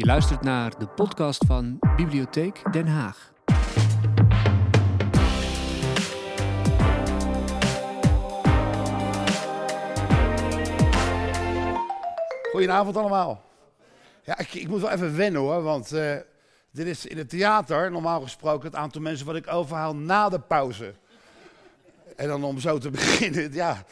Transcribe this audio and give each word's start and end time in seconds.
Je 0.00 0.06
luistert 0.06 0.42
naar 0.42 0.78
de 0.78 0.86
podcast 0.86 1.44
van 1.46 1.78
Bibliotheek 1.96 2.72
Den 2.72 2.86
Haag. 2.86 3.32
Goedenavond 12.50 12.96
allemaal. 12.96 13.44
Ja, 14.24 14.38
ik, 14.38 14.54
ik 14.54 14.68
moet 14.68 14.80
wel 14.80 14.90
even 14.90 15.16
wennen 15.16 15.40
hoor, 15.40 15.62
want 15.62 15.92
eh, 15.92 16.16
dit 16.70 16.86
is 16.86 17.06
in 17.06 17.18
het 17.18 17.28
theater 17.28 17.90
normaal 17.90 18.20
gesproken 18.20 18.66
het 18.66 18.76
aantal 18.76 19.00
mensen 19.00 19.26
wat 19.26 19.36
ik 19.36 19.52
overhaal 19.52 19.96
na 19.96 20.28
de 20.28 20.40
pauze. 20.40 20.94
En 22.16 22.28
dan 22.28 22.44
om 22.44 22.58
zo 22.58 22.78
te 22.78 22.90
beginnen, 23.00 23.52
ja. 23.52 23.84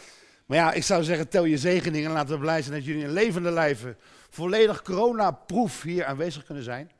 Maar 0.49 0.57
ja, 0.57 0.73
ik 0.73 0.83
zou 0.83 1.03
zeggen, 1.03 1.29
tel 1.29 1.45
je 1.45 1.59
zegeningen 1.59 2.09
en 2.09 2.15
laten 2.15 2.35
we 2.35 2.41
blij 2.41 2.63
zijn 2.63 2.75
dat 2.75 2.85
jullie 2.85 3.03
in 3.03 3.13
levende 3.13 3.51
lijven 3.51 3.97
volledig 4.31 4.83
coronaproof 4.83 5.83
hier 5.83 6.05
aanwezig 6.05 6.45
kunnen 6.45 6.65
zijn. 6.65 6.91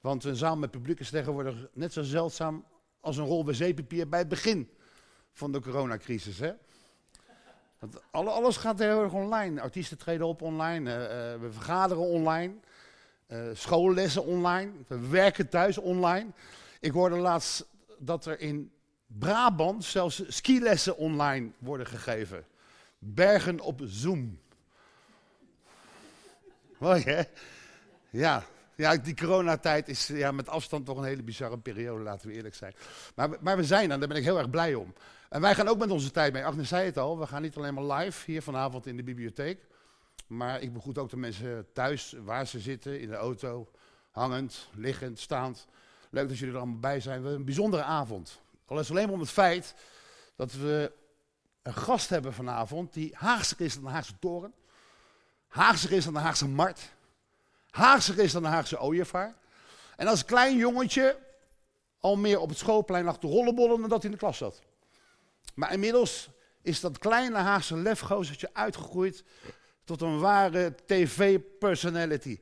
Want 0.00 0.24
een 0.24 0.36
zaal 0.36 0.56
met 0.56 0.70
publiek 0.70 1.00
is 1.00 1.10
tegenwoordig 1.10 1.54
net 1.72 1.92
zo 1.92 2.02
zeldzaam 2.02 2.64
als 3.00 3.16
een 3.16 3.24
rol 3.24 3.44
wc-papier 3.44 4.08
bij 4.08 4.18
het 4.18 4.28
begin 4.28 4.70
van 5.32 5.52
de 5.52 5.60
coronacrisis. 5.60 6.38
Hè? 6.38 6.52
Want 7.78 8.00
alle, 8.10 8.30
alles 8.30 8.56
gaat 8.56 8.78
heel 8.78 9.02
erg 9.02 9.12
online. 9.12 9.60
Artiesten 9.60 9.98
treden 9.98 10.26
op 10.26 10.42
online, 10.42 10.90
eh, 10.90 11.32
eh, 11.32 11.40
we 11.40 11.52
vergaderen 11.52 12.02
online, 12.02 12.54
eh, 13.26 13.38
schoollessen 13.52 14.24
online, 14.24 14.70
we 14.86 15.08
werken 15.08 15.48
thuis 15.48 15.78
online. 15.78 16.30
Ik 16.80 16.92
hoorde 16.92 17.16
laatst 17.16 17.66
dat 17.98 18.26
er 18.26 18.40
in 18.40 18.72
Brabant 19.06 19.84
zelfs 19.84 20.22
skilessen 20.28 20.96
online 20.96 21.50
worden 21.58 21.86
gegeven. 21.86 22.44
Bergen 23.04 23.60
op 23.60 23.80
Zoom. 23.84 24.40
Mooi 26.78 27.02
hè? 27.02 27.22
Ja, 28.10 28.44
ja 28.74 28.96
die 28.96 29.16
coronatijd 29.16 29.88
is 29.88 30.06
ja, 30.06 30.32
met 30.32 30.48
afstand 30.48 30.86
toch 30.86 30.96
een 30.98 31.04
hele 31.04 31.22
bizarre 31.22 31.58
periode, 31.58 32.02
laten 32.02 32.28
we 32.28 32.34
eerlijk 32.34 32.54
zijn. 32.54 32.74
Maar, 33.14 33.28
maar 33.40 33.56
we 33.56 33.64
zijn 33.64 33.90
er, 33.90 33.98
daar 33.98 34.08
ben 34.08 34.16
ik 34.16 34.24
heel 34.24 34.38
erg 34.38 34.50
blij 34.50 34.74
om. 34.74 34.94
En 35.28 35.40
wij 35.40 35.54
gaan 35.54 35.68
ook 35.68 35.78
met 35.78 35.90
onze 35.90 36.10
tijd 36.10 36.32
mee. 36.32 36.44
Agnes 36.44 36.68
zei 36.68 36.84
het 36.84 36.98
al, 36.98 37.18
we 37.18 37.26
gaan 37.26 37.42
niet 37.42 37.56
alleen 37.56 37.74
maar 37.74 37.98
live 37.98 38.30
hier 38.30 38.42
vanavond 38.42 38.86
in 38.86 38.96
de 38.96 39.02
bibliotheek. 39.02 39.66
Maar 40.26 40.60
ik 40.60 40.72
begroet 40.72 40.98
ook 40.98 41.10
de 41.10 41.16
mensen 41.16 41.66
thuis, 41.72 42.14
waar 42.24 42.46
ze 42.46 42.60
zitten, 42.60 43.00
in 43.00 43.08
de 43.08 43.16
auto, 43.16 43.70
hangend, 44.10 44.68
liggend, 44.74 45.18
staand. 45.18 45.66
Leuk 46.10 46.28
dat 46.28 46.38
jullie 46.38 46.54
er 46.54 46.60
allemaal 46.60 46.80
bij 46.80 47.00
zijn. 47.00 47.16
We 47.16 47.22
hebben 47.22 47.38
een 47.40 47.44
bijzondere 47.44 47.82
avond. 47.82 48.40
Al 48.66 48.78
is 48.78 48.90
alleen 48.90 49.04
maar 49.04 49.14
om 49.14 49.20
het 49.20 49.30
feit 49.30 49.74
dat 50.36 50.52
we 50.52 50.92
een 51.62 51.74
gast 51.74 52.08
hebben 52.08 52.34
vanavond 52.34 52.92
die 52.92 53.12
Haagser 53.14 53.60
is 53.60 53.74
dan 53.74 53.82
de 53.84 53.90
Haagse 53.90 54.18
Toren. 54.18 54.54
Haagser 55.48 55.92
is 55.92 56.04
dan 56.04 56.12
de 56.12 56.18
Haagse 56.18 56.48
Mart. 56.48 56.92
Haagser 57.70 58.18
is 58.18 58.32
dan 58.32 58.42
de 58.42 58.48
Haagse 58.48 58.80
ooievaar. 58.80 59.34
En 59.96 60.06
als 60.06 60.24
klein 60.24 60.56
jongetje 60.56 61.18
al 61.98 62.16
meer 62.16 62.40
op 62.40 62.48
het 62.48 62.58
schoolplein 62.58 63.04
lag 63.04 63.18
te 63.18 63.26
rollenbollen 63.26 63.80
dan 63.80 63.88
dat 63.88 64.02
hij 64.02 64.10
in 64.10 64.16
de 64.16 64.22
klas 64.22 64.36
zat. 64.38 64.60
Maar 65.54 65.72
inmiddels 65.72 66.30
is 66.62 66.80
dat 66.80 66.98
kleine 66.98 67.38
Haagse 67.38 67.76
lefgozertje 67.76 68.50
uitgegroeid 68.52 69.24
tot 69.84 70.00
een 70.00 70.18
ware 70.18 70.74
tv-personality. 70.86 72.40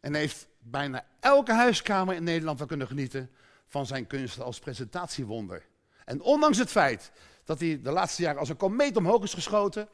En 0.00 0.14
heeft 0.14 0.48
bijna 0.58 1.06
elke 1.20 1.52
huiskamer 1.52 2.14
in 2.14 2.24
Nederland 2.24 2.58
wel 2.58 2.66
kunnen 2.66 2.86
genieten 2.86 3.30
van 3.66 3.86
zijn 3.86 4.06
kunsten 4.06 4.44
als 4.44 4.58
presentatiewonder. 4.58 5.66
En 6.04 6.20
ondanks 6.20 6.58
het 6.58 6.70
feit 6.70 7.10
dat 7.46 7.60
hij 7.60 7.80
de 7.82 7.90
laatste 7.90 8.22
jaren 8.22 8.38
als 8.38 8.48
een 8.48 8.56
komeet 8.56 8.96
omhoog 8.96 9.22
is 9.22 9.34
geschoten, 9.34 9.88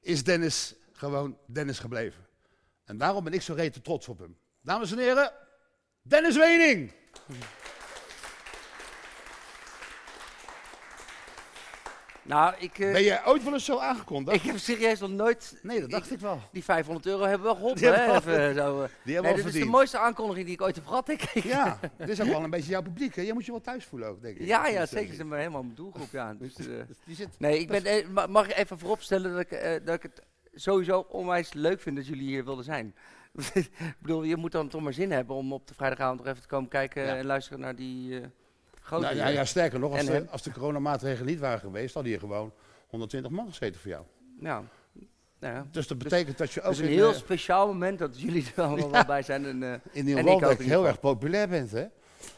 is 0.00 0.24
Dennis 0.24 0.74
gewoon 0.92 1.38
Dennis 1.46 1.78
gebleven. 1.78 2.26
En 2.84 2.98
daarom 2.98 3.24
ben 3.24 3.32
ik 3.32 3.42
zo 3.42 3.54
rete 3.54 3.80
trots 3.80 4.08
op 4.08 4.18
hem. 4.18 4.38
Dames 4.60 4.92
en 4.92 4.98
heren, 4.98 5.32
Dennis 6.02 6.36
Wening! 6.36 6.92
Nou, 12.26 12.54
ik, 12.58 12.78
eh, 12.78 12.92
Ben 12.92 13.02
jij 13.02 13.26
ooit 13.26 13.44
wel 13.44 13.52
eens 13.52 13.64
zo 13.64 13.78
aangekondigd? 13.78 14.36
ik 14.36 14.42
heb 14.42 14.58
serieus 14.58 15.00
nog 15.00 15.10
nooit... 15.10 15.58
Nee, 15.62 15.80
dat 15.80 15.90
dacht 15.90 16.10
ik 16.12 16.18
wel. 16.18 16.40
Die 16.52 16.64
500 16.64 17.06
euro 17.06 17.22
hebben 17.24 17.42
wel 17.46 17.54
geholpen, 17.54 17.80
Die 17.82 17.88
hebben 17.90 18.12
hè? 18.14 18.18
Even 18.48 18.54
zo, 18.54 18.82
eh. 18.82 18.88
Die 19.04 19.14
hebben 19.14 19.22
Nee, 19.22 19.22
we 19.22 19.28
al 19.28 19.34
dit 19.36 19.54
is 19.54 19.60
de 19.60 19.64
mooiste 19.70 19.98
aankondiging 19.98 20.44
die 20.46 20.54
ik 20.54 20.62
ooit 20.62 20.74
heb 20.74 20.86
gehad, 20.86 21.06
denk 21.06 21.22
ik. 21.22 21.42
Ja, 21.42 21.78
dit 21.98 22.08
is 22.08 22.20
ook 22.20 22.26
wel 22.28 22.44
een 22.44 22.50
beetje 22.50 22.70
jouw 22.70 22.82
publiek. 22.82 23.14
Hè? 23.14 23.22
Je 23.22 23.32
moet 23.32 23.44
je 23.44 23.50
wel 23.50 23.60
thuis 23.60 23.84
voelen 23.84 24.08
ook, 24.08 24.22
denk 24.22 24.38
ik. 24.38 24.46
Ja, 24.46 24.66
ja, 24.66 24.80
Dus, 24.80 24.88
eh, 24.90 24.96
zeker. 24.96 25.08
Ze 25.10 25.14
zijn 25.14 25.28
maar 25.28 25.38
helemaal 25.38 25.62
mijn 25.62 25.74
doelgroep, 25.74 26.08
ja. 26.12 26.34
Dus, 26.38 26.56
eh, 26.56 26.64
Die 27.04 27.16
zit... 27.16 27.28
nee, 27.38 27.58
ik 27.58 27.68
ben, 27.68 27.84
eh, 27.84 28.06
ma- 28.08 28.26
mag 28.26 28.48
ik 28.48 28.56
even 28.56 28.78
vooropstellen 28.78 29.32
dat 29.32 29.40
ik, 29.40 29.50
eh, 29.52 29.84
dat 29.84 29.94
ik 29.94 30.02
het 30.02 30.22
sowieso 30.54 31.06
onwijs 31.08 31.52
leuk 31.52 31.80
vind 31.80 31.96
dat 31.96 32.06
jullie 32.06 32.26
hier 32.26 32.44
wilden 32.44 32.64
zijn. 32.64 32.94
ik 33.54 33.96
bedoel, 33.98 34.22
je 34.22 34.36
moet 34.36 34.52
dan 34.52 34.68
toch 34.68 34.80
maar 34.82 34.92
zin 34.92 35.10
hebben 35.12 35.36
om 35.36 35.52
op 35.52 35.66
de 35.68 35.74
vrijdagavond 35.74 36.18
nog 36.18 36.28
even 36.28 36.42
te 36.42 36.48
komen 36.48 36.68
kijken 36.68 37.02
Ja. 37.02 37.16
en 37.16 37.26
luisteren 37.26 37.60
naar 37.60 37.76
die 37.76 38.20
eh 38.20 38.26
grote... 38.86 39.04
Nou, 39.04 39.16
ja, 39.16 39.26
ja, 39.26 39.44
sterker 39.44 39.78
nog, 39.78 39.90
als 39.90 40.00
En 40.00 40.06
de, 40.06 40.12
hem. 40.12 40.26
als 40.30 40.42
de 40.42 40.52
coronamaatregelen 40.52 41.26
niet 41.26 41.40
waren 41.40 41.60
geweest, 41.60 41.94
hadden 41.94 42.12
hier 42.12 42.20
gewoon 42.20 42.52
120 42.86 43.30
man 43.30 43.48
gezeten 43.48 43.80
voor 43.80 43.90
jou. 43.90 44.04
Ja. 44.40 44.62
Nou 45.38 45.54
ja. 45.54 45.66
Dus 45.70 45.86
dat 45.86 45.98
betekent 45.98 46.38
dat 46.38 46.52
je 46.52 46.60
ook 46.60 46.66
Het 46.66 46.78
is 46.78 46.86
een 46.86 46.92
heel 46.92 47.10
eh, 47.10 47.16
speciaal 47.16 47.66
moment 47.66 47.98
dat 47.98 48.20
jullie 48.20 48.46
er 48.56 48.62
allemaal 48.62 48.90
wel 48.98 49.04
bij 49.04 49.22
zijn. 49.22 49.44
En, 49.44 49.62
eh, 49.62 49.72
in 49.92 50.08
in 50.08 50.28
ieder 50.28 50.62
heel 50.62 50.86
erg 50.86 51.00
populair 51.00 51.48
bent. 51.48 51.70
Hè? 51.70 51.86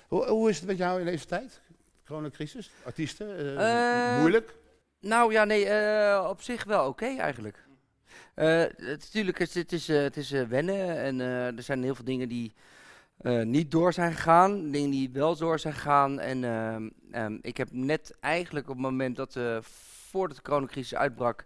Hoe, 0.08 0.26
hoe 0.26 0.48
is 0.48 0.56
het 0.56 0.66
met 0.66 0.78
jou 0.78 1.00
in 1.00 1.06
deze 1.06 1.26
tijd? 1.26 1.60
Coronacrisis? 2.06 2.70
Artiesten? 2.84 3.56
eh, 3.58 4.18
moeilijk? 4.18 4.54
Nou 5.00 5.32
ja, 5.32 5.44
nee, 5.44 5.64
op 6.28 6.42
zich 6.42 6.64
wel 6.64 6.88
oké 6.88 7.16
eigenlijk. 7.16 7.66
Het, 8.34 8.78
natuurlijk, 8.78 9.38
is, 9.38 9.54
het 9.54 9.72
is, 9.72 9.88
het 9.88 10.16
is 10.16 10.30
wennen 10.30 10.96
en 10.98 11.20
er 11.56 11.62
zijn 11.62 11.82
heel 11.82 11.94
veel 11.94 12.04
dingen 12.04 12.28
die 12.28 12.52
eh, 13.18 13.42
niet 13.42 13.70
door 13.70 13.92
zijn 13.92 14.12
gegaan, 14.12 14.70
dingen 14.70 14.90
die 14.90 15.10
wel 15.12 15.36
door 15.36 15.58
zijn 15.58 15.74
gegaan. 15.74 16.20
En 16.20 16.44
ehm, 16.44 16.88
ehm, 17.10 17.38
ik 17.40 17.56
heb 17.56 17.68
net 17.72 18.16
eigenlijk 18.20 18.68
op 18.68 18.74
het 18.74 18.84
moment 18.84 19.16
dat, 19.16 19.36
eh 19.36 19.58
voordat 20.10 20.36
de 20.36 20.42
coronacrisis 20.42 20.94
uitbrak, 20.94 21.44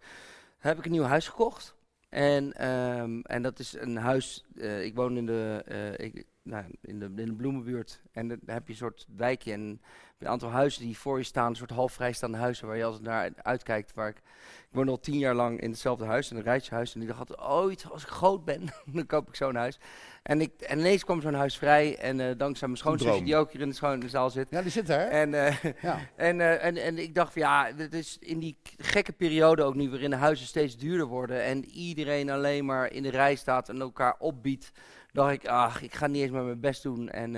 heb 0.59 0.79
ik 0.79 0.85
een 0.85 0.91
nieuw 0.91 1.03
huis 1.03 1.29
gekocht. 1.29 1.75
En, 2.09 2.53
ehm, 2.53 3.21
en 3.21 3.43
dat 3.43 3.59
is 3.59 3.73
een 3.73 3.97
huis, 3.97 4.45
eh, 4.57 4.85
ik 4.85 4.95
woon 4.95 5.17
in 5.17 5.27
de, 5.27 5.65
ik, 5.97 6.25
nou, 6.43 6.65
in, 6.81 6.99
de, 6.99 7.05
in 7.05 7.27
de 7.27 7.35
bloemenbuurt 7.35 8.03
en 8.13 8.29
dan 8.29 8.39
heb 8.47 8.67
je 8.67 8.73
een 8.73 8.79
soort 8.79 9.07
wijkje 9.17 9.53
en 9.53 9.81
een 10.23 10.29
aantal 10.29 10.51
huizen 10.51 10.83
die 10.83 10.99
voor 10.99 11.19
je 11.19 11.25
staan, 11.25 11.49
een 11.49 11.57
soort 11.57 11.71
half 11.71 11.93
vrijstaande 11.93 12.37
huizen 12.39 12.67
waar 12.67 12.77
je 12.77 12.85
altijd 12.85 13.03
naar 13.03 13.31
uitkijkt. 13.37 13.95
Waar 13.95 14.09
ik, 14.09 14.17
ik 14.17 14.69
woon 14.71 14.89
al 14.89 15.01
tien 15.01 15.19
jaar 15.19 15.35
lang 15.35 15.61
in 15.61 15.71
hetzelfde 15.71 16.05
huis, 16.05 16.31
in 16.31 16.37
een 16.37 16.43
rijtjehuis. 16.43 16.95
En 16.95 17.01
ik 17.01 17.07
dacht 17.07 17.19
altijd, 17.19 17.41
ooit, 17.41 17.91
als 17.91 18.03
ik 18.03 18.09
groot 18.09 18.45
ben, 18.45 18.69
dan 18.95 19.07
koop 19.07 19.29
ik 19.29 19.35
zo'n 19.35 19.55
huis. 19.55 19.79
En, 20.23 20.41
ik, 20.41 20.61
en 20.61 20.79
ineens 20.79 21.05
kwam 21.05 21.21
zo'n 21.21 21.35
huis 21.35 21.59
vrij. 21.59 21.99
En 21.99 22.21
eh, 22.21 22.37
dankzij 22.37 22.67
mijn 22.67 22.81
schoonzusje, 22.81 23.23
die 23.23 23.37
ook 23.37 23.53
hier 23.53 23.61
in 23.61 23.71
de, 23.71 23.99
de 23.99 24.09
zaal 24.09 24.31
zit. 24.31 24.51
Ja, 24.51 24.63
die 24.63 24.71
zit 24.71 24.87
daar. 24.87 25.09
En, 25.09 25.35
eh, 25.35 25.57
Ja. 25.83 25.99
en, 26.17 26.41
eh, 26.41 26.65
en, 26.65 26.77
en 26.77 26.99
ik 26.99 27.15
dacht 27.15 27.33
van 27.33 27.43
ja, 27.43 27.73
dit 27.73 27.95
is 27.95 28.17
in 28.21 28.39
die 28.39 28.57
gekke 28.77 29.13
periode 29.13 29.63
ook 29.63 29.75
nu 29.75 29.91
waarin 29.91 30.11
de 30.11 30.17
huizen 30.17 30.47
steeds 30.47 30.77
duurder 30.77 31.07
worden. 31.07 31.43
En 31.43 31.65
iedereen 31.65 32.31
alleen 32.31 32.65
maar 32.65 32.93
in 32.93 33.03
de 33.03 33.11
rij 33.11 33.35
staat 33.35 33.69
en 33.69 33.81
elkaar 33.81 34.17
opbiedt. 34.19 34.73
Dacht 35.13 35.33
ik, 35.33 35.47
ach, 35.47 35.83
ik 35.83 35.95
ga 35.95 36.07
niet 36.07 36.23
eens 36.23 36.31
maar 36.31 36.45
mijn 36.45 36.61
best 36.61 36.83
doen. 36.83 37.09
En, 37.09 37.35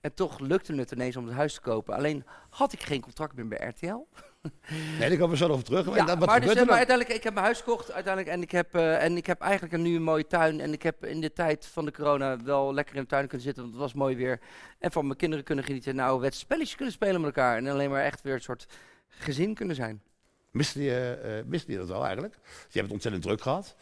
en 0.00 0.14
toch 0.14 0.38
lukte 0.38 0.74
het 0.74 0.90
ineens 0.90 1.16
om 1.16 1.26
het 1.26 1.34
huis 1.34 1.54
te 1.54 1.60
kopen. 1.60 1.94
Alleen 1.94 2.24
had 2.50 2.72
ik 2.72 2.82
geen 2.82 3.00
contract 3.00 3.34
meer 3.34 3.48
bij 3.48 3.68
RTL. 3.68 4.06
Nee, 4.98 5.08
daar 5.08 5.18
komen 5.18 5.30
we 5.30 5.36
zo 5.36 5.48
nog 5.48 5.58
op 5.58 5.64
terug. 5.64 5.96
Ja, 5.96 6.04
dat, 6.04 6.18
wat 6.18 6.28
maar, 6.28 6.40
dus, 6.40 6.50
eh, 6.50 6.56
maar 6.56 6.66
dan? 6.66 6.76
uiteindelijk, 6.76 7.16
ik 7.16 7.22
heb 7.22 7.32
mijn 7.32 7.44
huis 7.44 7.58
gekocht 7.58 7.92
uiteindelijk, 7.92 8.34
en, 8.34 8.42
ik 8.42 8.50
heb, 8.50 8.74
eh, 8.74 9.02
en 9.02 9.16
ik 9.16 9.26
heb 9.26 9.40
eigenlijk 9.40 9.82
nu 9.82 9.96
een 9.96 10.02
mooie 10.02 10.26
tuin. 10.26 10.60
En 10.60 10.72
ik 10.72 10.82
heb 10.82 11.04
in 11.04 11.20
de 11.20 11.32
tijd 11.32 11.66
van 11.66 11.84
de 11.84 11.92
corona 11.92 12.36
wel 12.44 12.74
lekker 12.74 12.94
in 12.94 13.02
de 13.02 13.08
tuin 13.08 13.26
kunnen 13.26 13.46
zitten, 13.46 13.62
want 13.62 13.74
het 13.74 13.82
was 13.82 13.94
mooi 13.94 14.16
weer. 14.16 14.40
En 14.78 14.92
van 14.92 15.06
mijn 15.06 15.18
kinderen 15.18 15.44
kunnen 15.44 15.64
genieten 15.64 15.92
en 15.92 15.98
ouderwetse 15.98 16.38
spelletjes 16.38 16.76
kunnen 16.76 16.94
spelen 16.94 17.20
met 17.20 17.36
elkaar. 17.36 17.56
En 17.56 17.66
alleen 17.66 17.90
maar 17.90 18.04
echt 18.04 18.22
weer 18.22 18.34
een 18.34 18.40
soort 18.40 18.66
gezin 19.08 19.54
kunnen 19.54 19.76
zijn. 19.76 20.02
Miste 20.50 20.82
je, 20.82 21.42
miste 21.46 21.72
je 21.72 21.78
dat 21.78 21.88
wel 21.88 22.04
eigenlijk? 22.04 22.34
Je 22.42 22.78
hebt 22.78 22.84
het 22.84 22.92
ontzettend 22.92 23.22
druk 23.22 23.40
gehad. 23.40 23.76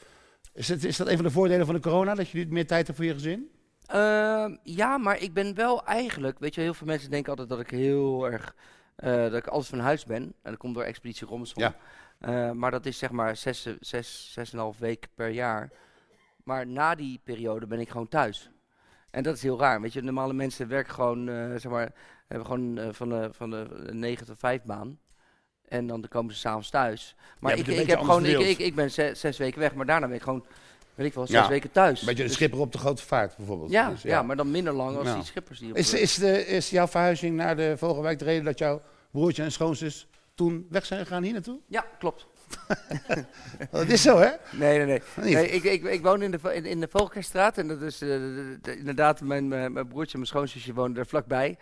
Is, 0.54 0.68
het, 0.68 0.84
is 0.84 0.96
dat 0.96 1.08
een 1.08 1.16
van 1.16 1.24
de 1.24 1.30
voordelen 1.30 1.66
van 1.66 1.74
de 1.74 1.80
corona, 1.80 2.14
dat 2.14 2.28
je 2.28 2.38
niet 2.38 2.50
meer 2.50 2.66
tijd 2.66 2.86
hebt 2.86 2.98
voor 2.98 3.06
je 3.06 3.12
gezin? 3.12 3.50
Ehm, 3.86 4.56
ja, 4.62 4.98
maar 4.98 5.22
ik 5.22 5.32
ben 5.32 5.54
wel 5.54 5.84
eigenlijk, 5.84 6.38
weet 6.38 6.54
je, 6.54 6.60
heel 6.60 6.74
veel 6.74 6.86
mensen 6.86 7.10
denken 7.10 7.30
altijd 7.30 7.48
dat 7.48 7.60
ik 7.60 7.70
heel 7.70 8.30
erg, 8.30 8.54
dat 9.02 9.34
ik 9.34 9.46
alles 9.46 9.66
van 9.66 9.78
huis 9.78 10.04
ben. 10.04 10.22
En 10.22 10.50
dat 10.50 10.56
komt 10.56 10.74
door 10.74 10.82
Expeditie 10.84 11.26
Robinson. 11.26 11.62
Ja. 11.62 11.76
Eh, 12.18 12.50
maar 12.50 12.70
dat 12.70 12.86
is 12.86 12.98
zeg 12.98 13.10
maar 13.10 13.36
zes, 13.36 13.68
zes, 13.80 14.30
zes 14.32 14.52
en 14.52 14.58
een 14.58 14.64
half 14.64 14.78
week 14.78 15.08
per 15.14 15.28
jaar. 15.28 15.70
Maar 16.44 16.66
na 16.66 16.94
die 16.94 17.20
periode 17.24 17.66
ben 17.66 17.80
ik 17.80 17.88
gewoon 17.90 18.08
thuis. 18.08 18.50
En 19.10 19.22
dat 19.22 19.36
is 19.36 19.42
heel 19.42 19.58
raar, 19.58 19.80
weet 19.80 19.92
je. 19.92 20.02
Normale 20.02 20.32
mensen 20.32 20.68
werken 20.68 20.94
gewoon, 20.94 21.28
eh, 21.28 21.50
zeg 21.50 21.68
maar, 21.72 21.92
hebben 22.28 22.46
gewoon 22.46 22.78
eh, 22.78 22.88
van, 22.90 23.08
de, 23.08 23.28
van 23.32 23.50
de 23.50 23.66
9 23.90 24.26
tot 24.26 24.38
5 24.38 24.62
baan. 24.62 24.98
En 25.68 25.86
dan 25.86 26.04
komen 26.08 26.32
ze 26.34 26.38
s'avonds 26.40 26.70
thuis. 26.70 27.14
Maar 27.38 27.52
Ja, 27.56 27.58
ik, 27.62 27.66
een 27.66 27.80
ik, 27.80 27.86
heb 27.86 27.98
gewoon, 28.00 28.24
ik, 28.26 28.38
ik, 28.38 28.58
ik 28.58 28.74
ben 28.74 28.90
zes, 28.90 29.20
zes 29.20 29.38
weken 29.38 29.60
weg, 29.60 29.74
maar 29.74 29.86
daarna 29.86 30.06
ben 30.06 30.16
ik 30.16 30.22
gewoon, 30.22 30.44
weet 30.94 31.06
ik 31.06 31.14
wel, 31.14 31.26
zes 31.26 31.34
Ja, 31.36 31.48
weken 31.48 31.70
thuis. 31.70 32.00
Een 32.00 32.06
beetje 32.06 32.22
de 32.22 32.28
Dus- 32.28 32.36
schipper 32.36 32.60
op 32.60 32.72
de 32.72 32.78
grote 32.78 33.02
vaart 33.02 33.36
bijvoorbeeld. 33.36 33.70
ja, 33.70 33.90
Dus, 33.90 34.02
ja. 34.02 34.22
maar 34.22 34.36
dan 34.36 34.50
minder 34.50 34.72
lang 34.72 34.96
als 34.96 35.06
Ja. 35.08 35.14
die 35.14 35.24
schippers 35.24 35.58
die 35.58 35.70
op 35.70 35.76
Is, 35.76 35.94
is, 35.94 36.14
de, 36.14 36.46
is 36.46 36.70
jouw 36.70 36.86
verhuizing 36.88 37.36
naar 37.36 37.56
de 37.56 37.74
Vogelwijk 37.76 38.18
de 38.18 38.24
reden 38.24 38.44
dat 38.44 38.58
jouw 38.58 38.82
broertje 39.12 39.42
en 39.42 39.52
schoonzus 39.52 40.08
toen 40.34 40.66
weg 40.70 40.86
zijn 40.86 41.00
gegaan 41.06 41.22
hier 41.22 41.32
naartoe? 41.32 41.60
Ja, 41.66 41.84
klopt. 41.98 42.26
Dat 43.70 43.88
is 43.88 44.02
zo, 44.02 44.18
hè? 44.18 44.30
Nee, 44.52 44.76
nee, 44.78 44.86
nee. 44.86 45.02
Niet? 45.24 45.34
nee 45.34 45.48
ik, 45.48 45.62
ik, 45.64 45.82
ik 45.84 46.02
woon 46.02 46.22
in 46.22 46.30
de, 46.30 46.54
in, 46.54 46.64
in 46.64 46.80
de 46.80 46.88
Vogelkerstraat 46.90 47.58
en 47.58 47.68
dat 47.68 47.82
is 47.82 48.00
eh, 48.02 48.08
de- 48.08 48.58
de- 48.60 48.76
inderdaad, 48.76 49.20
mijn, 49.20 49.48
mijn, 49.48 49.72
mijn 49.72 49.88
broertje 49.88 50.12
en 50.12 50.18
mijn 50.18 50.30
schoonzusje 50.30 50.72
woonden 50.74 51.02
er 51.02 51.08
vlakbij. 51.08 51.58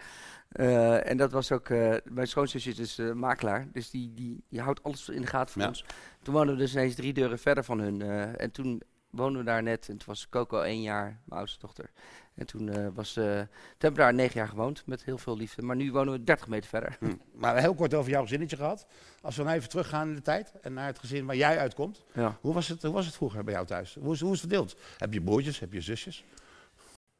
Eh, 0.48 1.10
en 1.10 1.16
dat 1.16 1.32
was 1.32 1.52
ook, 1.52 1.68
eh, 1.68 1.94
mijn 2.04 2.26
schoonzusje 2.26 2.70
is 2.70 2.76
dus 2.94 3.12
makelaar, 3.14 3.68
dus 3.72 3.90
die, 3.90 4.12
die, 4.14 4.44
die 4.48 4.60
houdt 4.60 4.82
alles 4.82 5.08
in 5.08 5.20
de 5.20 5.26
gaten 5.26 5.52
voor 5.52 5.62
Ja. 5.62 5.68
ons. 5.68 5.84
Toen 6.22 6.34
woonden 6.34 6.54
we 6.54 6.60
dus 6.60 6.72
ineens 6.72 6.94
drie 6.94 7.12
deuren 7.12 7.38
verder 7.38 7.64
van 7.64 7.80
hun. 7.80 8.02
en 8.36 8.50
toen 8.50 8.82
woonden 9.10 9.38
we 9.40 9.46
daar 9.46 9.62
net, 9.62 9.88
en 9.88 9.96
toen 9.96 10.06
was 10.08 10.28
Coco 10.28 10.60
één 10.60 10.82
jaar, 10.82 11.20
mijn 11.24 11.40
oudste 11.40 11.58
dochter. 11.58 11.90
En 12.34 12.46
toen, 12.46 12.68
eh, 12.68 12.86
was, 12.94 13.12
toen 13.12 13.22
hebben 13.22 13.48
we 13.78 13.92
daar 13.92 14.14
negen 14.14 14.34
jaar 14.34 14.48
gewoond, 14.48 14.82
met 14.86 15.04
heel 15.04 15.18
veel 15.18 15.36
liefde. 15.36 15.62
Maar 15.62 15.76
nu 15.76 15.92
wonen 15.92 16.12
we 16.12 16.24
30 16.24 16.48
meter 16.48 16.68
verder. 16.68 16.96
Hm. 16.98 17.14
Maar 17.34 17.60
heel 17.60 17.74
kort 17.74 17.94
over 17.94 18.10
jouw 18.10 18.22
gezinnetje 18.22 18.56
gehad. 18.56 18.86
Als 19.20 19.36
we 19.36 19.42
nou 19.42 19.56
even 19.56 19.68
teruggaan 19.68 20.08
in 20.08 20.14
de 20.14 20.22
tijd 20.22 20.52
en 20.60 20.72
naar 20.72 20.86
het 20.86 20.98
gezin 20.98 21.26
waar 21.26 21.36
jij 21.36 21.58
uitkomt. 21.58 22.04
Ja. 22.12 22.38
Hoe 22.40 22.54
was 22.54 22.68
het, 22.68 22.82
hoe 22.82 22.92
was 22.92 23.06
het 23.06 23.14
vroeger 23.14 23.44
bij 23.44 23.54
jou 23.54 23.66
thuis? 23.66 23.96
Hoe 24.00 24.12
is, 24.12 24.20
hoe 24.20 24.32
is 24.32 24.40
het 24.40 24.50
verdeeld? 24.50 24.76
Heb 24.98 25.12
je 25.12 25.22
broertjes, 25.22 25.58
heb 25.60 25.72
je 25.72 25.80
zusjes? 25.80 26.24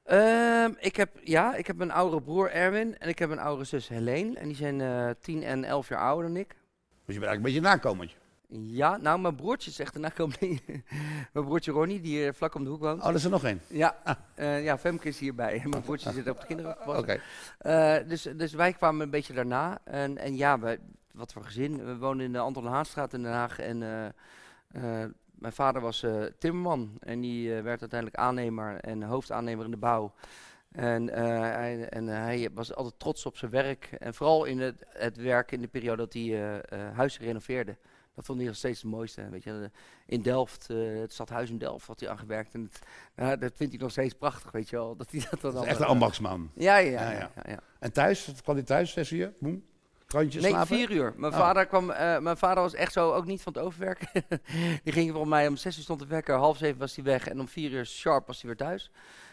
Ehm, 0.03 0.73
ik 0.79 0.97
heb, 0.97 1.11
ja, 1.23 1.55
ik 1.55 1.67
heb 1.67 1.81
een 1.81 1.91
oudere 1.91 2.23
broer 2.23 2.51
Erwin 2.51 2.99
en 2.99 3.09
ik 3.09 3.19
heb 3.19 3.31
een 3.31 3.39
oudere 3.39 3.65
zus 3.65 3.89
Helene. 3.89 4.39
En 4.39 4.47
die 4.47 4.57
zijn 4.57 4.81
eh 4.81 5.11
10 5.21 5.43
en 5.43 5.65
11 5.65 5.89
jaar 5.89 6.01
ouder 6.01 6.27
dan 6.27 6.37
ik. 6.37 6.49
Dus 6.49 7.15
je 7.15 7.21
bent 7.21 7.31
eigenlijk 7.31 7.37
een 7.37 7.43
beetje 7.43 7.59
een 7.59 7.77
nakomertje. 7.77 8.17
Ja, 8.53 8.97
nou, 8.97 9.21
mijn 9.21 9.35
broertje 9.35 9.83
echt 9.83 9.95
een 9.95 10.01
nakomeling. 10.01 10.63
mijn 11.33 11.45
broertje 11.45 11.73
Ronnie, 11.73 12.01
die 12.01 12.17
hier 12.17 12.35
vlak 12.35 12.55
om 12.55 12.65
de 12.65 12.71
hoek 12.71 12.81
woont. 12.81 13.03
Oh, 13.03 13.09
er 13.09 13.15
is 13.15 13.25
er 13.25 13.31
nog 13.31 13.45
één. 13.45 13.61
Ja, 13.67 13.97
eh, 14.35 14.65
ja, 14.65 14.79
Femke 14.79 15.09
is 15.09 15.19
hierbij. 15.19 15.63
mijn 15.71 15.83
broertje 15.83 16.13
zit 16.13 16.29
op 16.29 16.41
de 16.41 16.47
kinderen. 16.47 16.77
Oké. 16.99 17.21
Eh, 17.59 17.97
dus, 18.09 18.23
dus 18.23 18.53
wij 18.53 18.73
kwamen 18.73 19.01
een 19.01 19.11
beetje 19.11 19.33
daarna. 19.33 19.79
En, 19.85 20.19
en 20.19 20.37
ja, 20.37 20.59
wij, 20.59 20.79
wat 21.13 21.33
voor 21.33 21.45
gezin. 21.45 21.85
We 21.85 21.97
woonden 21.97 22.27
in 22.27 22.33
de 22.33 22.39
Anton 22.39 22.67
Haanstraat 22.67 23.13
in 23.13 23.23
Den 23.23 23.33
Haag. 23.33 23.59
En 23.59 23.83
eh, 23.83 24.07
eh, 25.03 25.11
mijn 25.33 25.53
vader 25.53 25.83
was 25.83 26.03
eh, 26.03 26.23
timmerman. 26.39 26.97
En 27.01 27.21
die 27.21 27.57
eh, 27.57 27.63
werd 27.63 27.81
uiteindelijk 27.81 28.21
aannemer 28.21 28.81
en 28.81 29.03
hoofdaannemer 29.03 29.65
in 29.65 29.71
de 29.71 29.77
bouw. 29.77 30.13
En, 30.73 31.11
eh, 31.11 31.41
hij, 31.41 31.89
en 31.89 32.07
hij 32.07 32.49
was 32.55 32.75
altijd 32.75 32.99
trots 32.99 33.27
op 33.27 33.37
zijn 33.37 33.51
werk. 33.51 33.89
En 33.99 34.15
vooral 34.15 34.45
in 34.45 34.61
het, 34.61 34.85
het 34.89 35.17
werk 35.17 35.53
in 35.53 35.61
de 35.61 35.69
periode 35.69 35.97
dat 35.97 36.13
hij 36.13 36.23
eh, 36.23 36.57
eh, 36.57 36.97
huizen 36.97 37.25
renoveerde. 37.25 37.77
Dat 38.21 38.29
vond 38.29 38.41
hij 38.41 38.49
nog 38.49 38.59
steeds 38.59 38.83
het 38.83 38.91
mooiste. 38.91 39.29
Weet 39.31 39.43
je. 39.45 39.71
In 40.07 40.23
Delft, 40.23 40.67
eh, 40.71 40.77
het 41.01 41.13
stadhuis 41.13 41.51
in 41.51 41.59
Delft, 41.59 41.87
had 41.87 42.01
hij 42.01 42.09
aangewerkt. 42.09 42.55
En 42.55 42.63
het, 42.63 42.79
nou, 43.17 43.39
dat 43.39 43.53
vindt 43.55 43.73
hij 43.73 43.83
nog 43.83 43.91
steeds 43.91 44.15
prachtig, 44.15 44.51
weet 44.51 44.69
je 44.71 44.77
wel. 44.77 44.97
Dat 44.97 45.11
hij 45.11 45.21
dat 45.31 45.41
dan 45.41 45.55
Dat 45.55 45.63
is 45.63 45.69
echt 45.69 45.81
een 45.81 45.87
ambachtsman. 45.87 46.51
Ja, 46.55 46.77
ja, 46.77 46.91
ja. 46.91 47.11
Ja, 47.13 47.31
ja. 47.49 47.59
En 47.79 47.93
thuis? 47.93 48.27
Wat 48.27 48.43
kwam 48.43 48.55
hij 48.55 48.65
thuis? 48.65 48.93
Zes 48.93 49.11
uur? 49.11 49.33
Boem? 49.39 49.65
Krantje 50.07 50.41
Nee, 50.41 50.51
slapen? 50.51 50.77
vier 50.77 50.91
uur. 50.91 51.13
Mijn, 51.17 51.33
Oh. 51.33 51.39
vader 51.39 51.67
kwam, 51.67 51.91
eh, 51.91 52.19
mijn 52.19 52.37
vader 52.37 52.63
was 52.63 52.75
echt 52.75 52.93
zo 52.93 53.13
ook 53.13 53.27
niet 53.27 53.43
van 53.43 53.53
het 53.53 53.63
overwerken. 53.63 54.09
die 54.85 54.93
ging 54.93 55.11
volgens 55.11 55.31
mij 55.31 55.49
om 55.49 55.57
zes 55.57 55.77
uur 55.77 55.83
stond 55.83 56.01
de 56.01 56.07
wekker, 56.07 56.35
half 56.35 56.57
zeven 56.57 56.79
was 56.79 56.95
hij 56.95 57.05
weg 57.05 57.29
en 57.29 57.41
om 57.41 57.49
vier 57.49 57.71
uur 57.71 57.87
sharp 57.87 58.27
was 58.27 58.43
hij 58.43 58.47
weer 58.51 58.67
thuis. 58.67 58.91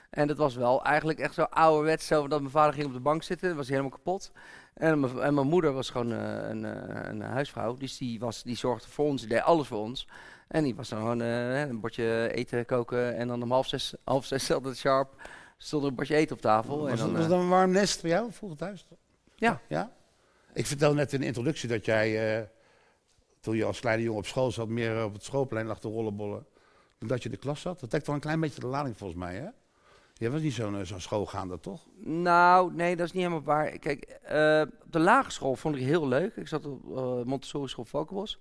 En 0.09 0.27
dat 0.27 0.37
was 0.37 0.55
wel 0.55 0.83
eigenlijk 0.83 1.19
echt 1.19 1.33
zo 1.33 1.41
ouderwets, 1.41 2.07
zo 2.07 2.27
dat 2.27 2.39
mijn 2.39 2.51
vader 2.51 2.73
ging 2.73 2.85
op 2.85 2.93
de 2.93 2.99
bank 2.99 3.23
zitten, 3.23 3.55
was 3.55 3.67
hij 3.67 3.77
helemaal 3.77 3.97
kapot. 3.97 4.31
En 4.73 4.99
mijn, 4.99 5.19
en 5.19 5.33
mijn 5.33 5.47
moeder 5.47 5.73
was 5.73 5.89
gewoon 5.89 6.11
eh, 6.11 6.49
een, 6.49 6.65
eh, 6.65 7.09
een 7.09 7.21
huisvrouw, 7.21 7.75
dus 7.75 7.97
die, 7.97 8.19
was, 8.19 8.43
die 8.43 8.55
zorgde 8.55 8.89
voor 8.89 9.05
ons, 9.05 9.21
die 9.21 9.29
deed 9.29 9.41
alles 9.41 9.67
voor 9.67 9.79
ons. 9.79 10.07
En 10.47 10.63
die 10.63 10.75
was 10.75 10.89
dan 10.89 10.99
gewoon 10.99 11.21
eh, 11.21 11.59
een 11.59 11.79
bordje 11.79 12.29
eten 12.33 12.65
koken 12.65 13.15
en 13.15 13.27
dan 13.27 13.43
om 13.43 13.51
half 13.51 13.67
zes, 13.67 13.93
half 14.03 14.25
zes 14.25 14.51
altijd 14.51 14.77
sharp 14.77 15.21
stond 15.57 15.83
er 15.83 15.89
een 15.89 15.95
bordje 15.95 16.15
eten 16.15 16.35
op 16.35 16.41
tafel. 16.41 16.79
Was, 16.79 16.91
en 16.91 16.97
dan, 16.97 17.13
was 17.13 17.27
dan 17.27 17.39
een 17.39 17.49
warm 17.49 17.71
nest 17.71 17.99
voor 17.99 18.09
jou 18.09 18.31
vroeger 18.31 18.57
thuis? 18.57 18.87
Ja. 19.35 19.61
ja? 19.67 19.91
Ik 20.53 20.65
vertelde 20.65 20.95
net 20.95 21.13
in 21.13 21.19
de 21.19 21.25
introductie 21.25 21.69
dat 21.69 21.85
jij, 21.85 22.49
toen 23.39 23.55
je 23.55 23.65
als 23.65 23.79
kleine 23.79 24.03
jongen 24.03 24.19
op 24.19 24.25
school 24.25 24.51
zat, 24.51 24.67
meer 24.67 25.03
op 25.03 25.13
het 25.13 25.23
schoolplein 25.23 25.65
lag 25.65 25.79
te 25.79 25.87
rollenbollen. 25.87 26.45
Dan 26.97 27.07
dat 27.07 27.23
je 27.23 27.29
in 27.29 27.35
de 27.35 27.41
klas 27.41 27.61
zat. 27.61 27.79
Dat 27.79 27.89
trekt 27.89 28.05
wel 28.05 28.15
een 28.15 28.21
klein 28.21 28.39
beetje 28.39 28.59
de 28.59 28.67
lading 28.67 28.97
volgens 28.97 29.19
mij, 29.19 29.35
hè? 29.35 29.47
Je 30.19 30.29
was 30.29 30.41
niet 30.41 30.53
zo'n 30.53 30.79
eh, 30.79 30.85
zo'n 30.85 30.99
schoolgaande, 30.99 31.59
toch? 31.59 31.87
Nou, 31.99 32.73
nee, 32.73 32.95
dat 32.95 33.05
is 33.05 33.11
niet 33.11 33.23
helemaal 33.23 33.43
waar. 33.43 33.77
Kijk, 33.79 34.03
eh, 34.03 34.61
de 34.89 34.99
lagere 34.99 35.31
school 35.31 35.55
vond 35.55 35.75
ik 35.75 35.81
heel 35.81 36.07
leuk. 36.07 36.35
Ik 36.35 36.47
zat 36.47 36.65
op 36.65 36.97
eh, 36.97 37.23
Montessori 37.23 37.67
school 37.67 37.85
Valkenbos. 37.85 38.39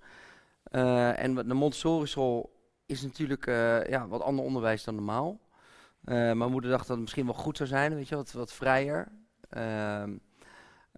Eh, 0.63 1.23
en 1.23 1.35
de 1.35 1.55
Montessori 1.55 2.07
school 2.07 2.55
is 2.87 3.03
natuurlijk 3.03 3.47
ja, 3.89 4.09
wat 4.09 4.21
ander 4.21 4.45
onderwijs 4.45 4.85
dan 4.85 4.95
normaal. 4.95 5.41
Mijn 6.01 6.51
moeder 6.51 6.71
dacht 6.71 6.87
dat 6.87 6.97
het 6.97 7.01
misschien 7.01 7.25
wel 7.25 7.35
goed 7.35 7.57
zou 7.57 7.69
zijn, 7.69 7.95
weet 7.95 8.09
je, 8.09 8.17
wat, 8.17 8.33
wat 8.33 8.53
vrijer. 8.53 9.09
Ehm, 9.49 10.17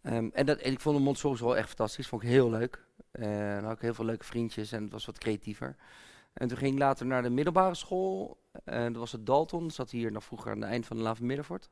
ehm, 0.02 0.28
en, 0.32 0.46
dat, 0.46 0.58
en 0.58 0.72
ik 0.72 0.80
vond 0.80 0.96
de 0.96 1.02
Montessori 1.02 1.36
school 1.36 1.56
echt 1.56 1.68
fantastisch, 1.68 2.08
vond 2.08 2.22
ik 2.22 2.28
heel 2.28 2.50
leuk. 2.50 2.86
Dan 3.12 3.64
had 3.64 3.72
ik 3.72 3.80
heel 3.80 3.94
veel 3.94 4.04
leuke 4.04 4.24
vriendjes 4.24 4.72
en 4.72 4.82
het 4.82 4.92
was 4.92 5.06
wat 5.06 5.18
creatiever. 5.18 5.76
En 6.38 6.48
toen 6.48 6.56
ging 6.56 6.72
ik 6.72 6.78
later 6.78 7.06
naar 7.06 7.22
de 7.22 7.30
middelbare 7.30 7.74
school. 7.74 8.38
En 8.64 8.92
dat 8.92 9.00
was 9.00 9.12
het 9.12 9.26
Dalton, 9.26 9.62
dat 9.62 9.74
zat 9.74 9.90
hier 9.90 10.12
nog 10.12 10.24
vroeger 10.24 10.50
aan 10.50 10.60
het 10.60 10.70
eind 10.70 10.86
van 10.86 10.96
de 10.96 11.02
Lave 11.02 11.24
Middenvoort. 11.24 11.70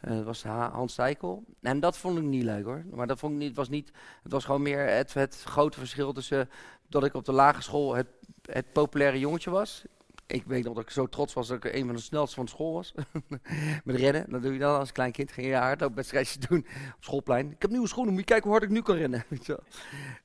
Eh, 0.00 0.10
dat 0.16 0.24
was 0.24 0.42
Ha- 0.42 0.70
Hans 0.70 0.92
Steikel. 0.92 1.44
En 1.60 1.80
dat 1.80 1.96
vond 1.98 2.18
ik 2.18 2.24
niet 2.24 2.42
leuk 2.42 2.64
hoor. 2.64 2.84
Maar 2.90 3.06
dat 3.06 3.18
vond 3.18 3.32
ik 3.32 3.38
niet, 3.38 3.56
was 3.56 3.68
niet, 3.68 3.92
het 4.22 4.32
was 4.32 4.44
gewoon 4.44 4.62
meer 4.62 4.86
het, 4.86 5.14
het 5.14 5.42
grote 5.42 5.78
verschil 5.78 6.12
tussen 6.12 6.48
dat 6.88 7.04
ik 7.04 7.14
op 7.14 7.24
de 7.24 7.32
lagere 7.32 7.62
school 7.62 7.94
het, 7.94 8.06
het 8.42 8.72
populaire 8.72 9.18
jongetje 9.18 9.50
was. 9.50 9.84
Ik 10.30 10.44
weet 10.46 10.64
nog 10.64 10.74
dat 10.74 10.82
ik 10.82 10.90
zo 10.90 11.06
trots 11.06 11.34
was 11.34 11.48
dat 11.48 11.64
ik 11.64 11.74
een 11.74 11.86
van 11.86 11.94
de 11.94 12.00
snelste 12.00 12.34
van 12.34 12.44
de 12.44 12.50
school 12.50 12.72
was. 12.72 12.94
Met 13.84 13.96
rennen, 13.96 14.30
dat 14.30 14.42
doe 14.42 14.52
je 14.52 14.58
dan 14.58 14.78
als 14.78 14.92
klein 14.92 15.12
kind. 15.12 15.32
Ging 15.32 15.46
je 15.46 15.54
hardloopwedstrijdjes 15.54 16.36
doen 16.36 16.66
op 16.96 17.04
schoolplein. 17.04 17.50
Ik 17.50 17.62
heb 17.62 17.70
nieuwe 17.70 17.88
schoenen, 17.88 18.12
moet 18.12 18.22
je 18.22 18.26
kijken 18.28 18.48
hoe 18.50 18.58
hard 18.58 18.70
ik 18.70 18.76
nu 18.76 18.82
kan 18.82 18.96
rennen. 18.96 19.24
Weet 19.28 19.46
je 19.46 19.52
wel. 19.52 19.64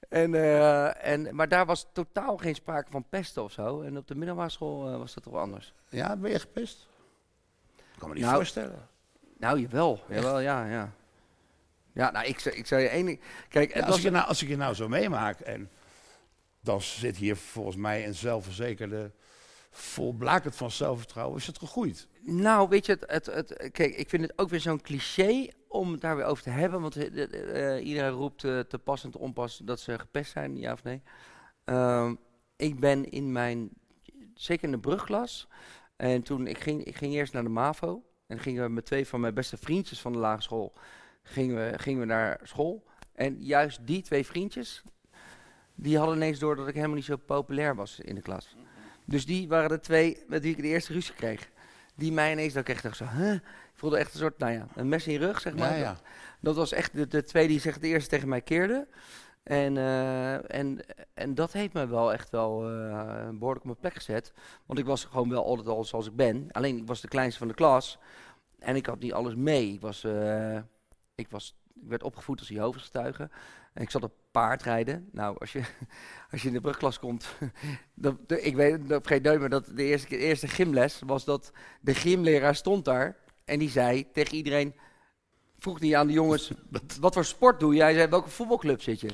En, 0.09 0.35
eh, 0.35 1.11
en, 1.11 1.35
maar 1.35 1.47
daar 1.47 1.65
was 1.65 1.87
totaal 1.93 2.37
geen 2.37 2.55
sprake 2.55 2.91
van 2.91 3.05
pesten 3.09 3.43
of 3.43 3.51
zo. 3.51 3.81
En 3.81 3.97
op 3.97 4.07
de 4.07 4.15
middelbare 4.15 4.49
school 4.49 4.89
eh, 4.89 4.97
was 4.97 5.13
dat 5.13 5.23
toch 5.23 5.35
anders. 5.35 5.73
Ja, 5.89 6.15
ben 6.15 6.31
je 6.31 6.39
gepest? 6.39 6.87
Ik 7.75 7.83
kan 7.97 8.07
me 8.09 8.15
niet 8.15 8.23
Nou, 8.23 8.35
voorstellen. 8.35 8.87
Nou, 9.37 9.59
jawel. 9.59 10.03
Jawel, 10.09 10.39
ja, 10.39 10.65
ja. 10.65 10.91
Ja, 11.93 12.11
nou, 12.11 12.25
ik, 12.25 12.41
ik 12.41 12.65
zou 12.65 12.81
je 12.81 12.87
één 12.87 13.05
ding... 13.05 13.19
Kijk, 13.49 13.73
Ja, 13.73 13.79
als, 13.79 13.89
was... 13.89 13.97
ik 13.97 14.03
je 14.03 14.09
nou, 14.09 14.27
als 14.27 14.41
ik 14.41 14.47
je 14.47 14.57
nou 14.57 14.73
zo 14.73 14.87
meemaak 14.87 15.39
en 15.39 15.69
dan 16.61 16.81
zit 16.81 17.17
hier 17.17 17.35
volgens 17.35 17.75
mij 17.75 18.07
een 18.07 18.15
zelfverzekerde, 18.15 19.11
volblakend 19.77 20.55
van 20.55 20.71
zelfvertrouwen, 20.71 21.37
is 21.37 21.47
het 21.47 21.59
gegroeid. 21.59 22.07
Nou, 22.21 22.69
weet 22.69 22.85
je, 22.85 22.91
het, 22.91 23.05
het, 23.07 23.25
het, 23.25 23.71
kijk, 23.71 23.95
ik 23.95 24.09
vind 24.09 24.21
het 24.21 24.37
ook 24.37 24.49
weer 24.49 24.59
zo'n 24.59 24.81
cliché 24.81 25.47
om 25.67 25.91
het 25.91 26.01
daar 26.01 26.15
weer 26.15 26.25
over 26.25 26.43
te 26.43 26.49
hebben. 26.49 26.81
Want 26.81 26.95
eh, 26.95 27.75
eh, 27.75 27.85
iedereen 27.85 28.11
roept 28.11 28.43
eh, 28.43 28.59
te 28.59 28.79
pas 28.79 29.03
en 29.03 29.11
te 29.11 29.19
onpas 29.19 29.57
dat 29.57 29.79
ze 29.79 29.99
gepest 29.99 30.31
zijn, 30.31 30.57
ja 30.57 30.73
of 30.73 30.83
nee. 30.83 31.01
Ehm, 31.63 32.15
ik 32.55 32.79
ben 32.79 33.09
in 33.09 33.31
mijn, 33.31 33.69
zeker 34.33 34.63
in 34.63 34.71
de 34.71 34.79
brugklas, 34.79 35.47
en 35.95 36.21
toen 36.21 36.47
ik 36.47 36.57
ging, 36.57 36.83
ik 36.83 36.95
ging 36.95 37.13
eerst 37.13 37.33
naar 37.33 37.43
de 37.43 37.49
MAVO. 37.49 38.03
En 38.27 38.39
gingen 38.39 38.63
we 38.63 38.69
met 38.69 38.85
twee 38.85 39.07
van 39.07 39.19
mijn 39.19 39.33
beste 39.33 39.57
vriendjes 39.57 40.01
van 40.01 40.11
de 40.11 40.17
lagere 40.17 40.41
school, 40.41 40.73
gingen 41.23 41.55
we, 41.55 41.79
gingen 41.79 41.99
we 41.99 42.05
naar 42.05 42.39
school. 42.43 42.83
En 43.13 43.43
juist 43.43 43.87
die 43.87 44.01
twee 44.01 44.25
vriendjes, 44.25 44.83
die 45.75 45.97
hadden 45.97 46.15
ineens 46.15 46.39
door 46.39 46.55
dat 46.55 46.67
ik 46.67 46.73
helemaal 46.73 46.95
niet 46.95 47.05
zo 47.05 47.15
populair 47.15 47.75
was 47.75 47.99
in 47.99 48.15
de 48.15 48.21
klas. 48.21 48.55
Dus 49.05 49.25
die 49.25 49.47
waren 49.47 49.69
de 49.69 49.79
twee 49.79 50.23
met 50.27 50.41
wie 50.41 50.51
ik 50.51 50.61
de 50.61 50.67
eerste 50.67 50.93
ruzie 50.93 51.15
kreeg. 51.15 51.49
Die 51.95 52.11
mij 52.11 52.31
ineens, 52.31 52.53
dat 52.53 52.61
ik 52.67 52.73
echt 52.73 52.83
dacht 52.83 52.97
zo, 52.97 53.05
huh? 53.05 53.33
Ik 53.33 53.41
voelde 53.73 53.97
echt 53.97 54.13
een 54.13 54.19
soort, 54.19 54.37
nou 54.37 54.51
ja, 54.51 54.67
een 54.75 54.89
mes 54.89 55.07
in 55.07 55.13
je 55.13 55.19
rug, 55.19 55.41
zeg 55.41 55.55
maar. 55.55 55.71
Ja, 55.71 55.77
ja. 55.77 55.91
Dat, 55.91 55.99
dat 56.39 56.55
was 56.55 56.71
echt 56.71 56.93
de, 56.93 57.07
de 57.07 57.23
twee 57.23 57.47
die 57.47 57.59
zich 57.59 57.79
de 57.79 57.87
eerste 57.87 58.09
tegen 58.09 58.29
mij 58.29 58.41
keerden. 58.41 58.87
En, 59.45 59.77
eh, 59.77 60.55
en, 60.55 60.79
en 61.13 61.35
dat 61.35 61.53
heeft 61.53 61.73
me 61.73 61.87
wel 61.87 62.13
echt 62.13 62.29
wel 62.29 62.69
eh, 62.69 63.29
behoorlijk 63.29 63.59
op 63.59 63.63
mijn 63.65 63.79
plek 63.79 63.93
gezet. 63.93 64.33
Want 64.65 64.79
ik 64.79 64.85
was 64.85 65.05
gewoon 65.05 65.29
wel 65.29 65.45
altijd 65.45 65.67
al 65.67 65.83
zoals 65.83 66.07
ik 66.07 66.15
ben. 66.15 66.47
Alleen 66.51 66.77
ik 66.77 66.87
was 66.87 67.01
de 67.01 67.07
kleinste 67.07 67.39
van 67.39 67.47
de 67.47 67.53
klas. 67.53 67.97
En 68.59 68.75
ik 68.75 68.85
had 68.85 68.99
niet 68.99 69.13
alles 69.13 69.35
mee. 69.35 69.73
Ik, 69.73 69.81
was, 69.81 70.03
eh, 70.03 70.57
ik, 71.15 71.29
was, 71.29 71.55
ik 71.73 71.89
werd 71.89 72.03
opgevoed 72.03 72.39
als 72.39 72.47
Jehovah's 72.47 72.83
getuige. 72.83 73.29
En 73.75 73.81
ik 73.81 73.89
zat 73.89 74.03
op 74.03 74.13
paardrijden. 74.31 75.09
Nou, 75.11 75.37
als 75.39 75.51
je, 75.51 75.61
als 76.31 76.41
je 76.41 76.47
in 76.47 76.53
de 76.53 76.61
brugklas 76.61 76.99
komt. 76.99 77.27
ik 78.27 78.55
weet 78.55 78.87
dat 78.89 79.01
vergeet 79.05 79.23
nooit 79.23 79.39
meer 79.39 79.49
dat 79.49 79.65
de 79.65 79.83
eerste, 79.83 80.07
de 80.09 80.17
eerste 80.17 80.47
gymles 80.47 81.01
was 81.05 81.25
dat 81.25 81.51
de 81.81 81.95
gymleraar 81.95 82.55
stond 82.55 82.85
daar. 82.85 83.17
En 83.45 83.59
die 83.59 83.69
zei 83.69 84.11
tegen 84.11 84.35
iedereen. 84.35 84.75
Vroeg 85.57 85.79
hij 85.79 85.97
aan 85.97 86.07
de 86.07 86.13
jongens, 86.13 86.51
wat 86.99 87.13
voor 87.13 87.25
sport 87.25 87.59
doe 87.59 87.75
jij? 87.75 87.85
Hij 87.85 87.93
zei, 87.93 88.07
welke 88.07 88.29
voetbalclub 88.29 88.81
zit 88.81 88.99
je? 88.99 89.09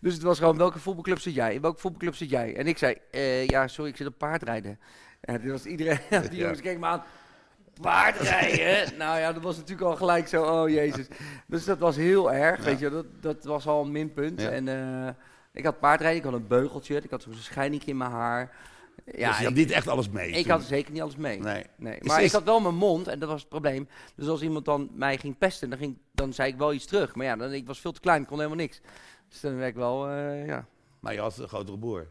dus 0.00 0.14
het 0.14 0.22
was 0.22 0.38
gewoon, 0.38 0.56
welke 0.56 0.78
voetbalclub 0.78 1.18
zit 1.18 1.34
jij? 1.34 1.54
In 1.54 1.60
welke 1.60 1.80
voetbalclub 1.80 2.14
zit 2.14 2.30
jij? 2.30 2.56
En 2.56 2.66
ik 2.66 2.78
zei, 2.78 2.96
eh, 3.10 3.46
ja, 3.46 3.68
sorry, 3.68 3.90
ik 3.90 3.96
zit 3.96 4.06
op 4.06 4.18
paardrijden. 4.18 4.78
En 5.20 5.40
toen 5.40 5.50
was 5.50 5.64
iedereen, 5.64 5.98
die 6.10 6.20
Ja. 6.20 6.36
jongens 6.36 6.60
keken 6.60 6.80
me 6.80 6.86
aan. 6.86 7.02
Paardrijden? 7.80 8.96
nou 8.98 9.18
ja, 9.18 9.32
dat 9.32 9.42
was 9.42 9.56
natuurlijk 9.56 9.88
al 9.88 9.96
gelijk 9.96 10.28
zo, 10.28 10.42
oh 10.44 10.68
jezus. 10.68 11.06
Dus 11.46 11.64
dat 11.64 11.78
was 11.78 11.96
heel 11.96 12.32
erg, 12.32 12.64
weet 12.64 12.78
je, 12.78 12.90
dat, 12.90 13.06
dat 13.20 13.44
was 13.44 13.66
al 13.66 13.84
een 13.84 13.92
minpunt. 13.92 14.40
En 14.40 14.68
eh, 14.68 15.08
ik 15.52 15.64
had 15.64 15.78
paardrijden, 15.80 16.18
ik 16.18 16.24
had 16.24 16.34
een 16.34 16.46
beugeltje, 16.46 16.96
ik 16.96 17.10
had 17.10 17.22
zo'n 17.22 17.34
schijning 17.34 17.84
in 17.84 17.96
mijn 17.96 18.10
haar. 18.10 18.56
Ja, 19.04 19.28
dus 19.28 19.36
je 19.38 19.42
had 19.42 19.52
ik, 19.52 19.58
niet 19.58 19.70
echt 19.70 19.88
alles 19.88 20.08
mee. 20.10 20.30
ik 20.30 20.42
toen. 20.42 20.50
had 20.50 20.62
zeker 20.62 20.92
niet 20.92 21.02
alles 21.02 21.16
mee. 21.16 21.40
Nee. 21.40 21.64
Nee, 21.76 21.98
maar 22.02 22.18
is- 22.20 22.26
ik 22.26 22.32
had 22.32 22.42
wel 22.44 22.60
mijn 22.60 22.74
mond 22.74 23.08
en 23.08 23.18
dat 23.18 23.28
was 23.28 23.40
het 23.40 23.48
probleem. 23.48 23.88
Dus 24.14 24.28
als 24.28 24.42
iemand 24.42 24.64
dan 24.64 24.90
mij 24.94 25.18
ging 25.18 25.38
pesten, 25.38 25.70
dan, 25.70 25.78
ging, 25.78 25.98
dan 26.12 26.32
zei 26.32 26.52
ik 26.52 26.58
wel 26.58 26.72
iets 26.72 26.86
terug. 26.86 27.14
Maar 27.14 27.26
ja, 27.26 27.36
dan, 27.36 27.52
ik 27.52 27.66
was 27.66 27.80
veel 27.80 27.92
te 27.92 28.00
klein, 28.00 28.20
ik 28.22 28.26
kon 28.26 28.36
helemaal 28.36 28.58
niks. 28.58 28.80
Dus 29.28 29.40
dan 29.40 29.56
werd 29.56 29.68
ik 29.70 29.74
wel, 29.76 30.08
eh, 30.08 30.46
ja. 30.46 30.66
Maar 31.00 31.12
je 31.12 31.20
had 31.20 31.38
een 31.38 31.48
grotere 31.48 31.78
broer. 31.78 32.06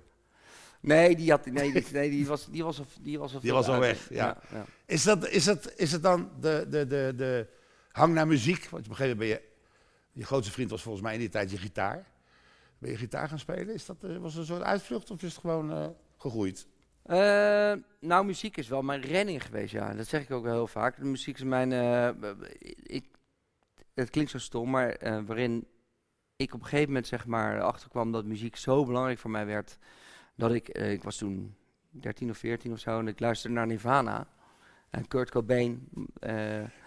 Nee, 0.80 1.16
die, 1.16 1.30
had, 1.32 1.46
nee, 1.46 1.72
die, 1.74 1.86
nee, 1.92 2.10
die 2.10 2.28
was, 2.28 2.48
die 2.52 2.64
was, 2.64 2.80
al- 2.80 2.86
die 3.02 3.20
was 3.20 3.34
al 3.34 3.40
Die 3.40 3.50
veel 3.50 3.58
was 3.60 3.68
al 3.68 3.74
uit. 3.74 3.82
weg, 3.84 4.10
ja. 4.10 4.38
ja. 4.52 4.66
Is, 4.86 5.04
dat, 5.04 5.27
is, 5.27 5.46
het, 5.46 5.74
is 5.75 5.92
het 5.92 6.04
dan 6.04 6.32
de, 6.39 6.65
de, 6.70 6.88
de, 6.88 7.13
de 7.15 7.48
hang 7.92 8.13
naar 8.13 8.27
muziek? 8.27 8.70
Want 8.70 8.86
op 8.86 8.89
een 8.89 8.96
gegeven 8.96 9.18
moment 9.18 9.18
ben 9.18 9.27
je... 9.27 9.54
Je 10.12 10.25
grootste 10.25 10.51
vriend 10.51 10.70
was 10.70 10.82
volgens 10.82 11.04
mij 11.04 11.13
in 11.13 11.20
die 11.20 11.30
tijd 11.30 11.51
je 11.51 11.58
gitaar. 11.58 12.08
Ben 12.77 12.92
je 12.92 12.98
gitaar 12.98 13.30
gaan 13.30 13.39
spelen? 13.39 13.74
Is 13.74 13.86
dat, 13.86 14.04
eh, 14.04 14.18
was 14.18 14.32
het 14.32 14.42
een 14.42 14.48
soort 14.48 14.62
uitvlucht 14.62 15.12
of 15.12 15.24
is 15.24 15.32
het 15.32 15.42
gewoon 15.42 15.72
eh, 15.72 15.88
gegroeid? 16.18 16.68
Eh, 17.04 17.74
nou, 18.00 18.25
muziek 18.25 18.58
is 18.58 18.68
wel 18.68 18.82
mijn 18.82 19.01
redding 19.01 19.44
geweest, 19.44 19.72
ja. 19.72 19.94
Dat 19.94 20.08
zeg 20.08 20.22
ik 20.22 20.32
ook 20.32 20.44
wel 20.44 20.54
heel 20.54 20.68
vaak. 20.68 20.98
De 20.98 21.06
muziek 21.06 21.36
is 21.36 21.44
mijn... 21.44 21.72
ik, 22.84 23.06
het 23.94 24.10
klinkt 24.10 24.32
zo 24.32 24.38
stom, 24.38 24.70
maar 24.70 24.98
waarin 25.25 25.68
ik 26.36 26.54
op 26.54 26.60
een 26.60 26.65
gegeven 26.65 26.88
moment 26.88 27.08
zeg 27.08 27.25
maar 27.25 27.62
achterkwam 27.62 28.12
dat 28.12 28.25
muziek 28.25 28.56
zo 28.56 28.86
belangrijk 28.86 29.20
voor 29.20 29.32
mij 29.32 29.46
werd, 29.46 29.77
dat 30.36 30.51
ik... 30.51 30.70
ik 30.70 31.04
was 31.04 31.18
toen 31.18 31.56
13 31.89 32.30
of 32.30 32.38
14 32.38 32.72
of 32.72 32.80
zo 32.80 33.00
en 33.00 33.08
ik 33.08 33.20
luisterde 33.20 33.56
naar 33.56 33.68
Nirvana. 33.68 34.27
En 34.96 35.08
Kurt 35.08 35.32
Cobain... 35.32 35.88
eh, 36.20 36.34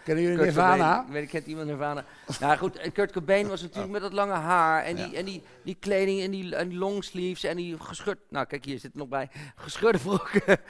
Kennen 0.03 0.23
jullie 0.23 0.37
Kurt 0.37 0.55
Nirvana? 0.55 0.95
Cobain, 0.97 1.11
weet 1.13 1.23
ik, 1.23 1.29
kent 1.29 1.45
iemand 1.45 1.67
Nirvana? 1.67 2.03
nou 2.39 2.57
goed, 2.57 2.77
en 2.77 2.91
Kurt 2.91 3.11
Cobain 3.11 3.47
was 3.47 3.61
natuurlijk 3.61 3.91
met 3.91 4.01
dat 4.01 4.13
lange 4.13 4.33
haar 4.33 4.83
en 4.83 4.95
die, 4.95 5.15
en 5.17 5.25
die, 5.25 5.43
die 5.63 5.77
kleding 5.79 6.21
en 6.21 6.31
die, 6.31 6.55
en 6.55 6.69
die 6.69 6.77
longsleeves 6.77 7.43
en 7.43 7.57
die 7.57 7.79
gescheurd... 7.79 8.19
Nou 8.29 8.45
kijk, 8.45 8.65
hier 8.65 8.73
zit 8.79 8.83
het 8.91 8.95
nog 8.95 9.07
bij. 9.07 9.29
Gescheurde 9.55 9.97
broeken. 9.99 10.57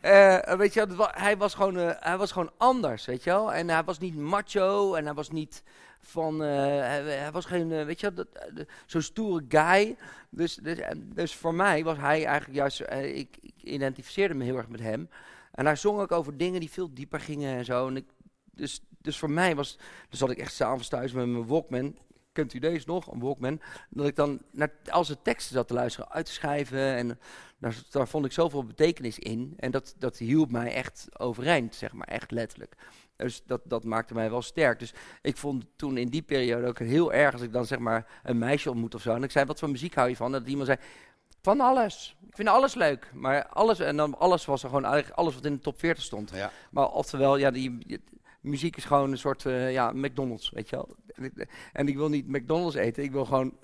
Eh, 0.00 0.54
weet 0.54 0.74
je 0.74 0.86
wel, 0.96 1.08
hij 1.10 1.36
was, 1.36 1.54
gewoon, 1.54 1.78
eh, 1.78 1.90
hij 2.00 2.16
was 2.16 2.32
gewoon 2.32 2.50
anders, 2.56 3.04
weet 3.06 3.24
je 3.24 3.30
wel. 3.30 3.52
En 3.52 3.68
hij 3.68 3.84
was 3.84 3.98
niet 3.98 4.16
macho 4.16 4.94
en 4.94 5.04
hij 5.04 5.14
was 5.14 5.30
niet 5.30 5.62
van... 6.00 6.42
eh, 6.42 6.48
hij, 6.58 7.02
hij 7.02 7.30
was 7.32 7.44
geen, 7.44 7.72
eh, 7.72 7.84
weet 7.84 8.00
je 8.00 8.12
dat- 8.14 8.26
eh, 8.32 8.64
zo'n 8.86 9.02
stoere 9.02 9.44
guy. 9.48 9.96
Dus, 10.30 10.54
dus, 10.54 10.78
dus 10.96 11.34
voor 11.34 11.54
mij 11.54 11.84
was 11.84 11.96
hij 11.96 12.24
eigenlijk 12.24 12.58
juist... 12.58 12.80
eh, 12.80 13.16
ik, 13.16 13.36
ik 13.40 13.54
identificeerde 13.62 14.34
me 14.34 14.44
heel 14.44 14.56
erg 14.56 14.68
met 14.68 14.80
hem. 14.80 15.08
En 15.52 15.66
hij 15.66 15.76
zong 15.76 16.00
ook 16.00 16.12
over 16.12 16.36
dingen 16.36 16.60
die 16.60 16.70
veel 16.70 16.94
dieper 16.94 17.20
gingen 17.20 17.56
en 17.56 17.64
zo. 17.64 17.88
En 17.88 17.96
ik, 17.96 18.06
dus, 18.52 18.82
dus 18.98 19.18
voor 19.18 19.30
mij 19.30 19.54
was... 19.54 19.78
Dus 20.08 20.18
zat 20.18 20.30
ik 20.30 20.38
echt 20.38 20.54
s'avonds 20.54 20.88
thuis 20.88 21.12
met 21.12 21.26
mijn 21.26 21.46
Walkman. 21.46 21.96
Kent 22.32 22.54
u 22.54 22.58
deze 22.58 22.86
nog? 22.86 23.12
Een 23.12 23.20
Walkman. 23.20 23.60
Dat 23.90 24.06
ik 24.06 24.16
dan 24.16 24.42
naar 24.50 24.72
al 24.90 25.04
zijn 25.04 25.22
teksten 25.22 25.54
zat 25.54 25.68
te 25.68 25.74
luisteren, 25.74 26.10
uit 26.10 26.26
te 26.26 26.32
schrijven. 26.32 26.94
En 26.94 27.18
daar, 27.58 27.82
daar 27.90 28.08
vond 28.08 28.24
ik 28.24 28.32
zoveel 28.32 28.64
betekenis 28.64 29.18
in. 29.18 29.54
En 29.56 29.70
dat, 29.70 29.94
dat 29.98 30.18
hielp 30.18 30.50
mij 30.50 30.74
echt 30.74 31.08
overeind, 31.18 31.74
zeg 31.74 31.92
maar. 31.92 32.08
Echt 32.08 32.30
letterlijk. 32.30 32.74
Dus 33.16 33.42
dat, 33.46 33.60
dat 33.64 33.84
maakte 33.84 34.14
mij 34.14 34.30
wel 34.30 34.42
sterk. 34.42 34.78
Dus 34.78 34.94
ik 35.22 35.36
vond 35.36 35.64
toen 35.76 35.96
in 35.96 36.08
die 36.08 36.22
periode 36.22 36.66
ook 36.66 36.78
heel 36.78 37.12
erg... 37.12 37.32
als 37.32 37.42
ik 37.42 37.52
dan 37.52 37.66
zeg 37.66 37.78
maar 37.78 38.20
een 38.22 38.38
meisje 38.38 38.70
ontmoet 38.70 38.94
of 38.94 39.02
zo... 39.02 39.14
en 39.14 39.22
ik 39.22 39.30
zei, 39.30 39.44
wat 39.44 39.58
voor 39.58 39.70
muziek 39.70 39.94
hou 39.94 40.08
je 40.08 40.16
van? 40.16 40.32
Dat 40.32 40.46
iemand 40.46 40.66
zei, 40.66 40.78
van 41.42 41.60
alles. 41.60 42.16
Ik 42.28 42.36
vind 42.36 42.48
alles 42.48 42.74
leuk. 42.74 43.10
Maar 43.14 43.46
alles, 43.46 43.78
en 43.80 43.96
dan 43.96 44.18
alles 44.18 44.44
was 44.44 44.62
er 44.62 44.68
gewoon 44.68 44.84
eigenlijk 44.84 45.16
alles 45.16 45.34
wat 45.34 45.44
in 45.44 45.52
de 45.54 45.60
top 45.60 45.78
40 45.78 46.04
stond. 46.04 46.30
Ja. 46.34 46.50
Maar 46.70 46.88
oftewel, 46.88 47.36
ja, 47.36 47.50
die, 47.50 47.78
die- 47.86 48.04
muziek 48.40 48.76
is 48.76 48.84
gewoon 48.84 49.10
een 49.10 49.18
soort 49.18 49.46
eh, 49.46 49.72
ja, 49.72 49.90
McDonald's, 49.92 50.50
weet 50.50 50.68
je 50.68 50.76
wel. 50.76 50.96
En 51.14 51.24
ik, 51.24 51.46
en 51.72 51.88
ik 51.88 51.96
wil 51.96 52.08
niet 52.08 52.28
McDonald's 52.28 52.74
eten, 52.76 53.02
ik 53.02 53.12
wil 53.12 53.24
gewoon 53.24 53.54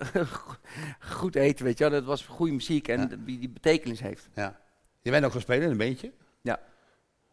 goed 0.99 1.35
eten, 1.35 1.65
weet 1.65 1.77
je 1.77 1.83
wel. 1.83 1.93
Dat 1.99 2.03
was 2.07 2.25
goede 2.25 2.51
muziek 2.53 2.87
en 2.87 2.99
Ja. 2.99 3.05
die, 3.25 3.39
die 3.39 3.49
betekenis 3.49 3.99
heeft. 3.99 4.27
ja. 4.33 4.59
Je 5.01 5.11
bent 5.11 5.25
ook 5.25 5.31
gaan 5.31 5.41
spelen 5.41 5.63
in 5.63 5.71
een 5.71 5.77
beentje? 5.77 6.11
Ja. 6.41 6.59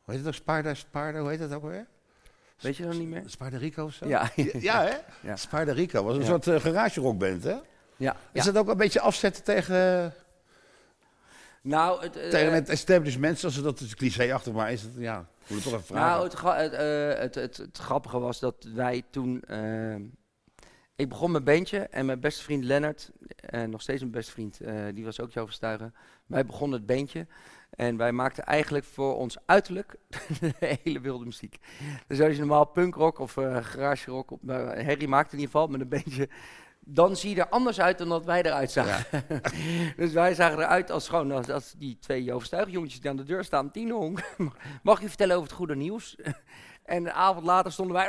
Hoe 0.03 0.15
heet 0.15 0.17
het 0.19 0.27
ook? 0.27 0.35
Sparda, 0.35 0.75
Sparda, 0.75 1.19
hoe 1.21 1.29
heet 1.29 1.39
dat 1.39 1.53
ook 1.53 1.63
weer? 1.63 1.87
Weet 2.61 2.77
je 2.77 2.83
dat 2.87 2.95
niet 2.95 3.09
meer? 3.09 3.23
Sparda 3.27 3.57
Rico 3.59 3.85
of 3.85 3.93
zo? 3.93 4.09
Ja. 4.09 4.31
Ja, 4.53 4.83
hè? 4.83 4.95
Ja. 5.53 5.63
Rico 5.73 6.03
was 6.05 6.17
een 6.17 6.25
soort 6.25 6.47
uh, 6.47 6.61
garage 6.61 7.01
rockband, 7.01 7.45
hè? 7.45 7.57
ja. 7.97 8.17
Is 8.33 8.45
dat 8.45 8.57
ook 8.57 8.69
een 8.69 8.77
beetje 8.77 9.01
afzetten 9.01 9.45
tegen, 9.45 10.13
Nou, 11.67 12.03
het, 12.03 12.17
eh, 12.17 12.29
tegen 12.31 12.53
het 12.53 12.69
establishment, 12.69 13.39
zoals 13.39 13.55
ze 13.55 13.63
dat 13.63 13.81
is 13.81 13.95
clichéachtig, 13.95 14.53
maar 14.53 14.73
is 14.73 14.83
het, 14.83 14.93
ja, 14.97 15.27
moet 15.47 15.59
het 15.59 15.63
toch 15.63 15.73
even 15.73 15.85
vragen. 15.87 16.09
Nou, 16.09 16.25
het, 16.25 16.35
gra- 16.35 16.57
het, 16.57 16.73
eh, 16.73 17.21
het, 17.21 17.35
het, 17.35 17.57
het 17.57 17.79
grappige 17.79 18.19
was 18.19 18.39
dat 18.41 18.69
wij 18.75 19.03
toen... 19.11 19.43
eh, 19.43 19.95
ik 20.97 21.09
begon 21.09 21.31
mijn 21.31 21.45
bandje 21.45 21.79
en 21.79 22.07
mijn 22.07 22.21
beste 22.21 22.43
vriend 22.43 22.65
Lennart, 22.65 23.11
en 23.37 23.71
nog 23.71 23.83
steeds 23.83 24.01
mijn 24.01 24.13
beste 24.13 24.33
vriend, 24.33 24.61
die 24.95 25.05
was 25.05 25.21
ook 25.21 25.31
jouw 25.31 25.45
verstuigen. 25.45 25.95
Wij 26.27 26.47
begonnen 26.47 26.79
het 26.79 26.87
bandje 26.87 27.27
en 27.71 27.97
wij 27.97 28.13
maakten 28.13 28.45
eigenlijk 28.45 28.85
voor 28.85 29.17
ons 29.17 29.37
uiterlijk 29.47 29.97
de 30.41 30.79
hele 30.83 31.01
wilde 31.01 31.25
muziek. 31.25 31.59
Dus 32.07 32.21
als 32.21 32.33
je 32.33 32.39
normaal 32.39 32.65
punkrock 32.65 33.19
of 33.19 33.33
garage 33.33 34.11
rock, 34.11 34.31
op, 34.31 34.43
uh, 34.47 34.57
Harry 34.57 35.07
maakte 35.07 35.37
in 35.37 35.41
ieder 35.41 35.55
geval 35.55 35.67
met 35.67 35.81
een 35.81 35.89
bandje, 35.89 36.29
dan 36.89 37.17
zie 37.17 37.35
je 37.35 37.41
er 37.41 37.49
anders 37.49 37.81
uit 37.81 37.99
dan 37.99 38.09
dat 38.09 38.25
wij 38.25 38.43
eruit 38.43 38.71
zagen. 38.71 39.25
dus 39.97 40.13
wij 40.13 40.35
zagen 40.35 40.59
eruit 40.59 40.91
als 40.91 41.09
gewoon 41.09 41.33
als, 41.33 41.51
als 41.51 41.75
die 41.79 41.99
twee 41.99 42.33
overstuigjongetjes 42.33 43.01
die 43.01 43.11
aan 43.11 43.17
de 43.17 43.23
deur 43.25 43.45
staan. 43.45 43.71
Tino, 43.71 44.13
mag 44.83 45.01
je 45.01 45.09
vertellen 45.09 45.37
over 45.37 45.49
het 45.49 45.57
goede 45.57 45.77
nieuws? 45.77 46.17
en 46.85 47.07
een 47.07 47.13
avond 47.13 47.47
later 47.47 47.73
stonden 47.73 47.97
wij... 47.97 48.09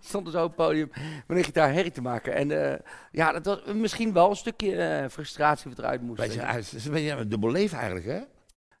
stonden 0.00 0.32
zo 0.32 0.44
op 0.44 0.56
het 0.56 0.66
podium 0.66 0.90
met 1.26 1.38
een 1.38 1.44
gitaar 1.44 1.72
herrie 1.72 1.92
te 1.92 2.02
maken. 2.02 2.34
En 2.34 2.70
eh, 2.70 2.78
ja, 3.12 3.32
dat 3.32 3.44
was 3.46 3.74
misschien 3.74 4.12
wel 4.12 4.30
een 4.30 4.36
stukje 4.36 4.76
eh, 4.76 5.08
frustratie 5.08 5.70
wat 5.70 5.78
eruit 5.78 6.02
moest. 6.02 6.20
Beetje, 6.20 6.40
weet 6.40 6.48
je. 6.50 6.56
het 6.56 6.72
is 6.72 6.84
een 6.84 6.92
beetje 6.92 7.10
een 7.10 7.28
dubbel 7.28 7.50
leven 7.50 7.78
eigenlijk, 7.78 8.06
hè? 8.06 8.20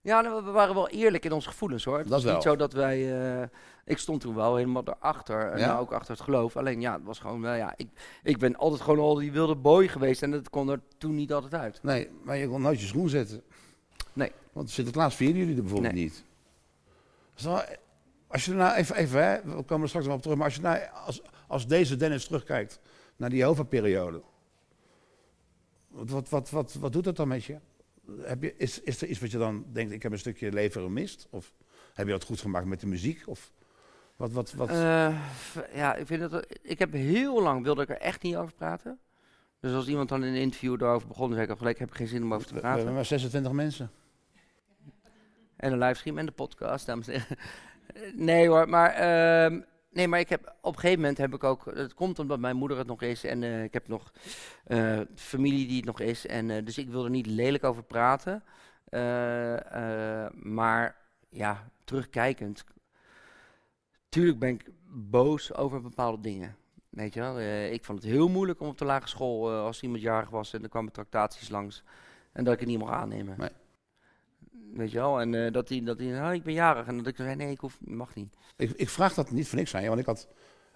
Ja, 0.02 0.20
nou, 0.20 0.44
we 0.44 0.50
waren 0.50 0.74
wel 0.74 0.88
eerlijk 0.88 1.24
in 1.24 1.32
onze 1.32 1.48
gevoelens 1.48 1.84
hoor. 1.84 1.98
Het 1.98 2.08
Dat 2.08 2.18
is 2.18 2.24
wel. 2.24 2.34
niet 2.34 2.42
zo 2.42 2.56
dat 2.56 2.72
wij... 2.72 3.22
eh, 3.40 3.48
ik 3.90 3.98
stond 3.98 4.20
toen 4.20 4.34
wel 4.34 4.56
helemaal 4.56 4.82
erachter. 4.84 5.50
En 5.52 5.58
Ja? 5.58 5.66
nou, 5.66 5.80
ook 5.80 5.92
achter 5.92 6.12
het 6.14 6.20
geloof. 6.22 6.56
Alleen 6.56 6.80
ja, 6.80 6.92
het 6.94 7.04
was 7.04 7.18
gewoon 7.18 7.40
wel... 7.40 7.54
Ja, 7.54 7.74
ik, 7.76 7.88
ik 8.22 8.38
ben 8.38 8.56
altijd 8.56 8.80
gewoon 8.82 8.98
al 8.98 9.14
die 9.14 9.32
wilde 9.32 9.54
boy 9.56 9.88
geweest. 9.88 10.22
En 10.22 10.30
dat 10.30 10.50
kon 10.50 10.68
er 10.68 10.80
toen 10.98 11.14
niet 11.14 11.32
altijd 11.32 11.54
uit. 11.54 11.82
Nee, 11.82 12.08
maar 12.22 12.36
je 12.36 12.48
kon 12.48 12.62
nooit 12.62 12.80
je 12.80 12.86
schoen 12.86 13.08
zetten. 13.08 13.42
Nee. 14.12 14.32
Want 14.52 14.70
Sinterklaas 14.70 15.14
vieren 15.14 15.36
jullie 15.36 15.56
er 15.56 15.62
bijvoorbeeld 15.62 15.92
Nee. 15.94 16.02
niet. 16.02 16.24
Dan- 17.42 17.62
als 18.26 18.44
je 18.44 18.52
nou 18.52 18.76
even, 18.76 18.96
even 18.96 19.24
hè, 19.24 19.42
we 19.56 19.62
komen 19.62 19.82
er 19.82 19.88
straks 19.88 20.06
nog 20.06 20.14
op 20.14 20.22
terug, 20.22 20.36
maar 20.36 20.46
als 20.46 20.54
je 20.54 20.60
nou, 20.60 20.78
als, 21.06 21.22
als 21.46 21.66
deze 21.66 21.96
Dennis 21.96 22.24
terugkijkt 22.26 22.80
naar 23.16 23.28
die 23.30 23.38
Jehovah-periode, 23.38 24.22
wat, 25.88 26.08
wat, 26.10 26.28
wat, 26.28 26.50
wat, 26.50 26.74
wat 26.74 26.92
doet 26.92 27.04
dat 27.04 27.16
dan 27.16 27.28
met 27.28 27.44
je? 27.44 27.58
Heb 28.20 28.42
je 28.42 28.54
is, 28.56 28.80
is 28.80 29.02
er 29.02 29.08
iets 29.08 29.20
wat 29.20 29.30
je 29.30 29.38
dan 29.38 29.64
denkt, 29.72 29.92
ik 29.92 30.02
heb 30.02 30.12
een 30.12 30.18
stukje 30.18 30.52
leven 30.52 30.82
gemist? 30.82 31.26
Of 31.30 31.52
heb 31.94 32.06
je 32.06 32.12
dat 32.12 32.24
goed 32.24 32.40
gemaakt 32.40 32.66
met 32.66 32.80
de 32.80 32.86
muziek? 32.86 33.22
Of 33.26 33.52
wat, 34.20 34.32
wat, 34.32 34.52
wat? 34.52 34.68
Eh, 34.68 35.20
ja, 35.74 35.94
ik 35.94 36.06
vind 36.06 36.30
het... 36.32 36.58
Ik 36.62 36.78
heb 36.78 36.92
heel 36.92 37.42
lang 37.42 37.62
wilde 37.62 37.82
ik 37.82 37.88
er 37.88 37.98
echt 37.98 38.22
niet 38.22 38.36
over 38.36 38.54
praten. 38.54 38.98
Dus 39.60 39.74
als 39.74 39.88
iemand 39.88 40.08
dan 40.08 40.24
in 40.24 40.34
een 40.34 40.40
interview 40.40 40.78
daarover 40.78 41.08
begon, 41.08 41.24
dan 41.26 41.32
zei 41.32 41.44
ik 41.44 41.50
al 41.50 41.56
gelijk, 41.56 41.74
ik 41.74 41.80
heb 41.80 41.90
er 41.90 41.96
geen 41.96 42.06
zin 42.06 42.22
om 42.22 42.34
over 42.34 42.46
te 42.46 42.54
we, 42.54 42.54
we 42.54 42.60
praten. 42.60 42.78
hebben 42.78 42.94
maar 42.96 43.04
26 43.04 43.52
mensen. 43.52 43.90
En 45.56 45.72
een 45.72 45.78
livestream 45.78 46.18
en 46.18 46.26
de 46.26 46.32
podcast, 46.32 46.86
dames 46.86 47.08
en 47.08 47.20
heren. 47.20 47.36
Nee 48.26 48.48
hoor, 48.48 48.68
maar, 48.68 48.90
ehm, 48.90 49.60
nee, 49.90 50.08
maar 50.08 50.20
ik 50.20 50.28
heb, 50.28 50.54
op 50.60 50.74
een 50.74 50.80
gegeven 50.80 51.00
moment 51.00 51.18
heb 51.18 51.34
ik 51.34 51.44
ook... 51.44 51.64
Het 51.74 51.94
komt 51.94 52.18
omdat 52.18 52.38
mijn 52.38 52.56
moeder 52.56 52.78
het 52.78 52.86
nog 52.86 53.02
is 53.02 53.24
en 53.24 53.42
eh, 53.42 53.62
ik 53.62 53.72
heb 53.72 53.88
nog 53.88 54.12
eh, 54.64 55.00
familie 55.14 55.66
die 55.66 55.76
het 55.76 55.84
nog 55.84 56.00
is. 56.00 56.26
En, 56.26 56.50
eh, 56.50 56.64
dus 56.64 56.78
ik 56.78 56.88
wil 56.88 57.04
er 57.04 57.10
niet 57.10 57.26
lelijk 57.26 57.64
over 57.64 57.82
praten. 57.82 58.42
Eh, 58.88 60.24
eh, 60.24 60.32
maar 60.32 60.96
ja, 61.28 61.70
terugkijkend... 61.84 62.64
Tuurlijk 64.10 64.38
ben 64.38 64.48
ik 64.48 64.70
boos 65.10 65.54
over 65.54 65.82
bepaalde 65.82 66.20
dingen. 66.20 66.56
Weet 66.88 67.14
je 67.14 67.20
wel, 67.20 67.38
eh, 67.38 67.72
ik 67.72 67.84
vond 67.84 68.02
het 68.02 68.10
heel 68.10 68.28
moeilijk 68.28 68.60
om 68.60 68.68
op 68.68 68.78
de 68.78 68.84
lagere 68.84 69.08
school, 69.08 69.50
eh, 69.50 69.62
als 69.62 69.82
iemand 69.82 70.02
jarig 70.02 70.30
was 70.30 70.52
en 70.52 70.62
er 70.62 70.68
kwamen 70.68 70.92
tractaties 70.92 71.48
langs, 71.48 71.82
en 72.32 72.44
dat 72.44 72.54
ik 72.54 72.60
het 72.60 72.68
niet 72.68 72.78
mocht 72.78 72.92
aannemen. 72.92 73.34
Nee. 73.38 73.48
Weet 74.74 74.90
je 74.90 74.98
wel, 74.98 75.20
en 75.20 75.34
eh, 75.34 75.52
dat 75.52 75.68
hij, 75.68 75.82
dat 75.84 75.98
hij, 75.98 76.28
oh, 76.28 76.34
ik 76.34 76.42
ben 76.42 76.52
jarig, 76.52 76.86
en 76.86 76.96
dat 76.96 77.06
ik 77.06 77.16
zei, 77.16 77.36
nee, 77.36 77.50
ik 77.50 77.60
hoef, 77.60 77.78
mag 77.80 78.14
niet. 78.14 78.36
Ik, 78.56 78.70
ik 78.70 78.88
vraag 78.88 79.14
dat 79.14 79.30
niet 79.30 79.48
voor 79.48 79.58
niks 79.58 79.74
aan 79.74 79.82
je, 79.82 79.88
want 79.88 80.00
ik 80.00 80.06
had, 80.06 80.28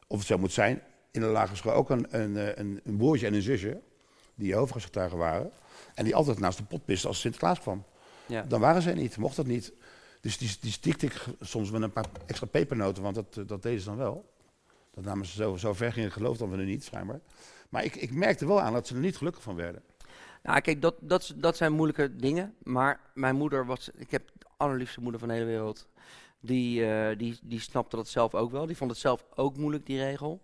of 0.06 0.18
het 0.18 0.26
zo 0.26 0.38
moet 0.38 0.52
zijn, 0.52 0.82
in 1.10 1.20
de 1.20 1.26
lagere 1.26 1.56
school 1.56 1.72
ook 1.72 1.90
een, 1.90 2.20
een, 2.20 2.60
een, 2.60 2.80
een 2.84 2.96
broertje 2.96 3.26
en 3.26 3.34
een 3.34 3.42
zusje, 3.42 3.80
die 4.34 4.48
Jehovah's-getuigen 4.48 5.18
waren. 5.18 5.50
En 5.94 6.04
die 6.04 6.14
altijd 6.14 6.38
naast 6.38 6.58
de 6.58 6.64
pot 6.64 6.84
pisten 6.84 7.08
als 7.08 7.20
Sinterklaas 7.20 7.60
kwam. 7.60 7.84
Ja. 8.26 8.42
Dan 8.42 8.60
waren 8.60 8.82
zij 8.82 8.94
niet, 8.94 9.16
mocht 9.16 9.36
dat 9.36 9.46
niet. 9.46 9.72
Dus 10.24 10.38
die, 10.38 10.56
die 10.60 10.70
stiekte 10.72 11.06
ik 11.06 11.24
soms 11.40 11.70
met 11.70 11.82
een 11.82 11.92
paar 11.92 12.04
extra 12.26 12.46
pepernoten, 12.46 13.02
want 13.02 13.14
dat, 13.14 13.36
eh, 13.36 13.44
dat 13.46 13.62
deden 13.62 13.80
ze 13.80 13.86
dan 13.86 13.96
wel. 13.96 14.32
Dat 14.90 15.04
namen 15.04 15.26
ze 15.26 15.32
zo, 15.32 15.56
zo 15.56 15.72
ver 15.72 15.92
gingen, 15.92 16.12
geloofden 16.12 16.50
we 16.50 16.56
er 16.56 16.64
niet, 16.64 16.84
schijnbaar. 16.84 17.20
Maar 17.68 17.84
ik, 17.84 17.94
ik 17.96 18.10
merkte 18.12 18.46
wel 18.46 18.60
aan 18.60 18.72
dat 18.72 18.86
ze 18.86 18.94
er 18.94 19.00
niet 19.00 19.16
gelukkig 19.16 19.42
van 19.42 19.54
werden. 19.56 19.82
Nou, 20.42 20.60
kijk, 20.60 20.82
dat, 20.82 20.94
dat, 21.00 21.32
dat 21.36 21.56
zijn 21.56 21.72
moeilijke 21.72 22.16
dingen, 22.16 22.54
maar 22.62 23.00
mijn 23.14 23.36
moeder 23.36 23.66
was, 23.66 23.90
ik 23.96 24.10
heb 24.10 24.30
de 24.38 24.46
allerliefste 24.56 25.00
moeder 25.00 25.20
van 25.20 25.28
de 25.28 25.34
hele 25.34 25.46
wereld, 25.46 25.88
die, 26.40 26.86
eh, 26.86 27.18
die, 27.18 27.38
die 27.42 27.60
snapte 27.60 27.96
dat 27.96 28.08
zelf 28.08 28.34
ook 28.34 28.50
wel, 28.50 28.66
die 28.66 28.76
vond 28.76 28.90
het 28.90 29.00
zelf 29.00 29.24
ook 29.34 29.56
moeilijk, 29.56 29.86
die 29.86 29.98
regel. 29.98 30.40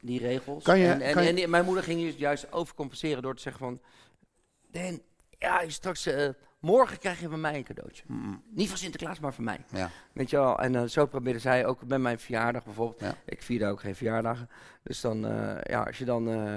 Die 0.00 0.18
regels. 0.18 0.64
Kan 0.64 0.78
je- 0.78 0.86
en, 0.88 1.00
en, 1.00 1.12
kan 1.14 1.24
je- 1.24 1.42
en 1.42 1.50
mijn 1.50 1.64
moeder 1.64 1.84
ging 1.84 2.00
juist- 2.00 2.18
juist 2.18 2.52
overcompenseren 2.52 3.22
door 3.22 3.34
te 3.34 3.42
zeggen 3.42 3.60
van, 3.64 3.80
Dan, 4.70 5.00
ja, 5.38 5.68
straks, 5.68 6.06
eh, 6.06 6.28
morgen 6.60 6.98
krijg 6.98 7.20
je 7.20 7.28
van 7.28 7.40
mij 7.40 7.54
een 7.56 7.64
cadeautje. 7.64 8.02
Mm, 8.06 8.42
Niet 8.50 8.68
van 8.68 8.76
Sinterklaas, 8.76 9.18
maar 9.20 9.34
van 9.34 9.44
mij. 9.44 9.58
ja. 9.72 9.90
Weet 10.12 10.30
je 10.30 10.36
wel, 10.36 10.58
en 10.58 10.74
eh, 10.74 10.82
zo 10.84 11.06
probeerde 11.06 11.38
zij 11.38 11.66
ook 11.66 11.86
bij 11.86 11.98
mijn 11.98 12.18
verjaardag 12.18 12.64
bijvoorbeeld. 12.64 13.00
Ja. 13.00 13.14
Ik 13.24 13.42
vierde 13.42 13.66
ook 13.66 13.80
geen 13.80 13.94
verjaardagen. 13.94 14.48
Dus 14.82 15.00
dan, 15.00 15.26
eh, 15.26 15.56
ja, 15.62 15.82
als 15.82 15.98
je 15.98 16.04
dan, 16.04 16.28
eh, 16.30 16.56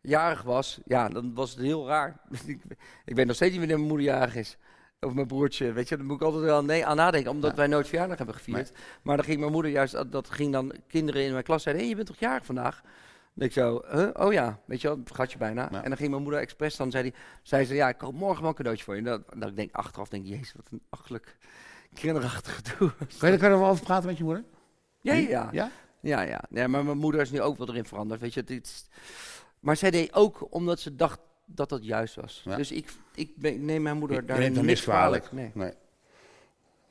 jarig 0.00 0.42
was, 0.42 0.80
ja, 0.84 1.08
dan 1.08 1.34
was 1.34 1.50
het 1.50 1.60
heel 1.60 1.86
raar. 1.86 2.20
ik, 2.46 2.60
ik 3.04 3.14
weet 3.16 3.26
nog 3.26 3.34
steeds 3.36 3.50
niet 3.50 3.58
wanneer 3.60 3.76
mijn 3.78 3.88
moeder 3.88 4.06
jarig 4.06 4.34
is. 4.34 4.56
Of 5.00 5.12
mijn 5.14 5.26
broertje, 5.26 5.72
weet 5.72 5.88
je, 5.88 5.96
daar 5.96 6.06
moet 6.06 6.16
ik 6.16 6.22
altijd 6.22 6.42
wel 6.44 6.64
nee, 6.64 6.86
aan 6.86 6.96
nadenken, 6.96 7.30
omdat 7.30 7.50
Ja. 7.50 7.56
wij 7.56 7.66
nooit 7.66 7.88
verjaardag 7.88 8.16
hebben 8.16 8.34
gevierd. 8.34 8.72
Maar 9.02 9.16
dan 9.16 9.24
ging 9.24 9.40
mijn 9.40 9.52
moeder 9.52 9.70
juist, 9.70 10.12
dat- 10.12 10.30
ging 10.30 10.52
dan 10.52 10.72
kinderen 10.88 11.24
in 11.24 11.32
mijn 11.32 11.44
klas 11.44 11.62
zeiden, 11.62 11.84
hé, 11.84 11.90
je 11.90 11.96
bent 11.96 12.06
toch 12.06 12.18
jarig 12.18 12.44
vandaag? 12.46 12.82
Ik 13.36 13.52
zo, 13.52 13.82
huh? 13.90 14.08
oh 14.12 14.32
ja, 14.32 14.60
weet 14.64 14.80
je 14.80 14.88
wel, 14.88 15.00
vergat 15.04 15.32
je 15.32 15.38
bijna. 15.38 15.68
Ja. 15.70 15.82
En 15.82 15.88
dan 15.88 15.96
ging 15.96 16.10
mijn 16.10 16.22
moeder 16.22 16.40
expres, 16.40 16.76
dan 16.76 16.90
zei, 16.90 17.02
die, 17.02 17.14
zei 17.42 17.64
ze, 17.64 17.74
ja, 17.74 17.88
ik 17.88 17.98
koop 17.98 18.14
morgen 18.14 18.40
wel 18.40 18.48
een 18.48 18.56
cadeautje 18.56 18.84
voor 18.84 18.94
je. 18.94 19.00
En 19.00 19.06
dat, 19.06 19.22
dat 19.36 19.48
ik 19.48 19.56
denk, 19.56 19.74
achteraf 19.74 20.08
denk 20.08 20.24
ik, 20.24 20.30
jezus, 20.30 20.52
wat 20.52 20.68
een 20.70 20.82
achterlijk 20.88 21.36
kinderachtig 21.94 22.54
gedoe. 22.56 22.92
Kan 23.18 23.30
je, 23.30 23.38
kan 23.38 23.48
je 23.48 23.54
er 23.54 23.60
wel 23.60 23.68
over 23.68 23.84
praten 23.84 24.06
met 24.06 24.18
je 24.18 24.24
moeder? 24.24 24.44
Ja, 25.00 25.14
ja. 25.14 25.48
Ja? 25.52 25.70
Ja, 26.00 26.20
ja. 26.20 26.44
ja, 26.50 26.66
maar 26.66 26.84
mijn 26.84 26.98
moeder 26.98 27.20
is 27.20 27.30
nu 27.30 27.40
ook 27.40 27.58
wel 27.58 27.68
erin 27.68 27.84
veranderd. 27.84 28.20
Weet 28.20 28.34
je, 28.34 28.42
het. 28.46 28.88
Maar 29.60 29.76
zij 29.76 29.90
deed 29.90 30.14
ook 30.14 30.46
omdat 30.50 30.80
ze 30.80 30.96
dacht 30.96 31.18
dat 31.46 31.68
dat 31.68 31.84
juist 31.84 32.14
was. 32.14 32.42
Ja. 32.44 32.56
Dus 32.56 32.72
ik, 32.72 32.92
ik, 33.14 33.36
ben- 33.36 33.64
neem 33.64 33.82
mijn 33.82 33.96
moeder 33.96 34.26
daar 34.26 34.40
hem 34.40 34.52
niks 34.52 34.66
niks 34.66 34.82
kwalijk. 34.82 35.32
Nee. 35.32 35.50
Nee. 35.54 35.72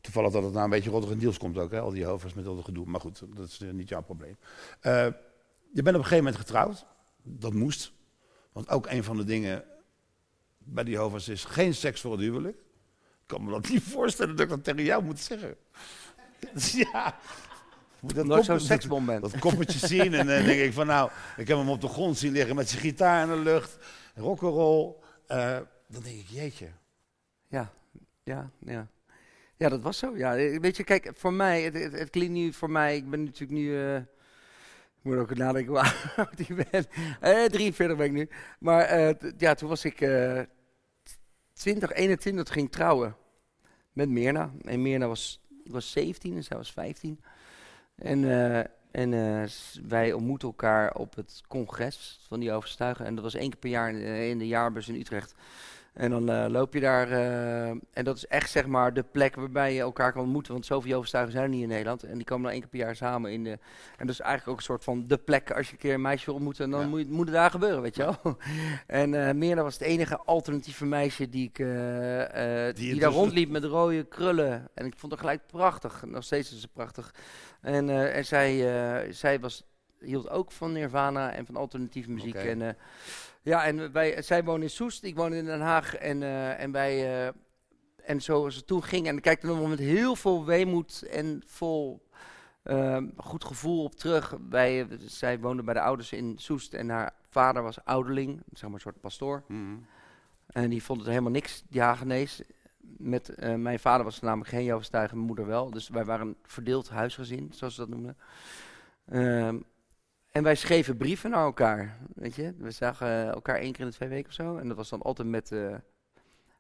Toevallig 0.02 0.32
dat 0.32 0.44
het 0.44 0.52
nou 0.52 0.64
een 0.64 0.70
beetje 0.70 0.90
rottig 0.90 1.12
en 1.12 1.18
deals 1.18 1.38
komt 1.38 1.58
ook, 1.58 1.72
hè? 1.72 1.80
al 1.80 1.92
die 1.92 2.06
hovers 2.06 2.34
met 2.34 2.48
al 2.48 2.56
dat 2.56 2.66
gedoe. 2.66 2.86
Maar 2.86 3.00
goed, 3.00 3.24
dat 3.36 3.48
is 3.48 3.62
niet 3.72 3.90
jouw 3.90 4.02
probleem. 4.02 4.38
Eh, 4.80 5.08
je 5.74 5.82
bent 5.82 5.96
op 5.96 6.02
een 6.02 6.08
gegeven 6.08 6.24
moment 6.24 6.38
getrouwd. 6.38 6.86
Dat 7.24 7.54
moest. 7.54 7.92
Want 8.52 8.70
ook 8.70 8.88
een 8.88 9.04
van 9.04 9.18
de 9.18 9.24
dingen 9.24 9.64
bij 10.58 10.84
die 10.84 10.98
hovers 10.98 11.28
is 11.28 11.44
geen 11.46 11.74
seks 11.74 12.02
voor 12.02 12.12
het 12.12 12.22
huwelijk. 12.22 12.58
Ik 12.98 13.28
kan 13.30 13.44
me 13.44 13.52
dat 13.52 13.70
niet 13.70 13.84
voorstellen 13.84 14.36
dat 14.36 14.46
ik 14.46 14.50
dat 14.50 14.64
tegen 14.64 14.84
jou 14.84 15.04
moet 15.04 15.20
zeggen. 15.20 15.56
Ja. 16.72 17.20
Moet 18.00 18.16
dat 18.16 18.38
ik 18.38 18.44
zo'n 18.44 18.60
seksbom 18.60 19.06
ben. 19.06 19.22
dat 19.22 19.40
koppeltje 19.40 19.88
zien 19.88 20.14
en 20.14 20.28
dan 20.28 20.46
denk 20.46 20.60
ik 20.62 20.74
van 20.74 20.88
nou, 20.88 21.10
ik 21.38 21.48
heb 21.48 21.58
hem 21.58 21.70
op 21.70 21.82
de 21.82 21.88
grond 21.88 22.18
zien 22.18 22.32
liggen 22.32 22.56
met 22.56 22.70
zijn 22.70 22.82
gitaar 22.82 23.24
in 23.24 23.30
de 23.36 23.42
lucht, 23.42 23.78
rock'n'roll. 24.16 24.94
Eh 25.28 25.58
dan 25.88 26.04
denk 26.04 26.16
ik, 26.20 26.28
jeetje. 26.28 26.68
Ja, 27.48 27.74
ja, 28.24 28.50
ja. 28.60 28.88
Ja, 29.58 29.70
dat 29.70 29.82
was 29.82 29.98
zo. 29.98 30.18
Ja, 30.18 30.38
Eh, 30.38 30.60
weet 30.60 30.78
je, 30.78 30.84
kijk, 30.84 31.12
voor 31.16 31.34
mij, 31.34 31.62
het, 31.62 31.74
het, 31.74 31.92
het 31.92 32.10
klinkt 32.10 32.34
nu 32.34 32.54
voor 32.54 32.70
mij, 32.70 32.96
ik 32.96 33.10
ben 33.10 33.24
natuurlijk 33.24 33.52
nu, 33.52 33.86
eh, 33.86 34.02
moet 35.04 35.18
ook 35.18 35.36
nadenken 35.36 35.72
hoe 35.72 35.82
oud 36.16 36.40
ik 36.40 36.56
ben. 36.72 36.86
Eh, 37.20 37.46
43 37.46 37.98
ben 37.98 38.06
ik 38.06 38.12
nu. 38.12 38.30
Maar 38.60 38.82
eh, 38.82 39.32
ja, 39.38 39.54
toen 39.54 39.70
was 39.70 39.86
ik 39.86 40.02
eh 40.02 40.42
20, 41.54 41.92
21, 41.92 42.44
toen 42.44 42.54
ging 42.54 42.72
trouwen 42.72 43.16
met 43.94 44.10
Mirna. 44.10 44.52
En 44.62 44.82
Mirna 44.82 45.08
was, 45.08 45.42
was 45.64 45.92
17 45.92 46.36
en 46.36 46.44
zij 46.44 46.58
was 46.58 46.72
15. 46.72 47.20
En, 47.96 48.24
eh, 48.24 48.60
en 48.92 49.14
eh, 49.14 49.50
wij 49.88 50.14
ontmoeten 50.14 50.48
elkaar 50.48 50.94
op 50.94 51.16
het 51.16 51.42
congres 51.48 52.20
van 52.28 52.40
die 52.40 52.52
overstuigen. 52.52 53.06
En 53.06 53.16
dat 53.16 53.24
was 53.24 53.36
één 53.36 53.50
keer 53.50 53.60
per 53.60 53.70
jaar 53.70 53.94
in 53.94 54.38
de 54.38 54.48
jaarbus 54.48 54.88
in 54.88 54.96
Utrecht. 54.96 55.36
En 55.94 56.10
dan 56.10 56.30
eh, 56.30 56.46
loop 56.50 56.74
je 56.74 56.80
daar. 56.80 57.12
eh, 57.12 57.68
en 57.68 58.04
dat 58.04 58.16
is 58.18 58.28
echt 58.28 58.50
zeg 58.50 58.66
maar 58.66 58.94
de 58.94 59.04
plek 59.04 59.36
waarbij 59.36 59.74
je 59.74 59.80
elkaar 59.80 60.12
kan 60.14 60.22
ontmoeten. 60.22 60.54
Want 60.54 60.66
zoveel 60.66 60.96
overstuigen 60.98 61.32
zijn 61.34 61.44
er 61.44 61.50
niet 61.50 61.62
in 61.62 61.68
Nederland. 61.68 62.04
En 62.04 62.16
die 62.16 62.24
komen 62.26 62.44
dan 62.44 62.52
één 62.52 62.60
keer 62.62 62.70
per 62.70 62.80
jaar 62.80 62.96
samen 62.96 63.32
in 63.32 63.44
de. 63.44 63.50
En 63.98 64.06
dat 64.06 64.10
is 64.10 64.20
eigenlijk 64.20 64.50
ook 64.52 64.58
een 64.58 64.64
soort 64.64 64.84
van 64.84 65.08
de 65.08 65.18
plek 65.18 65.52
als 65.52 65.66
je 65.68 65.72
een 65.74 65.80
keer 65.80 65.94
een 65.94 66.02
meisje 66.02 66.26
wil 66.26 66.34
ontmoeten. 66.36 66.70
Dan 66.70 66.80
Ja. 66.82 66.88
moet, 66.88 67.10
moet 67.10 67.26
het 67.26 67.36
daar 67.36 67.52
gebeuren, 67.52 67.82
weet 67.82 67.96
je 67.96 68.04
wel. 68.04 68.38
en 69.02 69.28
eh 69.28 69.34
Mirna 69.34 69.64
was 69.64 69.74
het 69.74 69.84
enige 69.84 70.18
alternatieve 70.18 70.86
meisje 70.86 71.30
die, 71.30 71.48
ik, 71.48 71.60
eh, 71.60 71.68
die, 71.68 71.74
daar 71.76 72.74
intussen- 72.76 73.10
rondliep 73.12 73.50
met 73.50 73.64
rode 73.64 74.04
krullen. 74.04 74.68
En 74.74 74.86
ik 74.86 74.94
vond 74.98 75.12
haar 75.12 75.22
gelijk 75.22 75.42
prachtig. 75.48 76.04
Nog 76.06 76.24
steeds 76.24 76.52
is 76.54 76.62
ze 76.62 76.68
prachtig. 76.68 77.14
En, 77.62 77.90
en 78.14 78.26
zij, 78.26 78.58
zij 79.14 79.40
was, 79.40 79.64
hield 80.00 80.30
ook 80.30 80.52
van 80.52 80.72
Nirvana 80.72 81.32
en 81.34 81.46
van 81.46 81.56
alternatieve 81.56 82.12
muziek. 82.12 82.36
En, 82.36 82.78
ja, 83.44 83.66
en 83.66 83.92
wij, 83.92 84.22
zij 84.22 84.44
woonde 84.44 84.64
in 84.66 84.70
Soest, 84.72 85.04
ik 85.04 85.16
woonde 85.16 85.38
in 85.38 85.46
Den 85.46 85.62
Haag. 85.62 85.96
En, 85.96 86.24
eh, 86.24 86.60
en 86.60 86.72
wij... 86.72 87.26
eh, 87.28 87.34
en 88.04 88.22
zoals 88.22 88.56
het 88.56 88.68
toen 88.68 88.84
ging, 88.84 89.08
en 89.08 89.16
ik 89.16 89.22
kijk 89.22 89.42
er 89.42 89.48
nog 89.48 89.70
met 89.70 89.80
heel 89.80 90.16
veel 90.16 90.46
weemoed 90.46 91.02
en 91.12 91.44
vol 91.46 92.08
ehm, 92.64 93.08
goed 93.18 93.44
gevoel 93.44 93.84
op 93.84 93.96
terug. 93.96 94.38
Wij, 94.50 94.82
eh, 94.82 94.88
zij 95.00 95.40
woonde 95.40 95.64
bij 95.64 95.74
de 95.74 95.82
ouders 95.82 96.12
in 96.12 96.34
Soest 96.38 96.74
en 96.74 96.90
haar 96.90 97.14
vader 97.30 97.64
was 97.64 97.86
ouderling, 97.86 98.42
zeg 98.52 98.64
maar 98.64 98.74
een 98.74 98.80
soort 98.80 99.00
pastoor. 99.02 99.44
En 100.48 100.70
die 100.70 100.84
vond 100.84 101.00
het 101.00 101.10
helemaal 101.10 101.32
niks, 101.32 101.64
die 101.70 101.82
Hagenees. 101.82 102.42
Met, 102.98 103.30
eh, 103.30 103.56
mijn 103.56 103.80
vader 103.80 104.04
was 104.04 104.20
namelijk 104.20 104.50
geen 104.50 104.64
Jehovah's 104.64 104.86
Getuige, 104.86 105.16
mijn 105.16 105.28
moeder 105.28 105.46
wel. 105.48 105.72
Dus 105.72 105.90
wij 105.90 106.06
waren 106.06 106.28
een 106.28 106.38
verdeeld 106.44 106.90
huisgezin, 106.90 107.52
zoals 107.54 107.76
ze 107.76 107.80
dat 107.80 107.90
noemden. 107.90 108.18
Ehm, 109.06 109.60
en 110.34 110.44
wij 110.44 110.56
schreven 110.56 110.98
brieven 110.98 111.30
naar 111.30 111.44
elkaar, 111.44 111.98
weet 112.16 112.36
je. 112.36 112.54
We 112.58 112.72
zagen 112.72 113.08
eh, 113.08 113.28
elkaar 113.28 113.56
één 113.56 113.72
keer 113.72 113.82
in 113.82 113.90
de 113.90 113.96
twee 113.96 114.10
weken 114.10 114.28
of 114.28 114.34
zo. 114.34 114.58
En 114.58 114.68
dat 114.68 114.78
was 114.78 114.90
dan 114.90 115.02
altijd 115.02 115.28
met, 115.28 115.52
eh, 115.52 115.74
eh, 115.74 115.80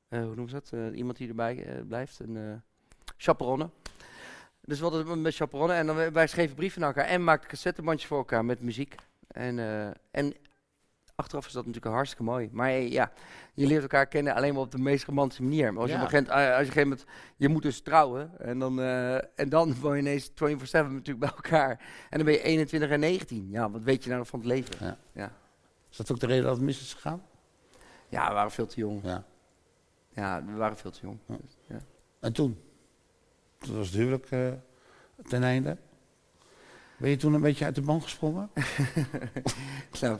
hoe 0.09 0.35
noemen 0.35 0.49
ze 0.49 0.55
dat? 0.55 0.93
Iemand 0.93 1.17
die 1.17 1.27
erbij 1.29 1.83
blijft, 1.87 2.19
een 2.19 2.61
chaperonne. 3.17 3.69
Dus 4.61 4.79
we 4.79 4.85
hadden 4.85 5.21
met 5.21 5.35
chaperonne 5.35 5.73
en 5.73 5.85
dan, 5.85 6.11
wij- 6.11 6.27
schreven 6.27 6.55
brieven 6.55 6.81
naar 6.81 6.89
elkaar 6.95 7.09
en 7.11 7.23
maakten 7.23 7.49
cassettebandjes 7.49 8.07
voor 8.07 8.17
elkaar 8.17 8.45
met 8.45 8.61
muziek. 8.61 8.95
En, 9.27 9.59
en 10.11 10.33
achteraf 11.15 11.45
is 11.45 11.51
dat 11.53 11.65
natuurlijk 11.65 11.93
hartstikke 11.95 12.23
mooi. 12.23 12.49
Maar 12.51 12.71
ja, 12.71 13.11
je 13.53 13.67
leert 13.67 13.81
elkaar 13.81 14.07
kennen 14.07 14.35
alleen 14.35 14.53
maar 14.53 14.61
op 14.61 14.71
de 14.71 14.77
meest 14.77 15.05
romantische 15.05 15.43
manier. 15.43 15.73
Maar 15.73 15.81
als, 15.81 15.91
je, 15.91 15.97
Ja. 15.97 16.03
eh, 16.03 16.07
als 16.07 16.21
je 16.21 16.25
op 16.53 16.59
een 16.59 16.65
gegeven 16.65 16.81
moment, 16.89 17.05
je 17.35 17.49
moet 17.49 17.61
dus 17.61 17.81
trouwen. 17.81 18.39
En 18.39 18.59
dan, 18.59 18.79
eh, 18.81 19.13
en 19.15 19.49
dan 19.49 19.75
woon 19.79 19.95
je 19.95 20.01
ineens 20.01 20.29
24-7 20.35 20.93
natuurlijk 20.93 21.19
bij 21.19 21.29
elkaar. 21.29 21.69
En 22.09 22.17
dan 22.17 22.25
ben 22.25 22.33
je 22.33 22.41
21 22.41 22.89
en 22.89 22.99
19. 22.99 23.47
Ja, 23.49 23.69
wat 23.71 23.83
weet 23.83 24.01
je 24.03 24.07
nou 24.07 24.19
nog 24.21 24.29
van 24.29 24.39
het 24.39 24.47
leven? 24.47 24.75
Ja. 24.85 24.97
Ja, 25.11 25.31
Is 25.91 25.97
dat 25.97 26.11
ook 26.11 26.19
de 26.19 26.25
reden 26.25 26.43
dat 26.43 26.55
het 26.55 26.65
mis 26.65 26.81
is 26.81 26.93
gegaan? 26.93 27.21
ja 28.09 28.27
we 28.27 28.33
waren 28.33 28.51
veel 28.51 28.65
te 28.67 28.79
jong. 28.79 28.99
Ja. 29.03 29.23
Ja, 30.09 30.43
we 30.45 30.51
waren 30.53 30.77
veel 30.77 30.91
te 30.91 30.99
jong. 31.01 31.17
Ja. 31.27 31.35
Dus, 31.41 31.57
ja. 31.67 31.77
En 32.19 32.33
toen? 32.33 32.59
Toen 33.57 33.75
was 33.77 33.87
het 33.87 33.95
huwelijk 33.95 34.27
eh, 34.31 34.51
ten 35.27 35.43
einde. 35.43 35.77
Ben 36.97 37.09
je 37.09 37.15
toen 37.15 37.33
een 37.33 37.41
beetje 37.41 37.65
uit 37.65 37.75
de 37.75 37.81
band 37.81 38.03
gesprongen? 38.03 38.49
Nou, 40.01 40.19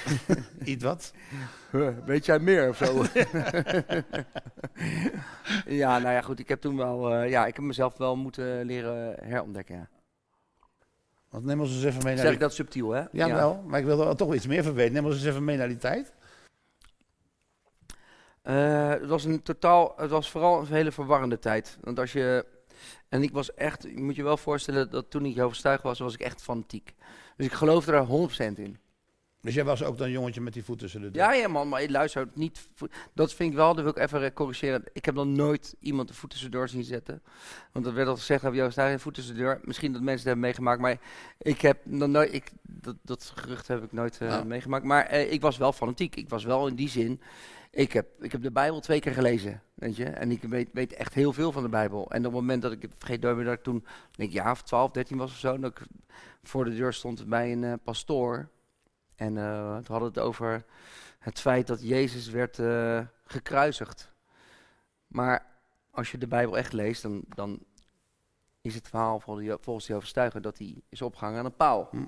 Iets 0.64 0.84
wat? 0.84 1.12
Huh, 1.70 1.98
weet 2.04 2.26
jij 2.26 2.38
meer 2.38 2.68
of 2.68 2.76
zo? 2.76 3.04
ja, 5.82 5.98
nou 5.98 6.14
ja, 6.14 6.20
goed. 6.20 6.38
Ik 6.38 6.48
heb 6.48 6.60
toen 6.60 6.76
wel, 6.76 7.14
eh, 7.14 7.30
ja, 7.30 7.46
ik 7.46 7.56
heb 7.56 7.64
mezelf 7.64 7.96
wel 7.96 8.16
moeten 8.16 8.64
leren 8.64 9.16
herontdekken. 9.24 9.76
Ja. 9.76 9.88
Want 11.28 11.44
neem 11.44 11.60
ons 11.60 11.74
eens 11.74 11.84
even 11.84 12.02
mee 12.02 12.14
naar 12.14 12.16
Zeg 12.16 12.24
die... 12.24 12.32
ik 12.32 12.40
dat 12.40 12.54
subtiel, 12.54 12.90
hè? 12.90 13.04
Ja, 13.12 13.34
wel, 13.34 13.62
maar 13.66 13.78
ik 13.78 13.84
wil 13.84 13.98
er 13.98 14.04
wel 14.04 14.14
toch 14.14 14.34
iets 14.34 14.46
meer 14.46 14.62
van 14.62 14.74
weten. 14.74 14.92
Neem 14.92 15.04
ons 15.04 15.14
eens 15.14 15.24
even 15.24 15.44
mee 15.44 15.56
naar 15.56 15.68
die 15.68 15.76
tijd. 15.76 16.12
Eh, 18.42 18.88
het 18.88 19.06
was 19.06 19.24
een 19.24 19.42
totaal, 19.42 19.92
het 19.96 20.10
was 20.10 20.30
vooral 20.30 20.60
een 20.60 20.66
hele 20.66 20.92
verwarrende 20.92 21.38
tijd. 21.38 21.78
Want 21.80 21.98
als 21.98 22.12
je, 22.12 22.46
en 23.08 23.22
ik 23.22 23.32
was 23.32 23.54
echt, 23.54 23.82
je 23.82 24.02
moet 24.02 24.16
je 24.16 24.22
wel 24.22 24.36
voorstellen 24.36 24.90
dat 24.90 25.10
toen 25.10 25.24
ik 25.24 25.40
overstuig 25.40 25.82
was, 25.82 25.98
was 25.98 26.14
ik 26.14 26.20
echt 26.20 26.42
fanatiek. 26.42 26.94
Dus 27.36 27.46
ik 27.46 27.52
geloofde 27.52 27.92
er 27.92 28.06
100% 28.06 28.58
in. 28.58 28.78
Dus 29.42 29.54
jij 29.54 29.64
was 29.64 29.82
ook 29.82 29.98
dan 29.98 30.10
jongetje 30.10 30.40
met 30.40 30.52
die 30.52 30.64
voet 30.64 30.78
tussen 30.78 31.00
de 31.00 31.10
deur? 31.10 31.22
Ja, 31.22 31.32
ja 31.32 31.48
man, 31.48 31.68
maar 31.68 31.88
luister, 31.88 32.28
niet, 32.34 32.68
dat 33.14 33.34
vind 33.34 33.50
ik 33.50 33.56
wel, 33.56 33.74
dat 33.74 33.84
wil 33.84 33.92
ik 33.92 34.12
even 34.12 34.32
corrigeren. 34.32 34.84
Ik 34.92 35.04
heb 35.04 35.14
nog 35.14 35.26
nooit 35.26 35.74
iemand 35.80 36.08
de 36.08 36.14
voet 36.14 36.30
tussendoor 36.30 36.68
zien 36.68 36.84
zetten. 36.84 37.22
Want 37.72 37.86
er 37.86 37.94
werd 37.94 38.08
al 38.08 38.16
gezegd, 38.16 38.42
heb 38.42 38.54
je 38.54 38.70
een 38.74 39.00
voet 39.00 39.14
tussendoor. 39.14 39.60
Misschien 39.62 39.92
dat 39.92 40.00
mensen 40.02 40.18
het 40.18 40.26
hebben 40.26 40.44
meegemaakt, 40.44 40.80
maar 40.80 40.98
ik 41.38 41.60
heb 41.60 41.78
nog 41.84 42.08
nooit, 42.08 42.34
ik, 42.34 42.50
dat, 42.62 42.96
dat 43.02 43.32
gerucht 43.34 43.68
heb 43.68 43.82
ik 43.82 43.92
nooit 43.92 44.18
eh, 44.20 44.28
Nou. 44.28 44.46
meegemaakt. 44.46 44.84
Maar 44.84 45.06
eh, 45.06 45.32
ik 45.32 45.40
was 45.40 45.56
wel 45.56 45.72
fanatiek. 45.72 46.16
Ik 46.16 46.28
was 46.28 46.44
wel 46.44 46.66
in 46.66 46.74
die 46.74 46.88
zin, 46.88 47.20
ik 47.70 47.92
heb, 47.92 48.06
ik 48.20 48.32
heb 48.32 48.42
de 48.42 48.52
Bijbel 48.52 48.80
twee 48.80 49.00
keer 49.00 49.12
gelezen, 49.12 49.62
weet 49.74 49.96
je. 49.96 50.04
En 50.04 50.30
ik 50.30 50.42
weet, 50.42 50.68
weet 50.72 50.92
echt 50.92 51.14
heel 51.14 51.32
veel 51.32 51.52
van 51.52 51.62
de 51.62 51.68
Bijbel. 51.68 52.10
En 52.10 52.18
op 52.18 52.24
het 52.24 52.32
moment 52.32 52.62
dat 52.62 52.72
ik, 52.72 52.86
vergeet 52.98 53.20
nooit 53.20 53.36
meer 53.36 53.44
dat 53.44 53.54
ik 53.54 53.62
toen, 53.62 53.84
denk 54.10 54.30
ik, 54.30 54.34
ja, 54.36 54.50
of 54.50 54.62
12, 54.62 54.90
13 54.90 55.16
was 55.16 55.30
of 55.30 55.38
zo, 55.38 55.58
dat 55.58 55.70
ik 55.70 55.86
voor 56.42 56.64
de 56.64 56.74
deur 56.74 56.92
stond 56.92 57.26
bij 57.26 57.52
een 57.52 57.64
eh, 57.64 57.72
pastoor. 57.84 58.48
En 59.22 59.36
eh 59.36 59.76
we 59.76 59.92
hadden 59.92 60.08
het 60.08 60.18
over 60.18 60.64
het 61.18 61.40
feit 61.40 61.66
dat 61.66 61.82
Jezus 61.82 62.28
werd 62.28 62.58
eh, 62.58 63.00
gekruisigd. 63.24 64.12
Maar 65.06 65.46
als 65.90 66.10
je 66.10 66.18
de 66.18 66.26
Bijbel 66.26 66.58
echt 66.58 66.72
leest, 66.72 67.02
dan, 67.02 67.24
dan 67.28 67.58
is 68.60 68.74
het 68.74 68.88
verhaal 68.88 69.20
volgens 69.60 69.86
die, 69.86 70.42
dat 70.42 70.58
hij 70.58 70.82
is 70.88 71.02
opgehangen 71.02 71.38
aan 71.38 71.44
een 71.44 71.56
paal. 71.56 71.88
Hm. 71.90 72.04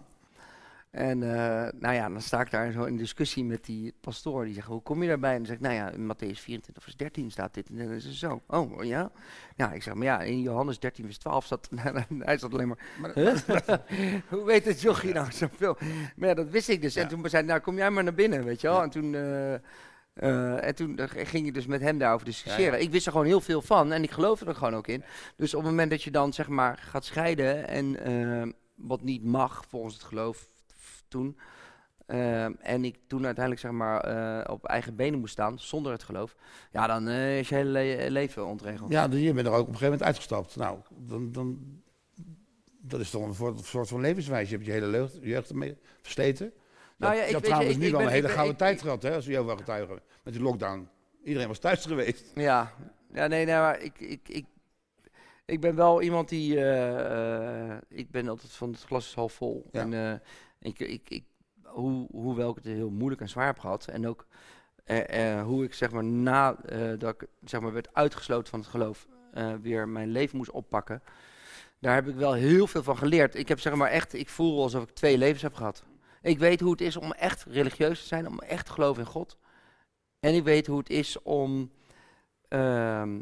En 0.94 1.22
eh, 1.22 1.72
nou 1.78 1.94
ja, 1.94 2.08
dan 2.08 2.20
sta 2.20 2.40
ik 2.40 2.50
daar 2.50 2.72
zo 2.72 2.84
in 2.84 2.96
discussie 2.96 3.44
met 3.44 3.64
die 3.64 3.94
pastoor. 4.00 4.44
Die 4.44 4.54
zegt, 4.54 4.66
hoe 4.66 4.82
kom 4.82 5.02
je 5.02 5.08
daarbij? 5.08 5.30
En 5.30 5.36
dan 5.36 5.46
zeg 5.46 5.56
ik, 5.56 5.62
nou 5.62 5.74
ja, 5.74 5.90
in 5.90 6.12
Matthäus 6.12 6.38
24 6.40 6.82
vers 6.82 6.96
13 6.96 7.30
staat 7.30 7.54
dit. 7.54 7.68
En 7.68 7.76
dan 7.76 7.90
is 7.90 8.04
het 8.04 8.14
zo. 8.14 8.42
Oh, 8.46 8.84
ja? 8.84 9.10
Ja, 9.56 9.72
ik 9.72 9.82
zeg, 9.82 9.94
maar 9.94 10.04
ja, 10.04 10.20
in 10.20 10.40
Johannes 10.40 10.78
13 10.78 11.04
vers 11.04 11.18
12 11.18 11.44
staat... 11.44 11.68
hij 12.18 12.38
zat 12.38 12.52
alleen 12.52 12.68
maar... 12.68 12.78
Maar- 13.00 13.12
Huh? 13.14 13.36
hoe 14.30 14.44
weet 14.44 14.64
het 14.64 14.80
jochie 14.80 15.12
nou 15.12 15.32
zoveel? 15.32 15.76
Maar 16.16 16.28
ja, 16.28 16.34
dat 16.34 16.48
wist 16.50 16.68
ik 16.68 16.82
dus. 16.82 16.94
Ja. 16.94 17.02
En 17.02 17.08
toen 17.08 17.20
zei 17.28 17.32
hij, 17.42 17.42
nou 17.42 17.60
kom 17.60 17.76
jij 17.76 17.90
maar 17.90 18.04
naar 18.04 18.14
binnen, 18.14 18.44
weet 18.44 18.60
je 18.60 18.68
wel. 18.68 18.82
En 18.82 18.90
toen... 18.90 19.14
eh, 19.14 19.54
eh, 19.54 20.64
en 20.64 20.74
toen 20.74 20.98
ging 21.08 21.46
je 21.46 21.52
dus 21.52 21.66
met 21.66 21.80
hem 21.80 21.98
daarover 21.98 22.26
discussiëren. 22.26 22.72
Ja, 22.72 22.78
ja. 22.78 22.84
Ik 22.84 22.90
wist 22.90 23.06
er 23.06 23.12
gewoon 23.12 23.26
heel 23.26 23.40
veel 23.40 23.62
van 23.62 23.92
en 23.92 24.02
ik 24.02 24.10
geloofde 24.10 24.46
er 24.46 24.54
gewoon 24.54 24.74
ook 24.74 24.86
in. 24.88 25.04
Dus 25.36 25.54
op 25.54 25.60
het 25.62 25.70
moment 25.70 25.90
dat 25.90 26.02
je 26.02 26.10
dan 26.10 26.32
zeg 26.32 26.48
maar 26.48 26.78
gaat 26.78 27.04
scheiden 27.04 27.68
en 27.68 28.54
wat 28.74 29.02
niet 29.02 29.24
mag 29.24 29.64
volgens 29.68 29.94
het 29.94 30.02
geloof 30.02 30.48
toen, 31.14 31.38
ehm, 32.06 32.52
en 32.60 32.84
ik 32.84 32.96
toen 33.06 33.24
uiteindelijk 33.24 33.64
zeg 33.64 33.72
maar 33.72 34.00
eh, 34.00 34.52
op 34.52 34.64
eigen 34.66 34.96
benen 34.96 35.18
moest 35.18 35.32
staan, 35.32 35.58
zonder 35.58 35.92
het 35.92 36.02
geloof, 36.02 36.36
ja, 36.70 36.86
dan 36.86 37.08
eh, 37.08 37.38
is 37.38 37.48
je 37.48 37.54
hele 37.54 37.70
le- 37.70 38.06
leven 38.10 38.46
ontregeld. 38.46 38.90
Ja, 38.90 39.08
dus 39.08 39.20
je 39.20 39.32
bent 39.32 39.46
er 39.46 39.52
ook 39.52 39.58
op 39.60 39.66
een 39.66 39.72
gegeven 39.76 39.90
moment 39.92 40.06
uitgestapt. 40.06 40.56
Nou, 40.56 40.78
dan, 40.98 41.32
dan, 41.32 41.58
dat 42.80 43.00
is 43.00 43.10
toch 43.10 43.40
een 43.40 43.58
soort 43.64 43.88
van 43.88 44.00
levenswijze. 44.00 44.50
Je 44.50 44.54
hebt 44.56 44.66
je 44.66 44.72
hele 44.72 44.90
jeugd, 44.90 45.18
jeugd 45.20 45.50
ermee 45.50 45.76
versleten. 46.02 46.52
Nou 46.96 47.12
je 47.14 47.18
ja, 47.20 47.24
je 47.26 47.30
ik 47.30 47.36
je, 47.36 47.42
trouwens 47.44 47.72
ik- 47.74 47.78
nu 47.78 47.84
ik 47.84 47.90
wel 47.90 48.00
ben- 48.00 48.08
een 48.08 48.14
hele 48.14 48.28
gouden 48.28 48.56
tijd 48.56 48.82
gehad, 48.82 49.02
hè, 49.02 49.14
als 49.14 49.26
we 49.26 49.32
jou 49.32 49.56
getuigen. 49.56 50.00
Met 50.22 50.32
die 50.34 50.42
lockdown. 50.42 50.88
Iedereen 51.24 51.48
was 51.48 51.58
thuis 51.58 51.84
geweest. 51.84 52.30
Ja, 52.34 52.72
ja 53.12 53.26
nee, 53.26 53.44
nee, 53.44 53.54
maar 53.54 53.80
ik, 53.80 54.00
ik, 54.00 54.28
ik, 54.28 54.44
ik 55.44 55.60
ben 55.60 55.74
wel 55.74 56.02
iemand 56.02 56.28
die, 56.28 56.60
eh, 56.64 57.76
ik 57.88 58.10
ben 58.10 58.28
altijd 58.28 58.52
van 58.52 58.70
het 58.70 58.82
glas 58.82 59.06
is 59.06 59.14
half 59.14 59.32
vol. 59.32 59.68
Ja. 59.72 59.80
En 59.80 59.92
ik, 60.64 60.78
ik, 60.78 61.08
ik, 61.08 61.24
hoe, 61.62 62.08
hoewel 62.10 62.50
ik 62.50 62.56
het 62.56 62.64
heel 62.64 62.90
moeilijk 62.90 63.20
en 63.20 63.28
zwaar 63.28 63.46
heb 63.46 63.58
gehad 63.58 63.88
en 63.88 64.08
ook 64.08 64.26
eh, 64.84 65.38
eh, 65.38 65.44
hoe 65.44 65.64
ik 65.64 65.74
zeg 65.74 65.90
maar 65.90 66.04
na 66.04 66.56
eh, 66.56 66.98
dat 66.98 67.14
ik 67.14 67.28
zeg 67.44 67.60
maar 67.60 67.72
werd 67.72 67.94
uitgesloten 67.94 68.50
van 68.50 68.60
het 68.60 68.68
geloof 68.68 69.06
eh, 69.32 69.54
weer 69.62 69.88
mijn 69.88 70.10
leven 70.10 70.36
moest 70.36 70.50
oppakken, 70.50 71.02
daar 71.78 71.94
heb 71.94 72.08
ik 72.08 72.14
wel 72.14 72.32
heel 72.32 72.66
veel 72.66 72.82
van 72.82 72.96
geleerd. 72.96 73.34
Ik 73.34 73.48
heb 73.48 73.60
zeg 73.60 73.74
maar 73.74 73.90
echt, 73.90 74.14
ik 74.14 74.28
voel 74.28 74.62
alsof 74.62 74.82
ik 74.82 74.90
twee 74.90 75.18
levens 75.18 75.42
heb 75.42 75.54
gehad. 75.54 75.84
Ik 76.22 76.38
weet 76.38 76.60
hoe 76.60 76.70
het 76.70 76.80
is 76.80 76.96
om 76.96 77.12
echt 77.12 77.44
religieus 77.44 78.00
te 78.00 78.06
zijn, 78.06 78.28
om 78.28 78.38
echt 78.38 78.66
te 78.66 78.72
geloven 78.72 79.02
in 79.02 79.08
God. 79.08 79.38
En 80.20 80.34
ik 80.34 80.44
weet 80.44 80.66
hoe 80.66 80.78
het 80.78 80.90
is 80.90 81.22
om 81.22 81.70
ehm, 82.48 83.20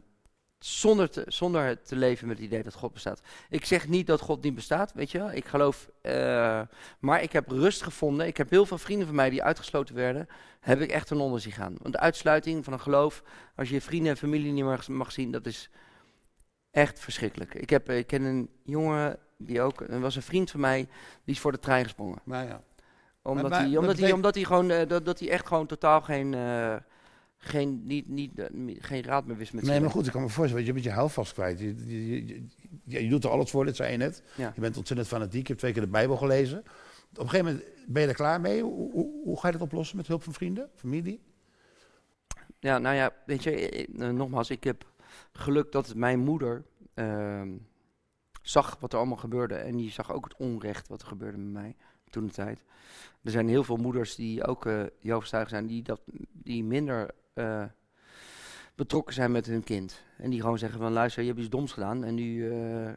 zonder, 0.64 1.10
te, 1.10 1.24
zonder 1.26 1.82
te 1.82 1.96
leven 1.96 2.28
met 2.28 2.36
het 2.36 2.46
idee 2.46 2.62
dat 2.62 2.74
God 2.74 2.92
bestaat. 2.92 3.20
Ik 3.48 3.64
zeg 3.64 3.88
niet 3.88 4.06
dat 4.06 4.20
God 4.20 4.42
niet 4.42 4.54
bestaat, 4.54 4.92
weet 4.92 5.10
je 5.10 5.18
wel. 5.18 5.32
Ik 5.32 5.44
geloof, 5.44 5.88
eh, 6.00 6.60
maar 6.98 7.22
ik 7.22 7.32
heb 7.32 7.48
rust 7.48 7.82
gevonden. 7.82 8.26
Ik 8.26 8.36
heb 8.36 8.50
heel 8.50 8.66
veel 8.66 8.78
vrienden 8.78 9.06
van 9.06 9.16
mij 9.16 9.30
die 9.30 9.42
uitgesloten 9.42 9.94
werden, 9.94 10.28
heb 10.60 10.80
ik 10.80 10.90
echt 10.90 11.10
een 11.10 11.18
onder 11.18 11.40
zien 11.40 11.52
gaan. 11.52 11.76
Want 11.78 11.94
de 11.94 12.00
uitsluiting 12.00 12.64
van 12.64 12.72
een 12.72 12.80
geloof, 12.80 13.22
als 13.56 13.68
je 13.68 13.74
je 13.74 13.80
vrienden 13.80 14.10
en 14.10 14.16
familie 14.16 14.52
niet 14.52 14.64
meer 14.64 14.84
mag 14.88 15.12
zien, 15.12 15.30
dat 15.30 15.46
is 15.46 15.70
echt 16.70 17.00
verschrikkelijk. 17.00 17.54
Ik, 17.54 17.70
heb, 17.70 17.90
ik 17.90 18.06
ken 18.06 18.22
een 18.22 18.50
jongen, 18.64 19.18
die 19.38 19.60
ook, 19.60 19.80
er 19.80 20.00
was 20.00 20.16
een 20.16 20.22
vriend 20.22 20.50
van 20.50 20.60
mij, 20.60 20.88
die 21.24 21.34
is 21.34 21.40
voor 21.40 21.52
de 21.52 21.58
trein 21.58 21.84
gesprongen 21.84 22.18
Nou 22.24 22.46
ja. 22.46 22.62
omdat, 23.22 23.50
maar- 23.50 23.60
hij, 23.60 23.76
omdat, 23.76 23.98
hij, 23.98 24.12
omdat 24.12 24.34
hij 24.34 24.44
gewoon, 24.44 24.70
eh, 24.70 24.88
dat, 24.88 25.04
dat 25.04 25.18
hij 25.18 25.30
echt 25.30 25.46
gewoon 25.46 25.66
totaal 25.66 26.00
geen, 26.00 26.34
eh, 26.34 26.76
geen, 27.44 27.80
niet, 27.84 28.08
niet, 28.08 28.38
eh, 28.38 28.46
geen 28.78 29.02
raad 29.02 29.26
meer 29.26 29.36
wist 29.36 29.52
met 29.52 29.64
Nee, 29.64 29.80
maar 29.80 29.90
goed, 29.90 30.06
ik 30.06 30.12
kan 30.12 30.22
me 30.22 30.28
voorstellen, 30.28 30.64
je 30.64 30.72
bent 30.72 30.84
je 30.84 30.90
houvast 30.90 31.32
kwijt. 31.32 31.58
Je, 31.58 31.86
je, 32.84 33.02
je, 33.02 33.08
doet 33.08 33.24
er 33.24 33.30
alles 33.30 33.50
voor, 33.50 33.64
dat 33.64 33.76
zei 33.76 33.92
je 33.92 33.96
net. 33.96 34.22
Ja. 34.36 34.52
Je 34.54 34.60
bent 34.60 34.76
ontzettend 34.76 35.08
fanatiek, 35.08 35.40
je 35.40 35.46
hebt 35.46 35.58
twee 35.58 35.72
keer 35.72 35.82
de 35.82 35.88
Bijbel 35.88 36.16
gelezen. 36.16 36.58
Op 36.58 37.18
een 37.18 37.28
gegeven 37.28 37.44
moment 37.44 37.64
ben 37.86 38.02
je 38.02 38.08
er 38.08 38.14
klaar 38.14 38.40
mee. 38.40 38.62
Hoe, 38.62 38.92
hoe, 38.92 39.10
hoe 39.24 39.40
ga 39.40 39.46
je 39.46 39.52
dat 39.52 39.62
oplossen 39.62 39.96
met 39.96 40.06
hulp 40.06 40.22
van 40.22 40.32
vrienden, 40.32 40.70
familie? 40.74 41.20
Ja, 42.58 42.78
nou 42.78 42.96
ja, 42.96 43.12
weet 43.26 43.42
je, 43.42 43.68
eh, 43.68 44.08
eh, 44.08 44.14
nogmaals, 44.14 44.50
ik 44.50 44.64
heb 44.64 44.92
geluk 45.32 45.72
dat 45.72 45.94
mijn 45.94 46.18
moeder 46.18 46.64
ehm, 46.94 47.50
zag 48.42 48.76
wat 48.80 48.92
er 48.92 48.98
allemaal 48.98 49.16
gebeurde. 49.16 49.54
En 49.54 49.76
die 49.76 49.90
zag 49.90 50.12
ook 50.12 50.24
het 50.24 50.36
onrecht 50.36 50.88
wat 50.88 51.00
er 51.02 51.08
gebeurde 51.08 51.38
met 51.38 51.52
mij 51.52 51.76
toen 52.10 52.26
de 52.26 52.32
tijd. 52.32 52.64
Er 53.22 53.30
zijn 53.30 53.48
heel 53.48 53.64
veel 53.64 53.76
moeders 53.76 54.14
die 54.14 54.46
ook 54.46 54.66
uh, 54.66 54.82
Jehovah's 55.00 55.48
zijn, 55.48 55.66
die, 55.66 55.82
dat, 55.82 56.00
die 56.32 56.64
minder 56.64 57.10
eh, 57.34 57.64
betrokken 58.74 59.14
zijn 59.14 59.32
met 59.32 59.46
hun 59.46 59.64
kind. 59.64 60.02
En 60.18 60.30
die 60.30 60.40
gewoon 60.40 60.58
zeggen 60.58 60.78
van, 60.78 60.92
luister, 60.92 61.22
je 61.22 61.28
hebt 61.28 61.40
iets 61.40 61.50
doms 61.50 61.72
gedaan 61.72 62.04
en 62.04 62.14
nu... 62.14 62.50
eh, 62.50 62.90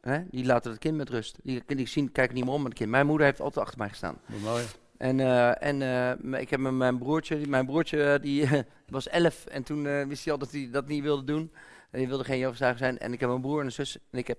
hè, 0.00 0.22
die 0.30 0.44
laten 0.44 0.70
het 0.70 0.80
kind 0.80 0.96
met 0.96 1.08
rust. 1.10 1.38
Die, 1.42 1.62
die 1.66 1.86
zien, 1.88 2.12
kijken 2.12 2.34
niet 2.34 2.44
meer 2.44 2.52
om 2.54 2.58
met 2.62 2.68
het 2.68 2.78
kind. 2.78 2.90
Mijn 2.90 3.06
moeder 3.06 3.26
heeft 3.26 3.40
altijd 3.40 3.64
achter 3.64 3.78
mij 3.78 3.88
gestaan. 3.88 4.18
Mooi. 4.42 4.64
En, 4.96 5.20
eh, 5.20 5.62
en 5.62 6.34
ik 6.34 6.50
heb 6.50 6.60
mijn 6.60 6.98
broertje, 6.98 7.36
die- 7.38 7.48
mijn 7.48 7.66
broertje 7.66 8.18
die 8.22 8.48
was 8.88 9.08
elf 9.08 9.46
en 9.46 9.62
toen 9.62 10.08
wist 10.08 10.24
hij 10.24 10.32
al 10.32 10.38
dat 10.38 10.50
hij 10.52 10.68
dat 10.70 10.86
niet 10.86 11.02
wilde 11.02 11.24
doen. 11.24 11.52
En 11.90 11.98
die 11.98 12.08
wilde 12.08 12.24
geen 12.24 12.38
Jehovah's 12.38 12.78
zijn. 12.78 12.98
En 12.98 13.12
ik 13.12 13.20
heb 13.20 13.30
een 13.30 13.40
broer 13.40 13.58
en 13.60 13.64
een 13.66 13.72
zus. 13.72 13.98
En 14.10 14.18
ik 14.18 14.26
heb 14.26 14.38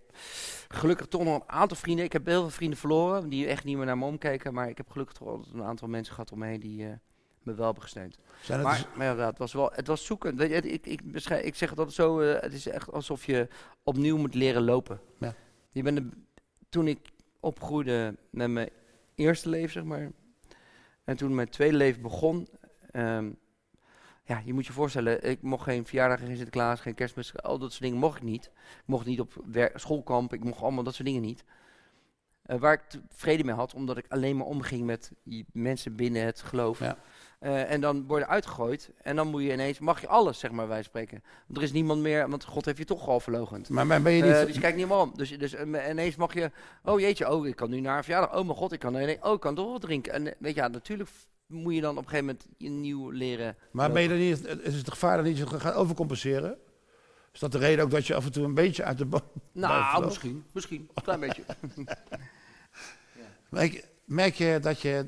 gelukkig 0.67 1.07
toch 1.07 1.23
nog 1.23 1.35
een 1.35 1.49
aantal 1.49 1.77
vrienden. 1.77 2.05
Ik 2.05 2.13
heb 2.13 2.25
heel 2.25 2.41
veel 2.41 2.49
vrienden 2.49 2.77
verloren 2.79 3.29
die 3.29 3.47
echt 3.47 3.63
niet 3.63 3.77
meer 3.77 3.85
naar 3.85 3.97
me 3.97 4.05
omkeken. 4.05 4.53
Maar 4.53 4.69
ik 4.69 4.77
heb 4.77 4.89
gelukkig 4.89 5.15
toch 5.17 5.27
altijd 5.27 5.53
een 5.55 5.63
aantal 5.63 5.87
mensen 5.87 6.13
gehad 6.13 6.31
om 6.31 6.39
me 6.39 6.45
heen 6.45 6.59
die 6.59 6.87
me 7.45 7.53
wel 7.53 7.73
gesteund. 7.77 8.17
Zijn 8.41 8.59
het 8.59 8.67
Maar, 8.67 8.87
maar 8.95 9.17
ja, 9.17 9.25
het 9.25 9.37
was 9.37 9.53
wel, 9.53 9.71
het 9.73 9.87
was 9.87 10.05
zoeken. 10.05 10.35
Weet 10.35 10.49
je, 10.49 10.55
Ik, 10.71 10.85
ik, 10.85 11.01
ik 11.43 11.55
zeg 11.55 11.69
het 11.69 11.77
altijd 11.79 11.95
zo, 11.95 12.19
eh, 12.19 12.41
het 12.41 12.53
is 12.53 12.67
echt 12.67 12.91
alsof 12.91 13.25
je 13.25 13.47
opnieuw 13.83 14.17
moet 14.17 14.33
leren 14.35 14.63
lopen. 14.63 14.99
Ja. 15.19 15.33
Je 15.71 15.83
bent 15.83 15.97
de- 15.97 16.09
toen 16.69 16.87
ik 16.87 16.99
opgroeide 17.39 18.15
met 18.29 18.49
mijn 18.49 18.69
eerste 19.15 19.49
leven, 19.49 19.71
zeg 19.71 19.83
maar, 19.83 20.11
en 21.03 21.17
toen 21.17 21.35
mijn 21.35 21.49
tweede 21.49 21.77
leven 21.77 22.01
begon, 22.01 22.47
ehm, 22.91 23.31
ja, 24.25 24.41
je 24.45 24.53
moet 24.53 24.65
je 24.65 24.73
voorstellen, 24.73 25.23
ik 25.29 25.41
mocht 25.41 25.63
geen 25.63 25.85
verjaardag, 25.85 26.19
geen 26.19 26.35
Sinterklaas, 26.35 26.79
geen 26.81 26.95
kerstmis, 26.95 27.41
al 27.41 27.57
dat 27.59 27.69
soort 27.71 27.83
dingen 27.83 27.97
mocht 27.97 28.17
ik 28.17 28.23
niet. 28.23 28.45
Ik 28.45 28.83
mocht 28.85 29.05
niet 29.05 29.19
op 29.19 29.33
schoolkamp, 29.75 30.33
ik 30.33 30.43
mocht 30.43 30.61
allemaal 30.61 30.83
dat 30.83 30.93
soort 30.93 31.07
dingen 31.07 31.21
niet. 31.21 31.43
Eh, 32.43 32.57
waar 32.59 32.73
ik 32.73 33.01
vrede 33.09 33.43
mee 33.43 33.55
had, 33.55 33.73
omdat 33.73 33.97
ik 33.97 34.05
alleen 34.09 34.37
maar 34.37 34.45
omging 34.45 34.85
met 34.85 35.11
die 35.23 35.45
mensen 35.53 35.95
binnen 35.95 36.25
het 36.25 36.41
geloof. 36.41 36.79
Ja. 36.79 36.97
Eh, 37.43 37.71
en 37.71 37.81
dan 37.81 38.05
word 38.07 38.21
je 38.21 38.27
uitgegooid 38.27 38.89
en 39.01 39.15
dan 39.15 39.27
moet 39.27 39.43
je 39.43 39.51
ineens, 39.51 39.79
mag 39.79 40.01
je 40.01 40.07
alles, 40.07 40.39
zeg 40.39 40.51
maar, 40.51 40.67
wij 40.67 40.83
spreken. 40.83 41.23
Want 41.45 41.57
er 41.57 41.63
is 41.63 41.71
niemand 41.71 42.01
meer, 42.01 42.29
want 42.29 42.43
God 42.43 42.65
heeft 42.65 42.77
je 42.77 42.85
toch 42.85 43.07
al 43.07 43.19
verlogend. 43.19 43.69
maar, 43.69 43.87
maar 43.87 44.01
ben 44.01 44.11
je 44.11 44.23
niet... 44.23 44.31
Eh, 44.31 44.45
dus 44.45 44.55
je 44.55 44.61
kijkt 44.61 44.77
niet 44.77 44.87
meer 44.87 44.97
om. 44.97 45.11
Dus, 45.15 45.37
dus 45.37 45.53
eh, 45.53 45.89
ineens 45.89 46.15
mag 46.15 46.33
je, 46.33 46.51
oh 46.83 46.99
jeetje, 46.99 47.31
oh 47.31 47.47
ik 47.47 47.55
kan 47.55 47.69
nu 47.69 47.79
naar 47.79 47.97
een 47.97 48.03
verjaardag. 48.03 48.35
Oh 48.37 48.45
mijn 48.45 48.57
god, 48.57 48.71
ik 48.71 48.79
kan, 48.79 48.95
ineens- 48.95 49.21
oh, 49.21 49.33
ik 49.33 49.39
kan 49.39 49.55
toch 49.55 49.71
wat 49.71 49.81
drinken. 49.81 50.13
En 50.13 50.23
weet 50.23 50.55
je, 50.55 50.61
ja, 50.61 50.67
natuurlijk 50.67 51.09
moet 51.47 51.75
je 51.75 51.81
dan 51.81 51.97
op 51.97 52.03
een 52.03 52.09
gegeven 52.09 52.25
moment 52.25 52.45
je 52.57 52.69
nieuw 52.69 53.09
leren. 53.09 53.55
maar 53.71 53.91
ben 53.91 54.01
je 54.01 54.09
er 54.09 54.17
niet... 54.17 54.61
Is 54.61 54.75
het 54.75 54.89
gevaar 54.89 55.17
dat 55.17 55.25
niet 55.25 55.37
je 55.37 55.47
gaat 55.47 55.75
overcompenseren? 55.75 56.57
Is 57.33 57.39
dat 57.39 57.51
de 57.51 57.57
reden 57.57 57.83
ook 57.83 57.91
dat 57.91 58.07
je 58.07 58.15
af 58.15 58.25
en 58.25 58.31
toe 58.31 58.45
een 58.45 58.53
beetje 58.53 58.83
uit 58.83 58.97
de. 58.97 59.07
Nou, 59.51 60.05
misschien, 60.05 60.43
misschien, 60.51 60.89
een 60.93 61.03
klein 61.03 61.19
beetje. 61.19 61.43
Merk, 63.49 63.87
merk 64.05 64.33
je 64.33 64.59
dat 64.61 64.81
je, 64.81 65.05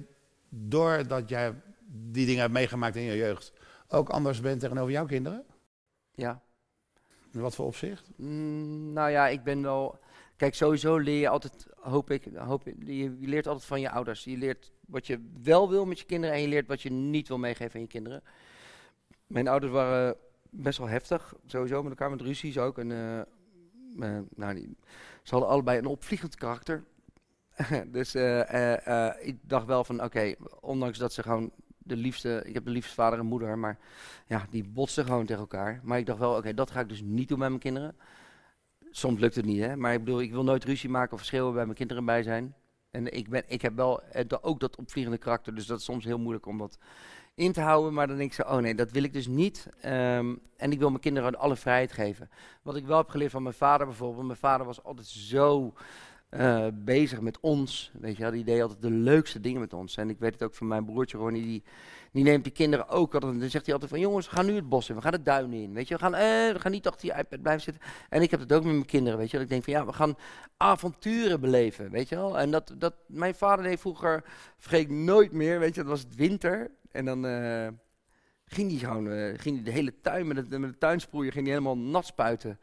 doordat 0.50 1.30
jij 1.30 1.54
die 1.96 2.26
dingen 2.26 2.42
hebt 2.42 2.54
meegemaakt 2.54 2.96
in 2.96 3.04
je 3.04 3.16
jeugd, 3.16 3.54
ook 3.88 4.10
anders 4.10 4.40
bent 4.42 4.60
tegenover 4.60 4.92
jouw 4.92 5.06
kinderen? 5.06 5.46
ja. 6.16 6.44
In 7.32 7.42
wat 7.42 7.56
voor 7.56 7.66
opzicht? 7.66 8.10
Mm, 8.16 8.94
nou 8.94 9.10
ja, 9.10 9.28
ik 9.28 9.44
ben 9.44 9.62
wel. 9.62 10.00
Kijk, 10.36 10.56
sowieso 10.56 10.98
leer 10.98 11.20
je 11.20 11.30
altijd, 11.30 11.68
hoop 11.76 12.12
ik, 12.12 12.28
hoop, 12.36 12.64
je, 12.64 13.20
je 13.20 13.28
leert 13.28 13.48
altijd 13.48 13.66
van 13.66 13.82
je 13.82 13.90
ouders. 13.90 14.24
Je 14.24 14.38
leert 14.38 14.72
wat 14.88 15.08
je 15.08 15.30
wel 15.44 15.70
wil 15.70 15.86
met 15.86 16.00
je 16.00 16.06
kinderen 16.06 16.36
en 16.36 16.42
je 16.42 16.48
leert 16.48 16.68
wat 16.68 16.82
je 16.82 16.92
niet 16.92 17.28
wil 17.28 17.38
meegeven 17.38 17.76
aan 17.76 17.82
je 17.82 17.88
kinderen. 17.88 18.24
Mijn 19.28 19.48
ouders 19.48 19.72
waren 19.72 20.16
best 20.50 20.78
wel 20.78 20.88
heftig, 20.88 21.34
sowieso 21.46 21.82
met 21.82 21.92
elkaar, 21.92 22.10
met 22.10 22.22
ruzies 22.22 22.58
ook. 22.58 22.78
En, 22.78 22.92
eh, 22.92 23.20
eh, 23.20 24.24
nou, 24.36 24.56
die, 24.56 24.78
ze 25.24 25.32
hadden 25.32 25.50
allebei 25.50 25.78
een 25.78 25.86
opvliegend 25.86 26.36
karakter. 26.36 26.84
dus 27.88 28.16
eh, 28.16 29.10
ik 29.20 29.38
dacht 29.42 29.66
wel 29.66 29.84
van, 29.84 30.04
oké, 30.04 30.36
ondanks 30.60 30.98
dat 30.98 31.14
ze 31.14 31.24
gewoon 31.24 31.52
de 31.86 31.96
liefste, 31.96 32.42
ik 32.46 32.54
heb 32.54 32.66
de 32.66 32.72
liefste 32.72 32.94
vader 32.94 33.20
en 33.20 33.26
moeder, 33.26 33.58
maar 33.58 33.78
ja, 34.28 34.46
die 34.50 34.64
botsten 34.64 35.06
gewoon 35.06 35.26
tegen 35.26 35.42
elkaar. 35.42 35.80
Maar 35.84 35.98
ik 35.98 36.06
dacht 36.06 36.20
wel, 36.20 36.36
oké, 36.36 36.54
dat 36.54 36.72
ga 36.72 36.80
ik 36.80 36.90
dus 36.90 37.02
niet 37.02 37.28
doen 37.28 37.40
met 37.40 37.50
mijn 37.50 37.62
kinderen. 37.62 37.96
Soms 38.90 39.20
lukt 39.20 39.36
het 39.36 39.46
niet, 39.46 39.62
hè. 39.62 39.76
Maar 39.76 39.94
ik 39.94 40.04
bedoel, 40.04 40.22
ik 40.22 40.32
wil 40.32 40.44
nooit 40.44 40.64
ruzie 40.64 40.90
maken 40.90 41.12
of 41.12 41.18
verschillen 41.18 41.54
bij 41.54 41.64
mijn 41.66 41.78
kinderen 41.78 42.06
bij 42.06 42.24
zijn. 42.24 42.56
En 42.92 43.14
ik, 43.14 43.30
ben, 43.30 43.44
ik 43.48 43.62
heb 43.62 43.76
wel 43.76 44.02
eh, 44.04 44.26
ook 44.42 44.60
dat 44.60 44.76
opvliegende 44.76 45.18
karakter, 45.18 45.56
dus 45.56 45.66
dat 45.66 45.80
is 45.80 45.86
soms 45.86 46.06
heel 46.06 46.20
moeilijk 46.20 46.46
om 46.46 46.58
dat 46.58 46.78
in 47.36 47.52
te 47.52 47.62
houden. 47.62 47.94
Maar 47.94 48.08
dan 48.08 48.18
denk 48.18 48.30
ik 48.30 48.36
zo, 48.36 48.54
oh 48.54 48.58
nee, 48.58 48.76
dat 48.76 48.92
wil 48.92 49.04
ik 49.04 49.14
dus 49.14 49.28
niet. 49.28 49.70
Ehm, 49.82 50.36
en 50.58 50.72
ik 50.72 50.80
wil 50.80 50.90
mijn 50.90 51.02
kinderen 51.02 51.40
alle 51.40 51.56
vrijheid 51.56 51.92
geven. 51.92 52.30
Wat 52.62 52.76
ik 52.76 52.86
wel 52.86 52.98
heb 52.98 53.10
geleerd 53.10 53.32
van 53.32 53.44
mijn 53.44 53.56
vader 53.56 53.88
bijvoorbeeld. 53.88 54.26
Mijn 54.26 54.40
vader 54.40 54.66
was 54.66 54.84
altijd 54.84 55.08
zo 55.08 55.74
eh, 56.38 56.68
bezig 56.74 57.22
met 57.22 57.40
ons. 57.40 57.92
Weet 58.00 58.16
je 58.16 58.22
wel, 58.22 58.32
die 58.32 58.44
deed 58.44 58.62
altijd 58.62 58.82
de 58.82 58.92
leukste 58.92 59.40
dingen 59.40 59.60
met 59.60 59.74
ons. 59.74 59.98
En 59.98 60.10
ik 60.10 60.20
weet 60.20 60.34
het 60.34 60.44
ook 60.44 60.56
van 60.56 60.68
mijn 60.68 60.86
broertje 60.86 61.18
Ronnie, 61.18 61.44
die, 61.44 61.64
die 62.12 62.24
neemt 62.24 62.44
die 62.44 62.54
kinderen 62.54 62.88
ook 62.88 63.14
altijd. 63.14 63.40
Dan 63.40 63.50
zegt 63.50 63.66
hij 63.66 63.74
altijd 63.74 63.92
van, 63.92 64.00
jongens, 64.00 64.30
we 64.30 64.36
gaan 64.36 64.46
nu 64.46 64.56
het 64.56 64.70
bos 64.70 64.90
in, 64.90 64.96
we 64.96 65.02
gaan 65.02 65.12
de 65.12 65.22
duinen 65.22 65.60
in. 65.60 65.74
Weet 65.74 65.88
je, 65.88 65.94
we 65.94 66.00
gaan, 66.00 66.16
eh, 66.16 66.54
we 66.54 66.60
gaan 66.60 66.72
niet 66.72 66.88
achter 66.88 67.02
die 67.02 67.18
iPad 67.18 67.42
blijven 67.42 67.64
zitten. 67.64 67.84
En 68.10 68.22
ik 68.22 68.32
heb 68.32 68.40
het 68.40 68.54
ook 68.54 68.64
met 68.64 68.74
mijn 68.74 68.86
kinderen, 68.86 69.20
weet 69.20 69.32
je. 69.32 69.34
Dat 69.38 69.46
ik 69.46 69.52
denk 69.52 69.64
van, 69.64 69.74
ja, 69.74 69.86
we 69.86 69.94
gaan 69.94 70.18
avonturen 70.58 71.40
beleven, 71.40 71.92
weet 71.92 72.10
je 72.10 72.16
wel. 72.16 72.40
En 72.40 72.52
dat, 72.52 72.74
dat, 72.78 72.94
mijn 73.08 73.36
vader 73.36 73.66
deed 73.66 73.80
vroeger, 73.80 74.24
vergeet 74.58 74.90
nooit 74.90 75.32
meer, 75.32 75.60
weet 75.60 75.76
je, 75.76 75.82
dat 75.82 75.90
was 75.90 76.02
het 76.02 76.16
winter. 76.16 76.72
En 76.92 77.06
dan 77.06 77.26
eh, 77.26 77.68
ging 78.46 78.70
hij 78.70 78.80
gewoon, 78.80 79.10
eh, 79.10 79.40
ging 79.40 79.56
hij 79.56 79.64
de 79.64 79.72
hele 79.72 80.00
tuin 80.02 80.28
met, 80.28 80.38
het, 80.38 80.50
met 80.50 80.72
de 80.72 80.78
tuinsproeier, 80.78 81.32
ging 81.32 81.48
helemaal 81.48 81.78
nat 81.78 82.06
spuiten. 82.06 82.60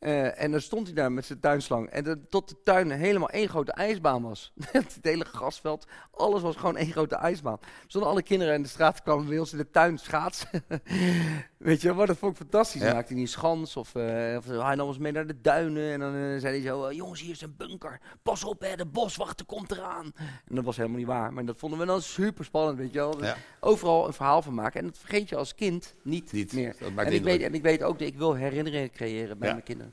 Eh, 0.00 0.42
en 0.42 0.50
dan 0.50 0.60
stond 0.60 0.86
hij 0.86 0.94
daar 0.94 1.12
met 1.12 1.24
zijn 1.24 1.40
tuinslang. 1.40 1.88
En 1.88 2.26
tot 2.28 2.48
de 2.48 2.62
tuin 2.64 2.90
helemaal 2.90 3.30
één 3.30 3.48
grote 3.48 3.72
ijsbaan 3.72 4.22
was. 4.22 4.52
het 4.72 4.98
hele 5.02 5.24
grasveld, 5.24 5.86
alles 6.10 6.42
was 6.42 6.56
gewoon 6.56 6.76
één 6.76 6.92
grote 6.92 7.16
ijsbaan. 7.16 7.58
Er 7.60 7.84
stonden 7.86 8.10
alle 8.10 8.22
kinderen 8.22 8.54
in 8.54 8.62
de 8.62 8.68
straat, 8.68 9.02
kwamen 9.02 9.26
bij 9.26 9.38
ons 9.38 9.52
in 9.52 9.58
de 9.58 9.70
tuin 9.70 9.98
schaatsen. 9.98 10.64
Weet 11.60 11.80
je, 11.80 11.92
maar 11.92 12.06
dat 12.06 12.16
vond 12.16 12.32
ik 12.32 12.38
fantastisch. 12.38 12.80
Ja. 12.80 12.86
Dan 12.86 12.96
maakte 12.96 13.12
hij 13.12 13.22
een 13.22 13.28
schans 13.28 13.76
of, 13.76 13.94
eh, 13.94 14.36
of 14.36 14.46
hij 14.46 14.74
nam 14.74 14.86
ons 14.86 14.98
mee 14.98 15.12
naar 15.12 15.26
de 15.26 15.40
duinen. 15.40 15.92
En 15.92 16.00
dan 16.00 16.14
eh, 16.14 16.20
zei 16.20 16.42
hij 16.42 16.60
zo, 16.60 16.84
eh, 16.84 16.96
jongens, 16.96 17.20
hier 17.20 17.30
is 17.30 17.40
een 17.40 17.54
bunker. 17.56 18.00
Pas 18.22 18.44
op, 18.44 18.60
hè, 18.60 18.76
de 18.76 18.86
boswachter 18.86 19.46
komt 19.46 19.70
eraan. 19.70 20.12
En 20.48 20.54
dat 20.54 20.64
was 20.64 20.76
helemaal 20.76 20.98
niet 20.98 21.06
waar. 21.06 21.32
Maar 21.32 21.44
dat 21.44 21.56
vonden 21.58 21.78
we 21.78 21.86
dan 21.86 22.02
super 22.02 22.44
spannend, 22.44 22.78
weet 22.78 22.92
je 22.92 22.98
wel. 22.98 23.24
Ja. 23.24 23.36
Overal 23.60 24.06
een 24.06 24.12
verhaal 24.12 24.42
van 24.42 24.54
maken. 24.54 24.80
En 24.80 24.86
dat 24.86 24.98
vergeet 24.98 25.28
je 25.28 25.36
als 25.36 25.54
kind 25.54 25.94
niet, 26.02 26.32
Niet. 26.32 26.52
meer. 26.52 26.74
Dat 26.80 26.92
maakt 26.92 27.08
En 27.08 27.14
ik, 27.14 27.22
weet, 27.22 27.42
en 27.42 27.54
ik 27.54 27.62
weet 27.62 27.82
ook, 27.82 27.98
dat 27.98 28.08
ik 28.08 28.16
wil 28.16 28.34
herinneringen 28.34 28.90
creëren 28.90 29.38
bij 29.38 29.48
Ja. 29.48 29.54
mijn 29.54 29.66
kinderen. 29.66 29.92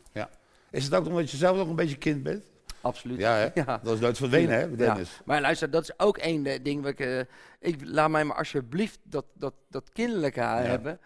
Is 0.72 0.84
het 0.84 0.96
ook 0.96 1.06
omdat 1.06 1.32
je 1.32 1.38
zelf 1.38 1.60
ook 1.60 1.70
een 1.70 1.76
beetje 1.76 1.98
kind 1.98 2.24
bent? 2.24 2.46
Absoluut. 2.82 3.20
Ja, 3.20 3.36
hè? 3.36 3.48
Ja. 3.66 3.80
Dat 3.84 3.94
is 3.94 4.00
nooit 4.00 4.18
verdwenen, 4.18 4.56
hè, 4.56 4.62
Ja. 4.62 4.76
Dennis? 4.76 5.22
Maar 5.26 5.42
luister, 5.42 5.70
dat 5.70 5.84
is 5.84 6.00
ook 6.00 6.18
één 6.18 6.64
ding. 6.64 6.82
Wat 6.84 7.00
ik, 7.00 7.26
ik, 7.60 7.76
laat 7.84 8.10
mij 8.10 8.24
maar 8.24 8.38
alsjeblieft 8.38 9.00
dat, 9.04 9.26
dat, 9.34 9.54
dat 9.70 9.90
kinderlijke 9.94 10.40
hebben. 10.42 11.00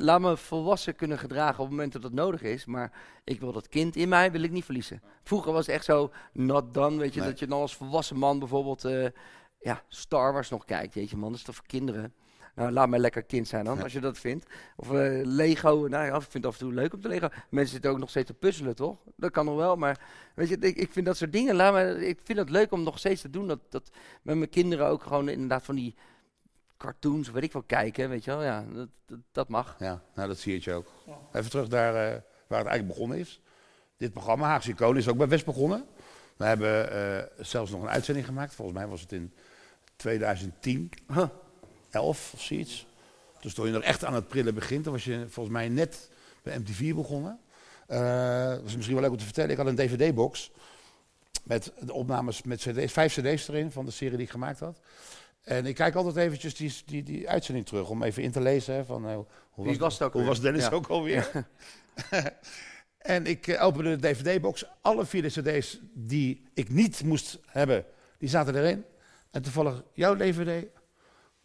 Laat 0.00 0.20
me 0.20 0.36
volwassen 0.36 0.96
kunnen 0.96 1.18
gedragen 1.18 1.54
op 1.58 1.60
het 1.66 1.70
moment 1.70 1.92
dat 1.92 2.02
het 2.02 2.12
nodig 2.12 2.42
is. 2.42 2.64
Maar 2.64 2.92
ik 3.24 3.40
wil 3.40 3.52
dat 3.52 3.68
kind 3.68 3.96
in 3.96 4.08
mij 4.08 4.32
wil 4.32 4.42
ik 4.42 4.50
niet 4.50 4.64
verliezen. 4.64 5.02
Vroeger 5.22 5.52
was 5.52 5.66
het 5.66 5.74
echt 5.74 5.84
zo, 5.84 6.10
not 6.32 6.74
done. 6.74 6.96
Weet 6.96 7.14
je, 7.14 7.20
Nee. 7.20 7.28
dat 7.28 7.38
je 7.38 7.46
dan 7.46 7.60
als 7.60 7.76
volwassen 7.76 8.16
man 8.16 8.38
bijvoorbeeld 8.38 8.84
eh, 8.84 9.06
ja, 9.60 9.82
Star 9.88 10.32
Wars 10.32 10.48
nog 10.50 10.64
kijkt. 10.64 10.94
Jeetje 10.94 11.16
man, 11.16 11.28
dat 11.30 11.38
is 11.38 11.44
toch 11.44 11.54
voor 11.54 11.66
kinderen? 11.66 12.12
Nou, 12.54 12.70
laat 12.72 12.88
mij 12.88 12.98
lekker 12.98 13.22
kind 13.22 13.48
zijn 13.48 13.64
dan, 13.64 13.76
Ja. 13.76 13.82
als 13.82 13.92
je 13.92 14.00
dat 14.00 14.18
vindt. 14.18 14.46
Of 14.76 14.92
eh, 14.92 15.20
Lego, 15.24 15.86
nou 15.88 16.06
ja, 16.06 16.14
ik 16.14 16.22
vind 16.22 16.32
het 16.32 16.46
af 16.46 16.52
en 16.52 16.58
toe 16.58 16.72
leuk 16.74 16.92
om 16.94 17.00
te 17.00 17.08
Lego. 17.08 17.28
Mensen 17.50 17.72
zitten 17.72 17.90
ook 17.90 17.98
nog 17.98 18.10
steeds 18.10 18.26
te 18.26 18.34
puzzelen, 18.34 18.74
toch? 18.76 18.96
Dat 19.16 19.30
kan 19.30 19.44
nog 19.44 19.56
wel, 19.56 19.76
maar 19.76 20.00
weet 20.34 20.48
je, 20.48 20.56
ik, 20.58 20.76
ik 20.76 20.92
vind 20.92 21.06
dat 21.06 21.16
soort 21.16 21.32
dingen, 21.32 21.54
laat 21.54 21.72
me, 21.72 22.06
ik 22.06 22.18
vind 22.22 22.38
het 22.38 22.50
leuk 22.50 22.72
om 22.72 22.82
nog 22.82 22.98
steeds 22.98 23.20
te 23.20 23.30
doen. 23.30 23.48
Dat, 23.48 23.60
dat 23.68 23.90
met 24.22 24.36
mijn 24.36 24.50
kinderen 24.50 24.86
ook 24.86 25.02
gewoon 25.02 25.28
inderdaad 25.28 25.62
van 25.64 25.74
die 25.74 25.94
cartoons, 26.78 27.30
weet 27.30 27.42
ik 27.42 27.52
wel, 27.52 27.62
kijken, 27.62 28.08
weet 28.08 28.24
je 28.24 28.30
wel. 28.30 28.42
Ja, 28.42 28.64
dat, 28.72 28.88
dat, 29.06 29.18
dat 29.32 29.48
mag. 29.48 29.76
Ja, 29.78 30.02
nou 30.14 30.28
dat 30.28 30.38
zie 30.38 30.60
je 30.64 30.74
ook. 30.74 30.92
Even 31.32 31.50
terug 31.50 31.68
naar 31.68 31.94
eh, 31.94 32.20
waar 32.46 32.58
het 32.58 32.68
eigenlijk 32.68 32.86
begonnen 32.86 33.18
is. 33.18 33.40
Dit 33.96 34.12
programma, 34.12 34.46
Haagse 34.46 34.70
Icoon, 34.70 34.96
is 34.96 35.08
ook 35.08 35.16
bij 35.16 35.28
West 35.28 35.44
begonnen. 35.44 35.84
We 36.36 36.44
hebben 36.44 36.92
eh, 36.92 37.24
zelfs 37.38 37.70
nog 37.70 37.82
een 37.82 37.88
uitzending 37.88 38.26
gemaakt. 38.26 38.54
Volgens 38.54 38.78
mij 38.78 38.86
was 38.86 39.00
het 39.00 39.12
in 39.12 39.32
2010, 39.96 40.90
Huh. 41.12 41.28
11 41.90 42.32
of 42.34 42.42
zoiets. 42.42 42.86
Dus 43.40 43.54
toen 43.54 43.66
je 43.66 43.72
nog 43.72 43.82
echt 43.82 44.04
aan 44.04 44.14
het 44.14 44.28
prillen 44.28 44.54
begint, 44.54 44.84
dan 44.84 44.92
was 44.92 45.04
je 45.04 45.26
volgens 45.28 45.54
mij 45.54 45.68
net 45.68 46.10
bij 46.42 46.58
MTV 46.58 46.94
begonnen. 46.94 47.40
Eh, 47.86 48.48
dat 48.48 48.64
is 48.64 48.74
misschien 48.74 48.94
wel 48.94 49.02
leuk 49.02 49.12
om 49.12 49.18
te 49.18 49.24
vertellen. 49.24 49.50
Ik 49.50 49.56
had 49.56 49.66
een 49.66 49.74
DVD-box 49.74 50.50
met 51.44 51.72
de 51.80 51.92
opnames 51.92 52.42
met 52.42 52.60
cd's, 52.60 52.92
vijf 52.92 53.12
cd's 53.14 53.48
erin 53.48 53.72
van 53.72 53.84
de 53.84 53.90
serie 53.90 54.16
die 54.16 54.26
ik 54.26 54.32
gemaakt 54.32 54.60
had. 54.60 54.78
En 55.48 55.66
ik 55.66 55.74
kijk 55.74 55.94
altijd 55.94 56.16
eventjes 56.16 56.54
die, 56.54 56.74
die, 56.86 57.02
die 57.02 57.28
uitzending 57.28 57.66
terug 57.66 57.88
om 57.90 58.02
even 58.02 58.22
in 58.22 58.30
te 58.30 58.40
lezen. 58.40 58.74
Hè, 58.74 58.84
van, 58.84 59.08
eh, 59.08 59.18
hoe 59.50 59.76
was 59.76 60.02
ook 60.02 60.12
Hoe 60.12 60.24
was 60.24 60.40
Dennis 60.40 60.62
Ja. 60.64 60.70
ook 60.70 60.86
alweer? 60.86 61.30
en 62.98 63.26
ik 63.26 63.46
eh, 63.46 63.64
opende 63.64 63.96
de 63.96 64.08
DVD-box. 64.08 64.64
Alle 64.80 65.06
vier 65.06 65.22
de 65.22 65.28
cd's 65.28 65.78
die 65.94 66.44
ik 66.54 66.68
niet 66.70 67.04
moest 67.04 67.38
hebben, 67.46 67.84
die 68.18 68.28
zaten 68.28 68.54
erin. 68.56 68.84
En 69.30 69.42
toevallig 69.42 69.82
jouw 69.92 70.16
DVD 70.16 70.66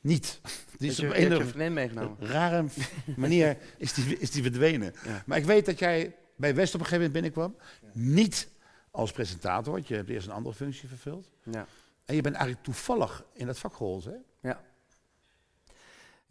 niet. 0.01 0.41
Die 0.77 0.89
is 0.89 0.99
Is 0.99 1.05
op 1.05 1.15
je, 1.15 1.21
een 1.25 1.29
je 1.31 1.37
je 1.37 1.45
vriendin 1.45 1.73
meegenomen. 1.73 2.17
rare 2.19 2.65
manier 3.15 3.57
is 3.77 3.93
die, 3.93 4.17
is 4.19 4.31
die 4.31 4.41
verdwenen. 4.41 4.93
Ja. 5.05 5.23
Maar 5.25 5.37
ik 5.37 5.45
weet 5.45 5.65
dat 5.65 5.79
jij 5.79 6.15
bij 6.35 6.55
West 6.55 6.73
op 6.75 6.79
een 6.79 6.85
gegeven 6.85 7.11
moment 7.11 7.13
binnenkwam. 7.13 7.55
Niet 7.93 8.49
als 8.91 9.11
presentator, 9.11 9.73
want 9.73 9.87
je 9.87 9.95
hebt 9.95 10.09
eerst 10.09 10.27
een 10.27 10.33
andere 10.33 10.55
functie 10.55 10.87
vervuld. 10.87 11.29
Ja. 11.51 11.67
En 12.05 12.15
je 12.15 12.21
bent 12.21 12.35
eigenlijk 12.35 12.65
toevallig 12.65 13.25
in 13.33 13.45
dat 13.45 13.59
vak 13.59 13.73
gerold, 13.73 14.05
hè? 14.05 14.15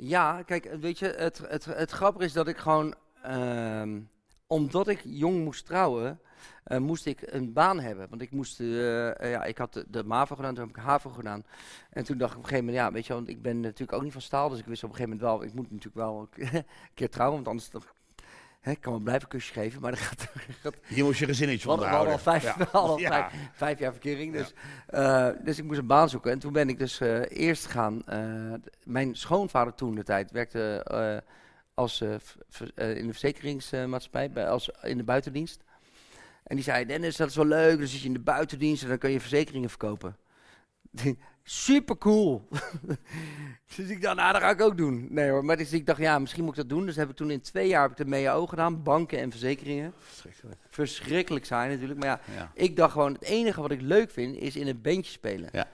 Ja, 0.05 0.43
kijk, 0.43 0.77
weet 0.81 0.99
je, 0.99 1.07
het, 1.07 1.39
het, 1.39 1.65
het 1.65 1.91
grappige 1.91 2.25
is 2.25 2.33
dat 2.33 2.49
ik 2.49 2.57
gewoon, 2.57 2.95
ehm, 3.23 4.01
omdat 4.47 4.89
ik 4.89 5.01
jong 5.05 5.45
moest 5.45 5.67
trouwen, 5.67 6.21
eh, 6.65 6.79
moest 6.79 7.07
ik 7.07 7.33
een 7.33 7.53
baan 7.53 7.81
hebben. 7.81 8.09
Want 8.09 8.23
ik 8.23 8.31
moest, 8.31 8.61
eh, 8.61 9.21
eh, 9.21 9.31
ja, 9.31 9.45
ik 9.45 9.59
had 9.59 9.73
de, 9.73 9.85
de 9.89 10.05
MAVO 10.05 10.37
gedaan, 10.37 10.55
toen 10.55 10.67
heb 10.67 10.77
ik 10.77 10.83
HAVO 10.83 11.11
gedaan. 11.11 11.45
En 11.91 12.05
toen 12.05 12.19
dacht 12.19 12.33
ik 12.33 12.39
op 12.39 12.43
een 12.43 12.49
gegeven 12.49 12.71
moment, 12.71 12.87
ja, 12.87 12.93
weet 12.93 13.07
je 13.07 13.13
want 13.13 13.29
ik 13.29 13.43
ben 13.43 13.61
natuurlijk 13.61 13.93
ook 13.93 14.03
niet 14.03 14.13
van 14.13 14.21
staal, 14.21 14.49
dus 14.49 14.59
ik 14.59 14.67
wist 14.67 14.85
op 14.85 14.91
een 14.91 14.97
gegeven 14.97 15.19
moment 15.19 15.39
wel, 15.39 15.49
ik 15.49 15.55
moet 15.55 15.71
natuurlijk 15.71 15.97
wel 15.97 16.29
een 16.53 16.65
keer 16.95 17.11
trouwen, 17.11 17.37
want 17.37 17.49
anders 17.49 17.71
hè, 18.63 18.71
ik 18.71 18.81
kan 18.81 18.93
wel 18.93 19.01
blijven 19.01 19.29
kusjes 19.29 19.51
geven, 19.53 19.81
maar 19.81 19.91
dan 19.91 20.01
gaat, 20.01 20.29
gaat 20.63 20.75
Hier 20.87 21.05
moest 21.05 21.19
je 21.19 21.27
gezinnetje 21.27 21.69
hadden, 21.69 21.89
we 21.89 21.95
hadden 21.95 22.13
al 22.13 22.19
vijf, 22.19 22.43
Ja. 22.43 22.55
we 22.59 22.65
hadden 22.71 22.91
al 22.91 22.99
Ja. 22.99 23.11
vijf, 23.11 23.33
vijf 23.53 23.79
jaar 23.79 23.93
verkering. 23.93 24.33
Dus, 24.33 24.53
eh, 24.87 25.29
dus 25.45 25.59
ik 25.59 25.65
moest 25.65 25.79
een 25.79 25.87
baan 25.87 26.09
zoeken. 26.09 26.31
En 26.33 26.39
toen 26.39 26.53
ben 26.53 26.69
ik 26.69 26.79
dus 26.79 27.01
eh, 27.01 27.21
eerst 27.29 27.67
gaan. 27.67 28.03
eh, 28.07 28.53
mijn 28.85 29.15
schoonvader 29.17 29.75
toen 29.75 29.95
de 29.95 30.03
tijd 30.05 30.31
werkte 30.31 30.85
als, 31.75 32.01
in 32.01 33.07
de 33.07 33.11
verzekeringsmaatschappij, 33.11 34.31
bij, 34.31 34.49
als, 34.49 34.71
in 34.83 34.97
de 34.97 35.05
buitendienst. 35.05 35.61
En 36.43 36.55
die 36.57 36.65
zei: 36.65 36.85
Dennis, 36.87 37.17
dat 37.17 37.29
is 37.29 37.37
wel 37.37 37.47
leuk. 37.47 37.79
Dan 37.79 37.87
zit 37.87 38.01
je 38.01 38.07
in 38.07 38.13
de 38.13 38.19
buitendienst 38.19 38.83
en 38.83 38.89
dan 38.89 38.99
kun 38.99 39.11
je 39.11 39.21
verzekeringen 39.21 39.69
verkopen. 39.69 40.17
Super 41.43 41.99
cool. 41.99 42.49
dus 43.77 43.89
ik 43.89 44.03
dacht, 44.03 44.17
nou, 44.17 44.33
dat 44.33 44.43
ga 44.43 44.51
ik 44.51 44.61
ook 44.61 44.77
doen. 44.77 45.07
Nee 45.11 45.31
hoor, 45.31 45.45
maar 45.45 45.57
dus 45.57 45.73
ik 45.73 45.87
dacht, 45.87 45.99
ja, 46.01 46.19
misschien 46.19 46.43
moet 46.45 46.53
ik 46.53 46.59
dat 46.59 46.69
doen. 46.69 46.87
Dus 46.87 46.97
heb 46.97 47.11
ik 47.11 47.17
toen 47.17 47.31
in 47.31 47.41
twee 47.41 47.69
jaar 47.69 47.83
heb 47.83 47.91
ik 47.91 47.97
de 47.97 48.05
MEO 48.05 48.47
gedaan, 48.47 48.83
banken 48.83 49.19
en 49.19 49.31
verzekeringen 49.31 49.93
Verschrikkelijk. 49.97 50.61
verschrikkelijk 50.69 51.45
zijn 51.45 51.71
natuurlijk. 51.71 51.99
Maar 51.99 52.09
ja, 52.09 52.21
Ja. 52.35 52.51
ik 52.55 52.77
dacht 52.77 52.93
gewoon, 52.93 53.13
het 53.13 53.23
enige 53.23 53.61
wat 53.61 53.71
ik 53.71 53.81
leuk 53.81 54.11
vind, 54.11 54.37
is 54.37 54.57
in 54.57 54.67
een 54.67 54.81
bandje 54.81 55.13
spelen. 55.13 55.49
Ja. 55.53 55.69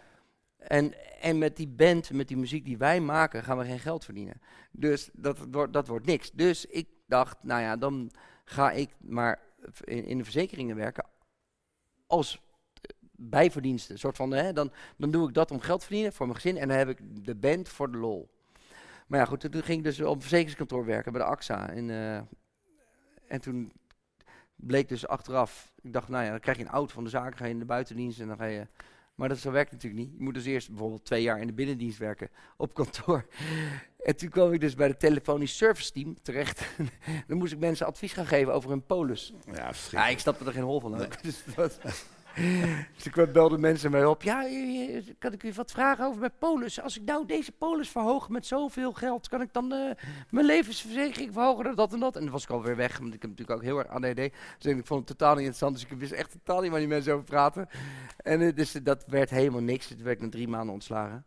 En, 0.59 0.95
en 1.21 1.39
met 1.39 1.57
die 1.57 1.69
band, 1.69 2.13
met 2.13 2.29
die 2.29 2.37
muziek 2.37 2.65
die 2.65 2.79
wij 2.79 3.01
maken, 3.01 3.45
gaan 3.45 3.59
we 3.59 3.65
geen 3.65 3.79
geld 3.81 4.05
verdienen. 4.05 4.41
Dus 4.71 5.09
dat, 5.13 5.39
wordt 5.51 5.73
dat 5.73 5.87
wordt 5.89 6.07
niks. 6.07 6.31
Dus 6.33 6.67
ik 6.67 6.89
dacht, 7.07 7.37
nou 7.43 7.61
ja, 7.63 7.77
dan 7.77 8.11
ga 8.45 8.71
ik 8.71 8.91
maar 8.99 9.41
in, 9.85 10.05
in 10.05 10.19
de 10.19 10.25
verzekeringen 10.25 10.77
werken 10.77 11.05
als 12.07 12.41
bijverdiensten. 13.21 13.93
Een 13.93 14.01
soort 14.01 14.17
van, 14.17 14.31
hè, 14.31 14.53
dan, 14.53 14.73
dan 14.97 15.11
doe 15.11 15.29
ik 15.29 15.35
dat 15.35 15.51
om 15.51 15.61
geld 15.61 15.81
te 15.81 15.87
verdienen 15.87 16.13
voor 16.13 16.27
mijn 16.27 16.41
gezin 16.41 16.57
en 16.57 16.69
dan 16.69 16.77
heb 16.77 16.89
ik 16.89 16.99
de 17.25 17.35
band 17.35 17.69
voor 17.69 17.93
de 17.93 17.99
lol. 17.99 18.29
Maar 19.07 19.19
ja, 19.19 19.25
goed, 19.25 19.41
toen 19.41 19.63
ging 19.63 19.79
ik 19.79 19.85
dus 19.85 20.01
op 20.01 20.15
een 20.15 20.21
verzekeringskantoor 20.21 20.85
werken 20.85 21.13
bij 21.13 21.21
de 21.21 21.27
AXA. 21.27 21.69
En, 21.71 21.91
eh, 21.91 22.17
en 23.29 23.41
toen 23.41 23.73
bleek 24.57 24.89
dus 24.89 25.07
achteraf, 25.07 25.73
ik 25.83 25.93
dacht, 25.93 26.09
nou 26.09 26.25
ja, 26.25 26.31
dan 26.31 26.41
krijg 26.41 26.59
je 26.59 26.65
een 26.65 26.71
auto 26.71 26.95
van 26.95 27.05
de 27.05 27.11
zaak, 27.11 27.37
ga 27.37 27.45
je 27.45 27.51
in 27.51 27.59
de 27.59 27.65
buitendienst 27.65 28.21
en 28.21 28.29
dan 28.29 28.37
ga 28.37 28.45
je... 28.45 28.67
Maar 29.15 29.29
dat 29.29 29.39
zo 29.39 29.51
werkt 29.51 29.73
natuurlijk 29.73 30.03
niet. 30.03 30.13
Je 30.17 30.23
moet 30.23 30.35
dus 30.35 30.45
eerst 30.45 30.69
bijvoorbeeld 30.69 31.05
twee 31.05 31.23
jaar 31.23 31.41
in 31.41 31.47
de 31.47 31.53
binnendienst 31.53 31.99
werken 31.99 32.31
op 32.57 32.75
kantoor. 32.75 33.27
En 33.99 34.17
toen 34.17 34.29
kwam 34.29 34.53
ik 34.53 34.61
dus 34.61 34.75
bij 34.75 34.87
het 34.87 35.01
telefonisch 35.01 35.57
service 35.57 35.93
team 35.93 36.23
terecht. 36.23 36.67
dan 37.29 37.39
moest 37.39 37.53
ik 37.53 37.59
mensen 37.59 37.87
advies 37.87 38.13
gaan 38.13 38.27
geven 38.27 38.53
over 38.53 38.71
hun 38.71 38.87
polis. 38.87 39.33
Ja, 39.53 39.73
Ja, 39.91 40.09
ik 40.09 40.19
snapte 40.19 40.45
er 40.45 40.53
geen 40.53 40.63
hol 40.63 40.81
van 40.81 41.01
ook. 41.01 41.23
Dus, 41.23 41.45
dat, 41.55 41.79
dus 42.95 43.07
ik 43.07 43.33
belde 43.33 43.59
mensen 43.59 43.91
mij 43.91 44.05
op. 44.05 44.23
Ja, 44.23 44.47
kan 45.19 45.33
ik 45.33 45.43
u 45.43 45.53
wat 45.53 45.71
vragen 45.71 46.05
over 46.05 46.21
mijn 46.21 46.33
polis? 46.39 46.81
Als 46.81 46.97
ik 46.97 47.05
nou 47.05 47.27
deze 47.27 47.53
polis 47.53 47.89
verhoog 47.89 48.29
met 48.29 48.47
zoveel 48.47 48.93
geld, 48.93 49.29
kan 49.29 49.41
ik 49.41 49.53
dan 49.53 49.73
eh, 49.73 49.91
mijn 50.31 50.47
levensverzekering 50.47 51.33
verhogen 51.33 51.65
naar 51.65 51.75
dat 51.75 51.93
en 51.93 52.01
dat? 52.01 52.17
En 52.17 52.23
dan 52.23 52.31
was 52.31 52.43
ik 52.43 52.51
alweer 52.51 52.77
weg, 52.77 52.99
want 52.99 53.15
ik 53.15 53.23
heb 53.23 53.31
natuurlijk 53.31 53.59
ook 53.59 53.65
heel 53.65 53.79
erg 53.79 53.89
ADD. 53.89 54.35
Dus 54.59 54.73
ik 54.73 54.87
vond 54.87 55.09
het 55.09 55.19
totaal 55.19 55.35
niet 55.35 55.45
interessant, 55.45 55.75
dus 55.75 55.85
ik 55.85 55.99
wist 55.99 56.13
echt 56.13 56.31
totaal 56.31 56.61
niet 56.61 56.71
waar 56.71 56.81
die 56.81 56.89
mensen 56.89 57.13
over 57.13 57.25
praten. 57.25 57.69
En 58.17 58.41
eh, 58.41 58.55
dus 58.55 58.75
eh, 58.75 58.85
dat 58.85 59.05
werd 59.07 59.31
helemaal 59.31 59.61
niks. 59.61 59.87
Toen 59.87 60.03
werd 60.03 60.17
ik 60.17 60.23
na 60.23 60.29
drie 60.29 60.49
maanden 60.49 60.75
ontslagen. 60.75 61.25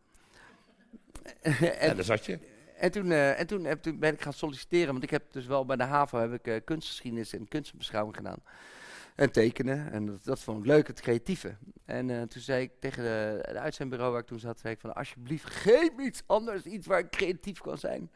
En, 1.80 1.95
daar 1.95 2.04
zat 2.04 2.26
je. 2.26 2.39
en 2.78 2.91
toen, 2.91 3.12
en 3.12 3.47
toen, 3.47 3.63
heb, 3.63 3.82
toen 3.82 4.00
ben 4.00 4.13
ik 4.13 4.21
gaan 4.21 4.34
solliciteren, 4.34 4.91
want 4.91 5.04
ik 5.04 5.10
heb 5.10 5.24
dus 5.32 5.45
wel 5.45 5.65
bij 5.65 5.76
de 5.76 5.84
HAVO 5.84 6.19
heb 6.19 6.47
ik, 6.47 6.65
kunstgeschiedenis 6.65 7.34
en 7.34 7.47
kunstbeschouwing 7.47 8.15
gedaan. 8.15 8.39
En 9.15 9.32
tekenen, 9.32 9.91
en 9.91 10.06
dat, 10.06 10.24
dat 10.24 10.39
vond 10.39 10.60
ik 10.60 10.65
leuk, 10.65 10.88
het 10.88 11.02
creatieve. 11.02 11.56
En 11.86 12.10
eh, 12.10 12.21
toen 12.21 12.41
zei 12.41 12.63
ik 12.63 12.71
tegen 12.80 13.04
de, 13.04 13.47
de 13.52 13.60
uitzendbureau 13.60 14.12
waar 14.12 14.21
ik 14.21 14.28
toen 14.28 14.39
zat, 14.39 14.60
zei 14.60 14.74
ik 14.74 14.80
van 14.80 14.93
alsjeblieft 14.93 15.45
geef 15.45 15.95
me 15.95 16.04
iets 16.04 16.24
anders, 16.26 16.63
iets 16.63 16.88
waar 16.88 17.00
ik 17.00 17.10
creatief 17.10 17.62
kan 17.62 17.78
zijn. 17.78 18.12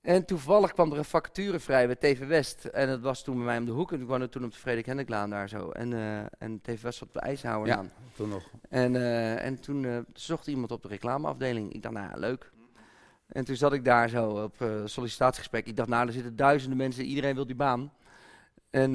En 0.00 0.24
toevallig 0.24 0.72
kwam 0.72 0.92
er 0.92 0.98
een 0.98 1.04
vacature 1.04 1.60
vrij 1.60 1.86
bij 1.86 1.96
TV 1.96 2.26
West. 2.26 2.64
En 2.64 2.88
dat 2.88 3.00
was 3.00 3.22
toen 3.22 3.36
bij 3.36 3.44
mij 3.44 3.58
om 3.58 3.64
de 3.64 3.70
hoek. 3.70 3.92
En 3.92 4.00
ik 4.00 4.06
woonde 4.06 4.28
toen 4.28 4.44
op 4.44 4.52
de 4.52 4.58
Frederik 4.58 4.86
Hendriklaan 4.86 5.30
daar 5.30 5.48
zo. 5.48 5.70
En, 5.70 5.92
eh, 5.92 6.18
en 6.38 6.60
TV 6.60 6.80
West 6.82 6.98
zat 6.98 7.08
op 7.08 7.14
de 7.14 7.20
IJshouwer 7.20 7.68
Ja. 7.68 7.76
aan. 7.76 7.90
Toen 8.16 8.28
nog. 8.28 8.50
En, 8.68 8.96
eh, 8.96 9.44
en 9.44 9.60
toen 9.60 10.06
zocht 10.12 10.46
iemand 10.46 10.70
op 10.70 10.82
de 10.82 10.88
reclameafdeling. 10.88 11.72
Ik 11.72 11.82
dacht, 11.82 11.94
nou 11.94 12.08
ja, 12.10 12.16
leuk. 12.16 12.52
En 13.26 13.44
toen 13.44 13.56
zat 13.56 13.72
ik 13.72 13.84
daar 13.84 14.08
zo 14.08 14.30
op 14.30 14.54
sollicitatiegesprek. 14.84 15.66
Ik 15.66 15.76
dacht, 15.76 15.88
nou, 15.88 16.06
er 16.06 16.12
zitten 16.12 16.36
duizenden 16.36 16.78
mensen, 16.78 17.04
iedereen 17.04 17.34
wil 17.34 17.46
die 17.46 17.56
baan. 17.56 17.92
En, 18.70 18.94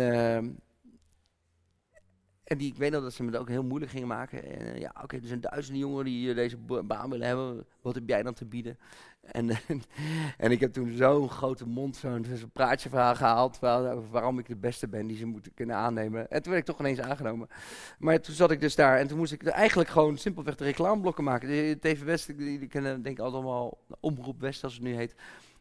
en 2.43 2.57
die, 2.57 2.67
ik 2.71 2.77
weet 2.77 2.91
nog 2.91 3.01
dat 3.03 3.13
ze 3.13 3.23
me 3.23 3.31
dat 3.31 3.41
ook 3.41 3.49
heel 3.49 3.63
moeilijk 3.63 3.91
gingen 3.91 4.07
maken. 4.07 4.43
En, 4.59 4.73
eh, 4.73 4.79
ja, 4.79 4.95
oké, 5.03 5.15
er 5.15 5.27
zijn 5.27 5.41
duizenden 5.41 5.81
jongeren 5.81 6.05
die 6.05 6.29
eh, 6.29 6.35
deze 6.35 6.57
ba- 6.57 6.83
baan 6.83 7.09
willen 7.09 7.27
hebben. 7.27 7.65
Wat 7.81 7.95
heb 7.95 8.03
jij 8.07 8.23
dan 8.23 8.33
te 8.33 8.45
bieden? 8.45 8.77
En, 9.21 9.49
en 10.37 10.51
ik 10.51 10.59
heb 10.59 10.73
toen 10.73 10.91
zo'n 10.91 11.29
grote 11.29 11.67
mond, 11.67 11.95
zo'n 11.95 12.25
zo'n 12.33 12.51
praatje 12.51 12.89
verhaal 12.89 13.15
gehaald. 13.15 13.59
waar- 13.59 14.09
waarom 14.09 14.39
ik 14.39 14.47
de 14.47 14.55
beste 14.55 14.87
ben 14.87 15.07
die 15.07 15.17
ze 15.17 15.25
moeten 15.25 15.53
kunnen 15.53 15.75
aannemen. 15.75 16.29
En 16.31 16.41
toen 16.41 16.51
werd 16.53 16.67
ik 16.67 16.75
toch 16.75 16.79
ineens 16.85 16.99
aangenomen. 16.99 17.47
Maar 17.99 18.21
toen 18.21 18.35
zat 18.35 18.51
ik 18.51 18.61
dus 18.61 18.75
daar 18.75 18.97
en 18.99 19.07
toen 19.07 19.17
moest 19.17 19.31
ik 19.33 19.43
eigenlijk 19.43 19.89
gewoon 19.89 20.17
simpelweg 20.17 20.55
de 20.55 20.63
reclameblokken 20.63 21.23
maken. 21.23 21.47
De 21.49 21.77
TV 21.79 22.03
West, 22.03 22.37
die, 22.37 22.59
die 22.59 22.67
kennen 22.67 23.01
denk 23.01 23.17
ik 23.17 23.23
allemaal 23.25 23.77
Omroep 23.99 24.39
West 24.41 24.63
als 24.63 24.73
het 24.73 24.83
nu 24.83 24.93
heet. 24.95 25.15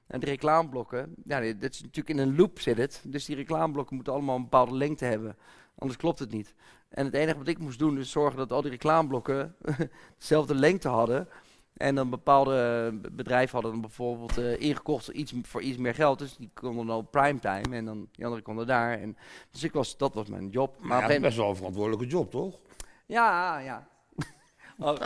En 0.07 0.21
de 0.21 0.27
reclameblokken, 0.27 1.15
ja, 1.25 1.41
dit 1.41 1.63
is 1.75 1.83
natuurlijk 1.83 2.09
in 2.09 2.19
een 2.19 2.37
loop 2.37 2.61
zit 2.61 2.77
het. 2.77 3.03
Dus 3.07 3.25
die 3.25 3.37
reclameblokken 3.37 3.95
moeten 3.95 4.13
allemaal 4.13 4.37
een 4.37 4.43
bepaalde 4.43 4.75
lengte 4.77 5.05
hebben. 5.05 5.37
Anders 5.79 5.99
klopt 6.01 6.19
het 6.19 6.31
niet. 6.31 6.55
En 6.89 7.05
het 7.05 7.15
enige 7.15 7.39
wat 7.39 7.49
ik 7.49 7.59
moest 7.59 7.79
doen 7.79 7.99
is 7.99 8.11
zorgen 8.11 8.39
dat 8.39 8.53
al 8.53 8.63
die 8.63 8.71
reclameblokken 8.71 9.57
dezelfde 10.19 10.55
lengte 10.55 10.89
hadden. 10.89 11.29
En 11.77 11.95
dan 11.95 12.11
bepaalde 12.11 12.91
bedrijven 13.13 13.53
hadden 13.53 13.73
dan 13.73 13.81
bijvoorbeeld 13.81 14.39
eh, 14.39 14.61
ingekocht 14.61 15.09
iets, 15.09 15.33
voor 15.43 15.63
iets 15.63 15.79
meer 15.79 15.95
geld. 15.95 16.19
Dus 16.19 16.37
die 16.37 16.51
konden 16.55 16.87
dan 16.87 16.97
op 16.97 17.11
primetime 17.11 17.77
en 17.77 17.85
dan 17.85 18.09
die 18.13 18.25
andere 18.25 18.43
konden 18.43 18.67
daar. 18.67 18.99
En, 18.99 19.17
dus 19.51 19.63
ik 19.63 19.73
was, 19.73 19.97
dat 19.97 20.15
was 20.15 20.29
mijn 20.29 20.49
job. 20.49 20.77
Maar 20.81 21.09
ja, 21.09 21.15
een 21.15 21.21
best 21.23 21.37
wel 21.37 21.49
een 21.49 21.57
verantwoordelijke 21.57 22.07
job, 22.07 22.31
toch? 22.31 22.59
ja, 23.07 23.59
ja. 23.59 23.89
Oh, 24.79 25.01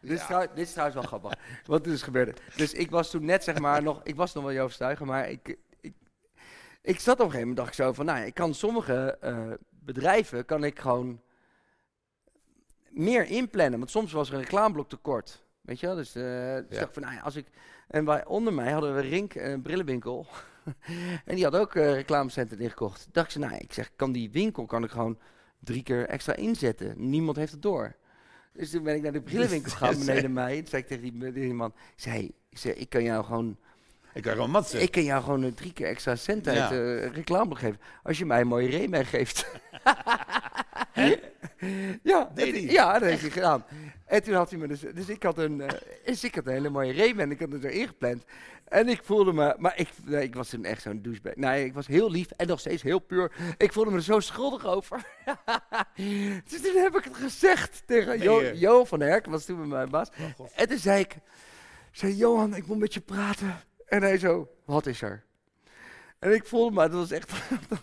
dit, 0.00 0.10
is 0.10 0.26
trouw- 0.26 0.46
dit 0.54 0.66
is 0.66 0.72
trouwens 0.72 0.98
wel 0.98 1.06
grappig. 1.08 1.32
Wat 1.64 1.84
er 1.84 1.90
dus 1.90 2.02
gebeurde. 2.02 2.34
Dus 2.56 2.72
ik 2.72 2.90
was 2.90 3.10
toen 3.10 3.24
net 3.24 3.44
zeg 3.44 3.58
maar 3.58 3.82
nog, 3.88 4.00
ik 4.02 4.16
was 4.16 4.34
nog 4.34 4.44
wel 4.44 4.52
Joost 4.52 4.74
Stuigen, 4.74 5.06
maar 5.06 5.30
ik, 5.30 5.56
ik, 5.80 5.92
ik 6.82 7.00
zat 7.00 7.14
op 7.14 7.24
een 7.24 7.30
gegeven 7.30 7.38
moment, 7.48 7.56
dacht 7.56 7.68
ik 7.68 7.74
zo 7.84 7.92
van, 7.92 8.04
nou 8.04 8.18
ja, 8.18 8.24
ik 8.24 8.34
kan 8.34 8.54
sommige 8.54 9.16
eh, 9.20 9.50
bedrijven, 9.94 10.44
kan 10.44 10.64
ik 10.64 10.78
gewoon 10.78 11.20
meer 12.88 13.26
inplannen. 13.26 13.78
Want 13.78 13.90
soms 13.90 14.12
was 14.12 14.28
er 14.28 14.34
een 14.34 14.40
reclameblok 14.40 14.88
tekort. 14.88 15.46
Weet 15.60 15.80
je 15.80 15.86
wel? 15.86 15.94
Dus, 15.96 16.14
eh 16.14 16.22
dus 16.54 16.64
Ja. 16.68 16.80
dacht 16.80 16.92
van, 16.92 17.02
nou 17.02 17.14
ja, 17.14 17.20
als 17.20 17.36
ik... 17.36 17.46
En 17.88 18.04
bij, 18.04 18.26
onder 18.26 18.52
mij 18.52 18.72
hadden 18.72 18.94
we 18.94 19.00
Rink, 19.00 19.34
een 19.34 19.62
brillenwinkel. 19.62 20.26
en 21.24 21.34
die 21.34 21.44
had 21.44 21.56
ook 21.56 21.74
eh 21.74 21.92
reclamecenten 21.92 22.58
ingekocht. 22.60 23.08
dacht 23.12 23.34
ik, 23.34 23.40
nou 23.40 23.54
ik 23.54 23.72
zeg, 23.72 23.90
kan 23.96 24.12
die 24.12 24.30
winkel 24.30 24.66
kan 24.66 24.84
ik 24.84 24.90
gewoon 24.90 25.18
drie 25.60 25.82
keer 25.82 26.06
extra 26.06 26.34
inzetten. 26.34 27.10
Niemand 27.10 27.36
heeft 27.36 27.52
het 27.52 27.62
door. 27.62 27.96
Dus 28.52 28.70
toen 28.70 28.82
ben 28.82 28.94
ik 28.94 29.02
naar 29.02 29.12
de 29.12 29.22
brillenwinkel 29.30 29.70
gegaan 29.70 29.98
beneden 29.98 30.32
mij. 30.32 30.56
Toen 30.56 30.66
zei 30.66 30.82
ik 30.82 30.88
tegen 30.88 31.02
die, 31.02 31.32
die 31.32 31.54
man, 31.54 31.72
ik 31.96 32.02
zei, 32.02 32.32
ik, 32.48 32.58
zei, 32.58 32.74
ik 32.74 32.88
kan 32.88 33.02
jou 33.02 33.24
gewoon, 33.24 33.58
Ik 34.18 34.24
kan 34.24 34.32
gewoon 34.32 34.50
mat 34.50 34.74
ik 34.74 34.90
kan 34.90 35.04
jou 35.04 35.22
gewoon 35.22 35.44
eh, 35.44 35.52
drie 35.52 35.72
keer 35.72 35.86
extra 35.86 36.16
cent 36.16 36.48
uit 36.48 36.72
eh 36.72 37.12
reclame 37.14 37.54
geven. 37.54 37.80
Als 38.02 38.18
je 38.18 38.26
mij 38.26 38.40
een 38.40 38.46
mooie 38.46 38.68
Remen 38.68 39.06
geeft. 39.06 39.46
ja, 42.02 42.30
Deed 42.34 42.46
het- 42.46 42.54
hij? 42.64 42.72
ja, 42.72 42.92
dat 42.92 43.08
heeft 43.08 43.20
hij 43.20 43.30
gedaan. 43.30 43.64
En 44.06 44.22
toen 44.22 44.34
had 44.34 44.50
hij 44.50 44.58
me 44.58 44.68
dus, 44.68 44.80
dus 44.80 45.08
ik 45.08 45.22
had 45.22 45.38
een, 45.38 45.60
eh, 45.60 45.68
dus 46.04 46.24
ik 46.24 46.34
had 46.34 46.46
een 46.46 46.52
hele 46.52 46.68
mooie 46.70 46.92
Remen 46.92 47.24
en 47.24 47.30
ik 47.30 47.40
had 47.40 47.52
het 47.52 47.64
erin 47.64 47.86
gepland. 47.86 48.24
En 48.68 48.88
ik 48.88 49.00
voelde 49.04 49.32
me, 49.32 49.54
maar 49.58 49.72
ik, 49.78 49.88
nee, 50.04 50.22
ik 50.22 50.34
was 50.34 50.48
toen 50.48 50.64
echt 50.64 50.82
zo'n 50.82 51.02
douchebag. 51.02 51.34
Nee, 51.36 51.64
ik 51.64 51.74
was 51.74 51.86
heel 51.86 52.10
lief 52.10 52.30
en 52.36 52.46
nog 52.46 52.60
steeds 52.60 52.82
heel 52.82 52.98
puur. 52.98 53.32
Ik 53.56 53.72
voelde 53.72 53.90
me 53.90 53.96
er 53.96 54.02
zo 54.02 54.20
schuldig 54.20 54.66
over. 54.66 55.04
dus 56.48 56.60
toen 56.62 56.76
heb 56.76 56.96
ik 56.96 57.04
het 57.04 57.16
gezegd 57.16 57.82
tegen 57.86 58.20
Jo. 58.22 58.42
Jo 58.54 58.84
van 58.84 59.00
Herk, 59.00 59.26
was 59.26 59.44
toen 59.44 59.58
met 59.58 59.68
mijn 59.68 59.90
baas. 59.90 60.08
Oh. 60.38 60.46
En 60.54 60.68
toen 60.68 60.78
zei 60.78 61.00
ik, 61.00 61.16
zei 61.92 62.14
Johan, 62.16 62.54
ik 62.56 62.66
moet 62.66 62.78
met 62.78 62.94
je 62.94 63.00
praten. 63.00 63.60
En 63.88 64.02
hij 64.02 64.18
zo, 64.18 64.48
wat 64.64 64.86
is 64.86 65.02
er? 65.02 65.24
En 66.18 66.34
ik 66.34 66.44
voelde 66.44 66.74
me, 66.74 66.88
dat 66.88 66.98
was 66.98 67.10
echt, 67.10 67.32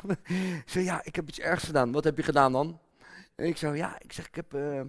zei 0.71 0.85
ja, 0.85 1.01
ik 1.03 1.15
heb 1.15 1.27
iets 1.27 1.39
ergs 1.39 1.63
gedaan. 1.63 1.91
Wat 1.91 2.03
heb 2.03 2.17
je 2.17 2.23
gedaan 2.23 2.51
dan? 2.51 2.79
En 3.35 3.45
ik 3.45 3.57
zo, 3.57 3.73
ja, 3.73 3.95
ik 3.99 4.13
zeg, 4.13 4.27
ik 4.27 4.35
heb, 4.35 4.53
eh, 4.53 4.81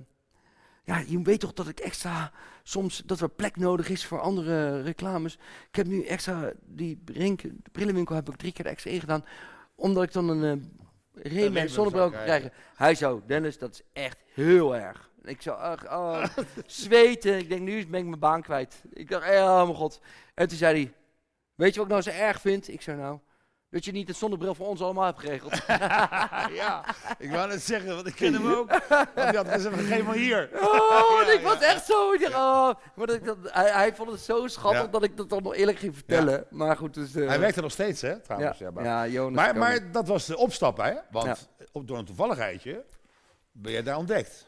ja, 0.85 1.03
je 1.07 1.23
weet 1.23 1.41
toch 1.41 1.53
dat 1.53 1.69
ik 1.69 1.79
extra, 1.79 2.33
soms, 2.63 3.03
dat 3.07 3.21
er 3.21 3.29
plek 3.29 3.57
nodig 3.57 3.89
is 3.89 4.05
voor 4.05 4.21
andere 4.21 4.83
reclames. 4.83 5.39
Ik 5.69 5.77
heb 5.77 5.87
nu 5.87 6.05
extra, 6.05 6.53
die 6.65 7.03
rink, 7.05 7.43
de 7.43 7.71
brillenwinkel 7.73 8.15
heb 8.15 8.29
ik 8.29 8.37
drie 8.37 8.53
keer 8.53 8.67
extra 8.67 8.91
ingedaan, 8.91 9.25
omdat 9.75 10.03
ik 10.03 10.13
dan 10.13 10.29
een 10.29 10.59
uh, 10.59 10.65
Ray-Ban 11.23 11.41
Ray-Ban 11.41 11.69
zonnebril 11.69 12.03
zou 12.03 12.13
kan 12.13 12.23
krijgen. 12.23 12.53
Hij 12.75 12.95
zo, 12.95 13.23
Dennis, 13.27 13.59
dat 13.59 13.73
is 13.73 13.83
echt 13.93 14.23
heel 14.35 14.77
erg. 14.77 15.11
Ik 15.25 15.43
zo, 15.43 15.51
ach, 15.51 15.85
oh, 15.85 16.25
zweten. 16.67 17.39
Ik 17.39 17.49
denk, 17.49 17.61
nu 17.61 17.87
ben 17.87 18.01
ik 18.01 18.07
mijn 18.07 18.21
baan 18.21 18.43
kwijt. 18.43 18.83
Ik 18.93 19.11
dacht, 19.11 19.25
eh, 19.25 19.41
oh 19.41 19.63
mijn 19.63 19.75
god. 19.75 20.01
En 20.35 20.49
toen 20.49 20.59
zei 20.59 20.83
hij, 20.83 20.95
weet 21.57 21.75
je 21.75 21.81
wat 21.81 21.88
ik 21.88 21.92
nou 21.92 22.03
zo 22.03 22.11
erg 22.25 22.40
vind? 22.40 22.69
Ik 22.69 22.83
zei, 22.83 22.97
nou, 22.97 23.19
dat 23.71 23.85
je 23.85 23.92
niet 23.92 24.09
het 24.09 24.16
zonnebril 24.16 24.55
voor 24.55 24.66
ons 24.66 24.81
allemaal 24.83 25.05
hebt 25.05 25.21
geregeld. 25.21 25.53
ja, 26.62 26.85
ik 27.19 27.31
wou 27.31 27.49
net 27.49 27.62
zeggen, 27.62 27.95
want 27.95 28.07
ik 28.07 28.14
ken 28.14 28.33
hem 28.33 28.53
ook. 28.53 28.69
Want 28.88 29.14
die 29.29 29.37
had 29.37 29.49
gezegd, 29.49 29.81
geef 29.81 30.03
maar 30.05 30.14
hier. 30.14 30.51
Oh, 30.55 31.23
Ja, 31.27 31.33
ik 31.33 31.40
was 31.42 31.61
echt 31.61 31.87
zo. 31.87 32.14
Oh. 32.14 32.71
Maar 32.95 33.07
dat, 33.07 33.21
hij, 33.42 33.71
hij 33.71 33.95
vond 33.95 34.11
het 34.11 34.21
zo 34.21 34.47
schattig 34.47 34.81
Ja. 34.81 34.87
dat 34.87 35.03
ik 35.03 35.16
dat 35.16 35.29
dan 35.31 35.42
nog 35.42 35.55
eerlijk 35.55 35.79
ging 35.79 35.95
vertellen. 35.95 36.47
Maar 36.51 36.77
goed, 36.77 36.95
dus... 36.95 37.14
eh, 37.14 37.27
Hij 37.29 37.40
werkt 37.40 37.57
er 37.57 37.62
nog 37.62 37.73
steeds, 37.73 38.01
hè, 38.01 38.21
trouwens. 38.21 38.59
Ja, 38.59 38.71
maar 38.71 38.85
ja, 38.85 39.07
Jonas 39.07 39.35
maar, 39.45 39.57
maar 39.57 39.92
dat 39.92 40.09
was 40.09 40.27
de 40.27 40.37
opstap, 40.37 40.77
hè? 40.77 40.92
Want 41.11 41.49
op, 41.73 41.88
door 41.88 41.99
een 41.99 42.05
toevalligheidje 42.05 42.85
ben 43.53 43.73
jij 43.73 43.83
daar 43.83 43.97
ontdekt. 43.97 44.47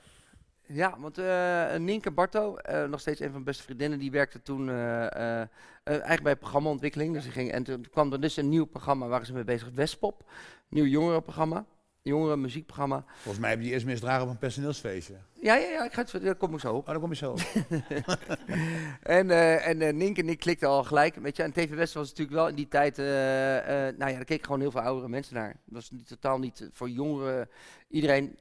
Ja, 0.73 0.97
want 0.99 1.19
eh 1.19 1.75
Nienke 1.77 2.11
Barto, 2.11 2.57
eh, 2.57 2.85
nog 2.85 3.01
steeds 3.01 3.19
een 3.21 3.25
van 3.25 3.33
mijn 3.33 3.45
beste 3.45 3.63
vriendinnen, 3.63 3.99
die 3.99 4.11
werkte 4.11 4.43
toen 4.43 4.69
eh, 4.69 5.47
eigenlijk 5.85 6.23
bij 6.23 6.37
programmaontwikkeling. 6.37 7.15
Dus 7.15 7.23
die 7.23 7.33
ging, 7.33 7.51
en 7.53 7.63
toen 7.63 7.87
kwam 7.91 8.13
er 8.13 8.21
dus 8.21 8.37
een 8.37 8.49
nieuw 8.49 8.65
programma, 8.65 9.07
waar 9.07 9.27
ze 9.27 9.33
mee 9.33 9.45
bezig, 9.45 9.71
Westpop. 9.75 10.31
Nieuw 10.69 10.85
jongerenprogramma, 10.85 11.65
jongeren 12.03 12.41
muziekprogramma. 12.41 13.05
Volgens 13.09 13.39
mij 13.39 13.51
heb 13.51 13.59
je 13.59 13.65
die 13.65 13.75
eerst 13.75 13.87
misdragen 13.87 14.23
op 14.23 14.29
een 14.29 14.39
personeelsfeestje. 14.39 15.15
Ja, 15.41 15.55
ja, 15.55 15.69
ja, 15.69 15.85
ik 15.85 15.93
ga 15.93 16.05
het, 16.11 16.23
daar 16.25 16.35
kom 16.35 16.55
ik 16.55 16.61
zo 16.61 16.75
op. 16.75 16.87
Oh, 16.87 16.93
dan 16.93 17.01
kom 17.01 17.11
je 17.11 17.17
zo. 17.17 17.35
En, 19.03 19.31
eh 19.31 19.67
en 19.67 19.83
eh, 19.83 19.95
Nienke 19.95 20.21
en 20.21 20.29
ik 20.29 20.39
klikten 20.39 20.69
al 20.69 20.85
gelijk, 20.85 21.15
weet 21.15 21.37
je. 21.37 21.43
En 21.43 21.53
TV 21.53 21.71
West 21.71 21.95
was 21.95 22.09
natuurlijk 22.09 22.37
wel 22.37 22.49
in 22.49 22.55
die 22.55 22.69
tijd, 22.69 22.97
nou 22.97 24.11
ja, 24.11 24.17
daar 24.17 24.25
keken 24.25 24.45
gewoon 24.45 24.61
heel 24.61 24.71
veel 24.71 24.81
oudere 24.81 25.09
mensen 25.09 25.35
naar. 25.35 25.49
Dat 25.49 25.75
was 25.75 25.91
niet, 25.91 26.09
totaal 26.09 26.39
niet 26.39 26.69
voor 26.73 26.89
jongeren, 26.89 27.49
iedereen 27.89 28.39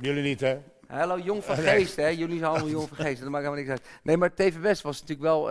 Jullie 0.00 0.22
niet, 0.22 0.40
hè? 0.40 0.58
Hallo, 0.86 1.18
jong 1.18 1.44
van 1.44 1.56
geest, 1.56 1.96
hè? 1.96 2.06
Jullie 2.06 2.38
zijn 2.38 2.50
allemaal 2.50 2.68
jong 2.68 2.88
van 2.88 2.96
geest, 2.96 3.20
dat 3.20 3.30
maakt 3.30 3.44
helemaal 3.44 3.64
niks 3.64 3.80
uit. 3.80 4.00
Nee, 4.02 4.16
maar 4.16 4.34
TV 4.34 4.56
West 4.56 4.82
was 4.82 5.00
natuurlijk 5.00 5.28
wel, 5.28 5.44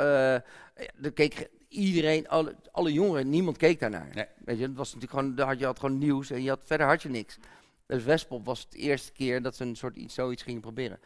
daar 0.96 1.12
keek 1.14 1.50
iedereen, 1.68 2.28
alle, 2.28 2.56
alle 2.72 2.94
jongeren, 2.94 3.30
niemand 3.30 3.58
keek 3.58 3.80
daarnaar. 3.80 4.10
Nee. 4.14 4.26
Weet 4.46 4.58
je, 4.58 4.64
het 4.64 4.76
was 4.76 4.94
natuurlijk 4.94 5.20
gewoon, 5.20 5.36
daar 5.36 5.48
had 5.48 5.60
je 5.60 5.66
had 5.66 5.80
gewoon 5.80 5.98
nieuws 5.98 6.32
en 6.32 6.44
je 6.44 6.50
had, 6.50 6.62
verder 6.64 6.88
had 6.88 7.02
je 7.02 7.10
niks. 7.10 7.38
Dus 7.86 8.04
Westpop 8.04 8.46
was 8.46 8.60
het 8.60 8.74
eerste 8.74 9.12
keer 9.12 9.42
dat 9.42 9.56
ze 9.56 9.64
een 9.64 9.76
soort 9.76 9.96
iets, 9.96 10.14
zoiets 10.14 10.44
gingen 10.44 10.62
proberen. 10.62 11.00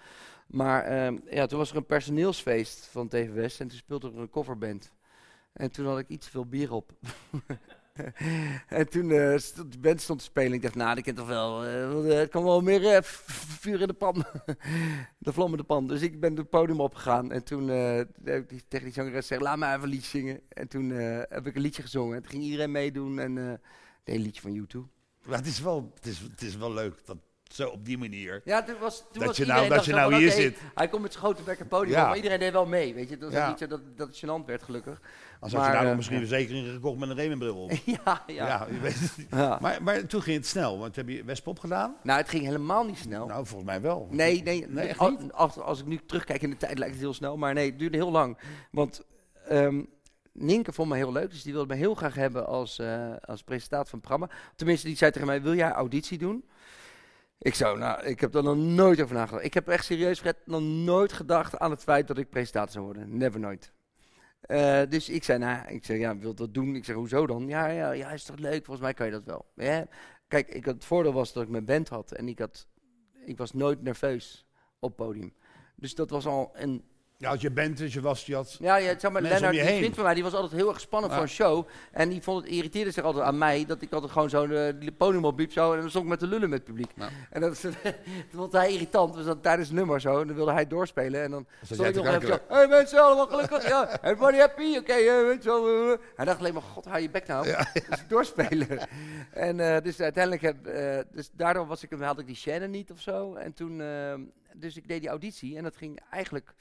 Maar 0.48 0.84
ehm, 0.84 1.18
ja, 1.30 1.46
toen 1.46 1.58
was 1.58 1.72
er 1.72 1.78
een 1.78 1.86
personeelsfeest 1.86 2.86
van 2.92 3.08
TV 3.08 3.34
West 3.34 3.60
en 3.60 3.68
toen 3.68 3.78
speelde 3.78 4.08
er 4.08 4.18
een 4.18 4.30
coverband. 4.30 4.92
En 5.54 5.72
toen 5.72 5.86
had 5.86 6.00
ik 6.00 6.08
iets 6.08 6.26
te 6.26 6.32
veel 6.32 6.46
bier 6.46 6.72
op. 6.72 6.92
en 8.68 8.90
toen 8.90 9.12
eh, 9.12 9.38
stond 9.38 9.72
de 9.72 9.80
band 9.80 10.02
stond 10.02 10.20
te 10.20 10.26
spelen. 10.26 10.54
Ik 10.54 10.62
dacht, 10.62 10.76
nou, 10.76 10.96
dat 10.96 11.04
kent 11.04 11.18
toch 11.18 11.28
wel. 11.28 11.66
eh, 11.66 12.12
eh, 12.12 12.18
het 12.20 12.30
kan 12.30 12.44
wel 12.44 12.62
meer 12.62 13.00
vuur 13.04 13.82
in 13.82 13.88
de 13.88 13.94
pan. 13.94 14.16
de 15.18 15.34
vlam 15.34 15.52
in 15.52 15.58
de 15.58 15.64
pan. 15.64 15.88
Dus 15.88 16.02
ik 16.02 16.20
ben 16.20 16.36
het 16.36 16.50
podium 16.50 16.80
opgegaan. 16.80 17.32
En 17.32 17.44
toen 17.44 17.68
heb 17.68 18.52
ik 18.52 18.64
tegen 18.68 18.86
die 18.86 18.94
zangeres 18.94 19.20
gezegd, 19.20 19.42
laat 19.42 19.58
mij 19.58 19.70
even 19.70 19.84
een 19.84 19.90
liedje 19.90 20.10
zingen. 20.10 20.42
En 20.50 20.68
toen 20.68 20.90
heb 21.30 21.48
ik 21.48 21.56
een 21.56 21.62
liedje 21.62 21.82
gezongen. 21.82 22.16
En 22.16 22.22
toen 22.22 22.32
ging 22.32 22.44
iedereen 22.44 22.72
meedoen. 22.72 23.20
En 23.20 23.38
een 24.04 24.22
liedje 24.22 24.42
van 24.42 24.54
YouTube. 24.54 24.88
Maar 25.26 25.38
het 25.38 25.48
is 25.48 25.60
wel, 25.60 25.92
het 25.96 26.06
is, 26.06 26.20
het 26.20 26.42
is 26.42 26.56
wel 26.56 26.74
leuk 26.74 27.06
dat 27.06 27.18
zo 27.54 27.68
op 27.70 27.86
die 27.86 27.98
manier. 27.98 28.42
Ja, 28.46 28.64
toen 28.64 28.76
was, 28.80 28.98
toen 28.98 29.08
Dat 29.14 29.24
was 29.28 29.38
je 29.38 29.46
nou- 29.46 29.70
dat 29.70 29.86
je 29.86 29.94
nou 29.94 30.12
van, 30.12 30.20
hier 30.20 30.32
zit. 30.32 30.58
Hij 30.76 30.88
komt 30.88 31.02
met 31.02 31.12
zijn 31.12 31.24
grote 31.24 31.44
bek 31.44 31.68
podium 31.68 31.96
Ja. 31.96 32.02
op, 32.02 32.08
maar 32.08 32.16
iedereen 32.16 32.40
deed 32.40 32.52
wel 32.52 32.66
mee. 32.66 32.94
Weet 32.94 33.10
je, 33.10 33.18
dat 33.18 33.30
was 33.32 33.40
Ja. 33.40 33.48
niet 33.50 33.58
zo 33.58 33.68
dat, 33.68 33.82
dat 33.98 34.08
het 34.08 34.18
gênant 34.18 34.46
werd, 34.46 34.64
gelukkig. 34.64 35.02
Als 35.40 35.54
had 35.54 35.66
je 35.66 35.72
daar 35.72 35.82
eh, 35.82 35.88
nog 35.88 35.96
misschien 35.96 36.18
een 36.18 36.28
verzekering 36.28 36.68
gekocht 36.72 37.00
met 37.00 37.10
een 37.10 37.16
Remenbril 37.16 37.56
op. 37.64 37.72
ja, 38.06 38.24
ja. 38.28 38.48
Ja, 38.48 38.68
je 38.72 38.80
weet 38.80 39.00
het 39.00 39.18
niet. 39.18 39.28
Ja. 39.32 39.58
Maar, 39.62 39.84
maar 39.84 40.06
toen 40.06 40.22
ging 40.22 40.38
het 40.38 40.48
snel, 40.48 40.80
want 40.80 40.96
heb 40.96 41.10
je 41.10 41.24
Westpop 41.24 41.60
gedaan? 41.60 41.96
Nou, 42.04 42.20
het 42.20 42.30
ging 42.30 42.44
helemaal 42.46 42.86
niet 42.86 42.98
snel. 42.98 43.26
Nou, 43.28 43.46
volgens 43.46 43.70
mij 43.70 43.82
wel. 43.82 44.08
Nee, 44.12 44.44
nee, 44.44 44.66
Nee, 44.68 44.88
echt 44.88 45.00
al- 45.00 45.10
niet? 45.10 45.32
als, 45.34 45.58
als 45.58 45.80
ik 45.80 45.86
nu 45.86 46.00
terugkijk 46.06 46.42
in 46.42 46.50
de 46.50 46.58
tijd 46.58 46.78
lijkt 46.78 46.94
het 46.94 47.04
heel 47.04 47.14
snel, 47.14 47.38
maar 47.38 47.54
nee, 47.54 47.70
het 47.70 47.80
duurde 47.80 47.98
heel 47.98 48.12
lang. 48.12 48.38
Want 48.72 49.06
ehm 49.48 49.82
Nienke 50.34 50.74
vond 50.74 50.90
me 50.90 50.96
heel 50.96 51.12
leuk, 51.12 51.30
dus 51.30 51.44
die 51.44 51.54
wilde 51.54 51.74
me 51.74 51.80
heel 51.80 51.96
graag 51.96 52.16
hebben 52.16 52.48
als, 52.48 52.80
eh, 52.80 53.12
als 53.22 53.44
presentator 53.44 53.88
van 53.90 54.00
het 54.00 54.08
programma. 54.08 54.36
Tenminste, 54.56 54.88
die 54.88 54.96
zei 54.98 55.12
tegen 55.12 55.28
mij, 55.28 55.42
wil 55.42 55.56
jij 55.56 55.72
auditie 55.72 56.18
doen? 56.18 56.44
Ik 57.42 57.56
zo, 57.56 57.76
nou, 57.76 58.06
ik 58.06 58.20
heb 58.20 58.36
er 58.36 58.44
nog 58.44 58.58
nooit 58.58 59.02
over 59.02 59.16
nagedacht. 59.16 59.46
Ik 59.46 59.54
heb 59.54 59.68
echt 59.68 59.86
serieus, 59.86 60.20
Fred, 60.20 60.38
nog 60.46 60.62
nooit 60.62 61.14
gedacht 61.14 61.58
aan 61.58 61.72
het 61.72 61.84
feit 61.84 62.08
dat 62.08 62.18
ik 62.18 62.30
presentator 62.30 62.72
zou 62.72 62.86
worden. 62.86 63.18
Never 63.18 63.40
nooit. 63.40 63.72
Eh, 64.42 64.82
dus 64.90 65.10
ik 65.10 65.24
zei, 65.24 65.40
nou, 65.40 65.68
ik 65.68 65.86
zei, 65.86 66.00
ja, 66.00 66.18
wil 66.18 66.34
dat 66.34 66.54
doen? 66.54 66.76
Ik 66.76 66.86
zeg, 66.86 66.96
hoezo 66.96 67.28
dan? 67.28 67.48
Ja, 67.48 67.68
ja, 67.68 67.92
ja, 67.92 68.10
is 68.10 68.24
toch 68.24 68.38
leuk? 68.38 68.66
Volgens 68.66 68.80
mij 68.80 68.94
kan 68.94 69.06
je 69.06 69.12
dat 69.12 69.24
wel. 69.24 69.46
Ja. 69.56 69.88
Kijk, 70.28 70.48
ik 70.48 70.66
had, 70.66 70.74
het 70.74 70.86
voordeel 70.86 71.14
was 71.14 71.34
dat 71.34 71.44
ik 71.44 71.50
mijn 71.50 71.66
band 71.66 71.90
had 71.90 72.12
en 72.12 72.28
ik, 72.28 72.40
had, 72.40 72.68
ik 73.26 73.38
was 73.38 73.54
nooit 73.54 73.82
nerveus 73.82 74.46
op 74.80 74.96
podium. 74.96 75.34
Dus 75.76 75.96
dat 75.96 76.10
was 76.10 76.26
al 76.26 76.52
een 76.54 76.84
Ja, 77.22 77.30
als 77.30 77.42
je 77.42 77.52
bent, 77.52 77.78
dus 77.78 77.94
je 77.94 78.02
was, 78.02 78.26
je 78.26 78.36
had... 78.36 78.58
ja, 78.60 78.76
ja 78.76 79.00
zeg 79.00 79.12
maar, 79.12 79.22
Mensen 79.22 79.42
Lennart, 79.42 79.68
die 79.68 79.78
vriend 79.78 79.96
van 79.96 80.04
mij, 80.04 80.14
die 80.14 80.24
was 80.24 80.34
altijd 80.34 80.52
heel 80.52 80.70
erg 80.70 80.80
spannend 80.80 81.12
Ja. 81.14 81.18
voor 81.20 81.28
een 81.28 81.34
show. 81.34 81.68
En 81.92 82.10
die 82.10 82.22
vond 82.22 82.44
het, 82.44 82.52
irriteerde 82.54 82.92
zich 82.92 83.04
altijd 83.04 83.26
aan 83.26 83.38
mij, 83.38 83.66
dat 83.68 83.82
ik 83.82 83.92
altijd 83.94 84.12
gewoon 84.12 84.30
zo 84.30 84.48
de, 84.48 84.76
de 84.80 84.92
podium 84.92 85.26
opliep 85.26 85.52
zo. 85.52 85.74
En 85.74 85.80
dan 85.80 85.90
stond 85.90 86.04
ik 86.04 86.10
met 86.10 86.20
de 86.20 86.28
lullen 86.28 86.50
met 86.50 86.60
het 86.60 86.68
publiek. 86.68 86.92
Ja. 86.96 87.10
En 87.30 87.42
dat, 87.42 87.62
dat 87.62 87.94
vond 88.34 88.52
hij 88.52 88.72
irritant, 88.72 89.14
dus 89.14 89.26
dat 89.26 89.44
tijdens 89.44 89.68
het 89.68 89.78
nummer 89.78 90.02
zo. 90.02 90.22
En 90.22 90.28
dan 90.28 90.36
wilde 90.36 90.52
hij 90.52 90.68
doorspelen. 90.68 91.24
En 91.24 91.32
dan 91.32 91.46
Zat 91.62 91.78
stond 91.78 91.90
ik 91.98 92.04
nog 92.04 92.14
even 92.16 92.28
zo, 92.28 92.38
hey 92.48 92.68
mensen, 92.68 93.04
allemaal 93.04 93.28
gelukkig, 93.28 93.68
ja. 93.68 93.98
Everybody 94.02 94.38
happy, 94.38 94.78
oké, 94.78 94.94
eh, 94.94 95.22
weet 95.28 95.44
je 95.44 95.50
wel. 95.50 95.92
eh. 95.92 95.98
Hij 96.16 96.26
dacht 96.26 96.40
alleen 96.40 96.54
maar, 96.54 96.62
god, 96.62 96.86
hou 96.86 97.02
je 97.02 97.10
bek 97.10 97.28
nou. 97.28 97.46
Dus 97.90 98.08
doorspelen. 98.08 98.68
en 99.34 99.60
eh, 99.60 99.82
dus 99.84 100.00
uiteindelijk, 100.02 100.42
heb, 100.44 100.66
eh, 100.68 101.00
dus 101.12 101.30
daardoor 101.34 101.68
was 101.68 101.84
ik, 101.84 101.92
had 102.00 102.20
ik 102.20 102.28
die 102.28 102.40
chaîne 102.48 102.70
niet 102.70 102.92
of 102.92 103.00
zo. 103.00 103.34
En 103.34 103.54
toen, 103.54 103.82
eh, 103.82 104.14
dus 104.54 104.78
ik 104.78 104.88
deed 104.88 105.00
die 105.00 105.10
auditie 105.10 105.58
en 105.58 105.64
dat 105.64 105.76
ging 105.76 106.00
eigenlijk 106.12 106.54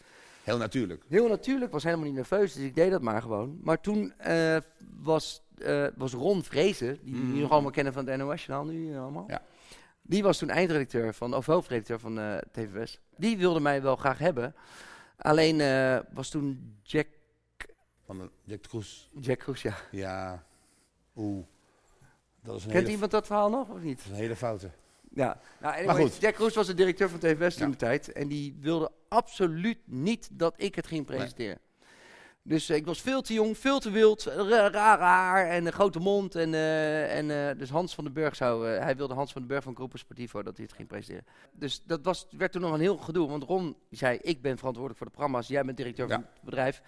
Heel 0.49 0.59
natuurlijk. 0.59 1.03
Heel 1.09 1.29
natuurlijk, 1.29 1.73
was 1.73 1.83
helemaal 1.83 2.05
niet 2.07 2.15
nerveus, 2.15 2.53
dus 2.53 2.65
ik 2.65 2.75
deed 2.75 2.91
dat 2.91 3.03
maar 3.03 3.23
gewoon. 3.23 3.59
Maar 3.63 3.81
toen 3.81 4.13
eh, 4.17 4.57
was, 5.01 5.43
eh, 5.59 5.87
was 5.97 6.13
Ron 6.13 6.43
Vrezen, 6.43 6.99
die 7.03 7.15
Mm. 7.15 7.27
jullie 7.27 7.41
nog 7.43 7.51
allemaal 7.51 7.71
kennen 7.71 7.93
van 7.93 8.07
het 8.07 8.19
NOS-journaal 8.19 8.65
nu 8.65 8.93
eh, 8.93 9.03
allemaal. 9.03 9.25
Ja. 9.29 9.43
Die 10.03 10.23
was 10.23 10.39
toen 10.39 10.51
eindredacteur 10.51 11.15
van, 11.15 11.35
of 11.35 11.47
hoofdredacteur 11.47 11.99
van 11.99 12.41
TVS. 12.53 13.01
Die 13.17 13.39
wilde 13.39 13.61
mij 13.61 13.83
wel 13.83 13.97
graag 13.97 14.19
hebben. 14.19 14.55
Alleen 15.17 15.57
was 16.13 16.29
toen 16.29 16.77
Jack, 16.83 17.07
Van 18.05 18.19
de 18.19 18.31
Jack 18.45 18.63
Kroes. 18.63 19.11
Jack 19.21 19.39
Kroes, 19.39 19.63
ja. 19.63 19.75
Ja. 19.91 20.45
Oeh. 21.17 21.45
Dat 22.43 22.57
is 22.57 22.65
een, 22.65 22.71
Kent 22.71 22.83
hele, 22.83 22.93
iemand 22.95 23.11
dat 23.11 23.27
verhaal 23.27 23.51
nog, 23.51 23.69
of 23.69 23.81
niet? 23.81 23.97
dat 23.97 24.07
is 24.07 24.11
een 24.13 24.17
hele 24.17 24.37
foute. 24.37 24.71
Ja, 25.15 25.41
nou, 25.61 25.75
anyways, 25.77 26.11
goed. 26.13 26.21
Jack 26.21 26.35
Kroes 26.35 26.55
was 26.55 26.67
de 26.67 26.75
directeur 26.75 27.09
van 27.09 27.19
TVS 27.19 27.55
toen 27.55 27.65
Ja. 27.67 27.71
de 27.71 27.77
tijd. 27.79 28.13
En 28.13 28.29
die 28.29 28.57
wilde 28.61 28.91
absoluut 29.09 29.79
niet 29.85 30.29
dat 30.33 30.55
ik 30.57 30.75
het 30.75 30.87
ging 30.87 31.07
presenteren. 31.07 31.59
Dus 32.43 32.69
eh, 32.69 32.77
ik 32.77 32.87
was 32.87 33.01
veel 33.01 33.21
te 33.23 33.33
jong, 33.33 33.59
veel 33.59 33.79
te 33.79 33.91
wild, 33.91 34.23
ra- 34.25 34.71
raar 34.71 34.99
haar 34.99 35.47
en 35.49 35.67
een 35.67 35.73
grote 35.73 35.99
mond. 35.99 36.35
En, 36.35 36.55
eh, 36.55 37.17
en 37.17 37.31
eh, 37.51 37.59
dus 37.59 37.71
Hans 37.71 37.95
van 37.95 38.05
den 38.05 38.13
Burg 38.13 38.37
zou, 38.37 38.69
eh, 38.73 38.83
hij 38.83 38.97
wilde 38.97 39.15
Hans 39.15 39.33
van 39.33 39.41
den 39.41 39.51
Burg 39.51 39.63
van 39.63 39.75
Groepen 39.75 39.99
Sportivo 39.99 40.43
dat 40.43 40.57
hij 40.57 40.65
het 40.67 40.75
ging 40.75 40.89
presenteren. 40.89 41.25
Dus 41.53 41.83
dat 41.85 42.01
was, 42.05 42.27
werd 42.31 42.53
toen 42.53 42.61
nog 42.63 42.73
een 42.73 42.81
heel 42.81 42.97
gedoe, 42.97 43.29
want 43.29 43.43
Ron 43.45 43.77
zei, 43.91 44.19
ik 44.23 44.43
ben 44.43 44.57
verantwoordelijk 44.59 44.97
voor 44.99 45.07
de 45.07 45.13
programma's, 45.13 45.49
jij 45.49 45.65
bent 45.65 45.77
directeur 45.77 46.09
van 46.09 46.21
het 46.21 46.43
bedrijf. 46.45 46.83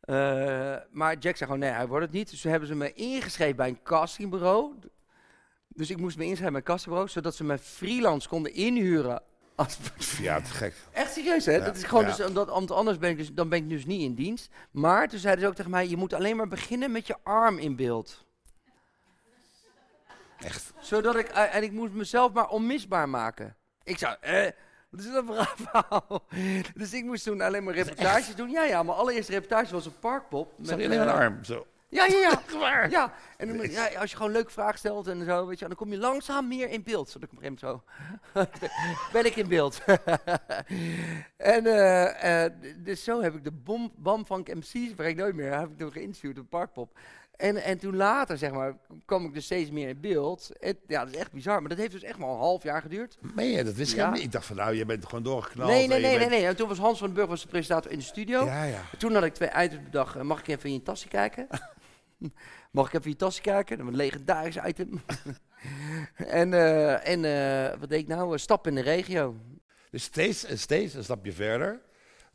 Eh, 0.00 0.14
maar 0.90 1.12
Jack 1.18 1.36
zei 1.36 1.50
gewoon, 1.50 1.58
nee, 1.58 1.70
hij 1.70 1.86
wordt 1.86 2.04
het 2.04 2.14
niet. 2.14 2.30
Dus 2.30 2.40
toen 2.40 2.50
hebben 2.50 2.68
ze 2.68 2.74
me 2.74 2.92
ingeschreven 2.92 3.56
bij 3.56 3.68
een 3.68 3.82
castingbureau. 3.82 4.74
Dus 5.74 5.90
ik 5.90 5.96
moest 5.96 6.16
me 6.16 6.24
inschrijven 6.24 6.52
bij 6.52 6.60
een 6.60 6.66
castingbureau, 6.66 7.08
zodat 7.10 7.34
ze 7.34 7.44
me 7.44 7.58
freelance 7.58 8.28
konden 8.28 8.54
inhuren. 8.54 9.22
Als, 9.54 9.78
Ja, 10.20 10.40
te 10.40 10.50
gek. 10.50 10.74
echt 10.92 11.12
serieus, 11.12 11.44
hè? 11.46 11.52
Ja, 11.52 11.64
Dat 11.64 11.76
is 11.76 11.82
gewoon 11.84 12.06
ja. 12.06 12.16
dus, 12.16 12.26
omdat, 12.26 12.70
anders 12.70 12.98
ben 12.98 13.10
ik 13.10 13.16
dus, 13.16 13.32
dan 13.32 13.48
ben 13.48 13.58
ik 13.58 13.68
dus 13.68 13.84
niet 13.84 14.00
in 14.02 14.14
dienst. 14.14 14.48
Maar 14.70 15.08
toen 15.08 15.18
zeiden 15.18 15.42
ze 15.44 15.48
ook 15.50 15.56
tegen 15.56 15.70
mij, 15.70 15.88
je 15.88 15.96
moet 15.96 16.12
alleen 16.12 16.36
maar 16.36 16.48
beginnen 16.48 16.92
met 16.92 17.06
je 17.06 17.16
arm 17.22 17.58
in 17.58 17.76
beeld. 17.76 18.24
Echt. 20.38 20.72
Zodat 20.80 21.16
ik, 21.16 21.28
eh, 21.28 21.54
en 21.54 21.62
ik 21.62 21.72
moest 21.72 21.92
mezelf 21.92 22.32
maar 22.32 22.48
onmisbaar 22.48 23.08
maken. 23.08 23.56
Ik 23.82 23.98
zou, 23.98 24.16
eh, 24.20 24.46
wat 24.90 25.00
is 25.00 25.12
dat 25.12 25.24
voor 25.24 25.36
een 25.38 25.46
verhaal? 25.66 26.24
Dus 26.74 26.92
ik 26.92 27.04
moest 27.04 27.24
toen 27.24 27.40
alleen 27.40 27.64
maar 27.64 27.74
reportages 27.74 28.34
doen. 28.34 28.50
Ja, 28.50 28.64
ja, 28.64 28.82
mijn 28.82 28.96
allereerste 28.98 29.32
reportage 29.32 29.72
was 29.72 29.86
een 29.86 29.98
parkpop. 30.00 30.52
Je 30.62 30.72
alleen 30.72 30.92
eh, 30.92 30.98
een 30.98 31.08
arm? 31.08 31.44
Zo. 31.44 31.66
Ja, 31.90 32.06
ja, 32.06 32.18
ja. 32.18 32.42
Waar? 32.58 32.90
Ja, 32.90 33.12
en 33.36 33.56
dan, 33.56 33.70
ja, 33.70 33.86
als 33.86 34.10
je 34.10 34.16
gewoon 34.16 34.32
leuke 34.32 34.50
vragen 34.50 34.78
stelt 34.78 35.06
en 35.06 35.24
zo, 35.24 35.46
weet 35.46 35.58
je, 35.58 35.66
dan 35.66 35.76
kom 35.76 35.90
je 35.92 35.98
langzaam 35.98 36.48
meer 36.48 36.68
in 36.68 36.82
beeld. 36.82 37.10
Zodat 37.10 37.28
ik 37.32 37.38
op 37.38 37.44
een 37.44 37.58
zo, 37.58 37.82
ben 39.12 39.24
ik 39.24 39.36
in 39.36 39.48
beeld. 39.48 39.80
en 41.36 41.66
eh, 41.66 42.44
eh, 42.44 42.52
dus 42.76 43.04
zo 43.04 43.22
heb 43.22 43.34
ik 43.34 43.44
de 43.44 43.52
bom, 43.52 43.92
Bamvank 43.96 44.54
MC's, 44.54 44.94
waar 44.96 45.08
ik 45.08 45.16
nooit 45.16 45.34
meer, 45.34 45.58
heb 45.58 45.70
ik 45.70 45.78
toen 45.78 45.92
geïnterviewd 45.92 46.38
op 46.38 46.50
Parkpop. 46.50 46.98
En, 47.36 47.56
en 47.56 47.78
toen 47.78 47.96
later, 47.96 48.38
zeg 48.38 48.50
maar, 48.50 48.76
kwam 49.04 49.24
ik 49.24 49.34
dus 49.34 49.44
steeds 49.44 49.70
meer 49.70 49.88
in 49.88 50.00
beeld. 50.00 50.50
En, 50.60 50.76
ja, 50.86 51.04
dat 51.04 51.14
is 51.14 51.20
echt 51.20 51.32
bizar, 51.32 51.60
maar 51.60 51.68
dat 51.68 51.78
heeft 51.78 51.92
dus 51.92 52.02
echt 52.02 52.18
maar 52.18 52.28
een 52.28 52.36
half 52.36 52.62
jaar 52.62 52.82
geduurd. 52.82 53.18
Je? 53.36 53.64
Dat 53.64 53.74
wist 53.74 53.92
ik 53.92 53.96
Ja. 53.98 54.10
niet. 54.10 54.22
Ik 54.22 54.32
dacht 54.32 54.46
van, 54.46 54.56
nou, 54.56 54.74
je 54.74 54.84
bent 54.84 55.04
gewoon 55.04 55.22
doorgeknald. 55.24 55.70
nee, 55.70 55.86
nee, 55.86 56.00
nee, 56.00 56.18
nee, 56.18 56.28
nee. 56.28 56.46
En 56.46 56.56
toen 56.56 56.68
was 56.68 56.78
Hans 56.78 56.98
van 56.98 57.06
den 57.06 57.16
Burg 57.16 57.28
was 57.28 57.42
de 57.42 57.48
presentator 57.48 57.90
in 57.90 57.98
de 57.98 58.04
studio. 58.04 58.44
Ja, 58.44 58.64
ja. 58.64 58.80
Toen 58.98 59.14
had 59.14 59.24
ik 59.24 59.34
twee 59.34 59.50
items 59.56 59.82
bedacht. 59.82 60.22
Mag 60.22 60.40
ik 60.40 60.48
even 60.48 60.68
in 60.68 60.74
je 60.74 60.82
tasje 60.82 61.08
kijken? 61.08 61.46
Mag 62.70 62.86
ik 62.86 62.92
even 62.92 63.10
je 63.10 63.16
tasje 63.16 63.40
kijken? 63.40 63.80
Een 63.80 63.96
legendarisch 63.96 64.56
item. 64.56 65.00
en 66.40 66.54
eh, 66.54 67.08
en 67.08 67.24
eh, 67.24 67.78
wat 67.78 67.88
deed 67.88 68.00
ik 68.00 68.08
nou? 68.08 68.32
Eh, 68.32 68.38
Stap 68.38 68.66
in 68.66 68.74
de 68.74 68.80
regio. 68.80 69.36
Dus 69.90 70.02
steeds 70.02 70.44
en 70.44 70.58
steeds 70.58 70.94
een 70.94 71.04
stapje 71.04 71.32
verder. 71.32 71.80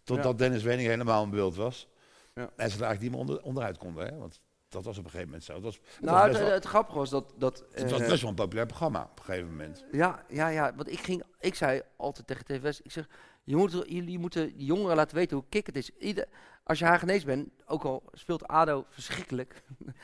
Totdat 0.04 0.38
Dennis 0.38 0.64
Wenning 0.64 0.90
helemaal 0.90 1.24
in 1.24 1.30
beeld 1.30 1.56
was. 1.56 1.88
Ja. 2.34 2.50
En 2.56 2.70
ze 2.70 2.78
er 2.78 2.84
eigenlijk 2.84 3.02
niet 3.02 3.12
meer 3.12 3.20
onder, 3.20 3.42
onderuit 3.42 3.78
konden. 3.78 4.06
Hè? 4.06 4.18
Want 4.18 4.40
dat 4.70 4.84
was 4.84 4.98
op 4.98 5.04
een 5.04 5.10
gegeven 5.10 5.30
moment 5.30 5.44
zo. 5.46 5.54
Het 5.54 5.64
was, 5.64 5.76
het 5.76 6.02
Nou, 6.02 6.28
was, 6.28 6.38
het, 6.38 6.48
wel, 6.48 6.54
het 6.54 6.66
grappige 6.66 6.98
was 6.98 7.10
dat... 7.10 7.34
dat 7.38 7.66
het 7.72 7.92
was 7.92 8.02
eh, 8.02 8.08
best 8.08 8.22
wel 8.22 8.30
een 8.30 8.36
populair 8.36 8.66
programma 8.66 9.04
op 9.12 9.20
een 9.20 9.26
gegeven 9.26 9.50
moment. 9.50 9.86
Ja, 9.92 10.26
ja, 10.30 10.48
ja. 10.48 10.76
Want 10.76 10.92
ik 10.92 11.00
ging... 11.00 11.24
Ik 11.40 11.56
zei 11.56 11.82
altijd 11.96 12.28
tegen 12.28 12.46
TVS... 12.46 12.82
Ik 12.82 12.92
zeg, 12.92 13.08
je 13.46 13.56
moet, 13.56 13.72
jullie 13.72 14.20
moeten 14.20 14.58
de 14.58 14.66
jongeren 14.66 14.96
laten 14.96 15.16
weten 15.18 15.38
hoe 15.38 15.46
kick 15.50 15.66
het 15.66 15.76
is. 15.76 15.90
Ieder, 16.00 16.26
als 16.64 16.80
je 16.80 16.86
Hagenees 16.86 17.24
bent, 17.24 17.50
ook 17.66 17.84
al 17.84 18.04
speelt 18.14 18.48
ADO 18.48 18.86
verschrikkelijk... 18.90 19.64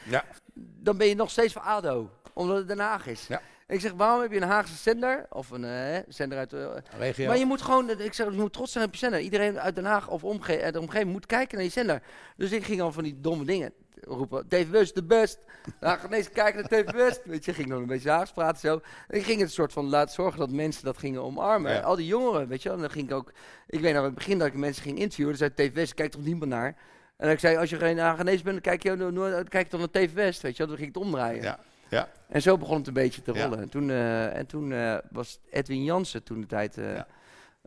Ja. 0.10 0.26
dan 0.86 0.98
ben 0.98 1.08
je 1.08 1.16
nog 1.16 1.30
steeds 1.30 1.54
voor 1.54 1.62
ADO. 1.62 2.10
Omdat 2.34 2.58
het 2.58 2.68
Den 2.68 2.80
Haag 2.80 3.08
is. 3.08 3.28
Ja. 3.28 3.42
Ik 3.72 3.80
zeg, 3.80 3.92
waarom 3.92 4.22
heb 4.22 4.32
je 4.32 4.42
een 4.42 4.48
Haagse 4.48 4.76
zender? 4.76 5.26
Of 5.30 5.50
een 5.50 5.64
eh, 5.64 6.00
zender 6.08 6.38
uit... 6.38 6.54
eh, 6.54 6.68
Regio. 6.98 7.28
Maar 7.28 7.38
je 7.38 7.46
moet 7.46 7.62
gewoon, 7.62 7.90
ik 7.90 8.14
zeg, 8.14 8.32
je 8.32 8.38
moet 8.38 8.54
trots 8.54 8.72
zijn 8.72 8.86
op 8.86 8.92
je 8.94 8.98
zender. 9.00 9.20
Iedereen 9.20 9.60
uit 9.60 9.76
Den 9.76 9.86
Haag 9.86 10.10
of 10.10 10.24
omge 10.24 10.72
de 10.72 10.80
omgeving 10.80 11.12
moet 11.12 11.26
kijken 11.26 11.56
naar 11.56 11.66
je 11.66 11.72
zender. 11.72 12.02
Dus 12.38 12.52
ik 12.52 12.64
ging 12.64 12.82
al 12.82 12.92
van 12.92 13.04
die 13.04 13.20
domme 13.22 13.46
dingen 13.46 13.74
roepen. 14.02 14.48
TV 14.48 14.70
West, 14.70 14.96
de 14.96 15.04
best. 15.04 15.40
Nou, 15.80 16.00
ineens 16.06 16.30
kijken 16.30 16.60
naar 16.62 16.84
TV 16.84 16.92
West. 16.92 17.22
Weet 17.34 17.46
je, 17.46 17.54
ging 17.54 17.70
dan 17.70 17.82
een 17.82 17.88
beetje 17.88 18.10
Haags 18.10 18.32
praten 18.32 18.60
zo. 18.60 18.82
En 19.08 19.18
ik 19.18 19.24
ging 19.24 19.42
het 19.42 19.52
soort 19.52 19.74
van 19.74 19.86
laten 19.86 20.14
zorgen 20.14 20.40
dat 20.40 20.50
mensen 20.50 20.86
dat 20.86 20.98
gingen 20.98 21.22
omarmen. 21.22 21.72
Ja. 21.74 21.80
Al 21.80 21.96
die 21.96 22.08
jongeren, 22.08 22.48
weet 22.48 22.62
je 22.62 22.68
wel. 22.70 22.78
En 22.78 22.84
dan 22.84 22.92
ging 22.94 23.10
ik 23.10 23.16
ook, 23.16 23.32
ik 23.68 23.80
weet 23.80 23.92
nog 23.94 24.00
in 24.02 24.06
het 24.06 24.16
begin 24.16 24.38
dat 24.38 24.48
ik 24.48 24.54
mensen 24.54 24.84
ging 24.84 24.98
interviewen. 24.98 25.38
Dan 25.38 25.52
zei 25.56 25.70
TV 25.70 25.76
West, 25.76 25.94
kijk 25.94 26.12
toch 26.12 26.24
niemand 26.24 26.52
naar. 26.52 26.76
En 27.18 27.30
ik 27.30 27.40
zei, 27.40 27.58
als 27.58 27.70
je 27.70 27.78
geen 27.78 28.00
Hagenees 28.00 28.42
bent, 28.42 28.64
dan 28.64 28.78
kijk 28.78 28.84
je, 28.84 29.44
kijk 29.50 29.70
dan 29.70 29.80
naar 29.80 29.90
TV 29.90 30.14
West, 30.14 30.42
weet 30.42 30.52
je 30.52 30.58
wel. 30.58 30.68
Dan 30.68 30.78
ging 30.78 30.90
ik 30.90 30.96
het 30.96 31.04
omdraaien. 31.04 31.44
Ja, 31.44 31.60
ja. 31.92 32.10
En 32.28 32.42
zo 32.42 32.58
begon 32.58 32.78
het 32.78 32.88
een 32.88 32.94
beetje 32.94 33.22
te 33.22 33.34
Ja. 33.34 33.44
rollen. 33.44 33.60
En 33.60 33.70
toen, 33.70 33.90
eh, 33.90 34.36
en 34.38 34.46
toen 34.46 34.72
eh, 34.72 34.98
was 35.12 35.40
Edwin 35.50 35.84
Jansen 35.84 36.24
toen 36.24 36.42
de 36.42 36.48
tijd 36.48 36.78
eh, 36.78 36.96
Ja. 36.96 37.08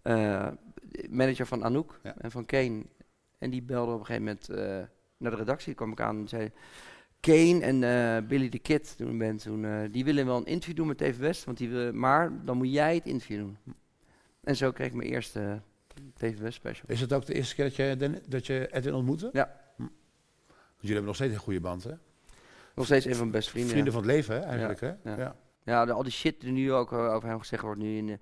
eh, 0.03 0.49
manager 1.11 1.47
van 1.47 1.65
Anouk 1.65 2.01
Ja. 2.03 2.15
en 2.19 2.31
van 2.31 2.45
Kane. 2.47 2.83
En 3.39 3.51
die 3.51 3.63
belde 3.63 3.93
op 3.93 3.99
een 4.01 4.07
gegeven 4.07 4.25
moment 4.27 4.49
eh, 4.49 4.89
naar 5.19 5.31
de 5.31 5.37
redactie. 5.37 5.75
kwam 5.75 5.93
ik 5.93 6.01
aan 6.01 6.17
en 6.19 6.29
zei... 6.29 6.51
Kane 7.21 7.61
en 7.61 7.85
eh, 7.85 8.29
Billy 8.29 8.49
the 8.49 8.59
Kid, 8.59 8.97
toen 8.97 9.19
ben, 9.19 9.37
toen, 9.37 9.65
eh, 9.65 9.81
die 9.91 10.05
willen 10.05 10.27
wel 10.27 10.37
een 10.37 10.47
interview 10.47 10.77
doen 10.77 10.87
met 10.87 10.99
TV 10.99 11.17
West. 11.17 11.45
Want 11.45 11.59
die 11.59 11.69
willen, 11.69 11.99
maar 11.99 12.45
dan 12.45 12.57
moet 12.57 12.73
jij 12.73 12.95
het 12.95 13.07
interview 13.07 13.39
doen. 13.39 13.59
En 14.43 14.57
zo 14.57 14.73
kreeg 14.73 14.87
ik 14.87 14.95
mijn 14.95 15.09
eerste 15.09 15.61
TV 16.15 16.39
West 16.39 16.55
special. 16.57 16.85
Is 16.89 17.01
het 17.01 17.13
ook 17.13 17.27
de 17.27 17.35
eerste 17.35 17.55
keer 17.55 17.65
dat 17.65 17.77
je, 17.77 18.21
dat 18.29 18.47
je 18.47 18.69
Edwin 18.73 18.95
ontmoette? 18.95 19.31
Ja. 19.33 19.61
Hm. 19.77 19.83
Want 19.83 19.93
jullie 20.81 20.87
hebben 20.95 21.05
nog 21.05 21.15
steeds 21.15 21.33
een 21.35 21.39
goede 21.41 21.61
band, 21.61 21.85
hè? 21.85 21.93
Nog 22.75 22.85
steeds 22.85 23.05
een 23.05 23.11
van 23.11 23.21
mijn 23.21 23.31
beste 23.31 23.51
vrienden. 23.51 23.71
Vrienden 23.71 23.93
van 23.93 24.03
het 24.03 24.11
leven, 24.11 24.35
hè, 24.35 24.41
eigenlijk, 24.41 24.81
hè? 24.81 24.93
ja. 25.17 25.37
Ja. 25.65 25.85
Al 25.85 26.03
die 26.03 26.13
shit 26.13 26.41
die 26.41 26.53
nu 26.53 26.73
ook 26.73 26.93
eh, 26.93 27.15
over 27.15 27.29
hem 27.29 27.39
gezegd 27.39 27.63
wordt 27.63 27.81
nu 27.81 27.97
in 27.97 28.07
de, 28.07 28.19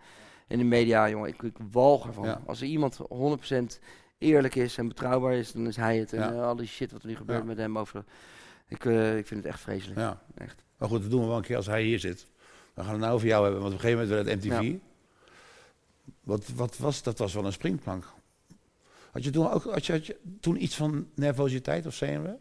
in 0.48 0.58
de 0.58 0.64
media, 0.64 1.08
jongen. 1.08 1.28
Ik, 1.28 1.42
ik 1.42 1.56
walg 1.70 2.06
ervan. 2.06 2.46
Als 2.46 2.60
er 2.60 2.66
iemand 2.66 2.98
100% 2.98 3.78
eerlijk 4.18 4.54
is 4.54 4.78
en 4.78 4.88
betrouwbaar 4.88 5.34
is, 5.34 5.52
dan 5.52 5.66
is 5.66 5.76
hij 5.76 5.98
het. 5.98 6.12
En 6.12 6.34
eh, 6.34 6.46
al 6.46 6.56
die 6.56 6.66
shit 6.66 6.92
wat 6.92 7.02
er 7.02 7.08
nu 7.08 7.16
gebeurt 7.16 7.44
met 7.44 7.56
hem 7.56 7.78
over... 7.78 8.04
Ik, 8.68 8.84
eh, 8.84 9.16
ik 9.16 9.26
vind 9.26 9.42
het 9.42 9.52
echt 9.52 9.60
vreselijk. 9.60 9.98
ja. 9.98 10.22
Echt. 10.34 10.62
Maar 10.76 10.88
goed, 10.88 11.02
dat 11.02 11.10
doen 11.10 11.20
we 11.20 11.26
wel 11.26 11.36
een 11.36 11.42
keer 11.42 11.56
als 11.56 11.66
hij 11.66 11.82
hier 11.82 11.98
zit. 11.98 12.26
We 12.74 12.82
gaan 12.82 12.92
het 12.92 13.00
nou 13.00 13.14
over 13.14 13.26
jou 13.26 13.42
hebben, 13.42 13.62
want 13.62 13.74
op 13.74 13.80
een 13.80 13.84
gegeven 13.84 14.08
moment 14.08 14.26
werd 14.26 14.42
het 14.42 14.44
MTV. 14.44 14.78
Wat, 16.20 16.48
wat 16.54 16.78
was 16.78 17.02
dat? 17.02 17.18
was 17.18 17.34
wel 17.34 17.44
een 17.44 17.52
springplank. 17.52 18.04
Had 19.10 19.24
je 19.24 19.30
toen 19.30 19.50
ook 19.50 19.64
had 19.64 19.86
je, 19.86 19.92
had 19.92 20.06
je 20.06 20.16
toen 20.40 20.62
iets 20.62 20.76
van 20.76 21.08
nervositeit 21.14 21.86
of 21.86 21.94
zenuwen? 21.94 22.38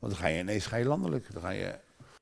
Want 0.00 0.12
dan 0.12 0.22
ga 0.22 0.28
je 0.28 0.38
ineens 0.40 0.66
ga 0.66 0.76
je 0.76 0.84
landelijk. 0.84 1.32
Dan 1.32 1.42
ga 1.42 1.50
je, 1.50 1.78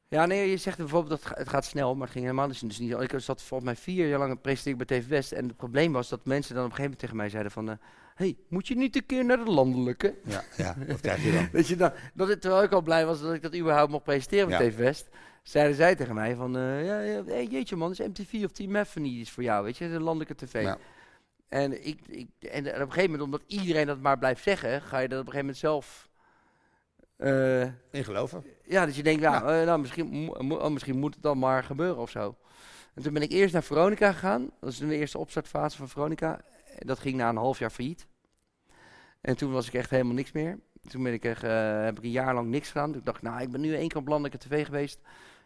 Ja, 0.09 0.27
nee, 0.27 0.51
je 0.51 0.57
zegt 0.57 0.77
bijvoorbeeld 0.79 1.11
dat 1.11 1.19
het 1.19 1.29
ga- 1.29 1.39
het 1.39 1.49
gaat 1.49 1.65
snel, 1.65 1.93
maar 1.95 2.03
het 2.03 2.11
ging 2.13 2.25
helemaal 2.25 2.49
dus 2.49 2.59
dus 2.61 2.79
niet. 2.79 2.91
Ik 3.01 3.13
zat 3.17 3.43
volgens 3.43 3.71
mij 3.71 3.77
vier 3.79 4.09
jaar 4.09 4.19
lang 4.19 4.41
presenteer 4.41 4.77
bij 4.77 4.87
TV 4.87 5.07
West. 5.07 5.33
En 5.33 5.47
het 5.47 5.57
probleem 5.57 5.93
was 5.93 6.09
dat 6.09 6.25
mensen 6.25 6.55
dan 6.55 6.65
op 6.65 6.71
een 6.71 6.77
gegeven 6.77 6.83
moment 6.83 7.01
tegen 7.01 7.17
mij 7.17 7.29
zeiden 7.29 7.53
van... 7.53 7.69
eh, 7.71 7.75
hey, 8.15 8.37
moet 8.49 8.69
je 8.69 8.77
niet 8.77 8.97
een 8.97 9.07
keer 9.07 9.25
naar 9.25 9.45
de 9.45 9.51
landelijke? 9.51 10.15
ja, 10.25 10.43
ja, 10.57 10.77
wat 10.87 11.01
krijg 11.01 11.25
je 11.25 11.33
dan? 11.33 11.49
Weet 11.53 11.69
je, 11.69 11.77
dan, 11.77 11.93
dat 12.15 12.29
het, 12.29 12.41
terwijl 12.41 12.63
ik 12.63 12.73
al 12.73 12.83
blij 12.83 13.07
was 13.07 13.21
dat 13.21 13.35
ik 13.35 13.43
dat 13.43 13.57
überhaupt 13.57 13.91
mocht 13.91 14.05
presenteren 14.05 14.49
bij 14.49 14.65
Ja. 14.65 14.71
TV 14.71 14.77
West, 14.77 15.09
zeiden 15.43 15.77
zij 15.77 15.95
tegen 15.95 16.15
mij 16.15 16.35
van, 16.35 16.57
eh, 16.57 16.87
ja, 16.87 17.01
ja, 17.01 17.25
hey, 17.25 17.45
jeetje 17.47 17.77
man, 17.77 17.91
is 17.91 17.99
MTV 17.99 18.43
of 18.45 18.51
Team 18.53 18.85
niet 18.95 19.13
iets 19.21 19.31
voor 19.31 19.43
jou, 19.43 19.65
weet 19.65 19.77
je, 19.77 19.89
de 19.91 20.01
landelijke 20.01 20.35
tv. 20.35 20.63
Ja. 20.63 20.79
En, 21.49 21.87
ik, 21.87 22.01
ik, 22.07 22.29
en 22.41 22.67
op 22.67 22.73
een 22.75 22.79
gegeven 22.81 23.03
moment, 23.11 23.23
omdat 23.23 23.43
iedereen 23.47 23.87
dat 23.87 24.01
maar 24.01 24.19
blijft 24.19 24.43
zeggen, 24.43 24.83
ga 24.83 24.99
je 24.99 25.09
dat 25.09 25.21
op 25.21 25.27
een 25.27 25.33
gegeven 25.33 25.39
moment 25.39 25.57
zelf... 25.57 26.08
eh, 27.19 27.63
In 27.91 28.05
geloven? 28.05 28.45
ja, 28.65 28.85
dat 28.87 28.97
je 28.97 29.03
denkt, 29.03 29.21
ja, 29.21 29.43
eh, 29.61 29.67
nou, 29.67 29.81
misschien, 29.81 30.09
mo- 30.09 30.55
oh, 30.57 30.71
misschien 30.71 30.99
moet 30.99 31.15
het 31.15 31.23
dan 31.23 31.39
maar 31.39 31.65
gebeuren 31.65 31.97
of 32.03 32.11
zo. 32.11 32.37
En 32.95 33.03
toen 33.03 33.13
ben 33.13 33.23
ik 33.23 33.31
eerst 33.33 33.53
naar 33.53 33.63
Veronica 33.63 34.13
gegaan. 34.13 34.51
Dat 34.61 34.71
is 34.71 34.79
de 34.79 34.95
eerste 34.97 35.19
opstartfase 35.19 35.77
van 35.77 35.89
Veronica. 35.89 36.41
Dat 36.79 36.99
ging 36.99 37.17
na 37.17 37.29
een 37.29 37.37
half 37.37 37.59
jaar 37.59 37.71
failliet. 37.71 38.07
En 39.21 39.37
toen 39.37 39.53
was 39.53 39.67
ik 39.67 39.75
echt 39.75 39.91
helemaal 39.91 40.15
niks 40.15 40.33
meer. 40.33 40.59
Toen 40.89 41.03
ben 41.03 41.13
ik 41.13 41.25
echt, 41.25 41.43
eh, 41.43 41.85
heb 41.85 41.99
ik 41.99 42.05
een 42.05 42.11
jaar 42.11 42.35
lang 42.35 42.49
niks 42.49 42.69
gedaan. 42.69 42.93
Toen 42.93 43.01
dacht 43.05 43.17
ik, 43.17 43.23
nou, 43.23 43.41
ik 43.43 43.51
ben 43.51 43.61
nu 43.61 43.75
één 43.75 43.89
keer 43.89 44.01
op 44.01 44.09
landelijke 44.09 44.39
tv 44.49 44.65
geweest. 44.65 45.01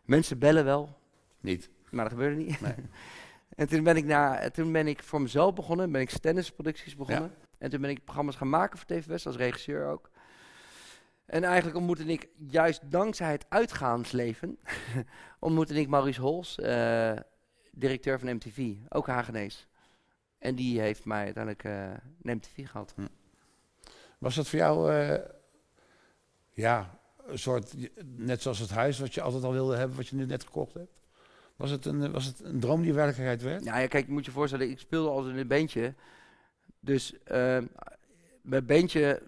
Mensen 0.05 0.39
bellen 0.39 0.65
wel, 0.65 0.99
Niet. 1.41 1.71
maar 1.91 2.05
dat 2.05 2.13
gebeurde 2.13 2.37
niet. 2.37 2.61
Nee. 2.61 2.75
en 3.57 3.69
toen 3.69 3.83
ben, 3.83 3.97
ik 3.97 4.05
naar, 4.05 4.51
toen 4.51 4.73
ben 4.73 4.87
ik 4.87 5.03
voor 5.03 5.21
mezelf 5.23 5.55
begonnen. 5.55 5.93
Ben 5.93 6.01
ik 6.01 6.11
tennisproducties 6.11 6.97
begonnen. 6.97 7.35
En 7.59 7.71
toen 7.71 7.81
ben 7.81 7.91
ik 7.91 8.05
programma's 8.05 8.37
gaan 8.37 8.49
maken 8.49 8.79
voor 8.79 8.87
TV 8.87 9.07
West, 9.07 9.27
als 9.27 9.37
regisseur 9.37 9.87
ook. 9.87 10.11
En 11.33 11.45
eigenlijk 11.45 11.77
ontmoette 11.77 12.05
ik, 12.05 12.29
juist 12.49 12.81
dankzij 12.91 13.31
het 13.31 13.47
uitgaansleven, 13.49 14.59
ontmoette 15.39 15.75
ik 15.75 15.89
Maurice 15.89 16.21
Hols, 16.21 16.59
eh, 16.59 17.13
directeur 17.71 18.19
van 18.19 18.35
MTV, 18.35 18.75
ook 18.89 19.07
Hagenees. 19.07 19.67
En 20.39 20.55
die 20.55 20.81
heeft 20.81 21.05
mij 21.05 21.25
uiteindelijk 21.25 21.65
eh 21.65 21.73
naar 22.23 22.37
MTV 22.37 22.69
gehad. 22.69 22.95
Was 24.19 24.35
dat 24.35 24.49
voor 24.49 24.59
jou, 24.59 24.93
eh, 24.93 25.25
ja, 26.51 26.99
een 27.27 27.39
soort, 27.39 27.75
net 28.05 28.43
zoals 28.43 28.59
het 28.59 28.71
huis 28.71 28.99
wat 28.99 29.15
je 29.15 29.21
altijd 29.21 29.45
al 29.45 29.53
wilde 29.53 29.77
hebben, 29.77 29.97
wat 29.97 30.09
je 30.09 30.17
nu 30.17 30.27
net 30.27 30.45
gekocht 30.45 30.75
hebt? 30.75 31.01
Was 31.57 31.71
het 31.71 31.85
een, 31.85 32.13
was 32.13 32.25
het 32.25 32.45
een 32.45 32.61
droom 32.61 32.83
die 32.83 32.95
werkelijkheid 32.95 33.43
werd? 33.43 33.65
Nou 33.65 33.81
ja, 33.81 33.87
kijk, 33.87 34.07
je 34.07 34.13
moet 34.13 34.25
je 34.25 34.31
voorstellen, 34.31 34.71
ik 34.71 34.79
speelde 34.79 35.09
altijd 35.09 35.35
in 35.35 35.41
een 35.41 35.49
bandje. 35.49 35.95
Dus 36.81 37.13
uh, 37.13 37.59
mijn 38.43 38.67
bandje, 38.67 39.23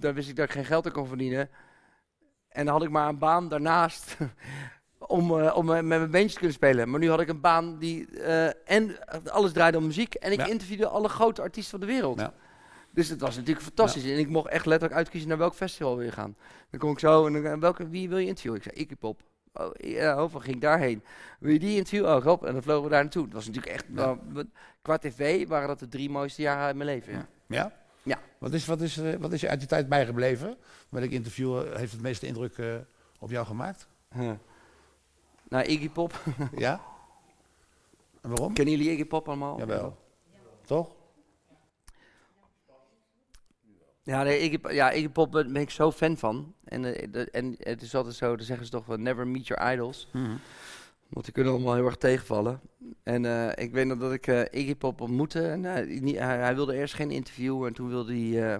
daar 0.00 0.14
wist 0.14 0.28
ik 0.28 0.36
dat 0.36 0.44
ik 0.44 0.52
geen 0.52 0.64
geld 0.64 0.86
aan 0.86 0.92
kon 0.92 1.06
verdienen. 1.06 1.48
En 2.48 2.64
dan 2.64 2.74
had 2.74 2.82
ik 2.82 2.90
maar 2.90 3.08
een 3.08 3.18
baan 3.18 3.48
daarnaast 3.48 4.16
om, 4.98 5.30
uh, 5.30 5.56
om 5.56 5.66
met 5.66 5.84
mijn 5.84 6.10
bandje 6.10 6.28
te 6.28 6.38
kunnen 6.38 6.52
spelen. 6.52 6.90
Maar 6.90 7.00
nu 7.00 7.08
had 7.10 7.20
ik 7.20 7.28
een 7.28 7.40
baan 7.40 7.78
die, 7.78 8.08
uh, 8.10 8.70
en 8.70 8.96
alles 9.24 9.52
draaide 9.52 9.78
om 9.78 9.86
muziek. 9.86 10.14
En 10.14 10.32
ik 10.32 10.38
ja. 10.38 10.46
interviewde 10.46 10.88
alle 10.88 11.08
grote 11.08 11.42
artiesten 11.42 11.78
van 11.78 11.88
de 11.88 11.92
wereld. 11.94 12.20
Ja. 12.20 12.32
Dus 12.90 13.08
het 13.08 13.20
was 13.20 13.36
natuurlijk 13.36 13.66
fantastisch. 13.66 14.04
Ja. 14.04 14.12
En 14.12 14.18
ik 14.18 14.28
mocht 14.28 14.48
echt 14.48 14.66
letterlijk 14.66 14.98
uitkiezen 14.98 15.28
naar 15.28 15.38
welk 15.38 15.54
festival 15.54 15.96
wil 15.96 16.04
je 16.04 16.12
gaan. 16.12 16.36
Dan 16.70 16.80
kom 16.80 16.90
ik 16.90 16.98
zo 16.98 17.26
en 17.26 17.42
dan, 17.42 17.60
welke, 17.60 17.88
wie 17.88 18.08
wil 18.08 18.18
je 18.18 18.26
interviewen? 18.26 18.58
Ik 18.58 18.64
zei, 18.64 18.76
Iggy 18.76 18.96
Pop. 18.96 19.22
Oh, 19.52 19.70
ja, 19.72 20.22
oh, 20.22 20.34
ging 20.34 20.54
ik 20.54 20.60
daarheen. 20.60 21.02
Wil 21.38 21.52
je 21.52 21.58
die 21.58 21.76
interviewen? 21.76 22.16
Oh, 22.16 22.26
op. 22.26 22.44
En 22.44 22.52
dan 22.52 22.62
vlogen 22.62 22.84
we 22.84 22.90
daar 22.90 23.02
naartoe. 23.02 23.24
Het 23.24 23.32
was 23.32 23.46
natuurlijk 23.46 23.72
echt, 23.72 23.84
qua 24.82 24.98
tv 24.98 25.48
waren 25.48 25.68
dat 25.68 25.78
de 25.78 25.88
drie 25.88 26.10
mooiste 26.10 26.42
jaren 26.42 26.64
uit 26.64 26.76
mijn 26.76 26.88
leven. 26.88 27.28
Ja? 27.46 27.72
Ja. 28.40 28.46
ja. 28.46 28.48
Wat, 28.48 28.52
is, 28.52 28.66
wat, 28.66 28.80
is, 28.80 28.98
uh, 28.98 29.14
wat 29.14 29.32
is 29.32 29.40
je 29.40 29.48
uit 29.48 29.58
die 29.58 29.68
tijd 29.68 29.88
bijgebleven? 29.88 30.56
Welk 30.88 31.10
interview 31.10 31.66
uh, 31.66 31.76
heeft 31.76 31.92
het 31.92 32.00
meeste 32.00 32.26
indruk 32.26 32.56
uh, 32.56 32.74
op 33.18 33.30
jou 33.30 33.46
gemaakt? 33.46 33.88
Huh. 34.14 34.32
Nou, 35.48 35.64
Iggy 35.64 35.90
Pop. 35.90 36.22
ja? 36.56 36.80
En 38.20 38.30
waarom? 38.30 38.52
Kennen 38.54 38.74
jullie 38.76 38.92
Iggy 38.92 39.04
Pop 39.04 39.28
allemaal? 39.28 39.58
Jawel. 39.58 39.96
Toch? 40.66 40.90
Ja, 44.02 44.22
nee, 44.22 44.40
Iggy, 44.40 44.72
ja, 44.72 44.90
Iggy 44.92 45.08
Pop 45.08 45.30
ben 45.30 45.56
ik 45.56 45.70
zo 45.70 45.92
fan 45.92 46.16
van. 46.16 46.54
En, 46.64 46.84
uh, 46.84 47.06
de, 47.10 47.30
en 47.30 47.54
het 47.58 47.82
is 47.82 47.94
altijd 47.94 48.14
zo, 48.14 48.36
dan 48.36 48.46
zeggen 48.46 48.66
ze 48.66 48.72
toch 48.72 48.86
wel, 48.86 48.96
never 48.96 49.26
meet 49.26 49.46
your 49.46 49.72
idols. 49.72 50.08
Mhm. 50.12 50.22
Mm 50.22 50.28
-hmm. 50.30 50.40
Want 51.10 51.24
die 51.24 51.34
kunnen 51.34 51.52
allemaal 51.52 51.74
heel 51.74 51.86
erg 51.86 51.96
tegenvallen. 51.96 52.60
En 53.02 53.24
uh, 53.24 53.48
ik 53.54 53.72
weet 53.72 53.86
nog 53.86 53.98
dat 53.98 54.12
ik 54.12 54.26
uh, 54.26 54.40
Iggy 54.50 54.74
Pop 54.74 55.00
ontmoette. 55.00 55.48
En, 55.48 55.64
hij, 55.64 56.00
hij, 56.02 56.38
hij, 56.38 56.54
wilde 56.54 56.74
eerst 56.74 56.94
geen 56.94 57.10
interview. 57.10 57.64
En 57.64 57.72
toen 57.72 57.88
wilde 57.88 58.12
hij, 58.12 58.54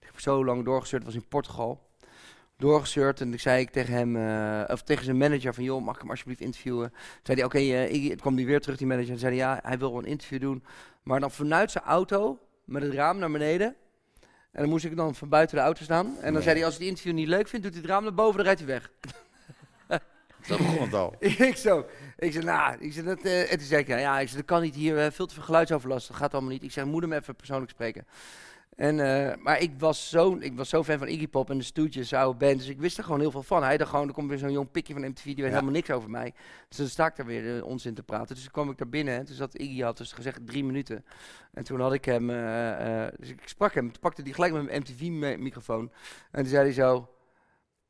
ik 0.00 0.06
heb 0.06 0.20
zo 0.20 0.44
lang 0.44 0.64
doorgestuurd, 0.64 1.04
was 1.04 1.14
in 1.14 1.28
Portugal. 1.28 1.84
Doorgestuurd 2.56 3.20
en 3.20 3.32
ik 3.32 3.40
zei 3.40 3.60
ik 3.60 3.70
tegen 3.70 3.94
hem, 3.94 4.16
of 4.70 4.82
tegen 4.82 5.04
zijn 5.04 5.16
manager 5.16 5.54
van, 5.54 5.64
joh, 5.64 5.84
mag 5.84 5.94
ik 5.94 6.00
hem 6.00 6.10
alsjeblieft 6.10 6.40
interviewen? 6.40 6.92
Zei 7.22 7.38
hij, 7.38 7.46
oké, 7.46 7.56
okay, 7.56 7.88
Iggy, 7.88 8.14
kwam 8.14 8.36
hij 8.36 8.44
weer 8.44 8.60
terug, 8.60 8.76
die 8.78 8.86
manager. 8.86 9.12
En 9.12 9.18
zei 9.18 9.36
hij, 9.36 9.46
ja, 9.46 9.60
hij 9.62 9.78
wil 9.78 9.90
wel 9.90 9.98
een 9.98 10.08
interview 10.08 10.40
doen. 10.40 10.64
Maar 11.02 11.20
dan 11.20 11.30
vanuit 11.30 11.70
zijn 11.70 11.84
auto, 11.84 12.38
met 12.64 12.82
het 12.82 12.92
raam 12.92 13.18
naar 13.18 13.30
beneden... 13.30 13.76
En 14.56 14.62
dan 14.62 14.70
moest 14.70 14.84
ik 14.84 14.96
dan 14.96 15.14
van 15.14 15.28
buiten 15.28 15.56
de 15.56 15.62
auto 15.62 15.82
staan. 15.82 16.06
En 16.06 16.22
dan 16.22 16.32
Nee. 16.32 16.42
zei 16.42 16.56
hij, 16.56 16.64
als 16.64 16.76
hij 16.76 16.86
het 16.86 16.96
interview 16.96 17.18
niet 17.18 17.28
leuk 17.28 17.48
vindt, 17.48 17.64
doet 17.64 17.74
hij 17.74 17.82
het 17.82 17.90
raam 17.90 18.02
naar 18.02 18.14
boven, 18.14 18.36
dan 18.36 18.44
rijdt 18.44 18.60
hij 18.60 18.68
weg. 18.68 18.90
Dat 20.48 20.58
begon 20.58 20.82
het 20.82 20.94
al. 20.94 21.14
ik 21.50 21.56
zo. 21.56 21.86
Ik 22.18 22.32
zei, 22.32 22.44
nou, 22.44 22.76
ik 22.78 22.92
zei, 22.92 23.06
dat, 23.06 23.20
eh, 23.22 23.52
en 23.52 23.58
toen 23.58 23.66
zei 23.66 23.80
ik, 23.80 23.88
ja, 23.88 23.96
ja, 23.96 24.20
ik 24.20 24.26
zei, 24.28 24.36
dat 24.40 24.46
kan 24.50 24.62
niet 24.62 24.74
hier, 24.74 24.98
eh, 24.98 25.10
veel 25.10 25.26
te 25.26 25.34
veel 25.34 25.42
geluidsoverlast, 25.42 26.08
dat 26.08 26.16
gaat 26.16 26.32
allemaal 26.32 26.50
niet. 26.50 26.62
Ik 26.62 26.72
zei, 26.72 26.86
moet 26.90 27.02
hem 27.02 27.12
even 27.12 27.34
persoonlijk 27.36 27.70
spreken. 27.70 28.06
En, 28.76 29.00
eh, 29.00 29.36
maar 29.42 29.60
ik 29.60 29.70
was, 29.78 30.08
zo, 30.08 30.36
ik 30.40 30.56
was 30.56 30.68
zo 30.68 30.84
fan 30.84 30.98
van 30.98 31.08
Iggy 31.08 31.28
Pop 31.28 31.50
en 31.50 31.58
de 31.58 31.64
Stooges, 31.64 32.12
oude 32.12 32.38
band, 32.38 32.58
dus 32.58 32.68
ik 32.68 32.78
wist 32.80 32.98
er 32.98 33.04
gewoon 33.04 33.20
heel 33.20 33.30
veel 33.30 33.42
van. 33.42 33.62
Hij 33.62 33.76
dacht 33.76 33.90
gewoon, 33.90 34.08
er 34.08 34.14
komt 34.14 34.28
weer 34.28 34.38
zo'n 34.38 34.52
jong 34.52 34.70
pikje 34.70 34.92
van 34.92 35.08
MTV, 35.08 35.22
die 35.24 35.34
weet 35.34 35.44
Ja. 35.44 35.50
helemaal 35.50 35.72
niks 35.72 35.90
over 35.90 36.10
mij. 36.10 36.34
Dus 36.68 36.76
dan 36.78 36.86
sta 36.86 37.06
ik 37.06 37.16
daar 37.16 37.26
weer 37.26 37.56
eh, 37.56 37.64
onzin 37.64 37.94
te 37.94 38.02
praten. 38.02 38.34
Dus 38.34 38.42
toen 38.42 38.52
kwam 38.52 38.70
ik 38.70 38.78
daar 38.78 38.88
binnen 38.88 39.14
en 39.18 39.24
toen 39.24 39.34
zat 39.36 39.54
Iggy, 39.58 39.80
had 39.80 39.96
dus 39.96 40.12
gezegd 40.12 40.46
drie 40.46 40.64
minuten. 40.64 41.04
En 41.52 41.64
toen 41.64 41.80
had 41.80 41.92
ik 41.92 42.04
hem, 42.04 42.26
dus 43.16 43.28
ik 43.28 43.40
sprak 43.44 43.74
hem, 43.74 43.92
toen 43.92 44.00
pakte 44.00 44.22
hij 44.22 44.32
gelijk 44.32 44.52
met 44.52 44.64
mijn 44.64 44.80
MTV-microfoon. 44.80 45.90
En 46.30 46.40
toen 46.42 46.50
zei 46.50 46.64
hij 46.64 46.72
zo, 46.72 47.08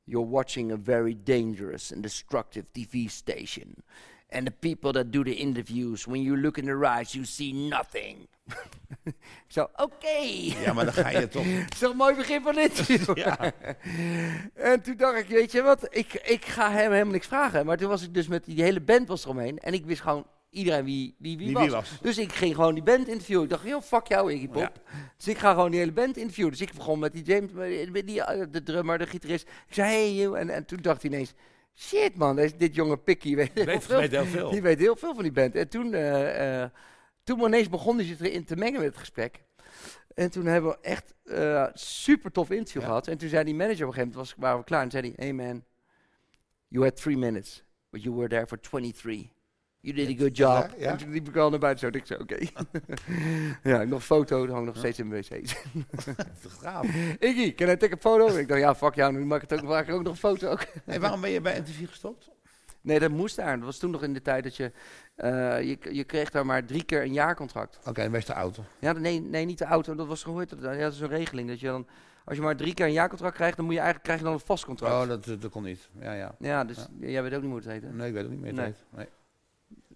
You're 0.06 0.30
watching 0.30 0.72
a 0.72 0.76
very 0.76 1.16
dangerous 1.24 1.92
and 1.92 2.02
destructive 2.02 2.72
TV 2.72 3.10
station. 3.10 3.82
And 4.30 4.46
the 4.46 4.52
people 4.52 4.92
that 4.92 5.10
do 5.10 5.24
the 5.24 5.32
interviews, 5.32 6.06
when 6.06 6.22
you 6.22 6.36
look 6.36 6.58
in 6.58 6.64
their 6.64 6.84
eyes, 6.84 7.14
you 7.14 7.24
see 7.24 7.52
nothing. 7.52 8.28
Zo, 9.54 9.68
oké. 9.76 10.18
Ja, 10.64 10.72
maar 10.72 10.84
dan 10.84 10.94
ga 10.94 11.08
je 11.08 11.28
toch. 11.28 11.44
Dat 11.62 11.72
is 11.72 11.78
toch 11.78 11.90
een 11.90 11.96
mooi 11.96 12.14
begin 12.14 12.42
van 12.42 12.54
dit. 12.54 12.86
Ja. 13.14 13.52
En 14.54 14.82
toen 14.82 14.96
dacht 14.96 15.18
ik, 15.18 15.28
weet 15.28 15.52
je 15.52 15.62
wat, 15.62 15.88
ik, 15.90 16.14
ik 16.14 16.44
ga 16.44 16.70
hem 16.70 16.92
helemaal 16.92 17.12
niks 17.12 17.26
vragen. 17.26 17.66
Maar 17.66 17.76
toen 17.76 17.88
was 17.88 18.02
ik 18.02 18.14
dus 18.14 18.28
met 18.28 18.44
die 18.44 18.62
hele 18.62 18.80
band 18.80 19.08
was 19.08 19.24
eromheen. 19.24 19.58
En 19.58 19.72
ik 19.72 19.86
wist 19.86 20.00
gewoon 20.00 20.26
iedereen 20.56 20.84
wie, 20.84 21.14
wie, 21.18 21.36
wie, 21.36 21.46
Wie 21.46 21.54
was. 21.54 21.62
wie 21.64 21.72
was. 21.72 21.98
Dus 22.00 22.18
ik 22.18 22.32
ging 22.32 22.54
gewoon 22.54 22.74
die 22.74 22.82
band 22.82 23.08
interviewen. 23.08 23.44
Ik 23.44 23.50
dacht, 23.50 23.66
joh, 23.66 23.82
fuck 23.82 24.06
jou, 24.06 24.32
Iggy 24.32 24.48
Pop. 24.48 24.56
Ja. 24.62 24.72
Dus 25.16 25.28
ik 25.28 25.38
ga 25.38 25.50
gewoon 25.52 25.70
die 25.70 25.80
hele 25.80 25.92
band 25.92 26.16
interviewen. 26.16 26.52
Dus 26.52 26.60
ik 26.60 26.72
begon 26.72 26.98
met 26.98 27.12
die 27.12 27.22
James, 27.22 27.52
met 27.90 28.06
die, 28.06 28.22
eh, 28.22 28.46
de 28.50 28.62
drummer, 28.62 28.98
de 28.98 29.06
gitarist. 29.06 29.48
Ik 29.68 29.74
zei, 29.74 29.88
hey, 29.88 30.14
you. 30.14 30.38
En, 30.38 30.50
en 30.50 30.64
toen 30.64 30.78
dacht 30.82 31.02
hij 31.02 31.10
ineens, 31.10 31.34
shit 31.74 32.16
man, 32.16 32.36
deze, 32.36 32.56
dit 32.56 32.74
jonge 32.74 32.96
pikkie 32.98 33.36
weet, 33.36 33.50
heel 33.54 33.80
veel. 33.80 33.98
weet 33.98 34.10
heel 34.10 34.24
veel. 34.24 34.50
Die 34.50 34.62
weet 34.62 34.78
heel 34.78 34.96
veel 34.96 35.14
van 35.14 35.22
die 35.22 35.32
band. 35.32 35.54
En 35.54 35.68
toen, 35.68 35.94
eh, 35.94 36.62
eh, 36.62 36.70
toen 37.24 37.40
ineens 37.40 37.68
begon 37.68 37.96
hij 37.96 38.04
zich 38.06 38.20
erin 38.20 38.44
te 38.44 38.56
mengen 38.56 38.80
met 38.80 38.88
het 38.88 38.98
gesprek. 38.98 39.44
En 40.14 40.30
toen 40.30 40.46
hebben 40.46 40.70
we 40.70 40.78
echt 40.80 41.14
eh 41.24 41.66
super 41.72 42.32
tof 42.32 42.50
interview 42.50 42.80
Ja. 42.82 42.86
gehad. 42.88 43.06
En 43.08 43.18
toen 43.18 43.28
zei 43.28 43.44
die 43.44 43.54
manager 43.54 43.82
op 43.86 43.88
een 43.88 43.94
gegeven 43.94 44.08
moment, 44.16 44.30
was, 44.30 44.42
waren 44.42 44.58
we 44.58 44.64
klaar. 44.64 44.82
En 44.82 44.90
zei 44.90 45.02
hij, 45.02 45.12
hey 45.16 45.32
man, 45.32 45.64
you 46.68 46.84
had 46.84 46.96
three 46.96 47.16
minutes, 47.16 47.64
but 47.90 48.02
you 48.02 48.14
were 48.14 48.28
there 48.28 48.46
for 48.46 48.60
23. 48.60 49.28
You 49.86 49.94
did 49.94 50.08
a 50.08 50.22
good 50.22 50.36
job. 50.36 50.48
Ja, 50.48 50.70
ja. 50.78 50.90
En 50.90 50.96
toen 50.96 51.10
liep 51.10 51.28
ik 51.28 51.36
al 51.36 51.50
naar 51.50 51.58
buiten 51.58 51.80
zo. 51.80 51.92
en 51.92 52.00
Ik 52.00 52.06
zei, 52.06 52.20
oké. 52.20 52.36
ja, 53.70 53.82
nog 53.82 53.98
een 53.98 54.00
foto, 54.00 54.48
hang 54.48 54.66
nog 54.66 54.76
steeds 54.76 54.98
in 54.98 55.08
mijn 55.08 55.24
wc. 55.28 55.56
Gaaf. 56.62 56.86
Iggy, 57.18 57.54
can 57.54 57.68
I 57.68 57.76
take 57.76 57.94
a 57.94 57.96
photo? 57.96 58.36
ik 58.36 58.48
dacht, 58.48 58.60
ja, 58.60 58.74
fuck 58.74 58.94
jou, 58.94 59.12
nu 59.12 59.24
maak 59.24 59.42
ik, 59.42 59.50
het 59.50 59.60
ook, 59.60 59.68
maak 59.68 59.88
ik 59.88 59.94
ook 59.94 60.02
nog 60.02 60.12
een 60.12 60.18
foto. 60.18 60.50
ook. 60.50 60.64
Hey, 60.84 61.00
waarom 61.00 61.20
ben 61.20 61.30
je 61.30 61.40
bij 61.40 61.60
MTV 61.60 61.88
gestopt? 61.88 62.30
nee, 62.80 62.98
dat 62.98 63.10
moest 63.10 63.36
daar. 63.36 63.56
Dat 63.56 63.64
was 63.64 63.78
toen 63.78 63.90
nog 63.90 64.02
in 64.02 64.12
de 64.12 64.22
tijd 64.22 64.42
dat 64.42 64.56
je, 64.56 64.72
eh, 65.14 65.62
je, 65.62 65.78
je 65.90 66.04
kreeg 66.04 66.30
daar 66.30 66.46
maar 66.46 66.64
drie 66.64 66.84
keer 66.84 67.02
een 67.02 67.12
jaarcontract. 67.12 67.78
Oké, 67.86 68.02
dan 68.02 68.10
wees 68.10 68.26
de 68.26 68.32
auto. 68.32 68.64
Ja, 68.78 68.92
nee, 68.92 69.20
nee, 69.20 69.44
niet 69.44 69.58
de 69.58 69.64
auto. 69.64 69.94
Dat 69.94 70.06
was 70.06 70.22
gehoord. 70.22 70.48
Dat, 70.48 70.60
ja, 70.60 70.76
dat 70.76 70.92
is 70.92 71.00
een 71.00 71.08
regeling. 71.08 71.48
Dat 71.48 71.60
je 71.60 71.66
dan, 71.66 71.86
als 72.24 72.36
je 72.36 72.42
maar 72.42 72.56
drie 72.56 72.74
keer 72.74 72.86
een 72.86 72.92
jaarcontract 72.92 73.34
krijgt, 73.34 73.56
dan 73.56 73.64
moet 73.64 73.74
je 73.74 73.80
eigenlijk 73.80 74.06
krijg 74.08 74.20
je 74.20 74.26
dan 74.26 74.34
een 74.34 74.46
vast 74.46 74.64
contract. 74.64 74.94
Oh, 74.94 75.08
dat, 75.08 75.40
dat, 75.40 75.50
kon 75.50 75.62
niet. 75.62 75.88
Ja, 76.00 76.12
ja. 76.12 76.34
ja, 76.38 76.64
dus 76.64 76.86
jij 77.00 77.22
weet 77.22 77.34
ook 77.34 77.42
niet 77.42 77.50
hoe 77.50 77.58
het 77.58 77.68
heet. 77.68 77.82
hè? 77.82 77.92
Nee, 77.92 78.08
ik 78.08 78.14
weet 78.14 78.22
het 78.22 78.32
niet 78.32 78.40
meer. 78.40 78.52
Nee. 78.52 78.64
Nee. 78.64 78.74
nee. 78.90 79.06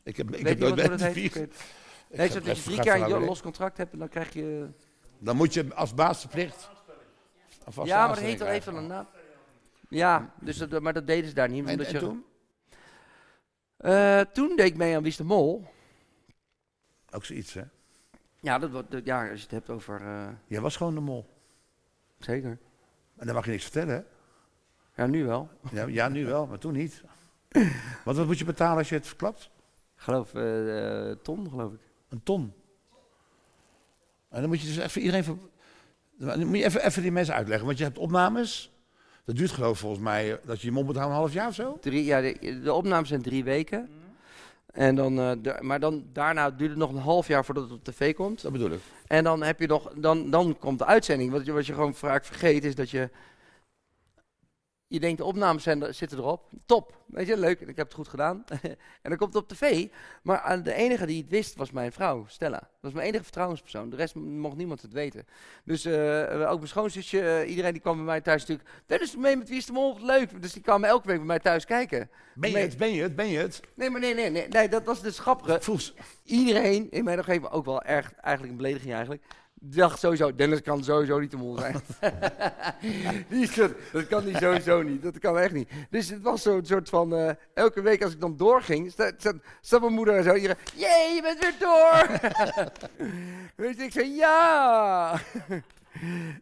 Ik 0.02 0.16
heb, 0.16 0.34
ik 0.34 0.46
heb 0.46 0.58
nooit 0.58 0.74
bij 0.74 1.12
heet? 1.12 1.34
Nee, 1.34 1.48
heb 2.10 2.30
zo 2.30 2.40
dat 2.40 2.56
je 2.56 2.62
drie 2.62 2.80
keer 2.80 3.02
een 3.14 3.24
los 3.24 3.42
contract 3.42 3.76
hebt 3.76 3.92
en 3.92 3.98
dan 3.98 4.08
krijg 4.08 4.32
je... 4.32 4.68
Dan 5.18 5.36
moet 5.36 5.54
je 5.54 5.74
als 5.74 5.94
baas 5.94 6.20
verplicht. 6.20 6.70
Ja, 7.84 8.06
maar 8.06 8.14
dat 8.14 8.24
heet 8.24 8.38
wel 8.38 8.48
even 8.48 8.74
een 8.74 8.86
naam. 8.86 9.06
Ja, 9.88 10.34
dus 10.40 10.56
dat, 10.56 10.80
maar 10.82 10.92
dat 10.92 11.06
deden 11.06 11.28
ze 11.28 11.34
daar 11.34 11.48
niet. 11.48 11.64
En, 11.64 11.70
Omdat 11.70 11.86
en 11.86 11.92
je, 11.92 11.98
toen? 11.98 12.24
Eh, 13.76 14.20
toen 14.20 14.56
deed 14.56 14.66
ik 14.66 14.76
mee 14.76 14.94
aan 14.96 15.02
Wie 15.02 15.10
is 15.10 15.16
de 15.16 15.24
Mol. 15.24 15.66
Ook 17.10 17.24
zoiets, 17.24 17.54
hè? 17.54 17.62
Ja, 18.40 18.58
dat, 18.58 18.70
wat- 18.70 18.90
dat- 18.90 19.04
ja, 19.04 19.20
als 19.30 19.38
je 19.38 19.42
het 19.42 19.50
hebt 19.50 19.70
over... 19.70 20.00
eh, 20.00 20.28
Jij 20.46 20.60
was 20.60 20.76
gewoon 20.76 20.94
de 20.94 21.00
mol. 21.00 21.26
zeker. 22.18 22.58
En 23.16 23.26
dan 23.26 23.34
mag 23.34 23.44
je 23.44 23.50
niks 23.50 23.62
vertellen, 23.62 23.94
hè? 23.94 24.02
Ja, 25.02 25.06
nu 25.06 25.24
wel. 25.24 25.48
Ja, 25.70 25.86
ja, 25.86 26.08
nu 26.08 26.26
wel, 26.26 26.46
maar 26.46 26.58
toen 26.58 26.72
niet. 26.72 27.02
Want 28.04 28.16
wat 28.16 28.26
moet 28.26 28.38
je 28.38 28.44
betalen 28.44 28.78
als 28.78 28.88
je 28.88 28.94
het 28.94 29.06
verklapt? 29.06 29.50
Geloof 30.00 30.34
eh, 30.34 31.08
eh, 31.10 31.16
ton, 31.22 31.48
geloof 31.50 31.72
ik. 31.72 31.80
Een 32.08 32.22
ton. 32.22 32.52
En 34.28 34.40
dan 34.40 34.48
moet 34.48 34.60
je 34.60 34.66
dus 34.66 34.76
even 34.76 35.00
iedereen... 35.00 35.40
Dan 36.18 36.46
moet 36.46 36.58
je 36.58 36.64
even, 36.64 36.84
even 36.86 37.02
die 37.02 37.12
mensen 37.12 37.34
uitleggen. 37.34 37.66
Want 37.66 37.78
je 37.78 37.84
hebt 37.84 37.98
opnames. 37.98 38.72
Dat 39.24 39.36
duurt 39.36 39.50
geloof 39.50 39.72
ik 39.72 39.78
volgens 39.78 40.02
mij... 40.02 40.32
eh, 40.32 40.38
Dat 40.46 40.60
je 40.60 40.66
je 40.66 40.72
mond 40.72 40.86
moet 40.86 40.96
houden 40.96 41.16
een 41.16 41.22
half 41.22 41.34
jaar 41.34 41.48
of 41.48 41.54
zo. 41.54 41.78
Drie, 41.80 42.04
ja, 42.04 42.20
de, 42.20 42.60
de 42.62 42.72
opnames 42.72 43.08
zijn 43.08 43.22
drie 43.22 43.44
weken. 43.44 43.88
En 44.72 44.94
dan, 44.94 45.18
eh, 45.18 45.32
de- 45.42 45.58
maar 45.60 45.80
dan, 45.80 46.04
daarna 46.12 46.50
duurt 46.50 46.70
het 46.70 46.78
nog 46.78 46.90
een 46.90 46.96
half 46.98 47.26
jaar 47.28 47.44
voordat 47.44 47.64
het 47.64 47.72
op 47.72 47.84
tv 47.84 48.14
komt. 48.14 48.42
Dat 48.42 48.52
bedoel 48.52 48.70
ik. 48.70 48.80
En 49.06 49.24
dan 49.24 49.42
heb 49.42 49.60
je 49.60 49.66
nog, 49.66 49.92
dan, 49.96 50.30
dan 50.30 50.58
komt 50.58 50.78
de 50.78 50.86
uitzending. 50.86 51.30
Wat 51.32 51.44
je, 51.46 51.52
wat 51.52 51.66
je 51.66 51.74
gewoon 51.74 51.94
vaak 51.94 52.24
vergeet 52.24 52.64
is 52.64 52.74
dat 52.74 52.90
je. 52.90 53.10
Je 54.90 55.00
denkt, 55.00 55.18
de 55.18 55.24
opnames 55.24 55.62
zitten 55.90 56.18
erop. 56.18 56.48
Top. 56.66 56.98
Weet 57.06 57.26
je, 57.26 57.36
leuk. 57.36 57.60
Ik 57.60 57.76
heb 57.76 57.86
het 57.86 57.94
goed 57.94 58.08
gedaan. 58.08 58.44
en 59.02 59.08
dan 59.10 59.16
komt 59.16 59.34
het 59.34 59.42
op 59.42 59.48
tv. 59.48 59.86
Maar 60.22 60.40
aan 60.40 60.62
de 60.62 60.72
enige 60.74 61.06
die 61.06 61.20
het 61.22 61.30
wist 61.30 61.56
was 61.56 61.70
mijn 61.70 61.92
vrouw, 61.92 62.24
Stella. 62.28 62.58
Dat 62.58 62.68
was 62.80 62.92
mijn 62.92 63.06
enige 63.06 63.22
vertrouwenspersoon. 63.22 63.90
De 63.90 63.96
rest 63.96 64.14
mocht 64.14 64.56
niemand 64.56 64.82
het 64.82 64.92
weten. 64.92 65.26
Dus 65.64 65.84
eh, 65.84 66.50
ook 66.50 66.56
mijn 66.56 66.68
schoonzusje, 66.68 67.20
eh, 67.20 67.50
iedereen 67.50 67.72
die 67.72 67.80
kwam 67.80 67.96
bij 67.96 68.04
mij 68.04 68.20
thuis 68.20 68.40
natuurlijk. 68.40 68.68
Dennis, 68.86 69.16
mee 69.16 69.36
met 69.36 69.48
Wie 69.48 69.58
is 69.58 69.66
de 69.66 69.72
Mol? 69.72 69.96
Leuk. 70.00 70.42
Dus 70.42 70.52
die 70.52 70.62
kwam 70.62 70.84
elke 70.84 71.06
week 71.06 71.16
bij 71.16 71.26
mij 71.26 71.38
thuis 71.38 71.64
kijken. 71.64 72.10
Ben 72.34 72.50
je 72.50 72.56
het? 72.56 72.76
Ben 72.76 72.92
je 72.92 73.02
het? 73.02 73.16
Ben 73.16 73.28
je 73.28 73.38
het? 73.38 73.60
Nee, 73.74 73.90
maar 73.90 74.00
nee, 74.00 74.14
nee, 74.14 74.30
nee. 74.30 74.48
nee 74.48 74.68
dat 74.68 74.84
was 74.84 75.02
dus 75.02 75.18
grappige 75.18 75.60
Voel 75.60 75.78
ze- 75.78 75.92
iedereen 76.24 76.90
in 76.90 77.04
mijn 77.04 77.18
omgeving, 77.18 77.50
ook 77.50 77.64
wel 77.64 77.82
erg, 77.82 78.14
eigenlijk 78.14 78.52
een 78.52 78.62
belediging 78.62 78.92
eigenlijk, 78.92 79.24
dacht 79.60 79.98
sowieso, 79.98 80.34
Dennis 80.34 80.62
kan 80.62 80.84
sowieso 80.84 81.18
niet 81.18 81.30
de 81.30 81.36
mol 81.36 81.58
zijn. 81.58 81.80
die 83.28 83.50
dat 83.92 84.06
kan 84.06 84.24
die 84.24 84.36
sowieso 84.36 84.82
niet, 84.82 85.02
dat 85.02 85.18
kan 85.18 85.38
echt 85.38 85.52
niet. 85.52 85.68
Dus 85.90 86.08
het 86.08 86.22
was 86.22 86.42
zo'n 86.42 86.64
soort 86.64 86.88
van, 86.88 87.14
eh, 87.14 87.30
elke 87.54 87.82
week 87.82 88.02
als 88.02 88.12
ik 88.12 88.20
dan 88.20 88.36
doorging, 88.36 88.94
zat 89.60 89.80
mijn 89.80 89.92
moeder 89.92 90.16
en 90.16 90.24
zo, 90.24 90.34
hier, 90.34 90.56
jee, 90.74 91.14
je 91.14 91.22
bent 91.22 91.40
weer 91.40 91.54
door! 91.58 92.20
Je, 93.56 93.78
ik 93.78 93.92
zei, 93.92 94.14
ja! 94.14 95.20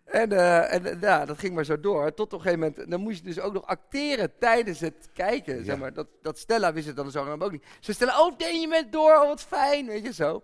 En, 0.05 0.33
eh, 0.33 0.75
en 0.75 0.85
eh, 0.85 1.01
ja, 1.01 1.25
dat 1.25 1.39
ging 1.39 1.55
maar 1.55 1.65
zo 1.65 1.81
door. 1.81 2.15
Tot 2.15 2.33
op 2.33 2.33
een 2.33 2.41
gegeven 2.41 2.59
moment, 2.59 2.91
dan 2.91 3.01
moest 3.01 3.19
je 3.19 3.25
dus 3.25 3.41
ook 3.41 3.53
nog 3.53 3.67
acteren 3.67 4.33
tijdens 4.39 4.81
het 4.81 5.09
kijken. 5.13 5.57
Ja. 5.57 5.65
Zeg 5.65 5.79
maar. 5.79 5.93
dat, 5.93 6.07
dat 6.23 6.39
Stella 6.39 6.73
wist 6.73 6.87
het 6.87 6.97
dan 6.97 7.11
zo 7.11 7.37
ook 7.39 7.53
niet. 7.53 7.65
Ze 7.81 7.93
stellen, 7.93 8.19
oh 8.19 8.39
nee, 8.39 8.61
je 8.61 8.69
bent 8.69 8.93
door, 8.93 9.13
oh 9.13 9.27
wat 9.27 9.43
fijn, 9.43 9.87
weet 9.87 10.05
je 10.05 10.13
zo. 10.13 10.43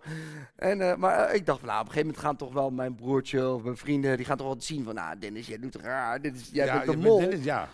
En, 0.55 0.81
eh, 0.81 0.95
maar 0.95 1.33
ik 1.33 1.45
dacht, 1.45 1.61
nou, 1.61 1.79
op 1.79 1.85
een 1.85 1.91
gegeven 1.91 2.07
moment 2.07 2.25
gaan 2.25 2.35
toch 2.35 2.53
wel 2.53 2.71
mijn 2.71 2.95
broertje 2.95 3.49
of 3.49 3.63
mijn 3.63 3.77
vrienden, 3.77 4.17
die 4.17 4.25
gaan 4.25 4.37
toch 4.37 4.47
wel 4.47 4.61
zien 4.61 4.83
van, 4.83 4.95
nou 4.95 5.19
Dennis, 5.19 5.47
jij 5.47 5.59
doet 5.59 5.75
raar, 5.75 6.21
dit 6.21 6.35
is, 6.35 6.49
jij 6.51 6.65
ja, 6.65 6.73
bent 6.73 6.91
de 6.91 6.97
mol. 6.97 7.31
ja. 7.35 7.69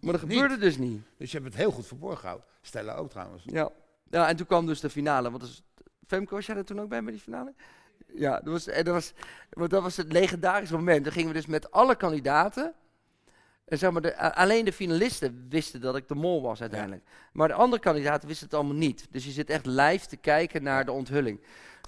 maar 0.00 0.12
dat 0.12 0.20
gebeurde 0.20 0.58
dus 0.58 0.78
niet. 0.78 1.02
Dus 1.18 1.30
je 1.30 1.38
hebt 1.38 1.48
het 1.48 1.60
heel 1.60 1.70
goed 1.70 1.86
verborgen 1.86 2.18
gehouden. 2.18 2.46
Stella 2.62 2.94
ook 2.94 3.10
trouwens. 3.10 3.42
Ja. 3.46 3.70
ja, 4.10 4.28
en 4.28 4.36
toen 4.36 4.46
kwam 4.46 4.66
dus 4.66 4.80
de 4.80 4.90
finale. 4.90 5.30
Want 5.30 5.42
dus, 5.42 5.62
Femke, 6.06 6.34
was 6.34 6.46
jij 6.46 6.56
er 6.56 6.64
toen 6.64 6.80
ook 6.80 6.88
bij 6.88 7.02
met 7.02 7.12
die 7.12 7.22
finale? 7.22 7.54
Ja, 8.14 8.30
dat 8.40 8.52
was, 8.52 8.66
en 8.66 8.84
dat 8.84 8.94
was, 8.94 9.12
dat 9.68 9.82
was 9.82 9.96
het 9.96 10.12
legendarische 10.12 10.74
moment. 10.76 11.04
Dan 11.04 11.12
gingen 11.12 11.28
we 11.28 11.34
dus 11.34 11.46
met 11.46 11.70
alle 11.70 11.96
kandidaten. 11.96 12.74
En 13.64 13.78
zeg 13.78 13.90
maar, 13.90 14.02
de, 14.02 14.34
alleen 14.34 14.64
de 14.64 14.72
finalisten 14.72 15.46
wisten 15.48 15.80
dat 15.80 15.96
ik 15.96 16.08
de 16.08 16.14
mol 16.14 16.42
was 16.42 16.60
uiteindelijk. 16.60 17.02
Maar 17.32 17.48
de 17.48 17.54
andere 17.54 17.82
kandidaten 17.82 18.28
wisten 18.28 18.46
het 18.46 18.54
allemaal 18.56 18.74
niet. 18.76 19.06
Dus 19.10 19.24
je 19.24 19.30
zit 19.30 19.50
echt 19.50 19.66
live 19.66 20.06
te 20.06 20.16
kijken 20.16 20.62
naar 20.62 20.84
de 20.84 20.92
onthulling. 20.92 21.40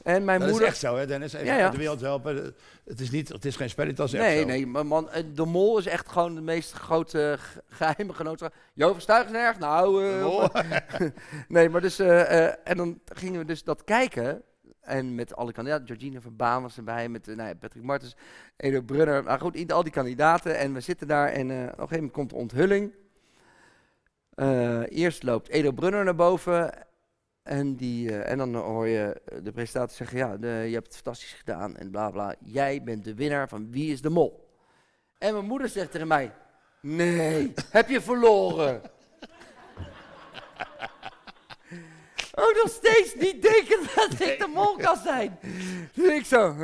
En 0.03 0.25
mijn 0.25 0.41
dat 0.41 0.49
moeder. 0.49 0.67
is 0.67 0.73
echt 0.73 0.83
zo, 0.83 0.97
hè 0.97 1.07
Dennis? 1.07 1.33
Even 1.33 1.47
Ja, 1.47 1.57
ja. 1.57 1.63
uit 1.63 1.73
de 1.73 1.79
wereld 1.79 2.01
helpen. 2.01 2.55
Het 2.85 3.01
is, 3.01 3.11
niet, 3.11 3.29
het 3.29 3.45
is 3.45 3.57
geen 3.57 3.71
spelletje, 3.71 3.97
dat 3.97 4.07
is 4.07 4.13
echt 4.15 4.23
Nee, 4.25 4.41
zo. 4.41 4.47
nee, 4.47 4.67
maar 4.67 4.87
man, 4.87 5.11
eh, 5.11 5.23
de 5.35 5.45
mol 5.45 5.79
is 5.79 5.87
echt 5.87 6.09
gewoon 6.09 6.35
de 6.35 6.41
meest 6.41 6.73
grote 6.73 7.37
ge- 7.39 7.63
geheime 7.69 8.13
genootschap. 8.15 8.55
Jo, 8.75 8.93
verstuigen 8.93 9.35
is 9.35 9.41
erg? 9.41 9.59
Nou, 9.59 10.05
eh, 10.05 10.49
nee, 11.49 11.69
maar 11.69 11.81
dus, 11.81 11.99
eh, 11.99 12.47
eh, 12.47 12.55
en 12.65 12.77
dan 12.77 13.01
gingen 13.15 13.39
we 13.41 13.47
dus 13.47 13.65
dat 13.65 13.85
kijken. 13.85 14.43
En 14.89 15.15
met 15.15 15.37
alle 15.37 15.53
kandidaten, 15.53 15.87
Georgina 15.87 16.21
van 16.21 16.37
Baan 16.37 16.63
was 16.63 16.77
erbij, 16.77 17.09
met 17.09 17.29
eh, 17.29 17.37
nou 17.37 17.49
ja, 17.49 17.55
Patrick 17.55 17.83
Martens, 17.83 18.17
Edo 18.57 18.81
Brunner, 18.81 19.23
nou 19.23 19.41
goed, 19.41 19.73
al 19.73 19.83
die 19.83 19.93
kandidaten. 19.93 20.59
En 20.59 20.73
we 20.73 20.81
zitten 20.81 21.07
daar 21.07 21.29
en 21.29 21.51
eh, 21.51 21.57
op 21.57 21.63
een 21.63 21.69
gegeven 21.69 21.95
moment 21.97 22.13
komt 22.13 22.31
de 22.31 22.37
onthulling. 22.37 22.93
Eh, 24.35 24.83
eerst 24.89 25.23
loopt 25.23 25.49
Edo 25.49 25.73
Brunner 25.73 26.05
naar 26.05 26.15
boven 26.15 26.87
en, 27.43 27.77
die, 27.77 28.23
en 28.23 28.39
dan 28.39 28.55
hoor 28.55 28.87
je 28.87 29.21
de 29.43 29.53
presentator 29.53 29.97
zeggen, 29.97 30.19
ja, 30.19 30.37
de, 30.37 30.47
je 30.47 30.75
hebt 30.75 30.87
het 30.87 30.95
fantastisch 30.95 31.33
gedaan 31.33 31.77
en 31.77 31.91
bla 31.91 32.11
bla. 32.11 32.35
Jij 32.45 32.83
bent 32.83 33.05
de 33.05 33.15
winnaar 33.15 33.49
van 33.49 33.71
Wie 33.71 33.93
is 33.93 34.03
de 34.03 34.11
Mol? 34.11 34.49
En 35.19 35.33
mijn 35.33 35.47
moeder 35.47 35.69
zegt 35.69 35.91
tegen 35.91 36.09
mij, 36.09 36.33
nee, 36.81 37.53
heb 37.71 37.89
je 37.89 38.01
verloren? 38.01 38.81
Oh, 42.39 42.55
nog 42.63 42.69
steeds 42.71 43.15
niet 43.15 43.43
denken 43.43 43.79
dat 43.95 44.13
ik 44.21 44.39
de 44.39 44.51
mol 44.55 44.77
kan 44.77 44.97
zijn. 44.97 45.39
Dus 45.95 46.17
ik 46.17 46.25
zo. 46.25 46.57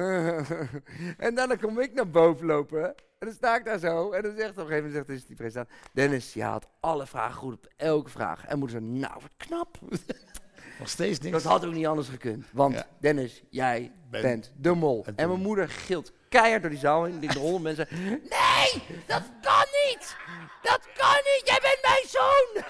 en 1.26 1.34
dan 1.34 1.58
kom 1.60 1.80
ik 1.80 1.94
naar 1.94 2.10
boven 2.10 2.46
lopen. 2.46 2.84
En 3.18 3.26
dan 3.26 3.32
sta 3.32 3.56
ik 3.56 3.64
daar 3.64 3.78
zo. 3.78 4.10
En 4.12 4.22
dan 4.22 4.32
zegt 4.36 4.50
op 4.50 4.56
een 4.56 4.66
gegeven 4.66 4.88
moment 4.90 5.06
zegt 5.08 5.26
die 5.26 5.36
presentator... 5.36 5.76
Dennis, 5.92 6.32
je 6.32 6.42
had 6.42 6.68
alle 6.80 7.06
vragen 7.06 7.34
goed 7.34 7.54
op 7.54 7.68
elke 7.76 8.10
vraag. 8.10 8.46
En 8.46 8.58
moeder 8.58 8.80
zo, 8.80 8.84
nou, 8.86 9.12
wat 9.12 9.30
knap. 9.36 9.78
Nog 10.78 10.88
steeds 10.88 11.18
niks. 11.18 11.32
Dat 11.42 11.52
had 11.52 11.64
ook 11.66 11.72
niet 11.72 11.86
anders 11.86 12.08
gekund. 12.08 12.44
Want 12.52 12.74
Ja. 12.74 12.86
Dennis, 13.00 13.42
jij 13.50 13.92
Ben- 14.10 14.22
bent 14.22 14.52
de 14.56 14.72
mol. 14.74 15.04
En 15.06 15.16
En 15.16 15.28
mijn 15.28 15.40
moeder 15.40 15.68
gilt 15.68 16.12
keihard 16.38 16.62
door 16.62 16.70
die 16.70 16.80
zaal 16.80 17.04
heen. 17.04 17.20
De 17.20 17.38
honderd 17.38 17.62
mensen. 17.62 17.88
Nee, 17.90 18.82
dat 19.06 19.22
kan 19.42 19.66
niet. 19.86 20.16
Dat 20.62 20.80
kan 20.96 21.20
niet. 21.30 21.42
Jij 21.44 21.60
bent 21.62 21.80
mijn 21.82 22.06
zoon. 22.16 22.48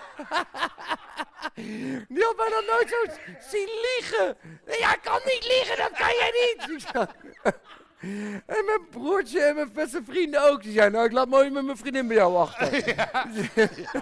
Die 2.08 2.24
had 2.24 2.36
mij 2.36 2.48
nog 2.48 2.64
nooit 2.66 2.88
zo 2.88 3.12
zien 3.50 3.68
liegen. 3.86 4.36
Jij 4.66 4.98
kan 5.02 5.20
niet 5.24 5.46
liegen, 5.46 5.76
dat 5.76 5.90
kan 5.98 6.14
jij 6.20 6.30
niet. 6.40 6.84
En 8.46 8.64
mijn 8.64 8.80
broertje 8.90 9.40
en 9.40 9.54
mijn 9.54 9.70
beste 9.74 10.02
vrienden 10.06 10.50
ook. 10.50 10.62
Die 10.62 10.72
zeiden, 10.72 10.92
nou, 10.92 11.06
ik 11.06 11.12
laat 11.12 11.28
mooi 11.28 11.50
met 11.50 11.64
mijn 11.64 11.76
vriendin 11.76 12.06
bij 12.06 12.16
jou 12.16 12.36
achter. 12.36 12.72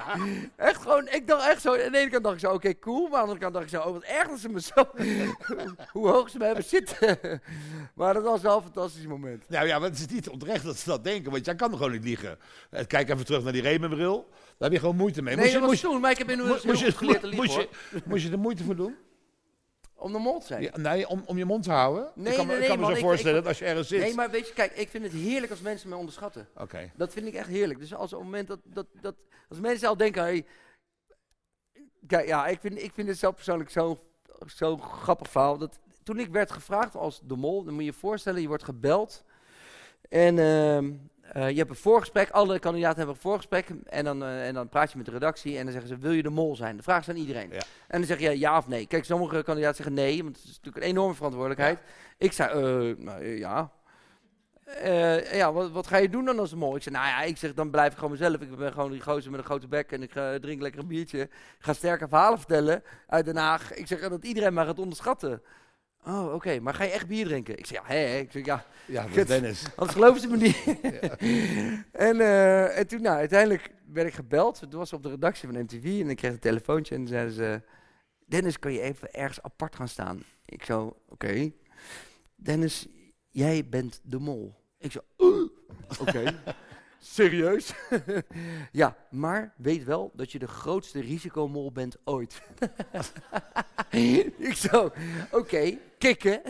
echt 0.56 0.82
gewoon, 0.82 1.08
ik 1.08 1.26
dacht 1.26 1.48
echt 1.48 1.62
zo, 1.62 1.70
aan 1.72 1.92
de 1.92 1.98
ene 1.98 2.10
kant 2.10 2.24
dacht 2.24 2.34
ik 2.34 2.40
zo, 2.40 2.52
oké, 2.52 2.78
cool. 2.78 3.08
Maar 3.08 3.20
aan 3.20 3.26
de 3.26 3.32
andere 3.32 3.38
kant 3.38 3.52
dacht 3.54 3.64
ik 3.64 3.70
zo, 3.70 3.80
oh, 3.80 3.92
wat 3.92 4.02
erg 4.02 4.28
dat 4.28 4.38
ze 4.38 4.48
me 4.48 4.60
zo, 4.60 4.84
hoe 5.92 6.08
hoog 6.08 6.30
ze 6.30 6.38
me 6.38 6.44
hebben 6.44 6.64
zitten. 6.64 7.18
maar 7.94 8.14
dat 8.14 8.22
was 8.22 8.40
wel 8.40 8.56
een 8.56 8.62
fantastisch 8.62 9.06
moment. 9.06 9.44
Nou 9.48 9.66
ja, 9.66 9.78
maar 9.78 9.88
het 9.88 9.98
is 9.98 10.06
niet 10.06 10.28
onterecht 10.28 10.64
dat 10.64 10.76
ze 10.76 10.88
dat 10.88 11.04
denken, 11.04 11.30
want 11.30 11.44
jij 11.44 11.54
kan 11.54 11.70
gewoon 11.70 11.90
niet 11.92 12.04
liegen. 12.04 12.38
Eh, 12.70 12.86
Kijk 12.86 13.08
even 13.10 13.24
terug 13.24 13.42
naar 13.42 13.52
die 13.52 13.62
Remenbril. 13.62 14.28
Daar 14.30 14.70
heb 14.70 14.72
je 14.72 14.78
gewoon 14.78 14.96
moeite 14.96 15.22
mee. 15.22 15.34
Nee, 15.36 15.44
Moest 15.44 15.56
je, 15.56 15.66
moest, 15.66 15.82
toen, 15.82 16.00
maar 16.00 16.10
ik 16.10 16.18
heb 16.18 16.30
inmiddels 16.30 16.64
moest, 16.64 16.80
je, 16.80 16.86
moest 18.04 18.24
je 18.24 18.30
er 18.30 18.38
moeite 18.38 18.64
voor 18.64 18.76
doen? 18.76 18.96
Om 20.02 20.12
de 20.12 20.18
mol 20.18 20.40
te 20.40 20.46
zijn. 20.46 20.62
Ja, 20.62 20.76
nee, 20.76 21.08
om, 21.08 21.22
om 21.26 21.38
je 21.38 21.44
mond 21.44 21.62
te 21.64 21.70
houden? 21.70 22.10
Nee, 22.14 22.30
ik 22.30 22.36
kan, 22.38 22.46
nee, 22.46 22.58
ik 22.58 22.66
kan 22.68 22.78
nee, 22.80 22.88
me 22.88 22.94
zo 22.94 23.00
voorstellen 23.00 23.36
ik- 23.36 23.42
dat 23.42 23.48
als 23.52 23.58
je 23.58 23.64
ergens 23.64 23.88
zit. 23.88 24.00
Nee, 24.00 24.14
maar 24.14 24.30
weet 24.30 24.48
je, 24.48 24.54
kijk, 24.54 24.72
ik 24.72 24.88
vind 24.88 25.04
het 25.04 25.12
heerlijk 25.12 25.50
als 25.50 25.60
mensen 25.60 25.88
me 25.88 25.96
onderschatten. 25.96 26.48
Oké. 26.56 26.90
Dat 26.96 27.12
vind 27.12 27.26
ik 27.26 27.34
echt 27.34 27.48
heerlijk. 27.48 27.78
Dus 27.78 27.94
als 27.94 28.12
op 28.12 28.18
het 28.18 28.28
moment 28.28 28.48
dat, 28.48 28.58
dat, 28.64 28.86
dat 29.00 29.14
als 29.48 29.60
mensen 29.60 29.88
al 29.88 29.96
denken, 29.96 30.22
hey, 30.22 30.46
kijk, 32.06 32.26
ja, 32.26 32.46
ik 32.46 32.60
vind, 32.60 32.82
ik 32.82 32.92
vind 32.94 33.08
het 33.08 33.18
zelf 33.18 33.34
persoonlijk 33.34 33.70
zo'n 33.70 33.98
zo 34.46 34.76
grappig 34.76 35.30
verhaal. 35.30 35.58
Dat, 35.58 35.78
toen 36.02 36.18
ik 36.18 36.28
werd 36.30 36.50
gevraagd 36.52 36.96
als 36.96 37.20
de 37.24 37.36
mol, 37.36 37.64
dan 37.64 37.72
moet 37.74 37.82
je 37.82 37.90
je 37.90 37.96
voorstellen, 37.98 38.40
je 38.40 38.48
wordt 38.48 38.64
gebeld 38.64 39.24
en 40.08 40.38
ehm, 40.38 40.92
eh, 41.22 41.50
je 41.50 41.56
hebt 41.56 41.70
een 41.70 41.76
voorgesprek. 41.76 42.30
Alle 42.30 42.58
kandidaten 42.58 42.96
hebben 42.96 43.14
een 43.14 43.20
voorgesprek 43.20 43.68
en 43.86 44.04
dan, 44.04 44.22
eh, 44.22 44.46
en 44.46 44.54
dan 44.54 44.68
praat 44.68 44.90
je 44.90 44.96
met 44.96 45.06
de 45.06 45.12
redactie 45.12 45.58
en 45.58 45.62
dan 45.62 45.72
zeggen 45.72 45.90
ze, 45.90 45.98
wil 45.98 46.12
je 46.12 46.22
de 46.22 46.30
mol 46.30 46.56
zijn? 46.56 46.76
De 46.76 46.82
vraag 46.82 47.00
is 47.00 47.08
aan 47.08 47.16
iedereen. 47.16 47.48
Ja. 47.50 47.62
En 47.88 47.98
dan 47.98 48.04
zeg 48.04 48.18
je 48.18 48.38
ja 48.38 48.58
of 48.58 48.68
nee. 48.68 48.86
Kijk, 48.86 49.04
sommige 49.04 49.42
kandidaten 49.42 49.76
zeggen 49.76 49.94
nee, 49.94 50.22
want 50.22 50.36
het 50.36 50.44
is 50.44 50.56
natuurlijk 50.56 50.84
een 50.84 50.90
enorme 50.90 51.14
verantwoordelijkheid. 51.14 51.78
Ik 52.18 52.32
zei, 52.32 52.50
eh, 52.50 53.04
nou, 53.04 53.24
ja. 53.26 53.70
Ja, 55.32 55.52
wat, 55.52 55.70
wat 55.70 55.86
ga 55.86 55.96
je 55.96 56.08
doen 56.08 56.24
dan 56.24 56.38
als 56.38 56.50
de 56.50 56.56
mol? 56.56 56.76
Ik 56.76 56.82
zei, 56.82 56.94
nou 56.94 57.06
ja, 57.06 57.22
ik 57.22 57.36
zeg, 57.36 57.54
dan 57.54 57.70
blijf 57.70 57.92
ik 57.92 57.98
gewoon 57.98 58.10
mezelf. 58.10 58.34
Ik 58.34 58.56
ben 58.56 58.72
gewoon 58.72 58.90
die 58.90 59.00
gozer 59.00 59.30
met 59.30 59.40
een 59.40 59.46
grote 59.46 59.68
bek 59.68 59.92
en 59.92 60.02
ik 60.02 60.12
drink 60.40 60.60
lekker 60.60 60.80
een 60.80 60.86
biertje. 60.86 61.20
Ik 61.20 61.30
ga 61.58 61.72
sterke 61.72 62.08
verhalen 62.08 62.38
vertellen 62.38 62.82
uit 63.06 63.24
Den 63.24 63.36
Haag. 63.36 63.72
Ik 63.74 63.86
zeg 63.86 64.00
dat 64.00 64.24
iedereen 64.24 64.54
mij 64.54 64.64
gaat 64.64 64.78
onderschatten. 64.78 65.42
Oh, 66.06 66.34
oké, 66.34 66.60
maar 66.60 66.74
ga 66.74 66.84
je 66.84 66.90
echt 66.90 67.06
bier 67.06 67.24
drinken? 67.26 67.58
Ik 67.58 67.66
zeg, 67.66 67.78
ja, 67.78 67.84
hè. 67.94 68.16
Ik 68.18 68.30
zeg, 68.32 68.44
ja, 68.44 68.64
Ja, 68.86 69.04
Kut. 69.12 69.26
Dennis. 69.28 69.64
anders 69.76 69.92
geloven 69.92 70.20
ze 70.20 70.28
me 70.28 70.36
niet. 70.36 70.56
en, 72.08 72.20
eh, 72.20 72.78
en 72.78 72.86
toen, 72.86 73.02
nou, 73.02 73.16
uiteindelijk 73.16 73.70
werd 73.92 74.08
ik 74.08 74.14
gebeld. 74.14 74.58
Toen 74.58 74.78
was 74.78 74.92
op 74.92 75.02
de 75.02 75.08
redactie 75.08 75.48
van 75.48 75.60
MTV 75.60 75.84
en 75.84 76.10
ik 76.10 76.16
kreeg 76.16 76.32
een 76.32 76.38
telefoontje 76.38 76.94
en 76.94 77.06
zeiden 77.06 77.32
ze... 77.32 77.62
Dennis, 78.26 78.58
kan 78.58 78.72
je 78.72 78.80
even 78.80 79.12
ergens 79.12 79.42
apart 79.42 79.76
gaan 79.76 79.88
staan? 79.88 80.22
Ik 80.46 80.64
zo, 80.64 80.96
oké. 81.08 81.52
Dennis, 82.36 82.86
jij 83.30 83.68
bent 83.68 84.00
de 84.04 84.18
mol. 84.18 84.54
Ik 84.78 84.92
zo, 84.92 85.00
"Uh, 85.18 85.48
oké. 86.00 86.22
Serieus? 87.04 87.72
ja, 88.72 88.96
maar 89.10 89.52
weet 89.56 89.84
wel 89.84 90.10
dat 90.14 90.32
je 90.32 90.38
de 90.38 90.46
grootste 90.46 91.00
risicomol 91.00 91.72
bent 91.72 91.96
ooit. 92.04 92.42
ik 94.38 94.54
zo, 94.54 94.90
oké, 95.30 95.78
kikken. 95.98 96.42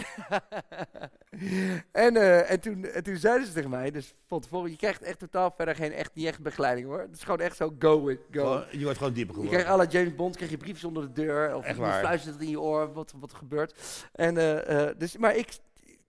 en, 1.92 2.16
eh, 2.16 2.50
en, 2.50 2.60
toen, 2.60 2.84
en 2.84 3.02
toen 3.02 3.16
zeiden 3.16 3.46
ze 3.46 3.52
tegen 3.52 3.70
mij, 3.70 3.90
dus 3.90 4.14
van 4.26 4.40
tevoren, 4.40 4.70
je 4.70 4.76
krijgt 4.76 5.02
echt 5.02 5.18
totaal 5.18 5.52
verder 5.56 5.74
geen 5.74 5.92
echt, 5.92 6.10
niet 6.14 6.26
echt 6.26 6.42
begeleiding 6.42 6.86
hoor. 6.86 7.00
Het 7.00 7.16
is 7.16 7.22
gewoon 7.22 7.40
echt 7.40 7.56
zo 7.56 7.74
go 7.78 8.08
it, 8.08 8.20
go. 8.30 8.40
Gewoon- 8.40 8.64
je 8.70 8.82
wordt 8.84 8.98
gewoon 8.98 9.12
dieper 9.12 9.34
Je 9.34 9.40
geworden. 9.40 9.64
krijgt 9.64 9.80
à 9.80 9.84
la 9.84 9.90
James 9.90 10.14
Bond, 10.14 10.36
krijg 10.36 10.50
je 10.50 10.56
briefjes 10.56 10.84
onder 10.84 11.02
de 11.02 11.12
deur. 11.22 11.56
Of 11.56 11.66
fluistert 11.66 12.34
het 12.34 12.42
in 12.42 12.50
je 12.50 12.60
oor, 12.60 12.92
wat, 12.92 13.14
wat 13.20 13.30
er 13.30 13.36
gebeurt. 13.36 13.80
En, 14.12 14.36
eh, 14.36 14.88
eh, 14.88 14.98
dus, 14.98 15.16
maar 15.16 15.36
ik, 15.36 15.48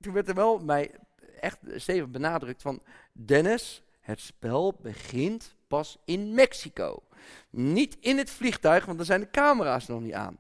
toen 0.02 0.14
werd 0.14 0.28
er 0.28 0.36
wel 0.36 0.60
mij 0.60 0.92
echt 1.40 1.58
stevig 1.76 2.10
benadrukt 2.10 2.62
van... 2.62 2.82
Dennis, 3.16 3.83
het 4.04 4.20
spel 4.20 4.78
begint 4.82 5.56
pas 5.68 5.98
in 6.06 6.34
Mexico. 6.34 7.04
Niet 7.50 7.98
in 8.00 8.18
het 8.18 8.30
vliegtuig, 8.30 8.86
want 8.86 8.98
dan 8.98 9.06
zijn 9.06 9.20
de 9.20 9.30
camera's 9.30 9.88
nog 9.88 10.02
niet 10.02 10.14
aan. 10.14 10.38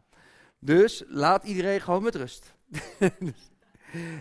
Dus 0.60 1.04
laat 1.08 1.44
iedereen 1.44 1.82
gewoon 1.82 2.04
met 2.04 2.16
rust. 2.16 2.54
Dus- 3.20 3.52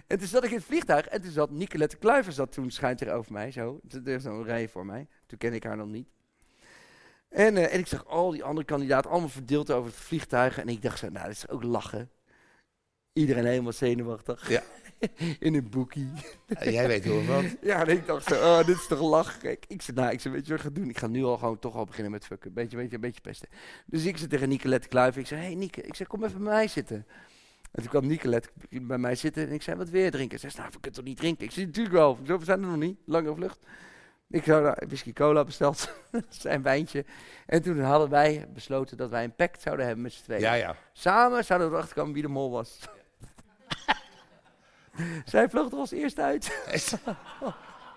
en 0.06 0.18
toen 0.18 0.26
zat 0.26 0.44
ik 0.44 0.50
in 0.50 0.56
het 0.56 0.64
vliegtuig 0.64 1.06
en 1.06 1.22
toen 1.22 1.30
zat 1.30 1.50
Nicolette 1.50 1.96
Kluivers 1.96 2.36
zat 2.36 2.52
toen 2.52 2.70
schijnt 2.70 3.00
er 3.00 3.12
over 3.12 3.32
mij 3.32 3.50
zo. 3.50 3.80
Er 3.88 4.08
is 4.08 4.22
zo'n 4.22 4.44
rij 4.44 4.68
voor 4.68 4.86
mij. 4.86 5.08
Toen 5.26 5.38
ken 5.38 5.52
ik 5.52 5.64
haar 5.64 5.76
nog 5.76 5.88
niet. 5.88 6.08
En, 7.28 7.56
eh, 7.56 7.72
en 7.72 7.78
ik 7.78 7.86
zag 7.86 8.06
al 8.06 8.30
die 8.30 8.44
andere 8.44 8.66
kandidaten 8.66 9.10
allemaal 9.10 9.28
verdeeld 9.28 9.70
over 9.70 9.90
het 9.90 10.00
vliegtuig. 10.00 10.58
En 10.58 10.68
ik 10.68 10.82
dacht 10.82 10.98
zo, 10.98 11.08
nou, 11.08 11.26
dat 11.26 11.34
is 11.34 11.48
ook 11.48 11.62
lachen. 11.62 12.10
Iedereen 13.12 13.46
helemaal 13.46 13.72
zenuwachtig. 13.72 14.48
Ja. 14.48 14.62
In 15.38 15.54
een 15.54 15.68
boekie. 15.70 16.10
Ja, 16.46 16.70
jij 16.70 16.86
weet 16.86 17.04
hoe 17.04 17.18
of 17.18 17.26
wat. 17.26 17.44
Ja, 17.62 17.86
en 17.86 17.88
ik 17.88 18.06
dacht 18.06 18.26
zo, 18.26 18.34
oh, 18.34 18.66
dit 18.66 18.76
is 18.76 18.86
toch. 18.86 19.38
Kijk, 19.38 19.64
ik 19.68 19.82
zei, 19.82 19.96
nou, 19.96 20.12
ik 20.12 20.20
zei, 20.20 20.34
weet 20.34 20.46
je 20.46 20.50
wat 20.50 20.60
ik 20.60 20.66
ga 20.66 20.80
doen? 20.80 20.88
Ik 20.88 20.98
ga 20.98 21.06
nu 21.06 21.24
al 21.24 21.38
gewoon 21.38 21.58
toch 21.58 21.74
al 21.74 21.84
beginnen 21.84 22.12
met 22.12 22.26
fucken. 22.26 22.52
Beetje, 22.52 22.76
beetje, 22.76 22.94
een 22.94 23.00
beetje 23.00 23.20
pesten. 23.20 23.48
Dus 23.86 24.04
ik 24.04 24.16
zei 24.16 24.28
tegen 24.28 24.48
Nicolette 24.48 24.88
Kluiven, 24.88 25.20
ik 25.20 25.26
zei, 25.26 25.40
hé 25.40 25.46
hey, 25.46 25.54
Nieke, 25.54 25.82
ik 25.82 25.94
zei, 25.94 26.08
kom 26.08 26.24
even 26.24 26.42
bij 26.42 26.52
mij 26.52 26.68
zitten. 26.68 27.06
En 27.72 27.82
toen 27.82 27.90
kwam 27.90 28.06
Nicolette 28.06 28.48
bij 28.70 28.98
mij 28.98 29.14
zitten 29.14 29.48
en 29.48 29.52
ik 29.52 29.62
zei, 29.62 29.76
wat 29.76 29.88
je 29.90 30.10
drinken? 30.10 30.38
Ze 30.38 30.50
zei, 30.50 30.62
nou, 30.62 30.74
we 30.74 30.80
kunnen 30.80 31.00
toch 31.00 31.08
niet 31.08 31.18
drinken? 31.18 31.44
Ik 31.44 31.50
zei, 31.50 31.66
natuurlijk 31.66 31.94
wel. 31.94 32.18
Zei, 32.24 32.38
we 32.38 32.44
zijn 32.44 32.62
er 32.62 32.68
nog 32.68 32.76
niet, 32.76 32.98
lange 33.04 33.34
vlucht. 33.34 33.58
Ik 34.32 34.44
zou 34.44 34.62
nou, 34.62 34.76
whisky 34.86 35.12
cola 35.12 35.44
besteld, 35.44 35.92
zijn 36.28 36.62
wijntje. 36.62 37.04
En 37.46 37.62
toen 37.62 37.80
hadden 37.80 38.08
wij 38.08 38.46
besloten 38.54 38.96
dat 38.96 39.10
wij 39.10 39.24
een 39.24 39.34
pact 39.34 39.62
zouden 39.62 39.86
hebben 39.86 40.02
met 40.02 40.12
z'n 40.12 40.22
tweeën. 40.22 40.40
Ja, 40.40 40.54
ja. 40.54 40.76
Samen 40.92 41.44
zouden 41.44 41.68
we 41.68 41.74
erachter 41.74 41.96
komen 41.96 42.12
wie 42.12 42.22
de 42.22 42.28
mol 42.28 42.50
was. 42.50 42.78
Zij 45.24 45.48
vloog 45.48 45.72
er 45.72 45.78
als 45.78 45.90
eerste 45.90 46.22
uit. 46.22 46.46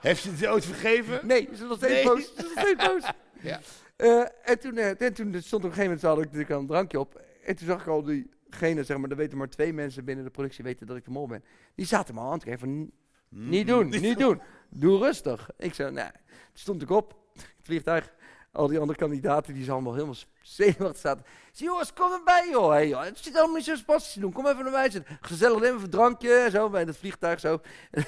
Heeft 0.01 0.21
ze 0.23 0.29
het 0.31 0.47
ooit 0.47 0.65
vergeven? 0.65 1.27
Nee, 1.27 1.41
ze 1.45 1.51
is 1.51 1.59
nog 1.59 1.77
steeds 1.77 1.93
Nee. 1.93 2.03
boos. 2.03 2.25
Ze 2.25 2.33
is 2.35 2.53
nog 2.55 2.59
steeds 2.65 2.87
boos. 2.87 3.09
Ja. 3.41 3.59
Eh, 3.95 4.19
en, 4.43 4.59
toen, 4.59 4.77
eh, 4.77 5.01
en 5.01 5.13
toen 5.13 5.33
stond 5.41 5.63
op 5.63 5.69
een 5.69 5.75
gegeven 5.75 5.83
moment, 5.83 6.01
had 6.01 6.17
ik 6.17 6.23
natuurlijk 6.23 6.51
al 6.51 6.59
een 6.59 6.67
drankje 6.67 6.99
op. 6.99 7.21
En 7.45 7.55
toen 7.55 7.67
zag 7.67 7.81
ik 7.81 7.87
al 7.87 8.03
diegene, 8.03 8.83
zeg 8.83 8.97
maar, 8.97 9.09
er 9.09 9.15
weten 9.15 9.37
maar 9.37 9.49
twee 9.49 9.73
mensen 9.73 10.05
binnen 10.05 10.25
de 10.25 10.31
productie 10.31 10.63
weten 10.63 10.87
dat 10.87 10.97
ik 10.97 11.05
de 11.05 11.11
mol 11.11 11.27
ben. 11.27 11.43
Die 11.75 11.85
zaten 11.85 12.15
me 12.15 12.21
aan 12.21 12.39
te 12.39 12.45
kijken 12.45 12.59
van, 12.67 12.79
"N- 12.79 12.91
Mm. 13.29 13.49
niet 13.49 13.67
doen, 13.67 13.89
niet 13.89 14.17
doen. 14.17 14.41
Doe 14.69 14.99
rustig. 14.99 15.49
Ik 15.57 15.73
zei, 15.73 15.91
nou, 15.91 16.11
toen 16.11 16.21
stond 16.53 16.81
ik 16.81 16.89
op, 16.89 17.15
het 17.33 17.45
vliegtuig. 17.61 18.13
Al 18.55 18.67
die 18.67 18.79
andere 18.79 18.97
kandidaten, 18.97 19.53
die 19.53 19.63
zijn 19.63 19.75
allemaal 19.75 19.93
helemaal 19.93 20.15
zenuwachtig 20.41 20.97
zaten. 20.97 21.25
Zei, 21.51 21.69
jongens, 21.69 21.93
kom 21.93 22.11
erbij, 22.11 22.47
joh. 22.49 22.83
Joh. 22.87 23.03
Het 23.03 23.17
zit 23.17 23.35
allemaal 23.35 23.55
niet 23.55 23.65
zo 23.65 23.75
spannend 23.75 24.13
te 24.13 24.19
doen. 24.19 24.31
Kom 24.31 24.47
even 24.47 24.63
naar 24.63 24.71
mij 24.71 24.89
zitten. 24.89 25.17
Gezellig 25.21 25.61
even 25.61 25.81
een 25.81 25.89
drankje, 25.89 26.33
en 26.33 26.51
zo, 26.51 26.69
bij 26.69 26.81
het 26.81 26.97
vliegtuig, 26.97 27.39
zo. 27.39 27.61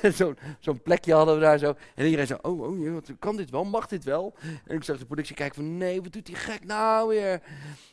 Zo'n 0.60 0.82
plekje 0.82 1.14
hadden 1.14 1.36
we 1.36 1.42
daar 1.42 1.58
zo. 1.58 1.76
En 1.96 2.06
iedereen 2.06 2.28
zo, 2.28 2.38
oh, 2.42 2.62
oh, 2.62 2.84
joh, 2.84 3.02
kan 3.20 3.36
dit 3.36 3.50
wel? 3.50 3.64
Mag 3.64 3.88
dit 3.88 4.04
wel? 4.04 4.36
En 4.66 4.76
ik 4.76 4.84
zag 4.84 4.98
de 4.98 5.06
productie 5.06 5.36
kijken 5.36 5.56
van, 5.56 5.78
nee, 5.78 6.02
wat 6.02 6.14
doet 6.14 6.26
die 6.26 6.36
gek 6.36 6.66
nou 6.66 7.08
weer? 7.08 7.42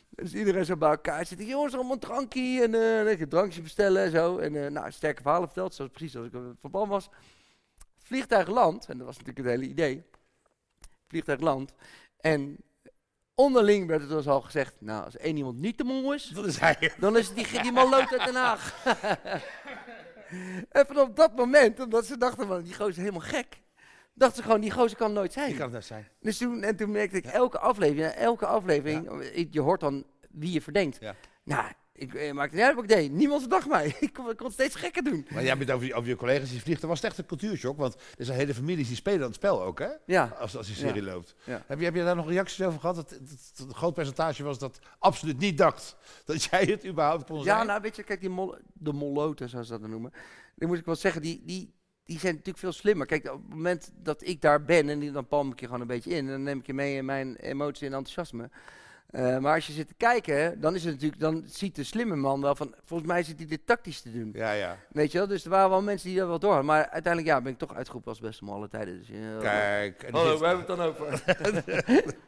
Dus 0.09 0.33
iedereen 0.33 0.65
zo 0.65 0.77
bij 0.77 0.89
elkaar 0.89 1.25
zitten. 1.25 1.47
Jongens, 1.47 1.73
allemaal 1.73 1.93
een 1.93 1.99
drankje. 1.99 2.61
En 2.63 2.71
lekker 3.03 3.21
een 3.21 3.29
drankje 3.29 3.61
bestellen 3.61 4.03
en 4.03 4.11
zo. 4.11 4.37
En 4.37 4.65
eh, 4.65 4.71
nou, 4.71 4.91
sterke 4.91 5.21
verhalen 5.21 5.47
verteld, 5.47 5.73
zoals 5.73 5.91
precies 5.91 6.11
zoals 6.11 6.27
ik 6.27 6.33
eh, 6.33 6.39
van 6.61 6.71
plan 6.71 6.89
was. 6.89 7.09
Vliegtuig 7.97 8.47
land, 8.47 8.85
en 8.85 8.97
dat 8.97 9.05
was 9.05 9.17
natuurlijk 9.17 9.47
het 9.47 9.57
hele 9.57 9.71
idee. 9.71 10.03
Vliegtuig 11.07 11.39
land. 11.39 11.73
En 12.25 12.57
onderling 13.35 13.87
werd 13.87 14.01
het 14.01 14.11
ons 14.11 14.27
al 14.27 14.41
gezegd, 14.41 14.75
nou, 14.79 15.03
als 15.05 15.17
één 15.17 15.37
iemand 15.37 15.57
niet 15.59 15.77
de 15.77 15.83
mol 15.83 16.13
is, 16.13 16.27
Dat 16.27 16.45
is 16.45 16.59
hij. 16.59 16.91
dan 16.99 17.17
is 17.17 17.27
het 17.27 17.35
die, 17.35 17.61
die 17.61 17.71
maloot 17.71 18.11
uit 18.11 18.25
Den 18.25 18.35
Haag. 18.35 18.83
en 20.77 20.85
vanaf 20.87 21.09
dat 21.09 21.35
moment, 21.35 21.79
omdat 21.79 22.05
ze 22.05 22.17
dachten 22.17 22.47
van, 22.47 22.63
die 22.63 22.73
gozer 22.73 22.89
is 22.89 22.97
helemaal 22.97 23.19
gek. 23.19 23.61
Dachten 24.13 24.37
ze 24.37 24.43
gewoon, 24.43 24.61
die 24.61 24.71
gozer 24.71 24.97
kan 24.97 25.13
nooit 25.13 25.33
zijn. 25.33 25.47
Die 25.47 25.57
kan 25.57 25.71
net 25.71 25.85
zijn. 25.85 26.07
Dus 26.19 26.37
toen, 26.37 26.63
en 26.63 26.75
toen 26.75 26.91
merkte 26.91 27.17
ik 27.17 27.25
elke 27.25 27.59
aflevering, 27.59 28.13
elke 28.13 28.45
aflevering, 28.45 29.29
je 29.51 29.61
hoort 29.61 29.79
dan 29.79 30.05
wie 30.29 30.51
je 30.51 30.61
verdenkt. 30.61 30.97
Ja. 30.99 31.15
Nou, 31.43 31.71
ik 31.95 32.13
eh, 32.13 32.31
maakte 32.33 32.55
niet 32.55 32.65
uit 32.65 32.75
wat 32.75 32.83
ik 32.83 32.89
deed. 32.89 33.11
Niemand 33.11 33.41
verdacht 33.41 33.67
mij. 33.67 33.95
Ik 33.99 34.13
kon, 34.13 34.29
ik 34.29 34.35
kon 34.37 34.45
het 34.45 34.53
steeds 34.55 34.75
gekker 34.75 35.03
doen. 35.03 35.27
Maar 35.33 35.43
jij 35.43 35.57
bent 35.57 35.71
over, 35.71 35.87
je- 35.87 35.93
over 35.93 36.09
je 36.09 36.15
collega's 36.15 36.49
die 36.49 36.61
vliegen. 36.61 36.87
was 36.87 37.01
het 37.01 37.09
echt 37.09 37.17
een 37.17 37.25
cultuurshock. 37.25 37.77
Want 37.77 37.95
er 38.17 38.25
zijn 38.25 38.37
hele 38.37 38.53
families 38.53 38.87
die 38.87 38.95
spelen 38.95 39.19
dat 39.19 39.33
spel 39.33 39.63
ook, 39.63 39.79
hè? 39.79 39.89
Ja, 40.05 40.35
Als, 40.39 40.57
als 40.57 40.67
die 40.67 40.75
serie 40.75 41.01
loopt. 41.03 41.35
Ja. 41.43 41.63
Heb, 41.67 41.79
je, 41.79 41.85
heb 41.85 41.95
je 41.95 42.03
daar 42.03 42.15
nog 42.15 42.27
reacties 42.29 42.61
over 42.65 42.79
gehad? 42.79 42.95
Dat, 42.95 43.09
dat, 43.09 43.19
dat 43.55 43.67
een 43.67 43.75
groot 43.75 43.93
percentage 43.93 44.43
was 44.43 44.59
dat 44.59 44.79
absoluut 44.99 45.37
niet 45.37 45.57
dacht 45.57 45.95
dat 46.25 46.43
jij 46.51 46.63
het 46.63 46.85
überhaupt 46.85 47.25
kon 47.25 47.43
zijn. 47.43 47.57
ja 47.57 47.63
nou 47.63 47.81
weet 47.81 47.95
je, 47.95 48.03
kijk, 48.03 48.19
die 48.19 48.29
mol, 48.29 48.55
de 48.73 48.93
molloten, 48.93 49.49
zoals 49.49 49.65
ze 49.67 49.71
dat 49.73 49.81
dan 49.81 49.89
noemen. 49.91 50.11
Die 50.55 50.67
moet 50.67 50.77
ik 50.77 50.85
wel 50.85 50.95
zeggen, 50.95 51.21
die, 51.21 51.41
die, 51.45 51.73
die 52.03 52.19
zijn 52.19 52.31
natuurlijk 52.31 52.59
veel 52.59 52.71
slimmer. 52.71 53.05
Kijk, 53.05 53.25
op 53.31 53.41
het 53.41 53.49
moment 53.49 53.91
dat 53.95 54.27
ik 54.27 54.41
daar 54.41 54.63
ben, 54.65 54.89
en 54.89 54.99
die, 54.99 55.11
dan 55.11 55.27
palm 55.27 55.51
ik 55.51 55.59
je 55.59 55.65
gewoon 55.65 55.81
een 55.81 55.87
beetje 55.87 56.09
in. 56.11 56.25
En 56.25 56.31
dan 56.31 56.43
neem 56.43 56.59
ik 56.59 56.65
je 56.65 56.73
mee 56.73 56.95
in 56.95 57.05
mijn 57.05 57.35
emotie 57.35 57.87
en 57.87 57.93
enthousiasme. 57.93 58.49
Eh, 59.09 59.37
maar 59.37 59.55
als 59.55 59.67
je 59.67 59.73
zit 59.73 59.87
te 59.87 59.93
kijken, 59.97 60.61
dan, 60.61 60.75
is 60.75 60.83
het 60.83 60.93
natuurlijk, 60.93 61.21
dan 61.21 61.43
ziet 61.45 61.75
de 61.75 61.83
slimme 61.83 62.15
man 62.15 62.41
wel 62.41 62.55
van, 62.55 62.75
volgens 62.83 63.09
mij 63.09 63.23
zit 63.23 63.37
hij 63.37 63.47
dit 63.47 63.61
tactisch 63.65 64.01
te 64.01 64.11
doen. 64.11 64.29
Ja, 64.33 64.51
ja. 64.51 64.77
Weet 64.89 65.11
je 65.11 65.17
wel, 65.17 65.27
dus 65.27 65.43
er 65.43 65.49
waren 65.49 65.69
wel 65.69 65.81
mensen 65.81 66.09
die 66.09 66.17
dat 66.17 66.27
wel 66.27 66.39
door 66.39 66.49
hadden. 66.49 66.67
Maar 66.67 66.89
uiteindelijk 66.89 67.33
ja, 67.33 67.41
ben 67.41 67.51
ik 67.51 67.57
toch 67.57 67.75
uitgeroepen 67.75 68.09
als 68.09 68.19
beste 68.19 68.43
man 68.43 68.55
alle 68.55 68.67
tijden. 68.67 68.97
Dus, 68.97 69.07
ja, 69.07 69.37
Kijk. 69.39 70.03
en 70.03 70.11
die 70.11 70.19
Hallo, 70.21 70.31
zit- 70.31 70.39
waar 70.39 70.55
hebben 70.55 70.77
we 70.77 70.83
het 70.83 70.95
dan 70.97 71.09
over? 71.09 72.13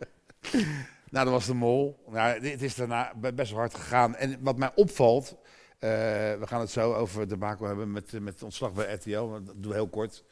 Nou, 1.10 1.26
dat 1.26 1.34
was 1.34 1.46
de 1.46 1.54
mol. 1.54 2.04
Nou, 2.08 2.40
dit 2.40 2.62
is 2.62 2.76
daarna 2.76 3.14
be- 3.16 3.34
best 3.34 3.52
wel 3.52 3.60
hard 3.60 3.74
gegaan. 3.76 4.16
En 4.16 4.38
wat 4.42 4.58
mij 4.58 4.72
opvalt, 4.76 5.36
eh, 5.80 5.90
we 6.40 6.42
gaan 6.48 6.60
het 6.60 6.70
zo 6.70 6.94
over 6.94 7.28
de 7.28 7.38
Baco 7.38 7.66
hebben 7.66 7.92
met, 7.92 8.14
eh, 8.14 8.20
met 8.20 8.34
het 8.34 8.44
ontslag 8.44 8.74
bij 8.74 8.94
RTL. 8.94 9.30
Dat 9.30 9.46
doen 9.46 9.68
we 9.72 9.74
heel 9.74 9.88
kort. 9.88 10.24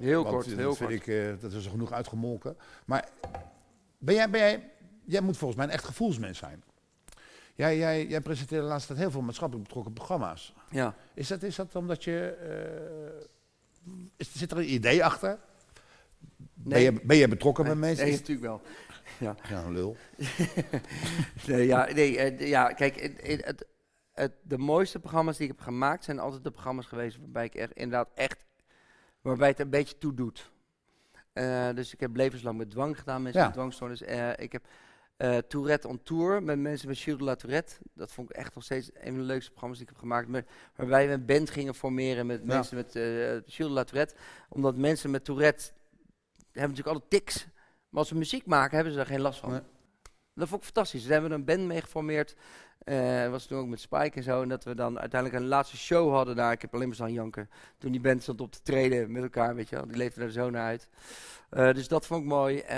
Heel 0.00 0.22
Want, 0.22 0.34
kort, 0.34 0.46
eh, 0.46 0.56
heel 0.56 0.68
dat 0.68 0.78
kort. 0.78 0.90
vind 0.90 1.06
ik, 1.06 1.14
eh, 1.14 1.40
dat 1.40 1.52
is 1.52 1.64
er 1.64 1.70
genoeg 1.70 1.92
uitgemolken. 1.92 2.56
Maar 2.86 3.08
ben 3.98 4.14
jij, 4.14 4.30
ben 4.30 4.40
jij, 4.40 4.70
jij 5.06 5.20
moet 5.20 5.36
volgens 5.36 5.58
mij 5.58 5.68
een 5.68 5.74
echt 5.74 5.84
gevoelsmens 5.84 6.38
zijn. 6.38 6.62
Jij, 7.54 7.76
jij, 7.76 8.06
jij 8.06 8.20
presenteert 8.20 8.60
de 8.62 8.66
laatste 8.68 8.86
tijd 8.88 8.98
heel 8.98 9.10
veel 9.10 9.20
maatschappelijk 9.22 9.66
betrokken 9.66 9.92
programma's. 9.92 10.54
Ja. 10.70 10.94
Is 11.14 11.28
dat, 11.28 11.42
is 11.42 11.56
dat 11.56 11.74
omdat 11.76 12.04
je... 12.04 12.28
eh, 13.84 13.92
is, 14.16 14.32
zit 14.32 14.50
er 14.50 14.58
een 14.58 14.72
idee 14.72 15.04
achter? 15.04 15.38
Ben, 16.54 16.80
je, 16.80 16.92
ben 16.92 17.16
je 17.16 17.28
betrokken 17.28 17.64
bij 17.64 17.74
mensen? 17.74 18.04
Nee, 18.04 18.14
natuurlijk 18.14 18.46
wel. 18.46 18.60
Ja, 19.18 19.36
een 19.50 19.72
lul. 19.72 19.96
Nee, 21.46 21.66
ja, 21.66 21.88
nee, 21.92 22.18
eh, 22.18 22.48
ja 22.48 22.72
kijk, 22.72 23.00
het, 23.22 23.64
het, 24.12 24.32
de 24.42 24.58
mooiste 24.58 24.98
programma's 24.98 25.36
die 25.36 25.46
ik 25.48 25.52
heb 25.56 25.60
gemaakt 25.66 26.04
zijn 26.04 26.18
altijd 26.18 26.44
de 26.44 26.50
programma's 26.50 26.86
geweest 26.86 27.16
waarbij 27.18 27.44
ik 27.44 27.54
echt, 27.54 27.72
inderdaad 27.72 28.08
echt, 28.14 28.44
waarbij 29.20 29.48
het 29.48 29.60
een 29.60 29.70
beetje 29.70 29.98
toe 29.98 30.14
doet. 30.14 30.50
Eh, 31.32 31.68
dus 31.74 31.92
ik 31.92 32.00
heb 32.00 32.16
levenslang 32.16 32.56
met 32.58 32.70
dwang 32.70 32.98
gedaan, 32.98 33.22
mensen 33.22 33.40
Ja. 33.40 33.46
met 33.46 33.54
dwangstoornis. 33.56 34.02
Eh, 34.02 34.30
ik 34.36 34.52
heb 34.52 34.66
eh, 35.16 35.36
Tourette 35.38 35.88
on 35.88 36.02
Tour 36.02 36.42
met 36.42 36.58
mensen 36.58 36.88
met 36.88 36.98
Gilles 36.98 37.18
de 37.18 37.24
la 37.24 37.34
Tourette. 37.34 37.74
Dat 37.94 38.12
vond 38.12 38.30
ik 38.30 38.36
echt 38.36 38.54
nog 38.54 38.64
steeds 38.64 38.90
een 38.94 39.10
van 39.10 39.16
de 39.16 39.20
leukste 39.22 39.50
programma's 39.50 39.78
die 39.78 39.86
ik 39.86 39.92
heb 39.92 40.02
gemaakt. 40.02 40.28
Met, 40.28 40.46
waarbij 40.76 41.06
we 41.06 41.12
een 41.12 41.24
band 41.26 41.50
gingen 41.50 41.74
formeren 41.74 42.26
met 42.26 42.40
Ja. 42.40 42.46
mensen 42.46 42.76
met 42.76 42.96
eh 42.96 43.02
Gilles 43.02 43.56
de 43.56 43.68
la 43.68 43.84
Tourette. 43.84 44.14
Omdat 44.48 44.76
mensen 44.76 45.10
met 45.10 45.24
Tourette 45.24 45.64
hebben 46.52 46.76
natuurlijk 46.76 46.96
alle 46.96 47.08
tics. 47.08 47.46
Maar 47.88 48.00
als 48.02 48.08
ze 48.08 48.14
muziek 48.14 48.46
maken, 48.46 48.74
hebben 48.74 48.92
ze 48.92 48.98
daar 48.98 49.08
geen 49.08 49.20
last 49.20 49.38
van. 49.38 49.50
Nee. 49.50 49.60
Dat 50.34 50.48
vond 50.48 50.60
ik 50.60 50.66
fantastisch. 50.66 51.02
Daar 51.02 51.12
hebben 51.12 51.30
we 51.30 51.36
een 51.36 51.44
band 51.44 51.68
mee 51.68 51.80
geformeerd. 51.80 52.36
Dat 52.84 53.30
was 53.30 53.46
toen 53.46 53.58
ook 53.58 53.66
met 53.66 53.80
Spike 53.80 54.16
en 54.16 54.22
zo. 54.22 54.42
En 54.42 54.48
dat 54.48 54.64
we 54.64 54.74
dan 54.74 54.98
uiteindelijk 55.00 55.42
een 55.42 55.48
laatste 55.48 55.76
show 55.76 56.12
hadden 56.12 56.36
daar. 56.36 56.52
Ik 56.52 56.60
heb 56.60 56.74
alleen 56.74 56.86
maar 56.86 56.96
staan 56.96 57.12
janken. 57.12 57.50
Toen 57.78 57.92
die 57.92 58.00
band 58.00 58.22
stond 58.22 58.40
op 58.40 58.52
te 58.52 58.62
treden 58.62 59.12
met 59.12 59.22
elkaar, 59.22 59.54
weet 59.54 59.68
je 59.68 59.76
wel. 59.76 59.86
Die 59.86 59.96
leefde 59.96 60.22
er 60.22 60.32
zo 60.32 60.50
naar 60.50 60.64
uit. 60.66 60.88
Eh, 61.50 61.72
dus 61.72 61.88
dat 61.88 62.06
vond 62.06 62.20
ik 62.22 62.26
mooi. 62.28 62.58
Eh, 62.58 62.76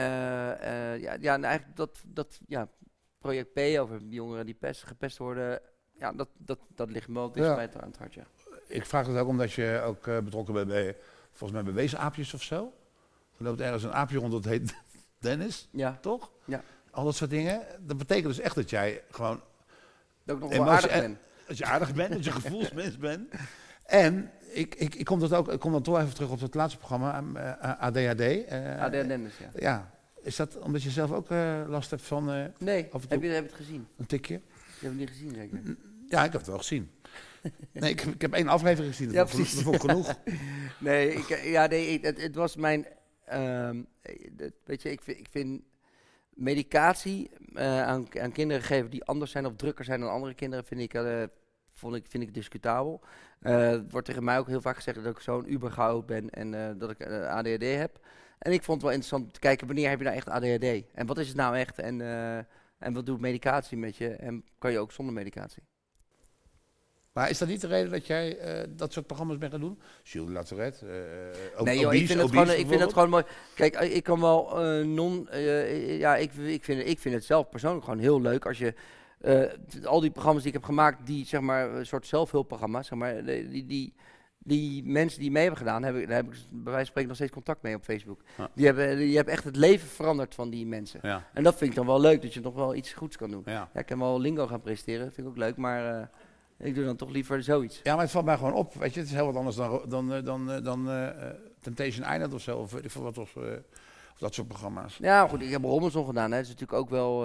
ja, 1.01 1.17
ja, 1.21 1.35
en 1.35 1.45
eigenlijk 1.45 1.77
dat, 1.77 1.99
dat 2.07 2.41
ja, 2.47 2.69
project 3.19 3.53
P 3.53 3.59
over 3.79 4.01
jongeren 4.09 4.47
die 4.47 4.55
pest, 4.55 4.83
gepest 4.83 5.19
worden. 5.19 5.61
Ja, 5.99 6.13
dat, 6.13 6.29
dat, 6.39 6.59
dat 6.75 6.91
ligt 6.91 7.09
me 7.09 7.15
wel 7.15 7.33
dicht 7.33 7.47
Ja. 7.47 7.55
bij 7.55 7.63
het 7.65 7.77
aan 7.77 7.89
het 7.89 7.99
hart, 7.99 8.15
ja. 8.15 8.25
Ik 8.69 8.87
vraag 8.87 9.07
het 9.07 9.17
ook 9.17 9.29
omdat 9.29 9.53
je 9.53 9.81
ook 9.85 10.05
betrokken 10.25 10.55
bent 10.55 10.69
bij, 10.69 10.97
volgens 11.31 11.53
mij 11.53 11.63
bij 11.63 11.73
weesaapjes 11.83 12.35
of 12.35 12.43
zo. 12.43 12.73
Er 13.39 13.45
loopt 13.45 13.61
ergens 13.61 13.83
een 13.83 13.93
aapje 13.93 14.19
rond, 14.19 14.33
dat 14.33 14.45
heet 14.45 14.75
Dennis, 15.19 15.69
Ja, 15.71 15.99
toch? 16.01 16.31
Ja. 16.45 16.63
Al 16.97 17.05
dat 17.05 17.15
soort 17.17 17.31
dingen. 17.31 17.63
Dat 17.81 17.97
betekent 17.99 18.27
dus 18.27 18.39
echt 18.41 18.55
dat 18.55 18.71
jij 18.71 19.03
gewoon, 19.11 19.41
dat 20.25 20.37
ik 20.37 20.43
nog 20.43 20.51
wel 20.53 20.71
aardig 20.71 20.91
en- 20.91 21.01
ben. 21.01 21.19
dat 21.47 21.59
je 21.59 21.65
aardig 21.65 21.95
bent, 21.95 22.13
dat 22.13 22.25
je 22.25 22.31
gevoelsmens 22.41 22.97
bent. 22.99 23.35
En 23.85 24.31
ik, 24.53 24.75
ik, 24.75 24.95
ik, 24.95 25.05
kom 25.05 25.21
dat 25.21 25.33
ook, 25.33 25.53
ik 25.53 25.61
kom 25.61 25.73
dan 25.73 25.83
toch 25.83 25.99
even 26.01 26.15
terug 26.15 26.31
op 26.31 26.41
het 26.41 26.55
laatste 26.55 26.79
programma, 26.79 27.23
eh, 27.61 27.81
ADHD. 27.81 28.21
eh, 28.21 28.91
de 28.91 29.05
Dennis, 29.07 29.33
ja. 29.39 29.51
Ja, 29.55 29.91
is 30.23 30.37
dat 30.37 30.59
omdat 30.59 30.83
je 30.83 30.91
zelf 30.91 31.13
ook 31.13 31.31
eh, 31.31 31.63
last 31.67 31.91
hebt 31.91 32.03
van 32.03 32.31
eh, 32.33 32.45
Nee, 32.59 32.89
heb 32.93 33.01
je, 33.03 33.09
heb 33.09 33.23
je 33.23 33.29
het 33.29 33.53
gezien? 33.53 33.87
een 33.97 34.07
tikje? 34.07 34.35
Je 34.35 34.41
hebt 34.71 34.83
het 34.83 34.97
niet 34.97 35.09
gezien, 35.09 35.35
zeker? 35.35 35.61
Ja, 36.09 36.19
ik 36.25 36.33
heb 36.33 36.41
het 36.41 36.47
wel 36.47 36.59
gezien. 36.59 36.91
Nee, 37.73 37.91
ik, 37.91 38.01
ik 38.03 38.21
heb 38.21 38.33
één 38.33 38.49
aflevering 38.49 38.95
gezien, 38.95 39.13
dat, 39.13 39.17
Ja, 39.17 39.27
vond, 39.27 39.75
ik- 39.75 39.81
genoeg. 39.81 40.15
Nee, 40.79 41.13
ik, 41.15 41.29
eh, 41.31 41.51
ja, 41.51 41.67
nee 41.67 42.01
het, 42.03 42.23
het 42.23 42.35
was 42.35 42.57
mijn. 42.57 42.87
ehm, 43.25 43.83
eh, 44.03 44.49
weet 44.65 44.83
je, 44.83 44.91
ik 44.91 45.01
vind, 45.03 45.19
ik 45.19 45.27
vind 45.31 45.63
medicatie 46.37 47.31
eh, 47.55 47.83
aan, 47.83 48.07
aan 48.21 48.33
kinderen 48.33 48.63
geven 48.63 48.91
die 48.91 49.05
anders 49.05 49.31
zijn 49.31 49.47
of 49.47 49.57
drukker 49.57 49.85
zijn 49.85 50.01
dan 50.01 50.11
andere 50.11 50.35
kinderen, 50.35 50.65
vind 50.65 50.81
ik, 50.81 50.95
eh, 50.95 51.23
vond 51.73 51.95
ik, 51.95 52.07
vind 52.09 52.23
ik 52.23 52.35
discutabel. 52.35 53.01
Eh, 53.41 53.69
het 53.69 53.93
wordt 53.93 54.07
tegen 54.07 54.25
mij 54.25 54.39
ook 54.39 54.47
heel 54.47 54.61
vaak 54.61 54.77
gezegd 54.77 55.05
dat 55.05 55.17
ik 55.17 55.23
zo'n 55.23 55.53
ubergoud 55.53 56.07
ben 56.07 56.31
en 56.31 56.79
dat 56.79 56.91
ik 56.91 57.07
ADHD 57.07 57.63
heb. 57.63 57.99
En 58.39 58.53
ik 58.53 58.63
vond 58.63 58.83
het 58.83 58.91
wel 58.91 58.97
interessant 59.01 59.35
te 59.35 59.41
kijken 59.41 59.67
wanneer 59.67 59.89
heb 59.89 59.99
je 59.99 60.05
nou 60.05 60.17
echt 60.17 60.29
ADHD? 60.29 60.93
En 60.95 61.07
wat 61.07 61.19
is 61.19 61.29
het 61.29 61.37
nou 61.37 61.57
echt? 61.57 61.79
En, 61.79 62.01
en 62.79 62.93
wat 62.93 63.07
doet 63.07 63.21
medicatie 63.21 63.79
met 63.79 63.97
je? 63.97 64.09
En 64.09 64.45
kan 64.59 64.73
je 64.73 64.79
ook 64.79 64.93
zonder 64.93 65.15
medicatie? 65.15 65.63
Maar 67.17 67.31
is 67.31 67.39
dat 67.39 67.49
niet 67.49 67.61
de 67.61 67.67
reden 67.67 67.91
dat 67.91 68.07
jij 68.07 68.39
eh, 68.39 68.67
dat 68.77 68.93
soort 68.93 69.07
programma's 69.07 69.39
bent 69.39 69.53
gaan 69.53 69.61
doen? 69.61 69.79
Jules 70.03 70.33
Latourette, 70.33 70.87
eh 70.87 71.63
Nee, 71.65 71.77
Ob- 71.77 71.83
joh, 71.83 71.95
ik 71.95 72.07
vind, 72.07 72.21
het 72.21 72.31
gewoon, 72.31 72.51
ik 72.51 72.67
vind 72.67 72.81
het 72.81 72.93
gewoon 72.93 73.09
mooi. 73.11 73.25
Kijk, 73.55 73.75
eh, 73.75 73.95
ik 73.97 74.03
kan 74.03 74.21
wel 74.21 74.63
eh, 74.65 74.85
non. 74.85 75.29
eh, 75.29 75.99
ja, 75.99 76.17
ik, 76.17 76.33
ik, 76.35 76.65
vind, 76.65 76.87
ik 76.89 76.99
vind 76.99 77.15
het 77.15 77.25
zelf 77.25 77.49
persoonlijk 77.49 77.85
gewoon 77.85 77.99
heel 78.01 78.21
leuk 78.21 78.47
als 78.47 78.59
je. 78.59 78.75
eh, 79.21 79.43
al 79.85 80.01
die 80.01 80.11
programma's 80.11 80.43
die 80.43 80.53
ik 80.53 80.57
heb 80.59 80.67
gemaakt, 80.67 81.07
die 81.07 81.27
zeg 81.27 81.41
maar 81.41 81.71
een 81.75 81.87
soort 81.87 82.07
zelfhulpprogramma's, 82.07 82.87
zeg 82.87 82.99
maar, 82.99 83.25
die, 83.25 83.67
die, 83.67 83.95
die, 84.39 84.85
mensen 84.85 85.21
die 85.21 85.31
mee 85.31 85.43
hebben 85.43 85.61
gedaan, 85.61 85.83
heb 85.83 85.97
ik, 85.97 86.07
daar 86.07 86.17
heb 86.17 86.27
ik 86.27 86.33
bij 86.51 86.63
wijze 86.73 86.77
van 86.77 86.85
spreken 86.87 87.09
nog 87.09 87.17
steeds 87.17 87.33
contact 87.33 87.63
mee 87.63 87.75
op 87.75 87.85
Facebook. 87.85 88.21
Ja. 88.39 88.51
Die 88.55 88.67
hebben, 88.67 88.97
die 88.97 89.17
hebben 89.17 89.35
echt 89.35 89.45
het 89.45 89.57
leven 89.57 89.89
veranderd 89.89 90.35
van 90.35 90.51
die 90.51 90.67
mensen. 90.67 91.01
Ja, 91.03 91.29
En 91.33 91.43
dat 91.43 91.57
vind 91.57 91.71
ik 91.71 91.77
dan 91.77 91.87
wel 91.87 92.01
leuk, 92.01 92.23
dat 92.23 92.35
je 92.35 92.41
nog 92.41 92.55
wel 92.55 92.75
iets 92.75 92.93
goeds 92.93 93.17
kan 93.17 93.31
doen. 93.31 93.43
ja. 93.45 93.69
Ja, 93.73 93.81
ik 93.81 93.87
kan 93.87 93.99
wel 93.99 94.21
lingo 94.21 94.47
gaan 94.47 94.61
presenteren, 94.61 95.13
vind 95.13 95.27
ik 95.27 95.33
ook 95.33 95.37
leuk, 95.39 95.57
maar 95.57 96.01
eh, 96.01 96.07
ik 96.59 96.75
doe 96.75 96.85
dan 96.85 96.97
toch 96.97 97.11
liever 97.11 97.43
zoiets. 97.43 97.81
ja, 97.83 97.93
maar 97.93 98.03
het 98.03 98.13
valt 98.13 98.25
mij 98.25 98.37
gewoon 98.37 98.53
op. 98.53 98.75
Weet 98.75 98.95
je, 98.95 99.01
het 99.01 99.09
is 99.09 99.15
heel 99.15 99.27
wat 99.27 99.37
anders 99.37 99.57
dan, 99.57 99.83
dan, 99.89 100.13
eh, 100.13 100.25
dan, 100.25 100.51
eh, 100.51 100.63
dan 100.63 100.91
eh, 100.91 101.29
Temptation 101.61 102.13
Island 102.13 102.35
of 102.35 102.41
zo. 102.41 102.59
Of 102.59 102.77
ik 102.77 102.93
wat. 102.93 103.19
Of, 103.19 103.37
of 103.37 104.19
dat 104.19 104.35
soort 104.35 104.49
programma's. 104.49 104.97
Ja, 104.97 105.29
goed, 105.29 105.43
ik 105.43 105.51
heb 105.51 105.65
Robinson 105.65 106.07
gedaan. 106.07 106.31
Hè. 106.31 106.37
Dat 106.37 106.47
is 106.47 106.53
natuurlijk 106.53 106.79
ook 106.79 106.91
wel. 106.91 107.25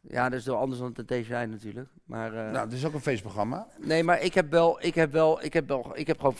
Ja, 0.00 0.28
dat 0.28 0.38
is 0.38 0.46
wel 0.46 0.56
anders 0.56 0.80
dan 0.80 0.92
het 0.94 1.06
TCI 1.06 1.46
natuurlijk. 1.46 1.88
Maar, 2.04 2.32
Nou, 2.32 2.56
het 2.56 2.72
is 2.72 2.86
ook 2.86 2.94
een 2.94 3.00
feestprogramma. 3.00 3.66
Nee, 3.78 4.04
maar 4.04 4.22
ik 4.22 4.34
heb 4.34 4.50
wel, 4.50 4.84
ik 4.84 4.94
heb 4.94 5.12
wel, 5.12 5.44
ik 5.44 5.52
heb 5.52 5.68
wel, 5.68 5.90
ik 5.94 6.06
heb 6.06 6.18
gewoon 6.18 6.34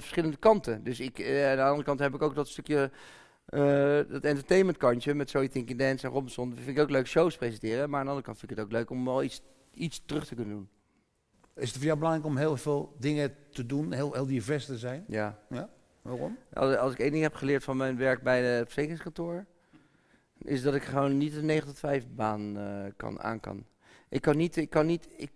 verschillende 0.00 0.36
kanten. 0.36 0.84
Dus 0.84 1.00
ik, 1.00 1.18
aan 1.20 1.56
de 1.56 1.62
andere 1.62 1.82
kant 1.82 1.98
heb 1.98 2.14
ik 2.14 2.22
ook 2.22 2.34
dat 2.34 2.48
stukje, 2.48 2.90
dat 4.08 4.24
entertainment 4.24 4.76
kantje 4.76 5.14
met 5.14 5.30
So 5.30 5.38
You 5.38 5.50
Think 5.50 5.68
You 5.68 5.78
Dance 5.78 6.06
en 6.06 6.12
Robinson. 6.12 6.50
Dat 6.50 6.58
vind 6.58 6.76
ik 6.76 6.82
ook 6.82 6.90
leuk 6.90 7.06
shows 7.06 7.36
presenteren. 7.36 7.90
Maar 7.90 7.98
aan 7.98 8.04
de 8.04 8.10
andere 8.10 8.26
kant 8.26 8.38
vind 8.38 8.50
ik 8.50 8.56
het 8.56 8.66
ook 8.66 8.72
leuk 8.72 8.90
om 8.90 9.04
wel 9.04 9.22
iets, 9.22 9.42
iets 9.70 10.02
terug 10.06 10.26
te 10.26 10.34
kunnen 10.34 10.54
doen. 10.54 10.68
Is 11.54 11.68
het 11.68 11.76
voor 11.76 11.86
jou 11.86 11.98
belangrijk 11.98 12.26
om 12.26 12.36
heel 12.36 12.56
veel 12.56 12.96
dingen 12.98 13.34
te 13.52 13.66
doen, 13.66 13.92
heel, 13.92 14.12
heel 14.12 14.26
divers 14.26 14.64
te 14.64 14.78
zijn? 14.78 15.04
Ja. 15.08 15.38
Waarom? 16.02 16.38
Als, 16.52 16.76
als 16.76 16.92
ik 16.92 16.98
één 16.98 17.10
ding 17.10 17.22
heb 17.22 17.34
geleerd 17.34 17.64
van 17.64 17.76
mijn 17.76 17.96
werk 17.96 18.22
bij 18.22 18.40
de 18.40 18.62
verzekeringskantoor, 18.64 19.46
is 20.38 20.62
dat 20.62 20.74
ik 20.74 20.82
gewoon 20.82 21.18
niet 21.18 21.36
een 21.36 21.46
9 21.46 21.66
tot 21.66 21.78
5 21.78 22.04
baan 22.14 22.58
eh, 22.58 22.84
kan, 22.96 23.20
aan 23.20 23.40
kan. 23.40 23.66
Ik 24.08 24.20
kan 24.20 24.36
niet, 24.36 24.56
ik 24.56 24.70
kan 24.70 24.86
niet, 24.86 25.08
ik, 25.16 25.30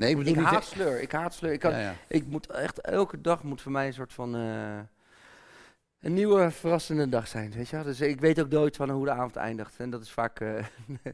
Nee, 0.00 0.10
ik 0.10 0.16
bedoel 0.16 0.32
ik 0.32 0.38
niet... 0.38 0.48
haat 0.48 0.64
sleur, 0.64 1.00
ik 1.00 1.12
haat 1.12 1.34
sleur. 1.34 1.52
Ik 1.52 1.60
kan, 1.60 1.70
Ja, 1.70 1.78
ja. 1.78 1.94
Ik 2.08 2.26
moet 2.26 2.46
echt 2.46 2.80
elke 2.80 3.20
dag 3.20 3.42
moet 3.42 3.60
voor 3.60 3.72
mij 3.72 3.86
een 3.86 3.92
soort 3.92 4.12
van 4.12 4.36
eh, 4.36 4.78
een 6.00 6.12
nieuwe 6.12 6.50
verrassende 6.50 7.08
dag 7.08 7.28
zijn, 7.28 7.52
weet 7.52 7.68
je 7.68 7.76
wel? 7.76 7.84
Dus 7.84 8.00
ik 8.00 8.20
weet 8.20 8.40
ook 8.40 8.48
nooit 8.48 8.76
van 8.76 8.90
hoe 8.90 9.04
de 9.04 9.10
avond 9.10 9.36
eindigt. 9.36 9.74
En 9.78 9.90
dat 9.90 10.02
is 10.02 10.10
vaak 10.10 10.40
eh, 10.40 10.64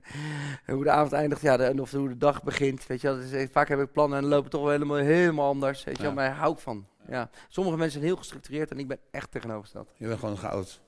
hoe 0.75 0.85
de 0.85 0.91
avond 0.91 1.13
eindigt, 1.13 1.41
ja, 1.41 1.57
de, 1.57 1.65
en 1.65 1.81
of 1.81 1.91
hoe 1.91 2.09
de 2.09 2.17
dag 2.17 2.43
begint, 2.43 2.87
weet 2.87 3.01
je 3.01 3.07
wel? 3.07 3.17
Dus 3.17 3.33
eh, 3.33 3.49
vaak 3.51 3.69
heb 3.69 3.81
ik 3.81 3.93
plannen 3.93 4.17
en 4.17 4.25
dan 4.25 4.33
lopen 4.33 4.51
toch 4.51 4.63
wel 4.63 4.71
helemaal, 4.71 4.97
helemaal 4.97 5.49
anders, 5.49 5.85
weet 5.85 5.97
je 5.97 6.03
wel? 6.03 6.11
Ja. 6.11 6.17
Maar 6.17 6.29
daar 6.29 6.39
hou 6.39 6.53
ik 6.53 6.59
van. 6.59 6.87
Ja. 7.09 7.31
Sommige 7.49 7.77
mensen 7.77 7.99
zijn 7.99 8.05
heel 8.05 8.17
gestructureerd 8.17 8.71
en 8.71 8.79
ik 8.79 8.89
ben 8.89 8.99
echt 9.11 9.31
tegenovergesteld. 9.31 9.93
Je 9.97 10.07
bent 10.07 10.19
gewoon 10.19 10.39
goud. 10.39 10.81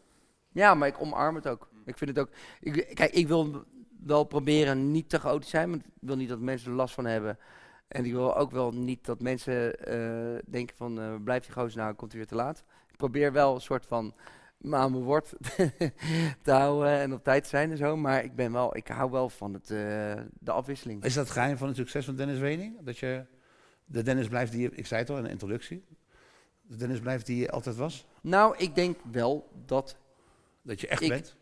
Ja, 0.52 0.74
maar 0.74 0.88
ik 0.88 1.00
omarm 1.00 1.34
het 1.34 1.48
ook. 1.48 1.68
Ik 1.84 1.98
vind 1.98 2.10
het 2.10 2.18
ook. 2.18 2.30
Ik, 2.60 2.94
kijk, 2.94 3.12
ik 3.12 3.28
wil 3.28 3.64
wel 4.04 4.24
proberen 4.24 4.90
niet 4.90 5.08
te 5.08 5.18
chaotisch 5.18 5.50
zijn, 5.50 5.70
want 5.70 5.84
ik 5.84 5.92
wil 6.00 6.16
niet 6.16 6.28
dat 6.28 6.40
mensen 6.40 6.70
er 6.70 6.76
last 6.76 6.94
van 6.94 7.04
hebben. 7.04 7.38
En 7.88 8.04
ik 8.04 8.12
wil 8.12 8.36
ook 8.36 8.50
wel 8.50 8.72
niet 8.72 9.04
dat 9.04 9.20
mensen 9.20 9.84
eh, 9.86 10.42
denken 10.46 10.76
van, 10.76 11.00
eh 11.00 11.14
blijf 11.24 11.44
die 11.44 11.52
gozer 11.52 11.78
nou, 11.78 11.94
komt 11.94 12.10
hij 12.10 12.20
weer 12.20 12.28
te 12.28 12.34
laat. 12.34 12.64
Probeer 12.98 13.32
wel 13.32 13.54
een 13.54 13.60
soort 13.60 13.86
van 13.86 14.14
me 14.58 14.76
aan 14.76 14.90
mijn 14.92 15.02
woord 15.04 15.34
te 16.42 16.50
houden 16.50 16.88
en 16.98 17.12
op 17.12 17.24
tijd 17.24 17.42
te 17.42 17.48
zijn 17.48 17.70
en 17.70 17.76
zo. 17.76 17.96
Maar 17.96 18.24
ik 18.24 18.34
ben 18.34 18.52
wel, 18.52 18.76
ik 18.76 18.88
hou 18.88 19.10
wel 19.10 19.28
van 19.28 19.52
het, 19.54 19.70
eh, 19.70 20.22
de 20.40 20.50
afwisseling. 20.50 21.04
Is 21.04 21.14
dat 21.14 21.24
het 21.24 21.32
geheim 21.32 21.56
van 21.56 21.66
het 21.68 21.76
succes 21.76 22.04
van 22.04 22.16
Dennis 22.16 22.38
Wening? 22.38 22.76
Dat 22.80 22.98
je 22.98 23.24
de 23.84 24.02
Dennis 24.02 24.28
blijft 24.28 24.52
die 24.52 24.60
je, 24.60 24.70
ik 24.74 24.86
zei 24.86 25.00
het 25.00 25.10
al 25.10 25.16
in 25.16 25.22
de 25.22 25.30
introductie, 25.30 25.84
de 26.62 26.76
Dennis 26.76 27.00
blijft 27.00 27.26
die 27.26 27.36
je 27.40 27.50
altijd 27.50 27.76
was? 27.76 28.06
Nou, 28.22 28.54
ik 28.56 28.74
denk 28.74 28.96
wel 29.10 29.48
dat 29.66 29.96
Dat 30.62 30.80
je 30.80 30.86
echt 30.88 31.02
Ik- 31.02 31.08
bent? 31.08 31.36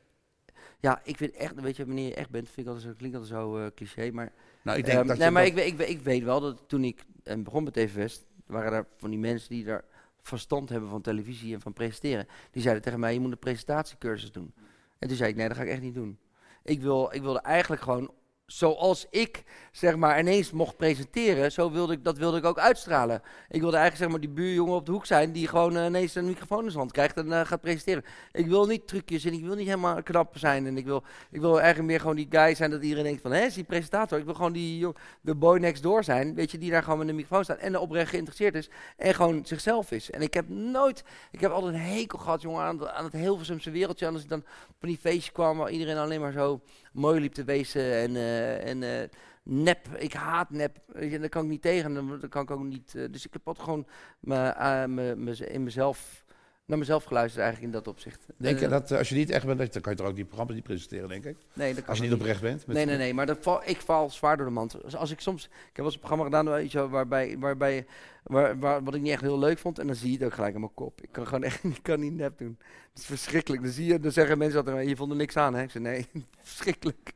ja, 0.81 1.01
ik 1.05 1.17
vind 1.17 1.33
echt, 1.33 1.61
weet 1.61 1.77
je, 1.77 1.87
wanneer 1.87 2.09
je 2.09 2.15
echt 2.15 2.31
bent, 2.31 2.47
vind 2.51 2.67
ik 2.67 2.73
altijd 2.73 2.91
zo, 2.91 2.97
klinkt 2.99 3.17
altijd 3.17 3.35
zo 3.41 3.57
eh, 3.59 3.67
cliché, 3.75 4.11
maar 4.11 4.33
Nou, 4.63 4.79
ik 4.79 4.85
denk 4.85 4.99
Ehm, 4.99 5.07
dat 5.07 5.17
nee, 5.17 5.27
je 5.27 5.33
maar 5.33 5.43
dat- 5.43 5.51
ik, 5.53 5.57
weet- 5.59 5.67
ik, 5.73 5.77
weet- 5.79 5.89
ik 5.89 6.01
weet 6.01 6.23
wel 6.23 6.41
dat 6.41 6.63
toen 6.67 6.85
ik 6.85 7.05
eh, 7.25 7.37
begon 7.43 7.65
met 7.65 7.73
TV 7.73 7.95
West, 7.95 8.27
waren 8.47 8.73
er 8.73 8.87
van 8.97 9.11
die 9.11 9.19
mensen 9.19 9.49
die 9.49 9.65
daar 9.65 9.85
verstand 10.27 10.69
hebben 10.69 10.89
van 10.89 11.01
televisie 11.01 11.55
en 11.55 11.61
van 11.61 11.73
presenteren. 11.73 12.27
Die 12.51 12.63
zeiden 12.63 12.83
tegen 12.83 13.01
mij, 13.01 13.13
je 13.13 13.21
moet 13.21 13.33
een 13.33 13.39
presentatiecursus 13.39 14.33
doen. 14.33 14.55
En 14.99 15.09
toen 15.09 15.17
zei 15.17 15.31
ik, 15.31 15.37
nee, 15.37 15.49
dat 15.49 15.57
ga 15.57 15.63
ik 15.63 15.69
echt 15.69 15.83
niet 15.83 15.95
doen. 15.95 16.19
Ik, 16.63 16.81
wil, 16.81 17.09
ik 17.13 17.23
wilde 17.23 17.41
eigenlijk 17.41 17.83
gewoon, 17.83 18.11
zoals 18.47 19.07
ik 19.11 19.43
zeg 19.73 19.97
maar 19.97 20.19
ineens 20.19 20.51
mocht 20.51 20.77
presenteren, 20.77 21.53
zo 21.53 21.71
wilde 21.71 21.93
ik, 21.93 22.05
dat 22.05 22.19
wilde 22.19 22.39
ik 22.39 22.45
ook 22.45 22.59
uitstralen. 22.59 23.23
Ik 23.49 23.61
wilde 23.61 23.77
eigenlijk 23.77 23.97
zeg 23.97 24.09
maar 24.09 24.21
die 24.21 24.45
buurjongen 24.45 24.75
op 24.75 24.87
de 24.87 24.93
hoek 24.93 25.07
zijn 25.07 25.33
die 25.33 25.49
gewoon 25.49 25.77
eh, 25.77 25.85
ineens 25.85 26.15
een 26.15 26.27
microfoon 26.27 26.65
in 26.65 26.67
zijn 26.67 26.79
hand 26.79 26.93
krijgt 26.93 27.17
en 27.17 27.33
eh, 27.33 27.47
gaat 27.47 27.61
presenteren. 27.61 28.05
Ik 28.33 28.47
wil 28.47 28.67
niet 28.67 28.87
trucjes 28.87 29.25
en 29.25 29.33
ik 29.33 29.45
wil 29.45 29.55
niet 29.55 29.67
helemaal 29.67 30.03
knap 30.03 30.39
zijn 30.39 30.67
en 30.67 30.77
ik 30.77 30.85
wil, 30.85 31.03
ik 31.31 31.41
wil 31.41 31.57
eigenlijk 31.57 31.89
meer 31.89 32.01
gewoon 32.01 32.17
die 32.17 32.27
guy 32.31 32.55
zijn 32.55 32.71
dat 32.71 32.83
iedereen 32.83 33.05
denkt 33.05 33.23
van, 33.23 33.33
hé, 33.33 33.45
is 33.45 33.55
die 33.55 33.65
presentator? 33.65 34.19
Ik 34.19 34.25
wil 34.25 34.35
gewoon 34.35 34.53
die 34.53 34.87
de 35.21 35.35
boy 35.35 35.59
next 35.59 35.83
door 35.83 36.05
zijn, 36.05 36.35
weet 36.35 36.51
je, 36.51 36.59
die 36.59 36.71
daar 36.71 36.83
gewoon 36.83 36.99
met 36.99 37.09
een 37.09 37.15
microfoon 37.15 37.45
staat 37.45 37.59
en 37.59 37.75
er 37.75 37.81
oprecht 37.81 38.11
geïnteresseerd 38.11 38.55
is 38.55 38.71
en 38.97 39.15
gewoon 39.15 39.47
zichzelf 39.47 39.91
is. 39.91 40.11
En 40.11 40.23
ik 40.23 40.35
heb 40.35 40.49
nooit, 40.49 41.05
ik 41.31 41.41
heb 41.41 41.51
altijd 41.51 41.75
een 41.75 41.81
hekel 41.81 42.19
gehad, 42.19 42.43
jongen, 42.43 42.63
aan, 42.63 42.89
aan 42.89 43.05
het 43.05 43.13
Hilversumse 43.13 43.71
wereldje. 43.71 44.09
Als 44.09 44.23
ik 44.23 44.29
dan 44.29 44.45
van 44.79 44.89
die 44.89 44.99
feestje 44.99 45.33
kwam 45.33 45.59
waar 45.59 45.71
iedereen 45.71 45.97
alleen 45.97 46.21
maar 46.21 46.33
zo 46.33 46.61
mooi 46.97 47.21
liep 47.21 47.33
te 47.33 47.45
wezen 47.45 47.95
en, 47.95 48.17
eh, 48.17 48.69
en 48.69 48.83
eh, 48.83 49.09
nep, 49.43 49.89
ik 49.97 50.13
haat 50.13 50.51
nep, 50.51 50.79
je, 51.01 51.19
daar 51.19 51.29
kan 51.29 51.43
ik 51.45 51.51
niet 51.51 51.63
tegen, 51.63 51.95
dan, 51.95 52.29
kan 52.29 52.43
ik 52.43 52.51
ook 52.51 52.65
niet, 52.65 52.95
eh, 52.95 53.05
dus 53.11 53.27
ik 53.27 53.33
heb 53.33 53.49
altijd 53.49 53.65
gewoon 53.65 53.87
me, 54.21 55.15
me, 55.17 55.37
in 55.49 55.63
mezelf, 55.63 56.25
naar 56.67 56.79
mezelf 56.79 57.05
geluisterd 57.05 57.43
eigenlijk 57.45 57.75
in 57.75 57.79
dat 57.81 57.89
opzicht. 57.95 58.27
Denk 58.37 58.59
je 58.59 58.65
Eh, 58.65 58.71
dat 58.71 58.91
eh, 58.91 58.99
als 58.99 59.09
je 59.09 59.15
niet 59.15 59.31
echt 59.31 59.47
bent, 59.47 59.59
dat, 59.59 59.73
dan 59.73 59.83
kan 59.83 59.93
je 59.93 59.99
toch 59.99 60.07
ook 60.09 60.15
die 60.15 60.25
programma's 60.25 60.55
niet 60.55 60.65
presenteren, 60.65 61.09
denk 61.09 61.25
ik? 61.25 61.37
Nee, 61.53 61.69
dat 61.75 61.79
kan 61.81 61.89
Als 61.89 61.99
je 61.99 62.05
niet 62.05 62.13
oprecht 62.15 62.41
bent? 62.41 62.67
met- 62.67 62.77
Nee, 62.77 62.85
nee, 62.87 62.97
nee, 62.97 63.15
maar 63.15 63.27
dat 63.27 63.39
val, 63.41 63.61
ik 63.65 63.81
val 63.81 64.11
zwaar 64.11 64.37
door 64.37 64.47
de 64.47 64.53
mand. 64.53 64.77
Dus 64.83 64.97
als 64.97 65.11
ik 65.11 65.21
soms, 65.21 65.45
ik 65.45 65.51
heb 65.63 65.77
wel 65.77 65.85
eens 65.85 65.95
een 65.95 66.01
programma 66.01 66.25
gedaan 66.25 66.49
weet 66.49 66.73
je 66.73 66.89
waarbij, 66.89 67.39
waarbij 67.39 67.87
waar, 68.23 68.59
waar, 68.59 68.83
wat 68.85 68.95
ik 68.95 69.01
niet 69.01 69.13
echt 69.13 69.21
heel 69.23 69.39
leuk 69.39 69.59
vond, 69.59 69.79
en 69.79 69.87
dan 69.87 69.97
zie 69.97 70.11
je 70.11 70.17
het 70.17 70.25
ook 70.27 70.35
gelijk 70.35 70.55
aan 70.55 70.61
mijn 70.61 70.75
kop. 70.75 71.01
Ik 71.03 71.09
kan 71.13 71.27
gewoon 71.27 71.43
echt, 71.43 71.65
ik 71.65 71.83
kan 71.83 72.01
niet 72.01 72.15
nep 72.15 72.39
doen. 72.39 72.59
Het 72.91 72.99
is 72.99 73.07
verschrikkelijk. 73.07 73.63
Dan 73.63 73.73
zie 73.73 73.87
je, 73.87 74.01
dan 74.01 74.13
zeggen 74.13 74.39
mensen 74.39 74.59
altijd, 74.59 74.89
je 74.89 74.97
vond 74.97 75.11
er 75.11 75.17
niks 75.17 75.37
aan, 75.37 75.55
hè? 75.55 75.63
Ik 75.63 75.71
zeg, 75.71 75.83
nee, 75.83 76.07
verschrikkelijk. 76.43 77.13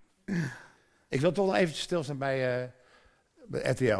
Ik 1.09 1.21
wil 1.21 1.33
toch 1.33 1.47
nog 1.47 1.55
eventjes 1.55 1.81
stilstaan 1.85 2.19
bij, 2.19 2.63
eh, 2.63 2.69
bij 3.47 3.71
RTL. 3.71 3.85
Het 3.85 3.91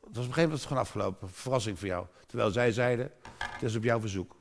was 0.00 0.08
op 0.10 0.16
een 0.16 0.22
gegeven 0.24 0.42
moment 0.42 0.62
gewoon 0.62 0.82
afgelopen. 0.82 1.28
Verrassing 1.30 1.78
voor 1.78 1.88
jou. 1.88 2.06
Terwijl 2.26 2.50
zij 2.50 2.72
zeiden, 2.72 3.10
het 3.38 3.62
is 3.62 3.76
op 3.76 3.82
jouw 3.82 4.00
verzoek. 4.00 4.35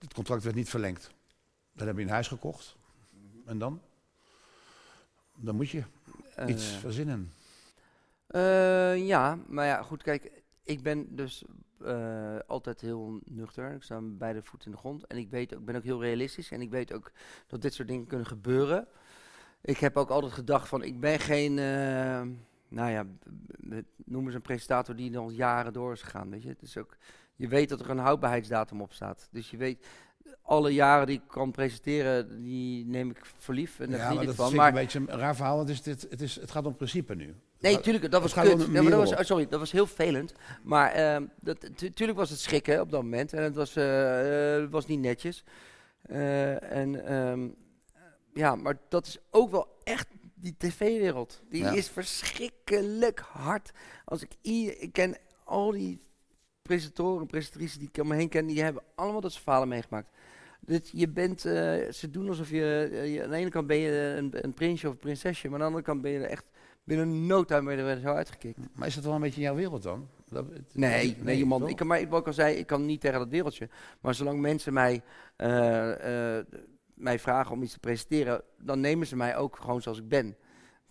Het 0.00 0.14
contract 0.14 0.42
werd 0.42 0.56
niet 0.56 0.68
verlengd. 0.68 1.10
Dan 1.72 1.86
heb 1.86 1.96
je 1.96 2.02
een 2.02 2.08
huis 2.08 2.28
gekocht. 2.28 2.76
En 3.46 3.58
dan? 3.58 3.80
Dan 5.36 5.56
moet 5.56 5.70
je 5.70 5.82
iets 6.46 6.72
Eh, 6.72 6.78
verzinnen. 6.78 7.32
Eh, 8.26 9.06
ja, 9.06 9.38
maar 9.46 9.66
ja, 9.66 9.82
goed, 9.82 10.02
kijk, 10.02 10.30
ik 10.62 10.82
ben 10.82 11.16
dus 11.16 11.44
eh, 11.84 12.38
altijd 12.46 12.80
heel 12.80 13.20
nuchter. 13.24 13.72
Ik 13.74 13.82
sta 13.82 14.00
met 14.00 14.18
beide 14.18 14.42
voeten 14.42 14.66
in 14.68 14.72
de 14.74 14.78
grond. 14.78 15.06
En 15.06 15.16
ik 15.16 15.30
weet 15.30 15.54
ook, 15.54 15.60
ik 15.60 15.66
ben 15.66 15.76
ook 15.76 15.84
heel 15.84 16.02
realistisch. 16.02 16.50
En 16.50 16.60
ik 16.60 16.70
weet 16.70 16.92
ook 16.92 17.12
dat 17.46 17.62
dit 17.62 17.74
soort 17.74 17.88
dingen 17.88 18.06
kunnen 18.06 18.26
gebeuren. 18.26 18.86
Ik 19.62 19.78
heb 19.78 19.96
ook 19.96 20.10
altijd 20.10 20.32
gedacht 20.32 20.68
van, 20.68 20.82
ik 20.82 21.00
ben 21.00 21.18
geen, 21.18 21.54
nou 22.68 22.90
ja, 22.90 23.06
noem 24.04 24.24
eens 24.26 24.34
een 24.34 24.42
presentator 24.42 24.96
die 24.96 25.18
al 25.18 25.30
jaren 25.30 25.72
door 25.72 25.92
is 25.92 26.02
gegaan, 26.02 26.30
weet 26.30 26.42
je. 26.42 26.48
Het 26.48 26.62
is 26.62 26.76
ook, 26.76 26.96
je 27.40 27.48
weet 27.48 27.68
dat 27.68 27.80
er 27.80 27.90
een 27.90 27.98
houdbaarheidsdatum 27.98 28.80
op 28.80 28.92
staat. 28.92 29.28
Dus 29.30 29.50
je 29.50 29.56
weet, 29.56 29.86
alle 30.42 30.70
jaren 30.74 31.06
die 31.06 31.16
ik 31.16 31.28
kan 31.28 31.50
presenteren, 31.50 32.42
die 32.42 32.86
neem 32.86 33.10
ik 33.10 33.20
voor 33.38 33.54
lief. 33.54 33.80
En 33.80 33.90
daar 33.90 33.98
Ja, 34.00 34.12
maar 34.14 34.26
dat 34.26 34.34
van. 34.34 34.54
Maar 34.54 34.68
een 34.68 34.74
beetje 34.74 34.98
een 34.98 35.06
raar 35.18 35.36
verhaal. 35.36 35.56
Want 35.56 35.68
het, 35.68 35.86
is, 35.86 36.02
het, 36.10 36.20
is, 36.20 36.34
het 36.40 36.50
gaat 36.50 36.66
om 36.66 36.76
principe 36.76 37.14
nu. 37.14 37.34
Nee, 37.60 37.80
tuurlijk, 37.80 38.10
dat 38.10 38.22
was 38.22 38.32
kut. 38.32 38.66
Ja, 38.72 38.82
maar 38.82 38.90
dat 38.90 39.08
was, 39.08 39.12
oh, 39.12 39.20
sorry, 39.20 39.46
dat 39.48 39.58
was 39.58 39.72
heel 39.72 39.86
vervelend. 39.86 40.32
Maar 40.62 40.90
ehm, 40.92 41.24
dat, 41.40 41.60
tu- 41.76 41.90
tuurlijk 41.90 42.18
was 42.18 42.30
het 42.30 42.38
schrikken 42.40 42.80
op 42.80 42.90
dat 42.90 43.02
moment. 43.02 43.32
En 43.32 43.42
het 43.42 43.54
was, 43.54 43.76
eh, 43.76 44.56
eh, 44.62 44.70
was 44.70 44.86
niet 44.86 45.00
netjes. 45.00 45.44
Eh, 46.02 46.72
en 46.72 47.06
ehm, 47.06 47.48
ja, 48.34 48.54
maar 48.54 48.78
dat 48.88 49.06
is 49.06 49.18
ook 49.30 49.50
wel 49.50 49.66
echt 49.84 50.06
die 50.34 50.54
tv-wereld. 50.58 51.42
Die 51.48 51.62
Ja. 51.62 51.70
is 51.72 51.88
verschrikkelijk 51.88 53.18
hard. 53.20 53.70
Als 54.04 54.22
ik, 54.22 54.32
ik 54.80 54.92
ken 54.92 55.16
al 55.44 55.70
die 55.70 56.00
presentatoren 56.74 57.20
en 57.20 57.26
presentatrices 57.26 57.78
die 57.78 57.88
ik 57.92 58.02
om 58.02 58.08
me 58.08 58.14
heen 58.14 58.28
ken, 58.28 58.46
die 58.46 58.62
hebben 58.62 58.82
allemaal 58.94 59.20
dat 59.20 59.30
soort 59.32 59.42
verhalen 59.44 59.68
meegemaakt. 59.68 60.10
Dus 60.60 60.90
je 60.92 61.08
bent, 61.08 61.44
eh, 61.44 61.52
ze 61.90 62.10
doen 62.10 62.28
alsof 62.28 62.50
je, 62.50 62.88
eh, 62.92 63.14
je- 63.14 63.24
aan 63.24 63.30
de 63.30 63.36
ene 63.36 63.50
kant 63.50 63.66
ben 63.66 63.76
je 63.76 64.14
een, 64.16 64.44
een 64.44 64.54
prinsje 64.54 64.86
of 64.86 64.92
een 64.92 64.98
prinsesje, 64.98 65.44
maar 65.48 65.54
aan 65.54 65.60
de 65.60 65.66
andere 65.66 65.84
kant 65.84 66.02
ben 66.02 66.10
je 66.10 66.18
er 66.18 66.30
echt 66.30 66.44
binnen 66.84 67.26
no 67.26 67.44
time 67.44 67.62
ben 67.74 67.76
je 67.86 67.92
er 67.94 68.00
zo 68.00 68.08
uitgekikt. 68.14 68.58
Maar 68.74 68.86
is 68.88 68.94
dat 68.94 69.04
wel 69.04 69.14
een 69.14 69.20
beetje 69.20 69.40
jouw 69.40 69.54
wereld 69.54 69.82
dan? 69.82 70.08
Dat, 70.28 70.44
het- 70.52 70.74
Nee, 70.74 71.16
nee, 71.20 71.46
man. 71.46 71.60
toch? 71.60 71.68
Ik 71.68 71.76
kan, 71.76 71.86
maar 71.86 72.00
ik 72.00 72.12
al 72.12 72.32
zei, 72.32 72.54
ik 72.56 72.66
kan 72.66 72.86
niet 72.86 73.00
tegen 73.00 73.18
dat 73.18 73.28
wereldje. 73.28 73.68
Maar 74.00 74.14
zolang 74.14 74.40
mensen 74.40 74.72
mij, 74.72 75.02
eh, 75.36 76.38
mij 76.94 77.18
vragen 77.18 77.52
om 77.52 77.62
iets 77.62 77.72
te 77.72 77.78
presenteren, 77.78 78.42
dan 78.58 78.80
nemen 78.80 79.06
ze 79.06 79.16
mij 79.16 79.36
ook 79.36 79.56
gewoon 79.56 79.82
zoals 79.82 79.98
ik 79.98 80.08
ben. 80.08 80.36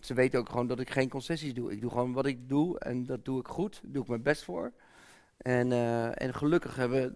Ze 0.00 0.14
weten 0.14 0.38
ook 0.40 0.48
gewoon 0.48 0.66
dat 0.66 0.80
ik 0.80 0.90
geen 0.90 1.08
concessies 1.08 1.54
doe. 1.54 1.72
Ik 1.72 1.80
doe 1.80 1.90
gewoon 1.90 2.12
wat 2.12 2.26
ik 2.26 2.48
doe 2.48 2.78
en 2.78 3.06
dat 3.06 3.24
doe 3.24 3.40
ik 3.40 3.46
goed. 3.48 3.80
Daar 3.82 3.92
doe 3.92 4.02
ik 4.02 4.08
mijn 4.08 4.22
best 4.22 4.44
voor. 4.44 4.72
En, 5.40 5.72
eh, 5.72 6.22
en 6.22 6.34
gelukkig 6.34 6.76
hebben... 6.76 7.14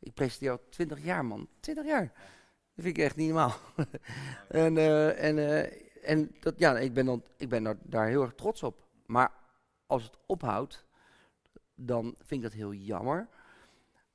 Ik 0.00 0.14
presenteer 0.14 0.50
al 0.50 0.60
20 0.68 1.04
jaar, 1.04 1.24
man. 1.24 1.48
20 1.60 1.86
jaar. 1.86 2.12
Dat 2.74 2.84
vind 2.84 2.96
ik 2.96 3.04
echt 3.04 3.16
niet 3.16 3.26
normaal. 3.26 3.54
en 4.48 4.76
eh, 4.76 5.24
en, 5.24 5.38
eh, 5.38 6.10
en 6.10 6.34
dat, 6.40 6.58
ja, 6.58 6.78
ik 6.78 6.94
ben, 6.94 7.06
dan, 7.06 7.24
ik 7.36 7.48
ben 7.48 7.62
daar, 7.62 7.76
daar 7.82 8.06
heel 8.06 8.22
erg 8.22 8.34
trots 8.34 8.62
op. 8.62 8.86
Maar 9.06 9.32
als 9.86 10.02
het 10.02 10.16
ophoudt, 10.26 10.84
dan 11.74 12.14
vind 12.18 12.30
ik 12.30 12.42
dat 12.42 12.52
heel 12.52 12.72
jammer. 12.72 13.28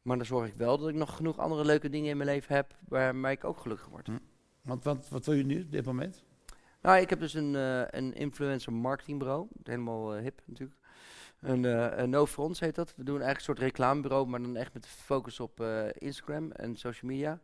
Maar 0.01 0.17
dan 0.17 0.25
zorg 0.25 0.47
ik 0.47 0.53
wel 0.53 0.77
dat 0.77 0.89
ik 0.89 0.95
nog 0.95 1.15
genoeg 1.15 1.37
andere 1.37 1.65
leuke 1.65 1.89
dingen 1.89 2.09
in 2.09 2.17
mijn 2.17 2.29
leven 2.29 2.55
heb 2.55 2.75
waarmee 2.87 3.33
ik 3.33 3.43
ook 3.43 3.57
gelukkig 3.57 3.87
word. 3.87 4.09
Want 4.61 4.83
wat, 4.83 5.09
wat 5.09 5.25
wil 5.25 5.35
je 5.35 5.45
nu 5.45 5.61
op 5.61 5.71
dit 5.71 5.85
moment? 5.85 6.23
Nou, 6.81 6.99
ik 6.99 7.09
heb 7.09 7.19
dus 7.19 7.33
een, 7.33 7.55
eh, 7.55 7.83
een 7.87 8.13
influencer 8.13 8.73
marketingbureau. 8.73 9.47
Helemaal 9.63 10.13
hip 10.13 10.41
natuurlijk. 10.45 10.79
Een, 11.45 11.63
een 12.01 12.09
No 12.09 12.25
Fronts 12.25 12.59
heet 12.59 12.75
dat. 12.75 12.93
We 12.95 13.03
doen 13.03 13.21
eigenlijk 13.21 13.37
een 13.37 13.43
soort 13.55 13.59
reclamebureau, 13.59 14.27
maar 14.27 14.41
dan 14.41 14.55
echt 14.55 14.73
met 14.73 14.87
focus 14.87 15.39
op 15.39 15.59
eh, 15.59 15.83
Instagram 15.93 16.51
en 16.51 16.75
social 16.75 17.11
media. 17.11 17.39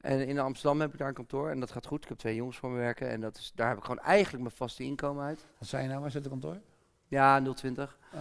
En 0.00 0.26
in 0.26 0.38
Amsterdam 0.38 0.80
heb 0.80 0.92
ik 0.92 0.98
daar 0.98 1.08
een 1.08 1.14
kantoor 1.14 1.50
en 1.50 1.60
dat 1.60 1.70
gaat 1.70 1.86
goed. 1.86 2.02
Ik 2.02 2.08
heb 2.08 2.18
twee 2.18 2.34
jongens 2.34 2.56
voor 2.58 2.70
me 2.70 2.76
werken 2.78 3.08
en 3.10 3.20
dat 3.20 3.36
is, 3.36 3.52
daar 3.54 3.68
heb 3.68 3.76
ik 3.78 3.82
gewoon 3.84 4.00
eigenlijk 4.04 4.42
mijn 4.44 4.56
vaste 4.56 4.82
inkomen 4.82 5.24
uit. 5.24 5.46
Wat 5.58 5.68
zei 5.68 5.82
je 5.82 5.88
nou? 5.88 6.00
Waar 6.00 6.10
zit 6.10 6.22
het 6.22 6.30
kantoor? 6.32 6.56
Ja, 7.08 7.40
020. 7.54 7.98
Ah. 8.14 8.20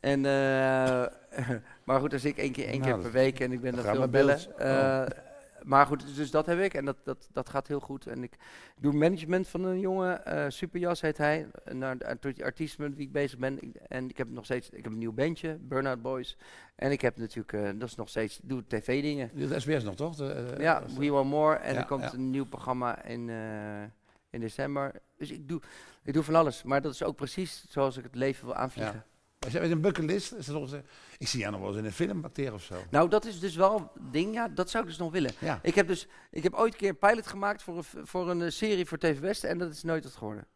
En, 0.00 0.26
eh, 0.26 1.06
maar 1.84 2.00
goed, 2.00 2.10
zit 2.12 2.24
ik 2.24 2.36
één 2.38 2.52
keer, 2.52 2.66
één 2.66 2.80
Nou, 2.80 2.84
keer 2.92 2.92
dat- 2.92 3.02
per 3.02 3.12
week 3.20 3.40
en 3.40 3.52
ik 3.52 3.60
ben 3.60 3.74
dat 3.74 3.84
veel 3.84 4.08
bellen. 4.08 4.36
beeld. 4.56 5.14
Eh, 5.62 5.68
Maar 5.68 5.86
goed, 5.86 6.16
dus 6.16 6.30
dat 6.30 6.46
heb 6.46 6.58
ik 6.58 6.74
en 6.74 6.84
dat, 6.84 6.96
dat, 7.04 7.28
dat 7.32 7.48
gaat 7.48 7.68
heel 7.68 7.80
goed. 7.80 8.06
En 8.06 8.22
ik 8.22 8.36
doe 8.80 8.92
management 8.92 9.48
van 9.48 9.64
een 9.64 9.80
jongen, 9.80 10.24
eh, 10.26 10.44
Superjas 10.48 11.00
heet 11.00 11.16
hij, 11.18 11.46
naar 11.72 11.98
de 11.98 12.06
art- 12.06 12.22
die 12.22 12.44
artiest 12.44 12.78
met 12.78 12.94
wie 12.96 13.06
ik 13.06 13.12
bezig 13.12 13.38
ben. 13.38 13.62
Ik- 13.62 13.74
En 13.88 14.08
ik 14.08 14.16
heb 14.18 14.28
nog 14.30 14.44
steeds, 14.44 14.70
ik 14.70 14.82
heb 14.84 14.92
een 14.92 14.98
nieuw 14.98 15.12
bandje, 15.12 15.58
Burnout 15.60 16.02
Boys. 16.02 16.36
En 16.74 16.90
ik 16.90 17.00
heb 17.00 17.16
natuurlijk, 17.16 17.52
eh, 17.52 17.62
dat 17.78 17.88
is 17.88 17.94
nog 17.94 18.08
steeds, 18.08 18.40
doe 18.42 18.64
tv-dingen. 18.66 19.30
Doet 19.34 19.60
SBS 19.60 19.82
nog, 19.84 19.94
toch? 19.94 20.16
De, 20.16 20.32
eh, 20.32 20.60
Ja, 20.60 20.82
We 20.98 21.10
Want 21.10 21.30
More. 21.30 21.56
En 21.56 21.74
Ja, 21.74 21.80
er 21.80 21.86
komt 21.86 22.02
ja. 22.02 22.12
een 22.12 22.30
nieuw 22.30 22.46
programma 22.46 23.02
in, 23.04 23.28
eh, 23.30 23.82
in 24.30 24.40
december. 24.40 24.92
Dus 25.16 25.30
ik 25.30 25.48
doe, 25.48 25.60
ik 26.04 26.12
doe 26.14 26.22
van 26.22 26.34
alles. 26.34 26.62
Maar 26.62 26.82
dat 26.82 26.92
is 26.92 27.02
ook 27.02 27.16
precies 27.16 27.64
zoals 27.68 27.96
ik 27.96 28.04
het 28.04 28.14
leven 28.14 28.44
wil 28.46 28.54
aanvliegen. 28.54 29.04
Als 29.44 29.52
jij 29.52 29.60
met 29.60 29.70
een 29.70 29.80
bucketlist, 29.80 30.32
is 30.32 30.46
dat 30.46 30.74
ik 31.18 31.28
zie 31.28 31.40
jou 31.40 31.52
nog 31.52 31.60
wel 31.60 31.70
eens 31.70 31.78
in 31.78 31.84
een 31.84 31.92
film 31.92 32.24
acteren 32.24 32.54
of 32.54 32.62
zo. 32.62 32.74
Nou, 32.90 33.08
dat 33.08 33.24
is 33.24 33.40
dus 33.40 33.54
wel 33.54 33.76
een 33.76 34.10
ding. 34.10 34.34
Ja, 34.34 34.48
dat 34.48 34.70
zou 34.70 34.82
ik 34.82 34.88
dus 34.88 34.98
nog 34.98 35.12
willen. 35.12 35.30
Ja. 35.38 35.58
Ik 35.62 35.74
heb 35.74 35.86
dus, 35.86 36.06
ik 36.30 36.42
heb 36.42 36.54
ooit 36.54 36.72
een 36.72 36.78
keer 36.78 36.88
een 36.88 36.98
pilot 36.98 37.26
gemaakt 37.26 37.62
voor 37.62 37.76
een, 37.76 38.06
voor 38.06 38.30
een 38.30 38.42
eh, 38.42 38.50
serie 38.50 38.86
voor 38.86 38.98
TV 38.98 39.18
West 39.18 39.44
en 39.44 39.58
dat 39.58 39.72
is 39.72 39.82
nooit 39.82 40.04
wat 40.04 40.14
geworden. 40.16 40.46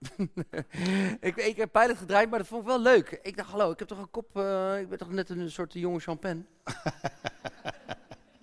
ik, 1.20 1.36
ik 1.36 1.56
heb 1.56 1.72
pilot 1.72 1.98
gedraaid, 1.98 2.30
maar 2.30 2.38
dat 2.38 2.48
vond 2.48 2.60
ik 2.60 2.68
wel 2.68 2.80
leuk. 2.80 3.18
Ik 3.22 3.36
dacht, 3.36 3.50
hallo, 3.50 3.70
ik 3.70 3.78
heb 3.78 3.88
toch 3.88 3.98
een 3.98 4.10
kop, 4.10 4.36
eh, 4.36 4.80
ik 4.80 4.88
ben 4.88 4.98
toch 4.98 5.10
net 5.10 5.30
een 5.30 5.50
soort 5.50 5.72
jonge 5.72 6.00
champagne. 6.00 6.42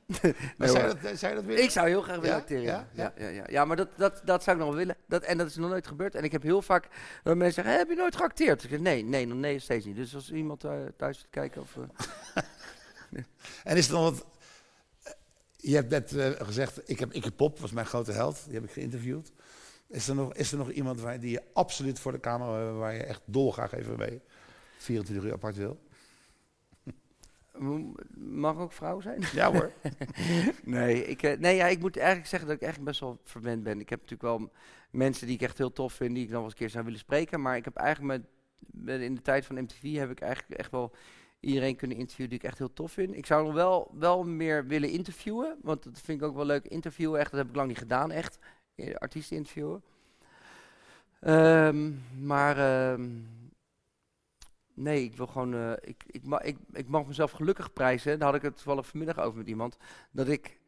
Nee, 0.58 0.70
zou, 0.70 0.72
je 0.72 0.80
hoor. 0.80 0.88
dat, 1.01 1.12
eh, 1.12 1.18
zou 1.18 1.32
je 1.32 1.38
dat 1.39 1.45
willen? 1.47 1.64
Ik 1.64 1.70
zou 1.70 1.88
heel 1.88 2.01
graag 2.01 2.16
willen 2.16 2.30
Ja? 2.32 2.38
acteren. 2.38 2.64
Ja, 2.64 2.88
Ja? 2.93 3.14
ja, 3.18 3.43
ja, 3.49 3.66
maar 3.66 3.76
dat, 3.76 3.88
dat, 3.97 4.22
dat 4.26 4.43
zou 4.43 4.58
ik 4.58 4.62
nog 4.64 4.72
wel 4.72 4.82
willen. 4.86 4.97
Dat, 5.08 5.24
en 5.24 5.38
dat 5.38 5.47
is 5.47 5.56
nog 5.56 5.70
nooit 5.70 5.88
gebeurd. 5.88 6.16
En 6.16 6.24
ik 6.24 6.32
heb 6.32 6.43
heel 6.43 6.62
vaak 6.62 6.88
dat 7.24 7.36
mensen 7.36 7.54
zeggen: 7.54 7.74
"Hé, 7.74 7.80
Heb 7.80 7.89
je 7.89 7.95
nooit 7.95 8.16
geacteerd? 8.16 8.64
Ik 8.64 8.70
zeg: 8.70 8.80
Nee, 8.80 9.04
nee, 9.04 9.28
nog 9.28 9.38
nee, 9.38 9.60
steeds 9.60 9.86
niet. 9.86 9.95
Dus 9.95 10.16
als 10.16 10.32
iemand 10.32 10.64
eh, 10.64 10.72
thuis 10.97 11.18
zit 11.20 11.28
kijken 11.30 11.62
of. 11.62 11.78
eh, 11.78 12.43
En 13.64 13.78
is 13.78 13.88
er 13.88 13.93
nog 13.93 14.04
wat... 14.04 14.26
eh, 15.04 15.12
Je 15.58 15.76
hebt 15.76 15.89
net 15.89 16.16
eh, 16.16 16.30
gezegd, 16.45 16.89
ik 16.89 16.99
heb 16.99 17.14
Ikke 17.14 17.32
Pop, 17.32 17.60
was 17.60 17.72
mijn 17.72 17.86
grote 17.86 18.12
held. 18.12 18.43
Die 18.45 18.54
heb 18.54 18.64
ik 18.64 18.72
geïnterviewd. 18.72 19.32
Is 19.88 20.08
er 20.08 20.16
nog, 20.16 20.34
is 20.34 20.51
er 20.51 20.58
nog 20.58 20.72
iemand 20.72 20.99
waar, 21.01 21.20
die 21.20 21.32
je 21.32 21.41
absoluut 21.54 21.99
voor 21.99 22.12
de 22.12 22.20
camera, 22.20 22.68
eh, 22.70 22.78
waar 22.78 22.93
je 22.93 23.04
echt 23.04 23.22
dolgraag 23.26 23.74
even 23.74 23.97
mee 23.97 24.22
24 24.78 25.26
uur 25.26 25.34
apart 25.34 25.56
wil? 25.56 25.80
Mag 28.18 28.57
ook 28.57 28.72
vrouw 28.72 29.01
zijn? 29.01 29.22
Ja 29.34 29.51
hoor. 29.51 29.72
nee, 30.64 31.05
ik, 31.05 31.24
eh, 31.24 31.38
nee 31.38 31.55
ja, 31.55 31.68
ik 31.68 31.80
moet 31.80 31.97
eigenlijk 31.97 32.28
zeggen 32.28 32.47
dat 32.47 32.57
ik 32.57 32.64
eigenlijk 32.64 32.91
best 32.91 33.03
wel 33.03 33.20
verwend 33.24 33.64
ben. 33.64 33.80
Ik 33.80 33.89
heb 33.89 33.99
natuurlijk 33.99 34.38
wel 34.38 34.51
mensen 34.91 35.28
die 35.28 35.36
ik 35.36 35.41
echt 35.41 35.57
heel 35.57 35.74
tof 35.74 35.93
vind, 35.93 36.16
die 36.16 36.24
ik 36.24 36.30
nog 36.30 36.36
wel 36.36 36.43
eens 36.43 36.53
een 36.53 36.59
keer 36.59 36.70
zou 36.70 36.84
willen 36.84 36.99
spreken. 36.99 37.41
Maar 37.41 37.55
ik 37.55 37.66
heb 37.66 37.76
eigenlijk 37.76 38.20
met, 38.20 38.30
met 38.86 39.01
in 39.01 39.16
de 39.16 39.22
tijd 39.22 39.45
van 39.45 39.61
MTV 39.61 39.95
heb 39.95 40.09
ik 40.09 40.22
eigenlijk 40.22 40.59
echt 40.59 40.72
wel 40.72 40.93
iedereen 41.39 41.76
kunnen 41.76 41.97
interviewen 41.97 42.30
die 42.30 42.39
ik 42.39 42.45
echt 42.45 42.57
heel 42.57 42.74
tof 42.74 42.91
vind. 42.91 43.16
Ik 43.16 43.26
zou 43.26 43.45
nog 43.45 43.53
wel, 43.53 43.91
wel 43.93 44.24
meer 44.24 44.68
willen 44.68 44.89
interviewen, 44.89 45.57
want 45.61 45.84
dat 45.84 46.01
vind 46.01 46.22
ik 46.22 46.28
ook 46.28 46.36
wel 46.36 46.45
leuk. 46.45 46.66
Interviewen 46.66 47.20
echt, 47.20 47.32
dat 47.32 47.39
heb 47.39 47.49
ik 47.49 47.55
lang 47.55 47.68
niet 47.68 47.78
gedaan 47.78 48.11
echt. 48.11 48.39
Artiesten 48.97 49.38
interviewen. 49.38 49.84
Ehm, 51.20 51.91
maar 52.20 52.57
ehm, 52.57 53.09
nee, 54.74 55.03
ik 55.03 55.17
wil 55.17 55.28
gewoon. 55.28 55.53
eh, 55.53 55.71
ik, 55.82 56.03
ik, 56.07 56.24
ma 56.24 56.41
ik, 56.41 56.57
ik 56.74 56.88
mag 56.88 57.05
mezelf 57.05 57.32
gelukkig 57.32 57.74
prijzen. 57.74 58.19
Daar 58.19 58.28
had 58.28 58.38
ik 58.38 58.41
het 58.41 58.55
toevallig 58.55 58.88
vanmiddag 58.88 59.19
over 59.19 59.38
met 59.38 59.47
iemand. 59.47 59.78
Dat 60.11 60.28
ik. 60.28 60.61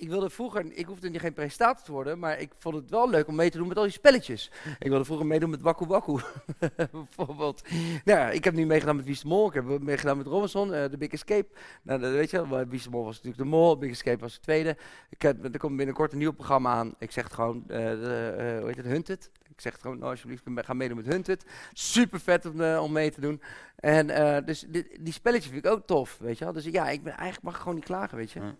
Ik 0.00 0.08
wilde 0.08 0.30
vroeger, 0.30 0.72
ik 0.72 0.86
hoefde 0.86 1.10
niet 1.10 1.20
geen 1.20 1.32
presentator 1.32 1.84
te 1.84 1.92
worden, 1.92 2.18
maar 2.18 2.40
ik 2.40 2.52
vond 2.58 2.74
het 2.74 2.90
wel 2.90 3.10
leuk 3.10 3.28
om 3.28 3.34
mee 3.34 3.50
te 3.50 3.58
doen 3.58 3.68
met 3.68 3.76
al 3.76 3.82
die 3.82 3.92
spelletjes. 3.92 4.50
Ik 4.78 4.88
wilde 4.88 5.04
vroeger 5.04 5.26
meedoen 5.26 5.50
met 5.50 5.60
Wakku 5.60 5.86
Wakku, 5.86 6.18
bijvoorbeeld. 6.92 7.62
Nou 8.04 8.18
ja, 8.18 8.30
ik 8.30 8.44
heb 8.44 8.54
nu 8.54 8.66
meegedaan 8.66 8.96
met 8.96 9.04
Wie 9.04 9.14
is 9.14 9.20
de 9.20 9.28
Mol, 9.28 9.48
ik 9.48 9.54
heb 9.54 9.82
meegedaan 9.82 10.16
met 10.16 10.26
Robinson, 10.26 10.74
eh, 10.74 10.90
de 10.90 10.96
Big 10.98 11.08
Escape. 11.08 11.48
Nou, 11.82 12.00
dat 12.00 12.12
weet 12.12 12.30
je 12.30 12.48
wel, 12.48 12.64
Wie 12.66 12.78
is 12.78 12.82
de 12.84 12.90
Mol 12.90 13.04
was 13.04 13.14
natuurlijk 13.14 13.42
de 13.42 13.48
Mol, 13.48 13.78
Big 13.78 13.90
Escape 13.90 14.20
was 14.20 14.34
de 14.34 14.40
tweede. 14.40 14.76
Ik 15.10 15.22
heb, 15.22 15.44
er 15.44 15.58
komt 15.58 15.76
binnenkort 15.76 16.12
een 16.12 16.18
nieuw 16.18 16.32
programma 16.32 16.72
aan. 16.72 16.94
Ik 16.98 17.10
zeg 17.10 17.24
het 17.24 17.32
gewoon, 17.32 17.62
eh, 17.68 17.78
de, 17.78 18.34
eh, 18.38 18.58
hoe 18.58 18.66
heet 18.66 18.76
het, 18.76 18.86
Hunted. 18.86 19.30
Ik 19.58 19.64
zeg 19.64 19.72
het 19.72 19.82
gewoon, 19.82 19.98
nou, 19.98 20.10
alsjeblieft, 20.10 20.42
ga 20.54 20.72
meedoen 20.72 20.96
met 20.96 21.06
Hunted. 21.06 21.44
Super 21.72 22.20
vet 22.20 22.46
om, 22.46 22.60
eh, 22.60 22.82
om 22.82 22.92
mee 22.92 23.10
te 23.10 23.20
doen. 23.20 23.42
En 23.76 24.10
eh, 24.10 24.44
dus 24.46 24.60
dit- 24.68 24.98
die 25.00 25.12
spelletjes 25.12 25.52
vind 25.52 25.64
ik 25.64 25.70
ook 25.70 25.86
tof, 25.86 26.18
weet 26.20 26.38
je 26.38 26.44
wel. 26.44 26.52
Dus 26.52 26.64
ja, 26.64 26.88
ik 26.88 27.02
ben, 27.02 27.12
eigenlijk 27.12 27.42
mag 27.42 27.54
ik 27.54 27.60
gewoon 27.60 27.74
niet 27.74 27.84
klagen, 27.84 28.16
weet 28.16 28.30
je. 28.30 28.40
Ja. 28.40 28.54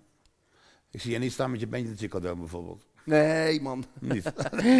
Ik 0.90 1.00
zie 1.00 1.12
je 1.12 1.18
niet 1.18 1.32
staan 1.32 1.50
met 1.50 1.60
je 1.60 1.66
bandje 1.66 1.90
de 1.90 1.96
Chico 1.96 2.20
Dome 2.20 2.40
bijvoorbeeld. 2.40 2.86
Nee, 3.04 3.60
man. 3.60 3.84
Niet. 4.00 4.32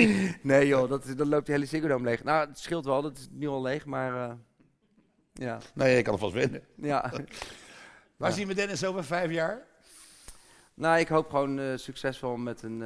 nee, 0.43 0.67
joh, 0.67 0.89
dat, 0.89 1.13
dan 1.17 1.29
loopt 1.29 1.47
de 1.47 1.53
hele 1.53 1.67
Ziggo 1.67 1.89
Dome 1.89 2.05
leeg. 2.05 2.25
Nou, 2.25 2.49
het 2.49 2.59
scheelt 2.59 2.85
wel, 2.85 3.03
dat 3.03 3.17
is 3.19 3.29
nu 3.31 3.49
al 3.49 3.63
leeg, 3.63 3.85
maar... 3.85 4.29
eh, 4.31 4.35
ja, 5.33 5.59
nee, 5.75 5.97
je 5.97 6.03
kan 6.03 6.13
het 6.13 6.23
vast 6.23 6.35
winnen. 6.35 6.63
ja. 6.77 7.11
Waar 8.17 8.29
Ja. 8.31 8.35
zien 8.37 8.47
we 8.49 8.55
Dennis 8.55 8.85
over 8.85 9.05
vijf 9.05 9.31
jaar? 9.31 9.63
nou, 10.75 10.99
ik 10.99 11.09
hoop 11.09 11.31
gewoon 11.31 11.79
succesvol 11.79 12.37
met, 12.37 12.63
een, 12.63 12.79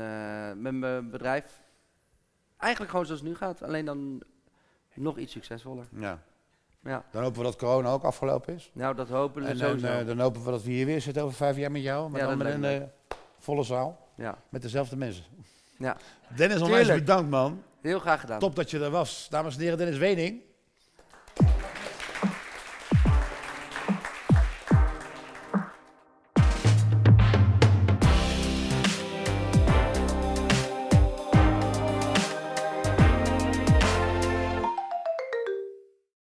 met 0.62 0.74
mijn 0.74 1.10
bedrijf. 1.10 1.61
Eigenlijk 2.62 2.90
gewoon 2.90 3.06
zoals 3.06 3.20
het 3.20 3.30
nu 3.30 3.36
gaat, 3.36 3.62
alleen 3.62 3.84
dan 3.84 4.22
nog 4.94 5.18
iets 5.18 5.32
succesvoller. 5.32 5.84
Ja. 5.96 6.22
Ja, 6.84 7.04
Dan 7.10 7.22
hopen 7.22 7.38
we 7.38 7.44
dat 7.44 7.56
corona 7.56 7.88
ook 7.90 8.02
afgelopen 8.02 8.54
is. 8.54 8.70
nou, 8.72 8.94
dat 8.94 9.08
hopen 9.08 9.42
we 9.42 9.48
En 9.48 9.58
dan, 9.58 9.68
sowieso. 9.68 9.86
eh, 9.98 10.06
dan 10.06 10.18
hopen 10.20 10.44
we 10.44 10.50
dat 10.50 10.62
we 10.62 10.70
hier 10.70 10.86
weer 10.86 11.00
zitten 11.00 11.22
over 11.22 11.36
vijf 11.36 11.56
jaar 11.56 11.70
met 11.70 11.82
jou. 11.82 12.10
Maar 12.10 12.20
Ja, 12.20 12.26
dan 12.26 12.38
met 12.38 12.52
een 12.52 12.64
eh, 12.64 12.82
volle 13.38 13.62
zaal. 13.62 14.08
ja, 14.16 14.38
Met 14.48 14.62
dezelfde 14.62 14.96
mensen. 14.96 15.24
Ja. 15.78 15.96
Dennis, 16.36 16.60
onwijs 16.60 16.88
bedankt 16.88 17.30
man. 17.30 17.62
heel 17.80 17.98
graag 17.98 18.20
gedaan. 18.20 18.38
Top 18.38 18.56
dat 18.56 18.70
je 18.70 18.80
er 18.80 18.90
was. 18.90 19.26
Dames 19.30 19.54
en 19.54 19.60
heren, 19.60 19.78
Dennis 19.78 19.98
Wening. 19.98 20.40